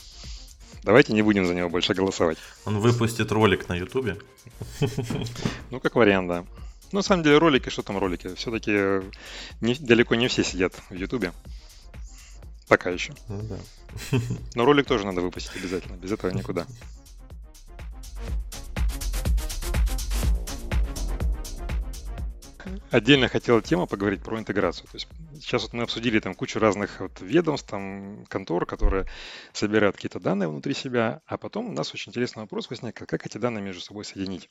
давайте 0.84 1.12
не 1.12 1.22
будем 1.22 1.46
за 1.46 1.54
него 1.54 1.68
больше 1.68 1.94
голосовать. 1.94 2.38
Он 2.64 2.80
выпустит 2.80 3.30
ролик 3.34 3.68
на 3.68 3.76
Ютубе. 3.76 4.16
Ну, 5.70 5.82
как 5.82 5.96
вариант, 5.96 6.30
да. 6.30 6.46
Ну, 6.92 7.00
на 7.00 7.04
самом 7.04 7.24
деле, 7.24 7.38
ролики, 7.38 7.70
что 7.70 7.84
там 7.84 7.98
ролики? 7.98 8.34
Все-таки 8.36 9.06
не, 9.62 9.76
далеко 9.76 10.16
не 10.16 10.28
все 10.28 10.44
сидят 10.44 10.74
в 10.90 10.94
Ютубе. 10.94 11.32
Пока 12.68 12.90
еще. 12.90 13.14
Ну, 13.28 13.42
да. 13.44 14.20
Но 14.56 14.66
ролик 14.66 14.88
тоже 14.88 15.06
надо 15.06 15.22
выпустить 15.22 15.56
обязательно. 15.56 15.96
Без 15.96 16.12
этого 16.12 16.32
никуда. 16.32 16.66
отдельно 22.90 23.28
хотел 23.28 23.62
тему 23.62 23.88
поговорить 23.88 24.24
про 24.24 24.40
интеграцию. 24.40 24.88
То 24.88 24.96
есть 24.96 25.08
сейчас 25.36 25.64
вот 25.64 25.74
мы 25.74 25.84
обсудили 25.84 26.20
там 26.20 26.34
кучу 26.34 26.60
разных 26.60 27.00
вот 27.00 27.20
ведомств, 27.22 27.70
там 27.70 28.26
контор, 28.28 28.66
которые 28.66 29.06
собирают 29.54 29.96
какие-то 29.96 30.20
данные 30.20 30.50
внутри 30.50 30.74
себя, 30.74 31.22
а 31.26 31.38
потом 31.38 31.70
у 31.70 31.72
нас 31.72 31.94
очень 31.94 32.12
интересный 32.12 32.42
вопрос 32.42 32.70
возникает, 32.70 33.10
как 33.10 33.26
эти 33.26 33.38
данные 33.38 33.62
между 33.62 33.82
собой 33.82 34.06
соединить. 34.06 34.50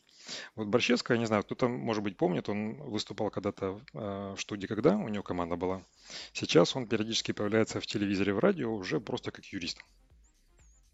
Вот 0.56 0.68
Борщевская, 0.68 1.18
не 1.18 1.26
знаю, 1.26 1.42
кто-то, 1.42 1.68
может 1.68 2.02
быть, 2.02 2.16
помнит, 2.16 2.48
он 2.48 2.74
выступал 2.74 3.30
когда-то 3.30 3.80
э, 3.94 4.34
в 4.36 4.40
студии 4.40 4.66
«Когда», 4.66 4.96
у 4.96 5.08
него 5.08 5.22
команда 5.22 5.56
была. 5.56 5.82
Сейчас 6.32 6.76
он 6.76 6.86
периодически 6.86 7.32
появляется 7.32 7.80
в 7.80 7.86
телевизоре, 7.86 8.34
в 8.34 8.38
радио 8.38 8.74
уже 8.74 9.00
просто 9.00 9.30
как 9.30 9.44
юрист 9.46 9.78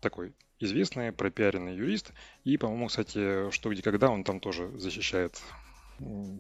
такой 0.01 0.35
известный, 0.61 1.13
пропиаренный 1.13 1.75
юрист. 1.75 2.13
И, 2.45 2.57
по-моему, 2.57 2.87
кстати, 2.87 3.51
что 3.51 3.73
где 3.73 3.83
когда 3.83 4.11
он 4.11 4.25
там 4.25 4.41
тоже 4.41 4.71
защищает 4.79 5.41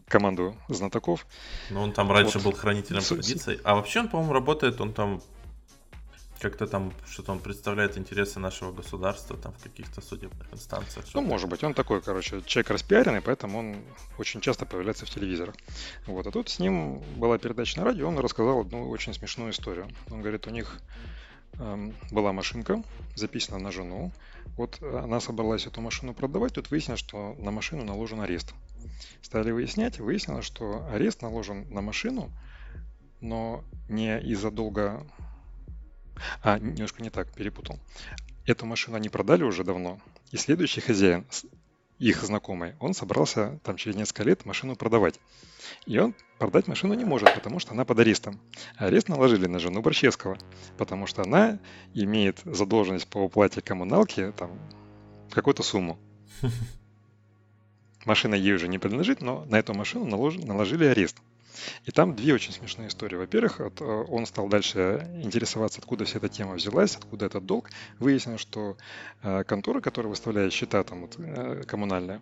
команду 0.09 0.57
знатоков. 0.68 1.26
Ну, 1.70 1.82
он 1.82 1.92
там 1.92 2.11
раньше 2.12 2.38
вот. 2.38 2.52
был 2.52 2.59
хранителем 2.59 3.00
с... 3.00 3.09
традиций. 3.09 3.61
А 3.64 3.74
вообще 3.74 4.00
он, 4.00 4.09
по-моему, 4.09 4.32
работает, 4.32 4.80
он 4.80 4.92
там 4.92 5.22
как-то 6.40 6.66
там, 6.66 6.92
что-то 7.09 7.32
он 7.32 7.38
представляет 7.38 7.96
интересы 7.96 8.38
нашего 8.38 8.72
государства 8.72 9.36
там 9.36 9.52
в 9.52 9.62
каких-то 9.62 10.00
судебных 10.00 10.52
инстанциях. 10.52 11.07
Ну, 11.14 11.22
может 11.22 11.48
быть, 11.48 11.64
он 11.64 11.74
такой, 11.74 12.02
короче, 12.02 12.42
человек 12.42 12.70
распиаренный, 12.70 13.22
поэтому 13.22 13.59
он 13.59 13.76
очень 14.18 14.40
часто 14.40 14.66
появляется 14.66 15.07
в 15.07 15.11
телевизорах. 15.11 15.54
Вот, 16.07 16.26
а 16.26 16.30
тут 16.30 16.48
с 16.48 16.59
ним 16.59 17.02
была 17.16 17.38
передача 17.38 17.78
на 17.78 17.84
радио, 17.84 18.09
он 18.09 18.18
рассказал 18.18 18.61
одну 18.61 18.88
очень 18.90 19.14
смешную 19.14 19.52
историю. 19.52 19.88
Он 20.11 20.20
говорит, 20.20 20.46
у 20.46 20.50
них 20.50 20.78
эм, 21.54 21.94
была 22.11 22.32
машинка, 22.32 22.82
записана 23.14 23.59
на 23.59 23.72
жену. 23.72 24.12
Вот 24.57 24.82
она 24.82 25.20
собралась 25.20 25.66
эту 25.66 25.80
машину 25.80 26.14
продавать, 26.14 26.54
тут 26.54 26.70
выяснилось, 26.70 27.00
что 27.00 27.34
на 27.38 27.50
машину 27.50 27.84
наложен 27.84 28.20
арест. 28.20 28.54
Стали 29.22 29.51
выяснять, 29.51 29.99
выяснилось, 29.99 30.45
что 30.45 30.87
арест 30.91 31.22
наложен 31.22 31.66
на 31.70 31.80
машину, 31.80 32.30
но 33.20 33.64
не 33.89 34.20
из-за 34.20 34.51
долга... 34.51 35.07
А, 36.43 36.59
немножко 36.59 37.03
не 37.03 37.11
так, 37.11 37.32
перепутал. 37.32 37.78
Эту 38.47 38.64
машину 38.64 38.97
они 38.97 39.09
продали 39.09 39.43
уже 39.43 39.64
давно, 39.64 40.01
и 40.30 40.37
следующий 40.37 40.80
хозяин, 40.80 41.26
их 41.99 42.22
знакомый, 42.22 42.74
он 42.78 42.95
собрался 42.95 43.59
там 43.62 43.76
через 43.76 43.97
несколько 43.97 44.24
лет 44.24 44.45
машину 44.45 44.76
продавать. 44.76 45.18
И 45.87 45.99
он 45.99 46.14
продать 46.39 46.68
машину 46.68 46.95
не 46.95 47.05
может, 47.05 47.34
потому 47.34 47.59
что 47.59 47.72
она 47.72 47.84
под 47.84 47.99
арестом. 47.99 48.39
Арест 48.76 49.09
наложили 49.09 49.47
на 49.47 49.59
жену 49.59 49.80
Борчевского, 49.80 50.39
потому 50.76 51.07
что 51.07 51.22
она 51.22 51.59
имеет 51.95 52.41
задолженность 52.45 53.09
по 53.09 53.18
уплате 53.18 53.62
коммуналки 53.62 54.32
там 54.37 54.51
какую-то 55.30 55.62
сумму. 55.62 55.99
Машина 58.07 58.36
ей 58.36 58.54
уже 58.54 58.68
не 58.68 58.78
принадлежит, 58.78 59.20
но 59.20 59.44
на 59.50 59.59
эту 59.59 59.74
машину 59.74 60.07
наложили 60.07 60.84
арест. 60.84 61.16
И 61.84 61.90
там 61.90 62.14
две 62.14 62.34
очень 62.34 62.52
смешные 62.52 62.88
истории. 62.88 63.16
Во-первых, 63.16 63.61
э, 63.61 64.04
он 64.09 64.26
стал 64.26 64.48
дальше 64.48 65.11
интересоваться, 65.22 65.80
откуда 65.80 66.04
вся 66.04 66.18
эта 66.18 66.28
тема 66.28 66.54
взялась, 66.54 66.94
откуда 66.96 67.26
этот 67.26 67.44
долг. 67.46 67.70
Выяснилось, 67.98 68.40
что 68.40 68.76
э, 69.22 69.42
контора, 69.44 69.80
которая 69.80 70.11
выставляет 70.11 70.52
счета 70.52 70.84
там, 70.84 71.02
вот, 71.02 71.16
э, 71.18 71.64
коммунальные, 71.66 72.20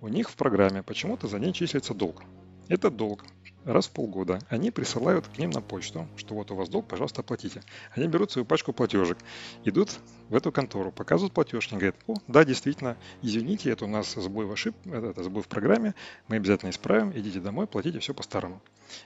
у 0.00 0.08
них 0.08 0.30
в 0.30 0.36
программе 0.36 0.82
почему-то 0.82 1.26
за 1.26 1.38
ней 1.38 1.52
числится 1.52 1.94
долг. 1.94 2.22
Этот 2.68 2.96
долг 2.96 3.24
раз 3.64 3.86
в 3.86 3.90
полгода 3.90 4.38
они 4.48 4.70
присылают 4.70 5.26
к 5.26 5.38
ним 5.38 5.50
на 5.50 5.60
почту, 5.60 6.06
что 6.16 6.34
вот 6.34 6.50
у 6.50 6.54
вас 6.54 6.68
долг, 6.68 6.86
пожалуйста, 6.86 7.20
оплатите. 7.22 7.62
Они 7.92 8.06
берут 8.06 8.30
свою 8.30 8.44
пачку 8.44 8.72
платежек, 8.72 9.18
идут 9.64 9.90
в 10.28 10.34
эту 10.34 10.52
контору, 10.52 10.92
показывают 10.92 11.32
платежки, 11.32 11.74
говорят, 11.74 11.96
о, 12.06 12.14
да, 12.28 12.44
действительно, 12.44 12.96
извините, 13.22 13.70
это 13.70 13.84
у 13.84 13.88
нас 13.88 14.14
сбой 14.14 14.46
в 14.46 14.52
ошиб, 14.52 14.74
это, 14.86 15.08
это 15.08 15.22
сбой 15.22 15.42
в 15.42 15.48
программе, 15.48 15.94
мы 16.28 16.36
обязательно 16.36 16.70
исправим, 16.70 17.12
идите 17.12 17.40
домой, 17.40 17.66
платите 17.66 17.98
все 17.98 18.14
по-старому. 18.14 18.60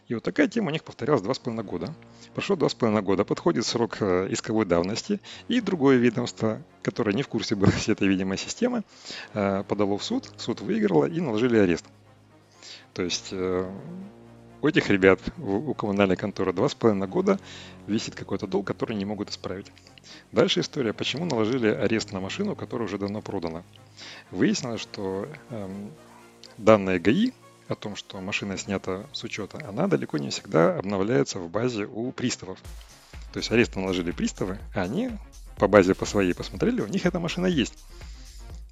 И 0.08 0.14
вот 0.14 0.22
такая 0.22 0.48
тема 0.48 0.68
у 0.68 0.70
них 0.70 0.84
повторялась 0.84 1.22
два 1.22 1.34
с 1.34 1.38
половиной 1.38 1.64
года. 1.64 1.94
Прошло 2.34 2.56
два 2.56 2.68
с 2.68 2.74
половиной 2.74 3.02
года, 3.02 3.24
подходит 3.24 3.64
срок 3.66 3.98
э, 4.00 4.28
исковой 4.30 4.66
давности, 4.66 5.20
и 5.48 5.60
другое 5.60 5.96
ведомство, 5.96 6.62
которое 6.82 7.14
не 7.14 7.22
в 7.22 7.28
курсе 7.28 7.54
было 7.54 7.70
всей 7.70 7.92
этой 7.92 8.08
видимой 8.08 8.38
системы, 8.38 8.82
э, 9.34 9.64
подало 9.66 9.96
в 9.98 10.04
суд, 10.04 10.30
суд 10.36 10.60
выиграло 10.60 11.06
и 11.06 11.20
наложили 11.20 11.56
арест. 11.56 11.84
То 12.94 13.02
есть 13.02 13.28
э, 13.32 13.70
у 14.60 14.66
этих 14.66 14.90
ребят, 14.90 15.20
у 15.38 15.74
коммунальной 15.74 16.16
конторы, 16.16 16.52
два 16.52 16.68
с 16.68 16.74
половиной 16.74 17.06
года 17.06 17.38
висит 17.86 18.14
какой-то 18.14 18.46
долг, 18.46 18.66
который 18.66 18.96
не 18.96 19.04
могут 19.04 19.30
исправить. 19.30 19.66
Дальше 20.32 20.60
история, 20.60 20.92
почему 20.92 21.24
наложили 21.24 21.68
арест 21.68 22.12
на 22.12 22.20
машину, 22.20 22.56
которая 22.56 22.86
уже 22.86 22.98
давно 22.98 23.22
продана. 23.22 23.62
Выяснилось, 24.30 24.80
что 24.80 25.28
эм, 25.50 25.90
данные 26.56 26.98
ГАИ 26.98 27.32
о 27.68 27.74
том, 27.74 27.96
что 27.96 28.20
машина 28.20 28.56
снята 28.56 29.06
с 29.12 29.22
учета, 29.24 29.58
она 29.68 29.86
далеко 29.86 30.18
не 30.18 30.30
всегда 30.30 30.78
обновляется 30.78 31.38
в 31.38 31.50
базе 31.50 31.84
у 31.84 32.10
приставов. 32.12 32.58
То 33.32 33.38
есть 33.38 33.50
арест 33.50 33.76
наложили 33.76 34.10
приставы, 34.10 34.58
а 34.74 34.82
они 34.82 35.10
по 35.56 35.68
базе 35.68 35.94
по 35.94 36.06
своей 36.06 36.34
посмотрели, 36.34 36.80
у 36.80 36.86
них 36.86 37.04
эта 37.04 37.20
машина 37.20 37.46
есть. 37.46 37.74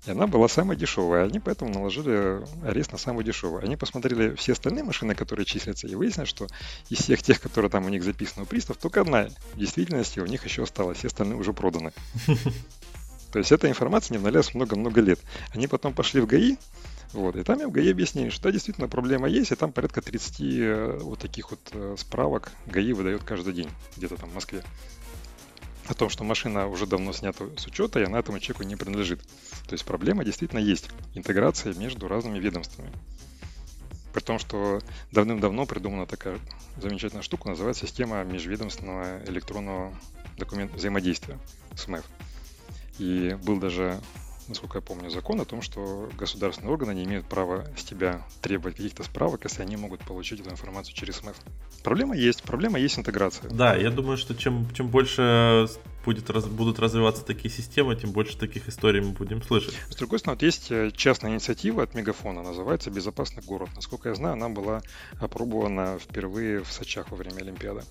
И 0.07 0.11
она 0.11 0.26
была 0.26 0.48
самая 0.48 0.76
дешевая. 0.76 1.26
Они 1.26 1.40
поэтому 1.40 1.72
наложили 1.72 2.44
арест 2.64 2.92
на 2.92 2.98
самую 2.98 3.24
дешевую. 3.24 3.62
Они 3.62 3.76
посмотрели 3.76 4.34
все 4.36 4.52
остальные 4.52 4.84
машины, 4.84 5.14
которые 5.14 5.44
числятся, 5.44 5.88
и 5.88 5.94
выяснили, 5.94 6.26
что 6.26 6.46
из 6.88 6.98
всех 6.98 7.22
тех, 7.22 7.40
которые 7.40 7.70
там 7.70 7.86
у 7.86 7.88
них 7.88 8.04
записаны 8.04 8.44
у 8.44 8.46
пристав, 8.46 8.76
только 8.76 9.00
одна 9.00 9.28
в 9.54 9.59
действительности 9.59 10.20
у 10.20 10.26
них 10.26 10.44
еще 10.44 10.62
осталась. 10.62 10.98
Все 10.98 11.09
остальные 11.09 11.38
уже 11.38 11.52
проданы. 11.52 11.92
То 13.32 13.40
есть 13.40 13.50
эта 13.52 13.68
информация 13.68 14.14
не 14.14 14.18
обновлялась 14.18 14.54
много-много 14.54 15.00
лет. 15.00 15.18
Они 15.52 15.66
потом 15.66 15.92
пошли 15.92 16.20
в 16.20 16.26
ГАИ, 16.26 16.57
вот, 17.12 17.36
и 17.36 17.42
там 17.42 17.61
им 17.61 17.70
в 17.70 17.72
ГАИ 17.72 17.90
объяснили, 17.90 18.30
что 18.30 18.44
да, 18.44 18.52
действительно 18.52 18.88
проблема 18.88 19.28
есть, 19.28 19.52
и 19.52 19.54
там 19.54 19.72
порядка 19.72 20.00
30 20.00 20.40
э, 20.40 20.98
вот 21.02 21.18
таких 21.18 21.50
вот 21.50 21.61
э, 21.72 21.96
справок 21.98 22.52
ГАИ 22.66 22.92
выдает 22.92 23.24
каждый 23.24 23.52
день, 23.52 23.68
где-то 23.96 24.16
там 24.16 24.30
в 24.30 24.34
Москве 24.34 24.62
о 25.89 25.95
том, 25.95 26.09
что 26.09 26.24
машина 26.24 26.66
уже 26.66 26.87
давно 26.87 27.12
снята 27.12 27.45
с 27.57 27.66
учета, 27.66 28.01
и 28.01 28.05
она 28.05 28.18
этому 28.18 28.39
человеку 28.41 28.64
не 28.64 28.76
принадлежит. 28.76 29.20
То 29.66 29.72
есть 29.72 29.84
проблема 29.84 30.24
действительно 30.24 30.59
есть. 30.59 30.89
Интеграция 31.14 31.74
между 31.74 32.09
разными 32.09 32.39
ведомствами. 32.39 32.91
При 34.12 34.20
том, 34.20 34.39
что 34.39 34.80
давным-давно 35.12 35.66
придумана 35.66 36.07
такая 36.07 36.39
замечательная 36.78 37.22
штука, 37.22 37.51
называется 37.51 37.87
система 37.87 38.24
межведомственного 38.24 39.22
электронного 39.26 39.95
документ 40.39 40.72
взаимодействия, 40.72 41.39
СМЭФ. 41.74 42.05
И 42.99 43.37
был 43.45 43.59
даже 43.59 44.01
насколько 44.49 44.78
я 44.78 44.82
помню, 44.82 45.11
закон 45.11 45.40
о 45.40 45.44
том, 45.44 45.62
что 45.62 46.09
государственные 46.18 46.72
органы 46.72 46.94
не 46.94 47.05
имеют 47.05 47.26
права 47.26 47.66
с 47.76 47.84
тебя 47.84 48.26
требовать 48.40 48.76
каких-то 48.76 49.03
справок, 49.03 49.44
если 49.44 49.62
они 49.62 49.76
могут 49.76 50.01
получить 50.01 50.40
эту 50.40 50.51
информацию 50.51 50.94
через 50.94 51.16
СМЭФ. 51.16 51.36
Проблема 51.82 52.16
есть, 52.16 52.42
проблема 52.42 52.78
есть 52.78 52.99
интеграция. 52.99 53.51
Да, 53.51 53.74
я 53.74 53.90
думаю, 53.90 54.16
что 54.16 54.34
чем, 54.34 54.68
чем 54.74 54.88
больше 54.88 55.68
будет, 56.05 56.30
раз, 56.30 56.47
будут 56.47 56.78
развиваться 56.78 57.24
такие 57.24 57.53
системы, 57.53 57.97
тем 57.97 58.12
больше 58.12 58.38
таких 58.38 58.68
историй 58.68 59.01
мы 59.01 59.11
будем 59.11 59.42
слышать. 59.42 59.74
С 59.90 59.97
другой 59.97 60.20
стороны, 60.20 60.36
вот 60.36 60.42
есть 60.42 60.70
э, 60.70 60.90
частная 60.94 61.32
инициатива 61.32 61.82
от 61.82 61.94
Мегафона, 61.94 62.42
называется 62.42 62.90
«Безопасный 62.90 63.42
город». 63.42 63.68
Насколько 63.74 64.11
я 64.11 64.14
знаю, 64.14 64.34
она 64.34 64.49
была 64.49 64.82
опробована 65.20 65.99
впервые 65.99 66.62
в 66.62 66.72
Сочах 66.72 67.11
во 67.11 67.16
время 67.16 67.38
Олимпиады. 67.38 67.82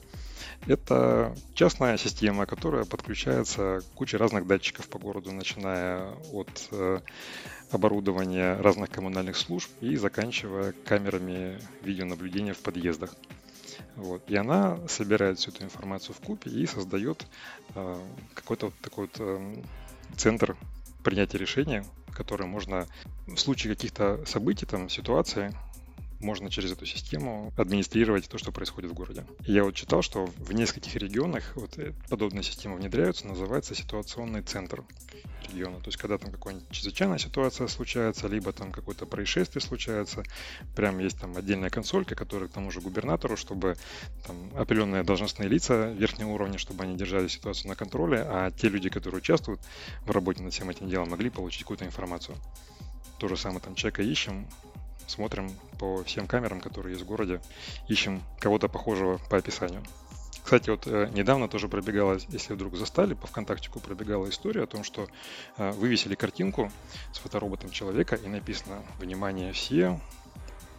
Это 0.68 1.36
частная 1.54 1.98
система, 1.98 2.46
которая 2.46 2.86
подключается 2.86 3.82
к 3.82 3.98
куче 3.98 4.18
разных 4.18 4.48
датчиков 4.48 4.88
по 4.90 4.98
городу, 4.98 5.32
начиная 5.32 6.12
от 6.32 6.70
э, 6.72 7.00
оборудования 7.72 8.56
разных 8.62 8.90
коммунальных 8.90 9.38
служб 9.38 9.70
и 9.82 9.96
заканчивая 9.96 10.74
камерами 10.86 11.60
видеонаблюдения 11.84 12.54
в 12.54 12.60
подъездах. 12.60 13.16
Вот. 13.96 14.24
И 14.30 14.36
она 14.36 14.80
собирает 14.88 15.40
всю 15.40 15.52
эту 15.52 15.64
информацию 15.64 16.16
в 16.16 16.26
купе 16.26 16.50
и 16.50 16.66
создает 16.66 17.26
э, 17.76 18.00
какой-то 18.34 18.68
вот 18.68 18.76
такой 18.82 19.06
вот 19.06 19.16
э, 19.20 19.64
центр 20.18 20.58
принятия 21.04 21.38
решения, 21.38 21.86
который 22.12 22.48
можно 22.48 22.88
в 23.28 23.38
случае 23.38 23.76
каких-то 23.76 24.26
событий, 24.26 24.66
там, 24.66 24.90
ситуации, 24.90 25.54
можно 26.26 26.50
через 26.50 26.72
эту 26.72 26.86
систему 26.86 27.54
администрировать 27.56 28.28
то, 28.28 28.38
что 28.38 28.52
происходит 28.52 28.92
в 28.92 28.94
городе. 28.94 29.26
Я 29.46 29.64
вот 29.64 29.76
читал, 29.76 30.02
что 30.02 30.26
в 30.38 30.52
нескольких 30.52 30.96
регионах 30.96 31.54
вот 31.56 31.78
э, 31.78 31.94
подобные 32.10 32.44
системы 32.44 32.76
внедряются, 32.78 33.28
называется 33.28 33.76
ситуационный 33.76 34.42
центр 34.42 34.84
региона. 35.48 35.80
То 35.80 35.88
есть, 35.88 35.98
когда 35.98 36.18
там 36.18 36.32
какая-нибудь 36.32 36.70
чрезвычайная 36.72 37.20
ситуация 37.20 37.68
случается, 37.68 38.28
либо 38.28 38.52
там 38.52 38.72
какое-то 38.72 39.06
происшествие 39.06 39.62
случается, 39.62 40.24
прям 40.76 41.00
есть 41.00 41.20
там 41.20 41.38
отдельная 41.38 41.70
консолька, 41.70 42.16
которая 42.16 42.50
к 42.50 42.54
тому 42.54 42.72
же 42.72 42.82
губернатору, 42.82 43.38
чтобы 43.38 43.78
там 44.26 44.52
определенные 44.56 45.04
должностные 45.04 45.48
лица 45.48 45.92
верхнего 45.92 46.30
уровня, 46.30 46.58
чтобы 46.58 46.84
они 46.84 46.98
держали 46.98 47.28
ситуацию 47.28 47.70
на 47.70 47.76
контроле, 47.76 48.26
а 48.28 48.52
те 48.52 48.70
люди, 48.70 48.90
которые 48.90 49.20
участвуют 49.20 49.62
в 50.06 50.12
работе 50.12 50.42
над 50.42 50.54
всем 50.54 50.70
этим 50.70 50.90
делом, 50.90 51.10
могли 51.10 51.30
получить 51.30 51.62
какую-то 51.62 51.86
информацию. 51.86 52.36
То 53.20 53.28
же 53.28 53.38
самое 53.38 53.62
там 53.62 53.76
человека 53.76 54.02
ищем, 54.02 54.48
смотрим 55.08 55.52
по 55.80 56.04
всем 56.04 56.28
камерам, 56.28 56.62
которые 56.62 56.94
есть 56.94 57.04
в 57.04 57.08
городе, 57.08 57.42
ищем 57.88 58.22
кого-то 58.40 58.68
похожего 58.68 59.20
по 59.30 59.38
описанию. 59.38 59.84
Кстати, 60.44 60.70
вот 60.70 60.86
э, 60.86 61.10
недавно 61.12 61.48
тоже 61.48 61.68
пробегала, 61.68 62.20
если 62.30 62.54
вдруг 62.54 62.76
застали, 62.76 63.16
по 63.16 63.26
ВКонтактику 63.26 63.80
пробегала 63.80 64.30
история 64.30 64.62
о 64.62 64.68
том, 64.68 64.84
что 64.84 65.08
э, 65.58 65.72
вывесили 65.72 66.14
картинку 66.14 66.72
с 67.14 67.18
фотороботом 67.18 67.72
человека 67.72 68.16
и 68.16 68.28
написано 68.28 68.84
«Внимание 69.00 69.54
все, 69.54 70.00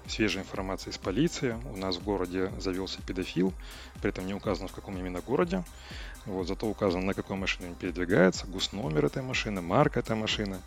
свежая 0.06 0.44
информация 0.44 0.92
из 0.92 0.98
полиции. 0.98 1.58
У 1.74 1.76
нас 1.76 1.96
в 1.96 2.04
городе 2.04 2.52
завелся 2.58 3.02
педофил, 3.02 3.52
при 4.00 4.10
этом 4.10 4.26
не 4.26 4.34
указано 4.34 4.68
в 4.68 4.72
каком 4.72 4.96
именно 4.96 5.20
городе. 5.20 5.64
Вот, 6.26 6.48
зато 6.48 6.66
указано, 6.66 7.04
на 7.04 7.14
какой 7.14 7.36
машине 7.36 7.68
он 7.68 7.74
передвигается, 7.74 8.46
гус 8.46 8.72
номер 8.72 9.06
этой 9.06 9.22
машины, 9.22 9.62
марка 9.62 10.00
этой 10.00 10.16
машины. 10.16 10.58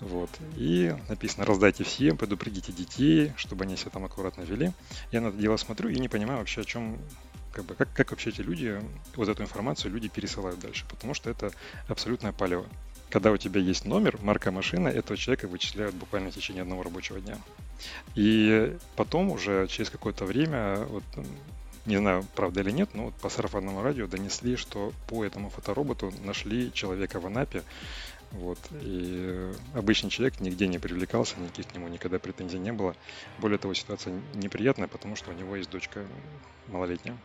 Вот. 0.00 0.30
И 0.56 0.94
написано 1.08 1.44
«раздайте 1.44 1.84
всем, 1.84 2.16
предупредите 2.16 2.72
детей, 2.72 3.32
чтобы 3.36 3.64
они 3.64 3.76
себя 3.76 3.90
там 3.90 4.04
аккуратно 4.04 4.42
вели». 4.42 4.72
Я 5.10 5.20
на 5.20 5.28
это 5.28 5.36
дело 5.36 5.56
смотрю 5.56 5.88
и 5.90 5.98
не 5.98 6.08
понимаю 6.08 6.38
вообще, 6.38 6.62
о 6.62 6.64
чем 6.64 6.98
как, 7.52 7.64
бы, 7.64 7.74
как, 7.74 7.92
как 7.92 8.10
вообще 8.10 8.30
эти 8.30 8.40
люди, 8.40 8.80
вот 9.16 9.28
эту 9.28 9.42
информацию 9.42 9.92
люди 9.92 10.08
пересылают 10.08 10.58
дальше, 10.60 10.84
потому 10.88 11.14
что 11.14 11.30
это 11.30 11.50
абсолютное 11.88 12.32
палево. 12.32 12.66
Когда 13.10 13.30
у 13.30 13.36
тебя 13.36 13.60
есть 13.60 13.84
номер, 13.84 14.18
марка 14.22 14.50
машины, 14.50 14.88
этого 14.88 15.16
человека 15.18 15.46
вычисляют 15.46 15.94
буквально 15.94 16.30
в 16.30 16.34
течение 16.34 16.62
одного 16.62 16.82
рабочего 16.82 17.20
дня. 17.20 17.36
И 18.14 18.76
потом 18.96 19.30
уже 19.30 19.66
через 19.68 19.90
какое-то 19.90 20.24
время, 20.24 20.76
вот, 20.84 21.04
не 21.86 21.96
знаю, 21.96 22.24
правда 22.34 22.60
или 22.60 22.70
нет, 22.70 22.90
но 22.94 23.12
по 23.22 23.28
сарафанному 23.28 23.82
радио 23.82 24.06
донесли, 24.06 24.56
что 24.56 24.92
по 25.08 25.24
этому 25.24 25.50
фотороботу 25.50 26.12
нашли 26.24 26.72
человека 26.72 27.20
в 27.20 27.26
Анапе, 27.26 27.62
вот. 28.32 28.58
И 28.80 29.52
обычный 29.74 30.10
человек 30.10 30.40
нигде 30.40 30.66
не 30.66 30.78
привлекался, 30.78 31.38
никаких 31.38 31.68
к 31.68 31.74
нему 31.74 31.88
никогда 31.88 32.18
претензий 32.18 32.58
не 32.58 32.72
было. 32.72 32.96
Более 33.38 33.58
того, 33.58 33.74
ситуация 33.74 34.18
неприятная, 34.34 34.88
потому 34.88 35.16
что 35.16 35.30
у 35.30 35.34
него 35.34 35.56
есть 35.56 35.70
дочка 35.70 36.04
малолетняя. 36.68 37.16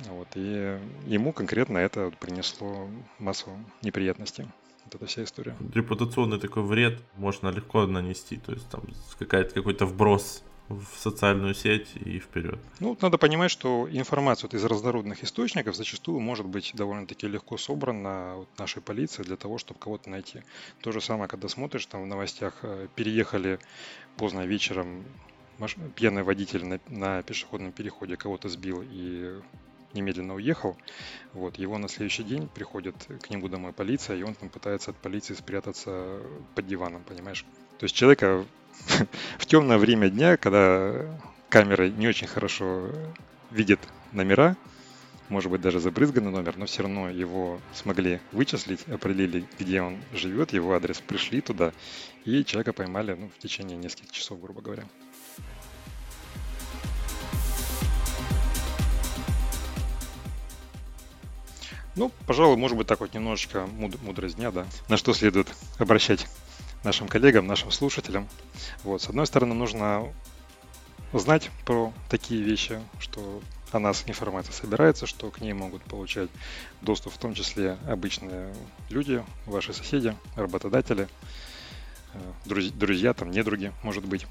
Вот. 0.00 0.28
И 0.34 0.78
ему 1.06 1.32
конкретно 1.32 1.78
это 1.78 2.12
принесло 2.20 2.88
массу 3.18 3.50
неприятностей. 3.82 4.46
Вот 4.84 4.96
эта 4.96 5.06
вся 5.06 5.24
история. 5.24 5.56
Репутационный 5.72 6.38
такой 6.38 6.64
вред 6.64 7.00
можно 7.16 7.48
легко 7.48 7.86
нанести. 7.86 8.36
То 8.36 8.52
есть 8.52 8.68
там 8.68 8.82
какой-то 9.18 9.86
вброс 9.86 10.42
в 10.68 10.84
социальную 10.96 11.54
сеть 11.54 11.88
и 11.94 12.18
вперед. 12.18 12.58
Ну, 12.80 12.96
надо 13.00 13.18
понимать, 13.18 13.50
что 13.50 13.88
информация 13.90 14.48
вот 14.48 14.54
из 14.54 14.64
разнородных 14.64 15.22
источников 15.22 15.76
зачастую 15.76 16.20
может 16.20 16.46
быть 16.46 16.72
довольно-таки 16.74 17.28
легко 17.28 17.58
собрана 17.58 18.36
вот 18.36 18.48
нашей 18.58 18.80
полицией 18.80 19.26
для 19.26 19.36
того, 19.36 19.58
чтобы 19.58 19.78
кого-то 19.78 20.08
найти. 20.08 20.42
То 20.80 20.90
же 20.92 21.00
самое, 21.00 21.28
когда 21.28 21.48
смотришь, 21.48 21.86
там 21.86 22.02
в 22.02 22.06
новостях 22.06 22.54
э, 22.62 22.88
переехали 22.94 23.58
поздно 24.16 24.46
вечером 24.46 25.04
маш... 25.58 25.76
пьяный 25.94 26.22
водитель 26.22 26.64
на, 26.64 26.80
на 26.88 27.22
пешеходном 27.22 27.72
переходе 27.72 28.16
кого-то 28.16 28.48
сбил 28.48 28.82
и 28.82 29.40
немедленно 29.92 30.34
уехал. 30.34 30.76
Вот, 31.34 31.56
его 31.56 31.78
на 31.78 31.88
следующий 31.88 32.24
день 32.24 32.48
приходит 32.48 32.96
к 33.22 33.30
нему 33.30 33.48
домой 33.48 33.72
полиция, 33.72 34.16
и 34.16 34.22
он 34.22 34.34
там 34.34 34.48
пытается 34.48 34.90
от 34.90 34.96
полиции 34.96 35.34
спрятаться 35.34 36.20
под 36.54 36.66
диваном, 36.66 37.04
понимаешь? 37.04 37.44
То 37.78 37.84
есть 37.84 37.94
человека 37.94 38.44
в 39.38 39.46
темное 39.46 39.78
время 39.78 40.10
дня, 40.10 40.36
когда 40.36 41.18
камеры 41.48 41.90
не 41.90 42.08
очень 42.08 42.26
хорошо 42.26 42.90
видят 43.50 43.80
номера, 44.12 44.56
может 45.28 45.50
быть 45.50 45.60
даже 45.60 45.80
забрызганный 45.80 46.30
номер, 46.30 46.56
но 46.56 46.66
все 46.66 46.82
равно 46.82 47.08
его 47.08 47.60
смогли 47.72 48.20
вычислить, 48.32 48.86
определили, 48.88 49.46
где 49.58 49.80
он 49.80 49.98
живет, 50.12 50.52
его 50.52 50.74
адрес 50.74 51.00
пришли 51.00 51.40
туда, 51.40 51.72
и 52.24 52.44
человека 52.44 52.72
поймали 52.72 53.14
ну, 53.14 53.30
в 53.36 53.38
течение 53.40 53.76
нескольких 53.76 54.12
часов, 54.12 54.40
грубо 54.40 54.60
говоря. 54.60 54.84
Ну, 61.96 62.10
пожалуй, 62.26 62.56
может 62.56 62.76
быть, 62.76 62.88
так 62.88 63.00
вот 63.00 63.14
немножечко 63.14 63.66
муд- 63.66 64.02
мудрость 64.02 64.36
дня, 64.36 64.50
да. 64.50 64.66
На 64.88 64.96
что 64.96 65.14
следует 65.14 65.54
обращать 65.78 66.26
нашим 66.84 67.08
коллегам, 67.08 67.46
нашим 67.46 67.70
слушателям. 67.70 68.28
Вот, 68.82 69.02
с 69.02 69.08
одной 69.08 69.26
стороны, 69.26 69.54
нужно 69.54 70.12
знать 71.12 71.50
про 71.64 71.92
такие 72.08 72.42
вещи, 72.42 72.80
что 72.98 73.42
о 73.72 73.78
нас 73.78 74.04
информация 74.06 74.52
собирается, 74.52 75.06
что 75.06 75.30
к 75.30 75.40
ней 75.40 75.52
могут 75.52 75.82
получать 75.82 76.30
доступ 76.80 77.14
в 77.14 77.18
том 77.18 77.34
числе 77.34 77.76
обычные 77.88 78.54
люди, 78.88 79.24
ваши 79.46 79.72
соседи, 79.72 80.16
работодатели, 80.36 81.08
э, 82.12 82.18
друзья, 82.44 82.72
друзья 82.72 83.14
там, 83.14 83.30
недруги, 83.30 83.72
может 83.82 84.04
быть. 84.04 84.26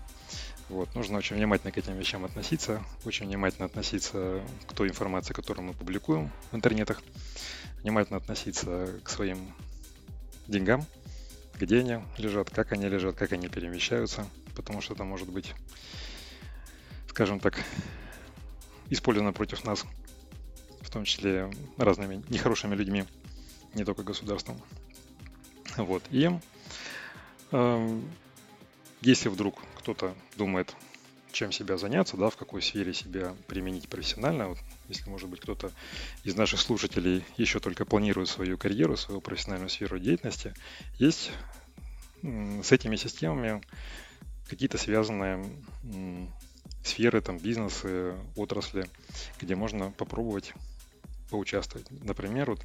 Вот, 0.70 0.96
нужно 0.96 1.18
очень 1.18 1.36
внимательно 1.36 1.72
к 1.72 1.78
этим 1.78 1.98
вещам 1.98 2.24
относиться, 2.24 2.82
очень 3.04 3.26
внимательно 3.28 3.66
относиться 3.66 4.42
к 4.66 4.74
той 4.74 4.90
информации, 4.90 5.34
которую 5.34 5.68
мы 5.68 5.74
публикуем 5.74 6.32
в 6.52 6.56
интернетах, 6.56 7.04
внимательно 7.82 8.18
относиться 8.18 9.00
к 9.04 9.10
своим 9.10 9.54
деньгам, 10.48 10.86
где 11.60 11.80
они 11.80 12.04
лежат, 12.18 12.50
как 12.50 12.72
они 12.72 12.88
лежат, 12.88 13.16
как 13.16 13.32
они 13.32 13.48
перемещаются, 13.48 14.28
потому 14.56 14.82
что 14.82 14.94
это 14.94 15.04
может 15.04 15.30
быть, 15.30 15.54
скажем 17.10 17.40
так, 17.40 17.60
использовано 18.90 19.34
против 19.34 19.64
нас, 19.64 19.86
в 20.82 20.90
том 20.90 21.06
числе 21.06 21.52
разными 21.78 22.24
нехорошими 22.30 22.76
людьми, 22.76 23.06
не 23.74 23.84
только 23.86 24.04
государством. 24.04 24.62
Вот. 25.78 26.04
И 26.12 26.30
э, 27.52 28.02
если 29.02 29.30
вдруг 29.30 29.60
кто-то 29.76 30.16
думает, 30.38 30.76
чем 31.34 31.52
себя 31.52 31.78
заняться, 31.78 32.16
да, 32.16 32.30
в 32.30 32.38
какой 32.38 32.62
сфере 32.62 32.94
себя 32.94 33.36
применить 33.48 33.90
профессионально, 33.90 34.50
вот, 34.50 34.60
если, 34.88 35.10
может 35.10 35.28
быть, 35.28 35.42
кто-то 35.42 35.72
из 36.24 36.36
наших 36.36 36.62
слушателей 36.62 37.26
еще 37.38 37.60
только 37.60 37.86
планирует 37.86 38.30
свою 38.30 38.58
карьеру, 38.58 38.96
свою 38.96 39.20
профессиональную 39.20 39.70
сферу 39.70 40.00
деятельности, 40.00 40.54
есть 40.98 41.32
с 42.22 42.72
этими 42.72 42.96
системами 42.96 43.62
какие-то 44.48 44.78
связанные 44.78 45.44
сферы, 46.84 47.22
там, 47.22 47.38
бизнесы, 47.38 48.14
отрасли, 48.36 48.88
где 49.42 49.56
можно 49.56 49.92
попробовать 49.92 50.54
поучаствовать. 51.30 51.88
Например, 51.90 52.52
вот 52.52 52.62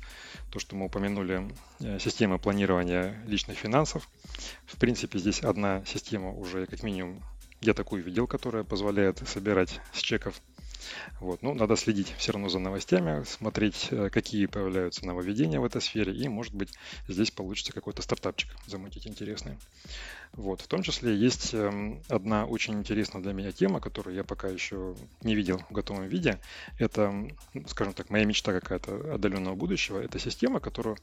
то, 0.51 0.59
что 0.59 0.77
мы 0.77 0.87
упомянули, 0.87 1.51
э, 1.81 1.99
система 1.99 2.37
планирования 2.37 3.23
личных 3.27 3.57
финансов. 3.57 4.07
В 4.67 4.77
принципе, 4.77 5.19
здесь 5.19 5.41
одна 5.41 5.83
система 5.87 6.33
уже 6.33 6.67
как 6.67 6.83
минимум 6.83 7.23
я 7.61 7.75
такую 7.75 8.03
видел, 8.03 8.27
которая 8.27 8.65
позволяет 8.65 9.19
собирать 9.27 9.81
с 9.93 10.01
чеков 10.01 10.41
вот. 11.21 11.43
Ну, 11.43 11.55
надо 11.55 11.77
следить 11.77 12.15
все 12.19 12.33
равно 12.33 12.49
за 12.49 12.59
новостями, 12.59 13.25
смотреть, 13.25 13.89
э, 13.91 14.11
какие 14.11 14.47
появляются 14.47 15.07
нововведения 15.07 15.61
в 15.61 15.65
этой 15.65 15.81
сфере, 15.81 16.15
и, 16.15 16.29
может 16.29 16.55
быть, 16.55 16.73
здесь 17.09 17.31
получится 17.31 17.73
какой-то 17.73 18.03
стартапчик 18.03 18.51
замутить 18.67 19.07
интересный. 19.07 19.57
Вот. 20.33 20.61
В 20.61 20.67
том 20.67 20.83
числе 20.83 21.17
есть 21.17 21.55
эм, 21.55 22.03
одна 22.09 22.45
очень 22.45 22.75
интересная 22.75 23.23
для 23.23 23.33
меня 23.33 23.51
тема, 23.51 23.81
которую 23.81 24.15
я 24.15 24.25
пока 24.25 24.49
еще 24.49 24.95
не 25.23 25.35
видел 25.35 25.59
в 25.71 25.73
готовом 25.73 26.07
виде. 26.07 26.39
Это, 26.79 27.29
скажем 27.67 27.95
так, 27.95 28.11
моя 28.11 28.25
мечта 28.25 28.53
какая-то 28.53 29.15
отдаленного 29.15 29.55
будущего. 29.55 29.99
Это 29.99 30.19
система, 30.19 30.61
которая 30.61 30.97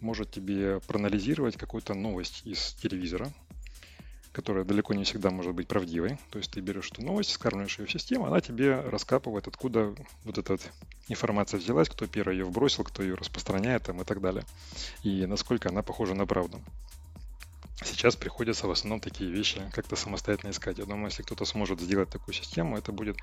может 0.00 0.30
тебе 0.30 0.80
проанализировать 0.80 1.56
какую-то 1.56 1.94
новость 1.94 2.42
из 2.44 2.74
телевизора, 2.74 3.32
которая 4.32 4.64
далеко 4.64 4.94
не 4.94 5.04
всегда 5.04 5.30
может 5.30 5.54
быть 5.54 5.68
правдивой. 5.68 6.18
То 6.30 6.38
есть 6.38 6.50
ты 6.50 6.60
берешь 6.60 6.90
эту 6.90 7.02
новость, 7.02 7.30
скармливаешь 7.30 7.78
ее 7.78 7.86
в 7.86 7.92
систему, 7.92 8.26
она 8.26 8.40
тебе 8.40 8.80
раскапывает, 8.80 9.46
откуда 9.46 9.94
вот 10.24 10.38
эта 10.38 10.52
вот 10.52 10.62
информация 11.08 11.58
взялась, 11.58 11.88
кто 11.88 12.06
первый 12.06 12.36
ее 12.36 12.44
вбросил, 12.44 12.84
кто 12.84 13.02
ее 13.02 13.14
распространяет 13.14 13.84
там, 13.84 14.00
и 14.00 14.04
так 14.04 14.20
далее. 14.20 14.44
И 15.02 15.26
насколько 15.26 15.68
она 15.68 15.82
похожа 15.82 16.14
на 16.14 16.26
правду. 16.26 16.60
Сейчас 17.84 18.16
приходится 18.16 18.66
в 18.66 18.70
основном 18.70 19.00
такие 19.00 19.30
вещи 19.30 19.60
как-то 19.72 19.96
самостоятельно 19.96 20.50
искать. 20.50 20.78
Я 20.78 20.84
думаю, 20.84 21.06
если 21.06 21.22
кто-то 21.22 21.44
сможет 21.44 21.80
сделать 21.80 22.10
такую 22.10 22.34
систему, 22.34 22.78
это 22.78 22.92
будет 22.92 23.16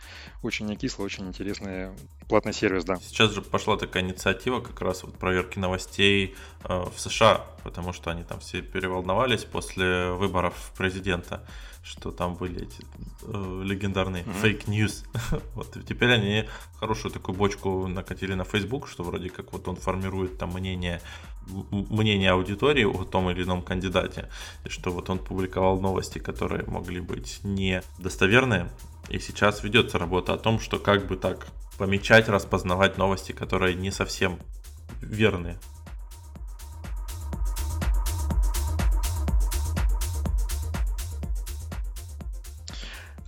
очень 0.43 0.65
не 0.65 0.75
кисло, 0.75 1.03
очень 1.03 1.27
интересный 1.27 1.89
платный 2.27 2.53
сервис, 2.53 2.83
да. 2.83 2.97
Сейчас 2.97 3.31
же 3.31 3.41
пошла 3.41 3.77
такая 3.77 4.03
инициатива 4.03 4.59
как 4.59 4.81
раз 4.81 5.03
вот 5.03 5.17
проверки 5.17 5.59
новостей 5.59 6.35
э, 6.63 6.85
в 6.95 6.99
США, 6.99 7.45
потому 7.63 7.93
что 7.93 8.11
они 8.11 8.23
там 8.23 8.39
все 8.39 8.61
переволновались 8.61 9.45
после 9.45 10.11
выборов 10.11 10.71
президента 10.77 11.45
что 11.81 12.11
там 12.11 12.35
были 12.35 12.63
эти 12.63 12.85
э, 13.23 13.61
легендарные 13.63 14.23
mm-hmm. 14.23 14.41
fake 14.43 14.65
news. 14.65 15.41
вот 15.55 15.75
и 15.77 15.81
теперь 15.81 16.11
они 16.11 16.47
хорошую 16.79 17.11
такую 17.11 17.35
бочку 17.35 17.87
накатили 17.87 18.33
на 18.33 18.43
Facebook, 18.43 18.87
что 18.87 19.03
вроде 19.03 19.29
как 19.29 19.53
вот 19.53 19.67
он 19.67 19.75
формирует 19.75 20.37
там 20.37 20.53
мнение 20.53 21.01
мнение 21.71 22.31
аудитории 22.31 22.85
о 22.85 23.03
том 23.05 23.29
или 23.29 23.43
ином 23.43 23.61
кандидате, 23.61 24.29
что 24.67 24.91
вот 24.91 25.09
он 25.09 25.19
публиковал 25.19 25.79
новости, 25.79 26.19
которые 26.19 26.65
могли 26.65 27.01
быть 27.01 27.39
недостоверные, 27.43 28.69
и 29.09 29.19
сейчас 29.19 29.63
ведется 29.63 29.97
работа 29.97 30.33
о 30.33 30.37
том, 30.37 30.59
что 30.59 30.79
как 30.79 31.07
бы 31.07 31.15
так 31.15 31.47
помечать, 31.77 32.29
распознавать 32.29 32.97
новости, 32.97 33.31
которые 33.31 33.75
не 33.75 33.91
совсем 33.91 34.39
верные. 35.01 35.57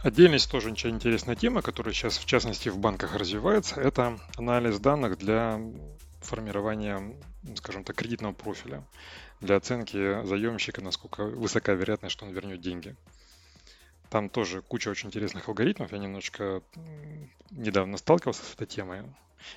Отдельность 0.04 0.50
тоже 0.50 0.72
очень 0.72 0.90
интересная 0.90 1.36
тема, 1.36 1.62
которая 1.62 1.94
сейчас 1.94 2.18
в 2.18 2.26
частности 2.26 2.70
в 2.70 2.78
банках 2.80 3.16
развивается, 3.16 3.80
это 3.80 4.20
анализ 4.36 4.80
данных 4.80 5.20
для 5.20 5.62
формирования, 6.22 7.16
скажем 7.56 7.84
так, 7.84 7.96
кредитного 7.96 8.34
профиля, 8.34 8.84
для 9.40 9.56
оценки 9.56 10.24
заемщика, 10.26 10.82
насколько 10.82 11.26
высока 11.26 11.74
вероятность, 11.74 12.14
что 12.14 12.26
он 12.26 12.32
вернет 12.32 12.62
деньги. 12.62 12.96
Там 14.10 14.30
тоже 14.30 14.62
куча 14.62 14.90
очень 14.90 15.08
интересных 15.08 15.48
алгоритмов. 15.48 15.92
Я 15.92 15.98
немножечко 15.98 16.62
недавно 17.50 17.98
сталкивался 17.98 18.44
с 18.44 18.54
этой 18.54 18.68
темой. 18.68 19.04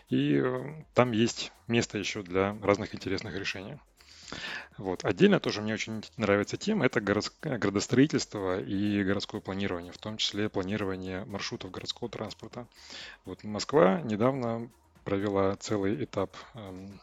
И 0.09 0.37
э, 0.37 0.85
там 0.95 1.13
есть 1.13 1.53
место 1.67 1.99
еще 1.99 2.23
для 2.23 2.57
разных 2.63 2.95
интересных 2.95 3.35
решений. 3.35 3.79
Вот. 4.79 5.05
Отдельно 5.05 5.41
тоже 5.41 5.61
мне 5.61 5.75
очень 5.75 6.05
нравится 6.17 6.57
тема, 6.57 6.87
это 6.87 7.01
городское, 7.01 7.59
градостроительство 7.59 8.61
и 8.61 9.03
городское 9.05 9.41
планирование, 9.41 9.93
в 9.93 9.99
том 9.99 10.17
числе 10.17 10.49
планирование 10.49 11.25
маршрутов 11.25 11.71
городского 11.71 12.09
транспорта. 12.09 12.67
Вот 13.25 13.45
Москва 13.45 14.01
недавно 14.01 14.71
провела 15.05 15.57
целый 15.57 16.03
этап 16.03 16.37
эм, 16.55 17.01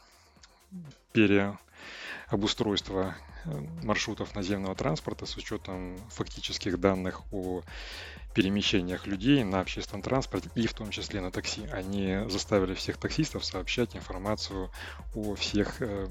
переобустройства 1.12 3.16
э, 3.46 3.50
маршрутов 3.84 4.36
наземного 4.36 4.76
транспорта 4.76 5.26
с 5.26 5.36
учетом 5.38 5.98
фактических 6.10 6.80
данных 6.80 7.22
о 7.32 7.62
перемещениях 8.34 9.08
людей 9.08 9.44
на 9.44 9.60
общественном 9.60 10.02
транспорте 10.02 10.50
и 10.56 10.68
в 10.68 10.74
том 10.74 10.92
числе 10.92 11.22
на 11.22 11.32
такси. 11.32 11.66
Они 11.72 12.30
заставили 12.30 12.74
всех 12.74 12.98
таксистов 12.98 13.46
сообщать 13.46 13.96
информацию 13.96 14.72
о 15.16 15.36
всех 15.36 15.82
э, 15.82 16.08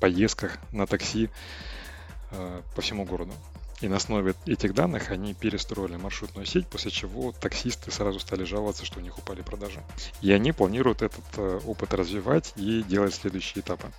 поездках 0.00 0.58
на 0.72 0.86
такси 0.86 1.30
э, 2.30 2.62
по 2.74 2.82
всему 2.82 3.04
городу. 3.04 3.32
И 3.82 3.88
на 3.88 3.96
основе 3.96 4.34
этих 4.46 4.74
данных 4.74 5.10
они 5.10 5.34
перестроили 5.34 5.96
маршрутную 5.96 6.46
сеть, 6.46 6.68
после 6.68 6.92
чего 6.92 7.32
таксисты 7.32 7.90
сразу 7.90 8.20
стали 8.20 8.44
жаловаться, 8.44 8.86
что 8.86 9.00
у 9.00 9.02
них 9.02 9.18
упали 9.18 9.42
продажи. 9.42 9.82
И 10.20 10.30
они 10.32 10.52
планируют 10.52 11.02
этот 11.02 11.24
э, 11.36 11.60
опыт 11.66 11.92
развивать 11.92 12.52
и 12.54 12.84
делать 12.84 13.12
следующие 13.12 13.60
этапы. 13.60 13.90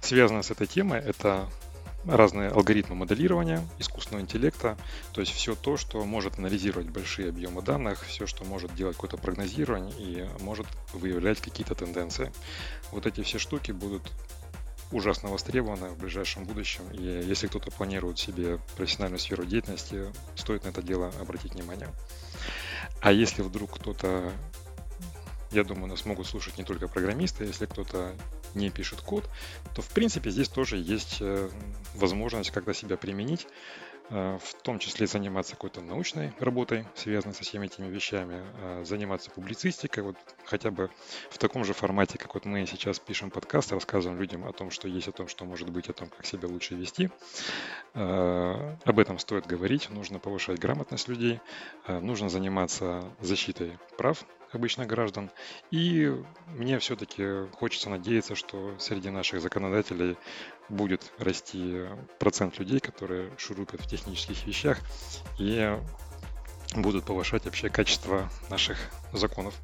Связано 0.00 0.42
с 0.42 0.50
этой 0.50 0.66
темой 0.66 1.00
это 1.00 1.46
разные 2.06 2.50
алгоритмы 2.50 2.94
моделирования 2.94 3.66
искусственного 3.78 4.22
интеллекта, 4.22 4.78
то 5.12 5.20
есть 5.20 5.32
все 5.32 5.54
то, 5.54 5.76
что 5.76 6.04
может 6.04 6.38
анализировать 6.38 6.88
большие 6.88 7.28
объемы 7.28 7.62
данных, 7.62 8.02
все, 8.04 8.26
что 8.26 8.44
может 8.44 8.74
делать 8.74 8.94
какое-то 8.94 9.16
прогнозирование 9.16 9.92
и 9.98 10.28
может 10.40 10.66
выявлять 10.92 11.40
какие-то 11.40 11.74
тенденции. 11.74 12.32
Вот 12.92 13.06
эти 13.06 13.22
все 13.22 13.38
штуки 13.38 13.72
будут 13.72 14.02
ужасно 14.92 15.30
востребованы 15.30 15.90
в 15.90 15.98
ближайшем 15.98 16.44
будущем. 16.44 16.90
И 16.92 17.02
если 17.02 17.46
кто-то 17.46 17.70
планирует 17.70 18.18
себе 18.18 18.58
профессиональную 18.76 19.18
сферу 19.18 19.44
деятельности, 19.44 20.12
стоит 20.36 20.64
на 20.64 20.68
это 20.68 20.82
дело 20.82 21.12
обратить 21.20 21.54
внимание. 21.54 21.88
А 23.00 23.12
если 23.12 23.42
вдруг 23.42 23.76
кто-то, 23.76 24.32
я 25.50 25.64
думаю, 25.64 25.88
нас 25.88 26.04
могут 26.04 26.26
слушать 26.26 26.58
не 26.58 26.64
только 26.64 26.88
программисты, 26.88 27.44
если 27.44 27.66
кто-то 27.66 28.14
не 28.54 28.70
пишет 28.70 29.00
код, 29.00 29.28
то 29.74 29.82
в 29.82 29.88
принципе 29.88 30.30
здесь 30.30 30.48
тоже 30.48 30.78
есть 30.78 31.18
э, 31.20 31.50
возможность 31.94 32.50
как-то 32.50 32.72
себя 32.72 32.96
применить 32.96 33.46
в 34.08 34.62
том 34.62 34.78
числе 34.78 35.06
заниматься 35.06 35.52
какой-то 35.54 35.80
научной 35.80 36.32
работой, 36.38 36.86
связанной 36.94 37.34
со 37.34 37.42
всеми 37.42 37.66
этими 37.66 37.88
вещами, 37.88 38.44
э, 38.60 38.84
заниматься 38.84 39.30
публицистикой, 39.30 40.04
вот 40.04 40.16
хотя 40.44 40.70
бы 40.70 40.90
в 41.30 41.38
таком 41.38 41.64
же 41.64 41.72
формате, 41.72 42.18
как 42.18 42.34
вот 42.34 42.44
мы 42.44 42.64
сейчас 42.66 42.98
пишем 42.98 43.30
подкаст, 43.30 43.72
рассказываем 43.72 44.20
людям 44.20 44.46
о 44.46 44.52
том, 44.52 44.70
что 44.70 44.86
есть, 44.86 45.08
о 45.08 45.12
том, 45.12 45.26
что 45.26 45.44
может 45.44 45.70
быть, 45.70 45.88
о 45.88 45.92
том, 45.92 46.08
как 46.08 46.24
себя 46.24 46.48
лучше 46.48 46.74
вести. 46.74 47.10
Э, 47.94 48.76
об 48.84 48.98
этом 48.98 49.18
стоит 49.18 49.46
говорить, 49.46 49.90
нужно 49.90 50.18
повышать 50.18 50.60
грамотность 50.60 51.08
людей, 51.08 51.40
нужно 51.88 52.28
заниматься 52.28 53.04
защитой 53.20 53.78
прав 53.96 54.24
обычных 54.52 54.86
граждан. 54.86 55.30
И 55.70 56.12
мне 56.48 56.78
все-таки 56.78 57.48
хочется 57.52 57.90
надеяться, 57.90 58.34
что 58.34 58.76
среди 58.78 59.10
наших 59.10 59.40
законодателей 59.40 60.16
будет 60.68 61.12
расти 61.18 61.86
процент 62.18 62.58
людей, 62.58 62.80
которые 62.80 63.30
шурупят 63.38 63.80
в 63.80 63.88
технических 63.88 64.46
вещах 64.46 64.78
и 65.38 65.78
будут 66.74 67.04
повышать 67.04 67.44
вообще 67.44 67.68
качество 67.68 68.28
наших 68.50 68.78
законов. 69.12 69.54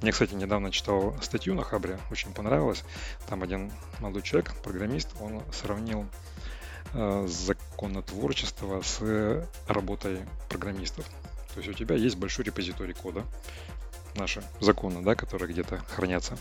Мне, 0.00 0.12
кстати, 0.12 0.34
недавно 0.34 0.70
читал 0.70 1.14
статью 1.22 1.54
на 1.54 1.62
Хабре, 1.62 1.98
очень 2.10 2.32
понравилось. 2.32 2.82
Там 3.28 3.42
один 3.42 3.72
молодой 4.00 4.22
человек, 4.22 4.54
программист, 4.62 5.10
он 5.20 5.42
сравнил 5.52 6.06
э, 6.94 7.26
законотворчество 7.28 8.80
с 8.82 9.46
работой 9.68 10.20
программистов. 10.48 11.06
То 11.54 11.60
есть 11.60 11.68
у 11.68 11.72
тебя 11.72 11.96
есть 11.96 12.16
большой 12.16 12.44
репозиторий 12.44 12.94
кода, 12.94 13.24
наши 14.16 14.42
законы, 14.60 15.02
да, 15.02 15.14
которые 15.14 15.52
где-то 15.52 15.78
хранятся. 15.88 16.36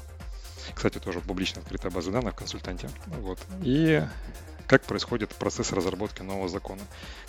Кстати, 0.74 1.00
тоже 1.00 1.22
публично 1.22 1.62
открытая 1.62 1.92
база 1.92 2.12
данных 2.12 2.34
в 2.34 2.38
консультанте. 2.38 2.90
Вот. 3.08 3.40
И 3.64 4.04
как 4.68 4.84
происходит 4.84 5.30
процесс 5.36 5.72
разработки 5.72 6.22
нового 6.22 6.50
закона. 6.50 6.82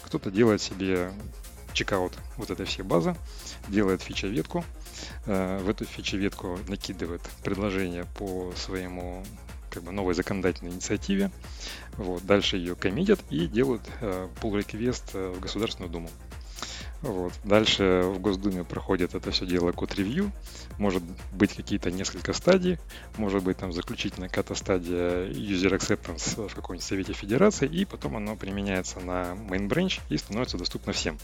Кто-то 0.02 0.30
делает 0.30 0.62
себе 0.62 1.12
чекаут 1.72 2.14
вот 2.38 2.50
этой 2.50 2.64
всей 2.64 2.82
базы, 2.82 3.14
делает 3.68 4.00
фича-ветку, 4.00 4.64
э, 5.26 5.58
в 5.58 5.68
эту 5.68 5.84
фича-ветку 5.84 6.58
накидывает 6.68 7.20
предложение 7.44 8.06
по 8.16 8.52
своему 8.56 9.22
как 9.70 9.82
бы 9.82 9.92
новой 9.92 10.14
законодательной 10.14 10.72
инициативе, 10.72 11.30
вот, 11.98 12.24
дальше 12.24 12.56
ее 12.56 12.76
коммитят 12.76 13.20
и 13.28 13.46
делают 13.46 13.82
э, 14.00 14.26
pull 14.40 14.58
request 14.58 15.10
э, 15.12 15.34
в 15.36 15.40
Государственную 15.40 15.92
Думу. 15.92 16.08
Вот. 17.02 17.32
Дальше 17.44 18.02
в 18.04 18.18
Госдуме 18.20 18.64
проходит 18.64 19.14
это 19.14 19.30
все 19.30 19.46
дело 19.46 19.72
код-ревью. 19.72 20.32
Может 20.78 21.02
быть 21.32 21.54
какие-то 21.54 21.90
несколько 21.90 22.32
стадий. 22.32 22.78
Может 23.16 23.42
быть 23.42 23.56
там 23.56 23.72
заключительная 23.72 24.28
какая-то 24.28 24.54
стадия 24.54 25.26
user 25.26 25.76
acceptance 25.76 26.48
в 26.48 26.54
каком-нибудь 26.54 26.86
Совете 26.86 27.12
Федерации. 27.12 27.66
И 27.66 27.84
потом 27.84 28.16
оно 28.16 28.36
применяется 28.36 29.00
на 29.00 29.32
main 29.32 29.68
branch 29.68 30.00
и 30.08 30.16
становится 30.16 30.58
доступно 30.58 30.92
всем. 30.92 31.18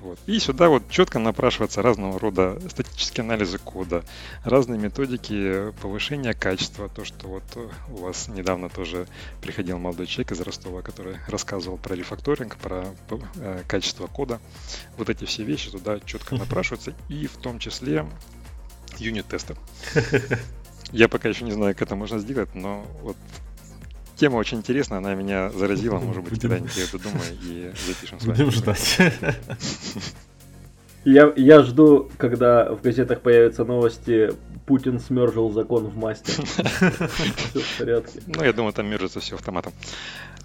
Вот. 0.00 0.18
И 0.26 0.38
сюда 0.38 0.68
вот 0.68 0.88
четко 0.90 1.18
напрашиваются 1.18 1.82
разного 1.82 2.18
рода 2.18 2.60
статические 2.68 3.24
анализы 3.24 3.58
кода, 3.58 4.04
разные 4.44 4.78
методики 4.78 5.72
повышения 5.80 6.34
качества. 6.34 6.88
То, 6.88 7.04
что 7.04 7.28
вот 7.28 7.44
у 7.88 7.96
вас 7.96 8.28
недавно 8.28 8.68
тоже 8.68 9.06
приходил 9.40 9.78
молодой 9.78 10.06
человек 10.06 10.32
из 10.32 10.40
Ростова, 10.40 10.82
который 10.82 11.16
рассказывал 11.28 11.78
про 11.78 11.94
рефакторинг, 11.94 12.56
про 12.56 12.86
э, 13.36 13.62
качество 13.66 14.06
кода. 14.06 14.38
Вот 14.96 15.08
эти 15.08 15.24
все 15.24 15.44
вещи 15.44 15.70
туда 15.70 15.98
четко 16.00 16.34
напрашиваются, 16.34 16.94
и 17.08 17.26
в 17.26 17.36
том 17.38 17.58
числе 17.58 18.06
юнит-тесты. 19.00 19.56
Я 20.92 21.08
пока 21.08 21.28
еще 21.28 21.44
не 21.44 21.52
знаю, 21.52 21.74
как 21.74 21.82
это 21.82 21.96
можно 21.96 22.18
сделать, 22.18 22.54
но 22.54 22.86
вот 23.02 23.16
Тема 24.16 24.36
очень 24.36 24.58
интересная, 24.58 24.98
она 24.98 25.14
меня 25.14 25.50
заразила, 25.50 25.98
может 25.98 26.24
быть, 26.24 26.40
когда-нибудь 26.40 26.74
я 26.74 26.84
это 26.84 26.98
думаю 26.98 27.36
и 27.42 27.70
запишем 27.86 28.18
с 28.18 28.24
вами. 28.24 28.36
Будем 28.38 28.50
ждать. 28.50 28.98
Я, 31.06 31.32
я 31.36 31.62
жду, 31.62 32.10
когда 32.18 32.74
в 32.74 32.82
газетах 32.82 33.20
появятся 33.20 33.64
новости 33.64 34.32
Путин 34.66 34.98
смержил 34.98 35.52
закон 35.52 35.86
в 35.86 35.96
масте. 35.96 36.32
Все 36.42 37.60
в 37.60 37.78
порядке. 37.78 38.20
Ну, 38.26 38.42
я 38.42 38.52
думаю, 38.52 38.72
там 38.72 38.86
мержится 38.88 39.20
все 39.20 39.36
автоматом. 39.36 39.72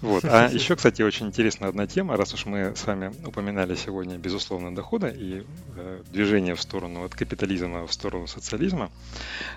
Вот. 0.02 0.24
А 0.24 0.48
еще, 0.52 0.76
кстати, 0.76 1.02
очень 1.02 1.26
интересная 1.26 1.68
одна 1.68 1.88
тема, 1.88 2.16
раз 2.16 2.32
уж 2.34 2.46
мы 2.46 2.76
с 2.76 2.86
вами 2.86 3.12
упоминали 3.26 3.74
сегодня 3.74 4.18
безусловно 4.18 4.72
дохода 4.72 5.08
и 5.08 5.42
э, 5.76 6.00
движение 6.12 6.54
в 6.54 6.62
сторону 6.62 7.04
от 7.04 7.16
капитализма 7.16 7.84
в 7.88 7.92
сторону 7.92 8.28
социализма, 8.28 8.92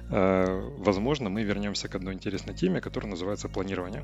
э, 0.09 0.61
возможно, 0.79 1.29
мы 1.29 1.43
вернемся 1.43 1.87
к 1.87 1.93
одной 1.93 2.15
интересной 2.15 2.55
теме, 2.55 2.81
которая 2.81 3.11
называется 3.11 3.47
планирование. 3.47 4.03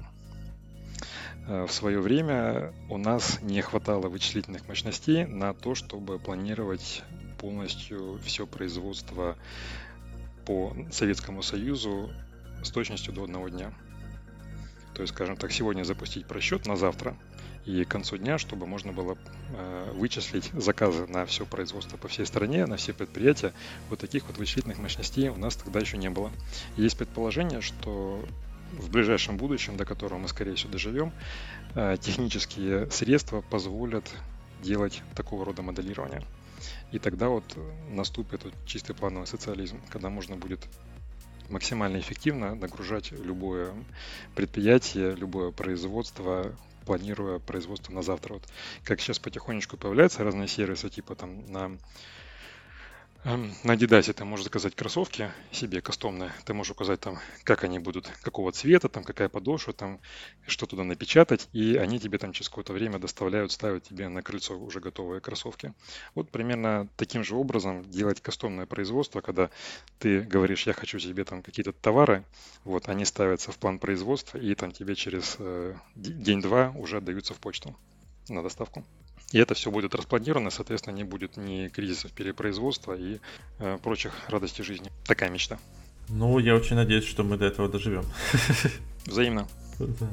Э, 1.48 1.66
в 1.66 1.72
свое 1.72 2.00
время 2.00 2.74
у 2.90 2.98
нас 2.98 3.42
не 3.42 3.62
хватало 3.62 4.08
вычислительных 4.08 4.68
мощностей 4.68 5.26
на 5.26 5.54
то, 5.54 5.76
чтобы 5.76 6.20
планировать 6.20 7.04
полностью 7.40 8.20
все 8.24 8.46
производство 8.46 9.38
по 10.46 10.76
Советскому 10.92 11.42
Союзу 11.42 12.12
с 12.64 12.70
точностью 12.70 13.14
до 13.14 13.24
одного 13.24 13.50
дня. 13.50 13.74
То 14.94 15.02
есть, 15.02 15.14
скажем 15.14 15.38
так, 15.38 15.52
сегодня 15.52 15.84
запустить 15.84 16.28
просчет 16.28 16.68
на 16.68 16.76
завтра 16.76 17.16
и 17.66 17.84
к 17.84 17.88
концу 17.90 18.18
дня, 18.18 18.38
чтобы 18.38 18.66
можно 18.66 18.92
было 18.92 19.18
э, 19.50 19.92
вычислить 19.94 20.52
заказы 20.54 21.08
на 21.08 21.26
все 21.26 21.46
производство 21.46 21.98
по 21.98 22.08
всей 22.08 22.26
стране, 22.26 22.66
на 22.66 22.78
все 22.78 22.94
предприятия. 22.94 23.54
Вот 23.90 24.00
таких 24.00 24.28
вот 24.28 24.38
вычислительных 24.38 24.80
мощностей 24.80 25.30
у 25.30 25.38
нас 25.38 25.56
тогда 25.56 25.80
еще 25.80 25.98
не 25.98 26.10
было. 26.10 26.32
есть 26.76 26.98
предположение, 26.98 27.62
что 27.62 28.24
в 28.74 28.90
ближайшем 28.90 29.38
будущем, 29.38 29.78
до 29.78 29.86
которого 29.86 30.20
мы, 30.20 30.28
скорее 30.28 30.56
всего, 30.56 30.72
доживем, 30.72 31.12
э, 31.76 31.98
технические 32.00 32.90
средства 32.92 33.42
позволят 33.42 34.12
делать 34.62 35.02
такого 35.16 35.46
рода 35.46 35.62
моделирование. 35.62 36.24
И 36.92 37.00
тогда 37.00 37.30
вот 37.30 37.44
наступит 37.90 38.44
вот 38.44 38.54
чистый 38.66 38.94
плановый 38.94 39.28
социализм, 39.28 39.80
когда 39.90 40.10
можно 40.10 40.36
будет 40.36 40.60
максимально 41.50 42.00
эффективно 42.00 42.56
нагружать 42.56 43.12
любое 43.12 43.74
предприятие, 44.36 45.16
любое 45.16 45.52
производство, 45.52 46.56
планируя 46.86 47.40
производство 47.40 47.94
на 47.94 48.02
завтра. 48.02 48.36
Вот 48.36 48.44
как 48.84 49.02
сейчас 49.02 49.20
потихонечку 49.20 49.78
появляются 49.78 50.24
разные 50.24 50.48
сервисы, 50.48 50.90
типа 50.90 51.16
там 51.16 51.46
на 51.52 51.78
на 53.24 53.76
Adidas 53.76 54.12
ты 54.12 54.26
можешь 54.26 54.46
заказать 54.46 54.76
кроссовки 54.76 55.32
себе 55.52 55.80
кастомные. 55.82 56.32
Ты 56.44 56.56
можешь 56.56 56.72
указать 56.72 57.02
там, 57.02 57.20
как 57.44 57.64
они 57.64 57.78
будут, 57.78 58.08
какого 58.24 58.52
цвета, 58.52 58.90
там 58.90 59.04
какая 59.04 59.30
подошва, 59.30 59.74
там 59.74 60.00
что 60.48 60.66
туда 60.66 60.84
напечатать, 60.84 61.48
и 61.54 61.76
они 61.76 62.00
тебе 62.00 62.18
там 62.18 62.34
через 62.34 62.50
какое-то 62.50 62.74
время 62.74 62.98
доставляют, 62.98 63.52
ставят 63.52 63.84
тебе 63.84 64.08
на 64.08 64.24
крыльцо 64.24 64.58
уже 64.58 64.80
готовые 64.80 65.22
кроссовки. 65.22 65.74
Вот 66.16 66.32
примерно 66.32 66.90
таким 66.96 67.24
же 67.24 67.36
образом 67.36 67.84
делать 67.84 68.22
кастомное 68.22 68.66
производство, 68.66 69.22
когда 69.22 69.52
ты 70.00 70.22
говоришь, 70.22 70.66
я 70.66 70.74
хочу 70.74 70.98
себе 70.98 71.24
там 71.24 71.44
какие-то 71.44 71.74
товары, 71.74 72.26
вот 72.64 72.90
они 72.90 73.06
ставятся 73.06 73.52
в 73.52 73.58
план 73.60 73.78
производства, 73.78 74.40
и 74.40 74.56
там 74.56 74.72
тебе 74.72 74.96
через 74.96 75.36
э, 75.38 75.76
день-два 75.96 76.74
уже 76.76 76.98
отдаются 76.98 77.36
в 77.36 77.38
почту 77.38 77.78
на 78.30 78.42
доставку. 78.42 78.84
И 79.32 79.40
это 79.40 79.54
все 79.54 79.72
будет 79.72 79.96
распланировано, 79.96 80.50
соответственно, 80.50 80.96
не 80.96 81.04
будет 81.04 81.38
ни 81.38 81.70
кризисов 81.70 82.12
перепроизводства 82.12 82.94
и 82.94 83.20
э, 83.60 83.78
прочих 83.82 84.14
радостей 84.28 84.64
жизни. 84.64 84.92
Такая 85.06 85.30
мечта. 85.30 85.58
Ну, 86.10 86.40
я 86.40 86.56
очень 86.56 86.76
надеюсь, 86.76 87.06
что 87.06 87.24
мы 87.24 87.38
до 87.38 87.46
этого 87.46 87.70
доживем. 87.70 88.04
Взаимно. 89.06 89.48
Да. 89.80 90.08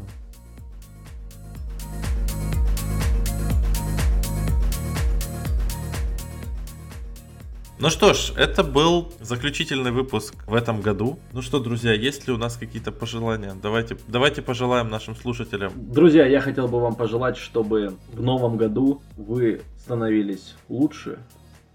Ну 7.80 7.90
что 7.90 8.12
ж, 8.12 8.32
это 8.36 8.64
был 8.64 9.12
заключительный 9.20 9.92
выпуск 9.92 10.34
в 10.48 10.55
этом 10.55 10.80
году. 10.80 11.16
Ну 11.32 11.42
что, 11.42 11.60
друзья, 11.60 11.92
есть 11.92 12.26
ли 12.26 12.32
у 12.32 12.36
нас 12.36 12.56
какие-то 12.56 12.90
пожелания? 12.90 13.55
Давайте, 13.62 13.96
давайте 14.09 14.42
пожелаем 14.42 14.88
нашим 14.88 15.14
слушателям. 15.14 15.72
Друзья, 15.76 16.26
я 16.26 16.40
хотел 16.40 16.66
бы 16.66 16.80
вам 16.80 16.96
пожелать, 16.96 17.36
чтобы 17.36 17.94
в 18.12 18.20
новом 18.20 18.56
году 18.56 19.00
вы 19.16 19.62
становились 19.78 20.56
лучше, 20.68 21.20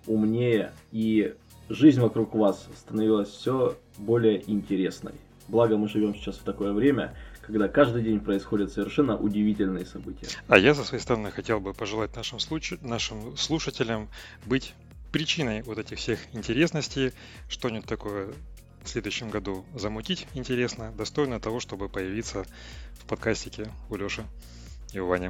умнее 0.05 0.73
и 0.91 1.35
жизнь 1.69 2.01
вокруг 2.01 2.35
вас 2.35 2.67
становилась 2.75 3.30
все 3.30 3.77
более 3.97 4.43
интересной. 4.51 5.13
Благо 5.47 5.77
мы 5.77 5.88
живем 5.88 6.15
сейчас 6.15 6.35
в 6.35 6.43
такое 6.43 6.73
время, 6.73 7.15
когда 7.45 7.67
каждый 7.67 8.03
день 8.03 8.19
происходят 8.19 8.71
совершенно 8.71 9.17
удивительные 9.17 9.85
события. 9.85 10.27
А 10.47 10.57
я 10.57 10.73
со 10.73 10.84
своей 10.84 11.01
стороны 11.01 11.31
хотел 11.31 11.59
бы 11.59 11.73
пожелать 11.73 12.15
нашим, 12.15 12.39
случ... 12.39 12.73
нашим 12.81 13.35
слушателям 13.38 14.07
быть 14.45 14.73
причиной 15.14 15.61
вот 15.61 15.77
этих 15.77 15.99
всех 15.99 16.19
интересностей, 16.34 17.14
что-нибудь 17.48 17.85
такое 17.85 18.34
в 18.84 18.90
следующем 18.90 19.30
году 19.30 19.64
замутить 19.76 20.27
интересно, 20.34 20.91
достойно 20.98 21.40
того, 21.40 21.60
чтобы 21.61 21.88
появиться 21.88 22.45
в 22.99 23.06
подкастике 23.06 23.69
у 23.90 23.95
Леши 23.95 24.26
и 24.91 24.99
у 24.99 25.07
Вани. 25.07 25.30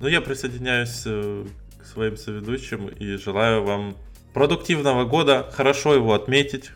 Ну, 0.00 0.06
я 0.06 0.20
присоединяюсь 0.20 1.02
э, 1.06 1.46
к 1.80 1.86
своим 1.86 2.16
соведущим 2.16 2.88
и 2.88 3.16
желаю 3.16 3.64
вам 3.64 3.96
продуктивного 4.34 5.04
года, 5.04 5.50
хорошо 5.52 5.94
его 5.94 6.12
отметить, 6.12 6.70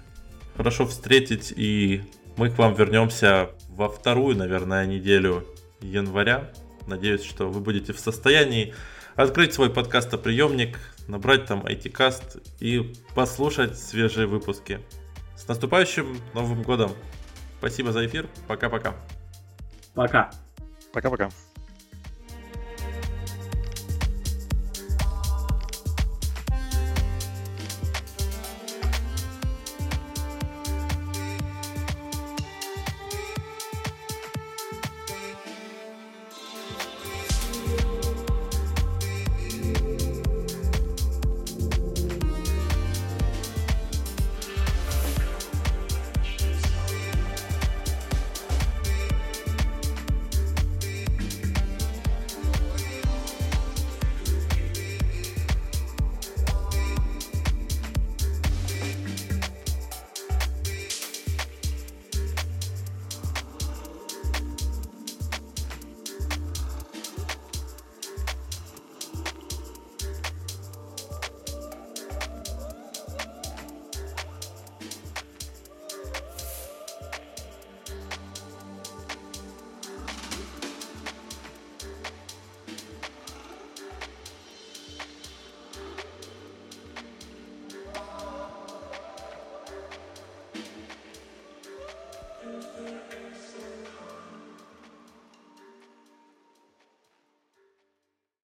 хорошо 0.56 0.86
встретить, 0.86 1.52
и 1.54 2.02
мы 2.36 2.50
к 2.50 2.58
вам 2.58 2.74
вернемся 2.74 3.50
во 3.68 3.88
вторую, 3.88 4.36
наверное, 4.36 4.86
неделю 4.86 5.46
января. 5.80 6.52
Надеюсь, 6.86 7.22
что 7.22 7.50
вы 7.50 7.60
будете 7.60 7.92
в 7.92 8.00
состоянии 8.00 8.74
открыть 9.14 9.54
свой 9.54 9.70
подкастоприемник, 9.70 10.78
набрать 11.08 11.46
там 11.46 11.64
IT-каст 11.64 12.38
и 12.60 12.94
послушать 13.14 13.78
свежие 13.78 14.26
выпуски. 14.26 14.80
С 15.36 15.46
наступающим 15.48 16.18
Новым 16.34 16.62
Годом! 16.62 16.92
Спасибо 17.58 17.92
за 17.92 18.06
эфир. 18.06 18.28
Пока-пока. 18.46 18.94
Пока. 19.94 20.30
Пока-пока. 20.92 21.30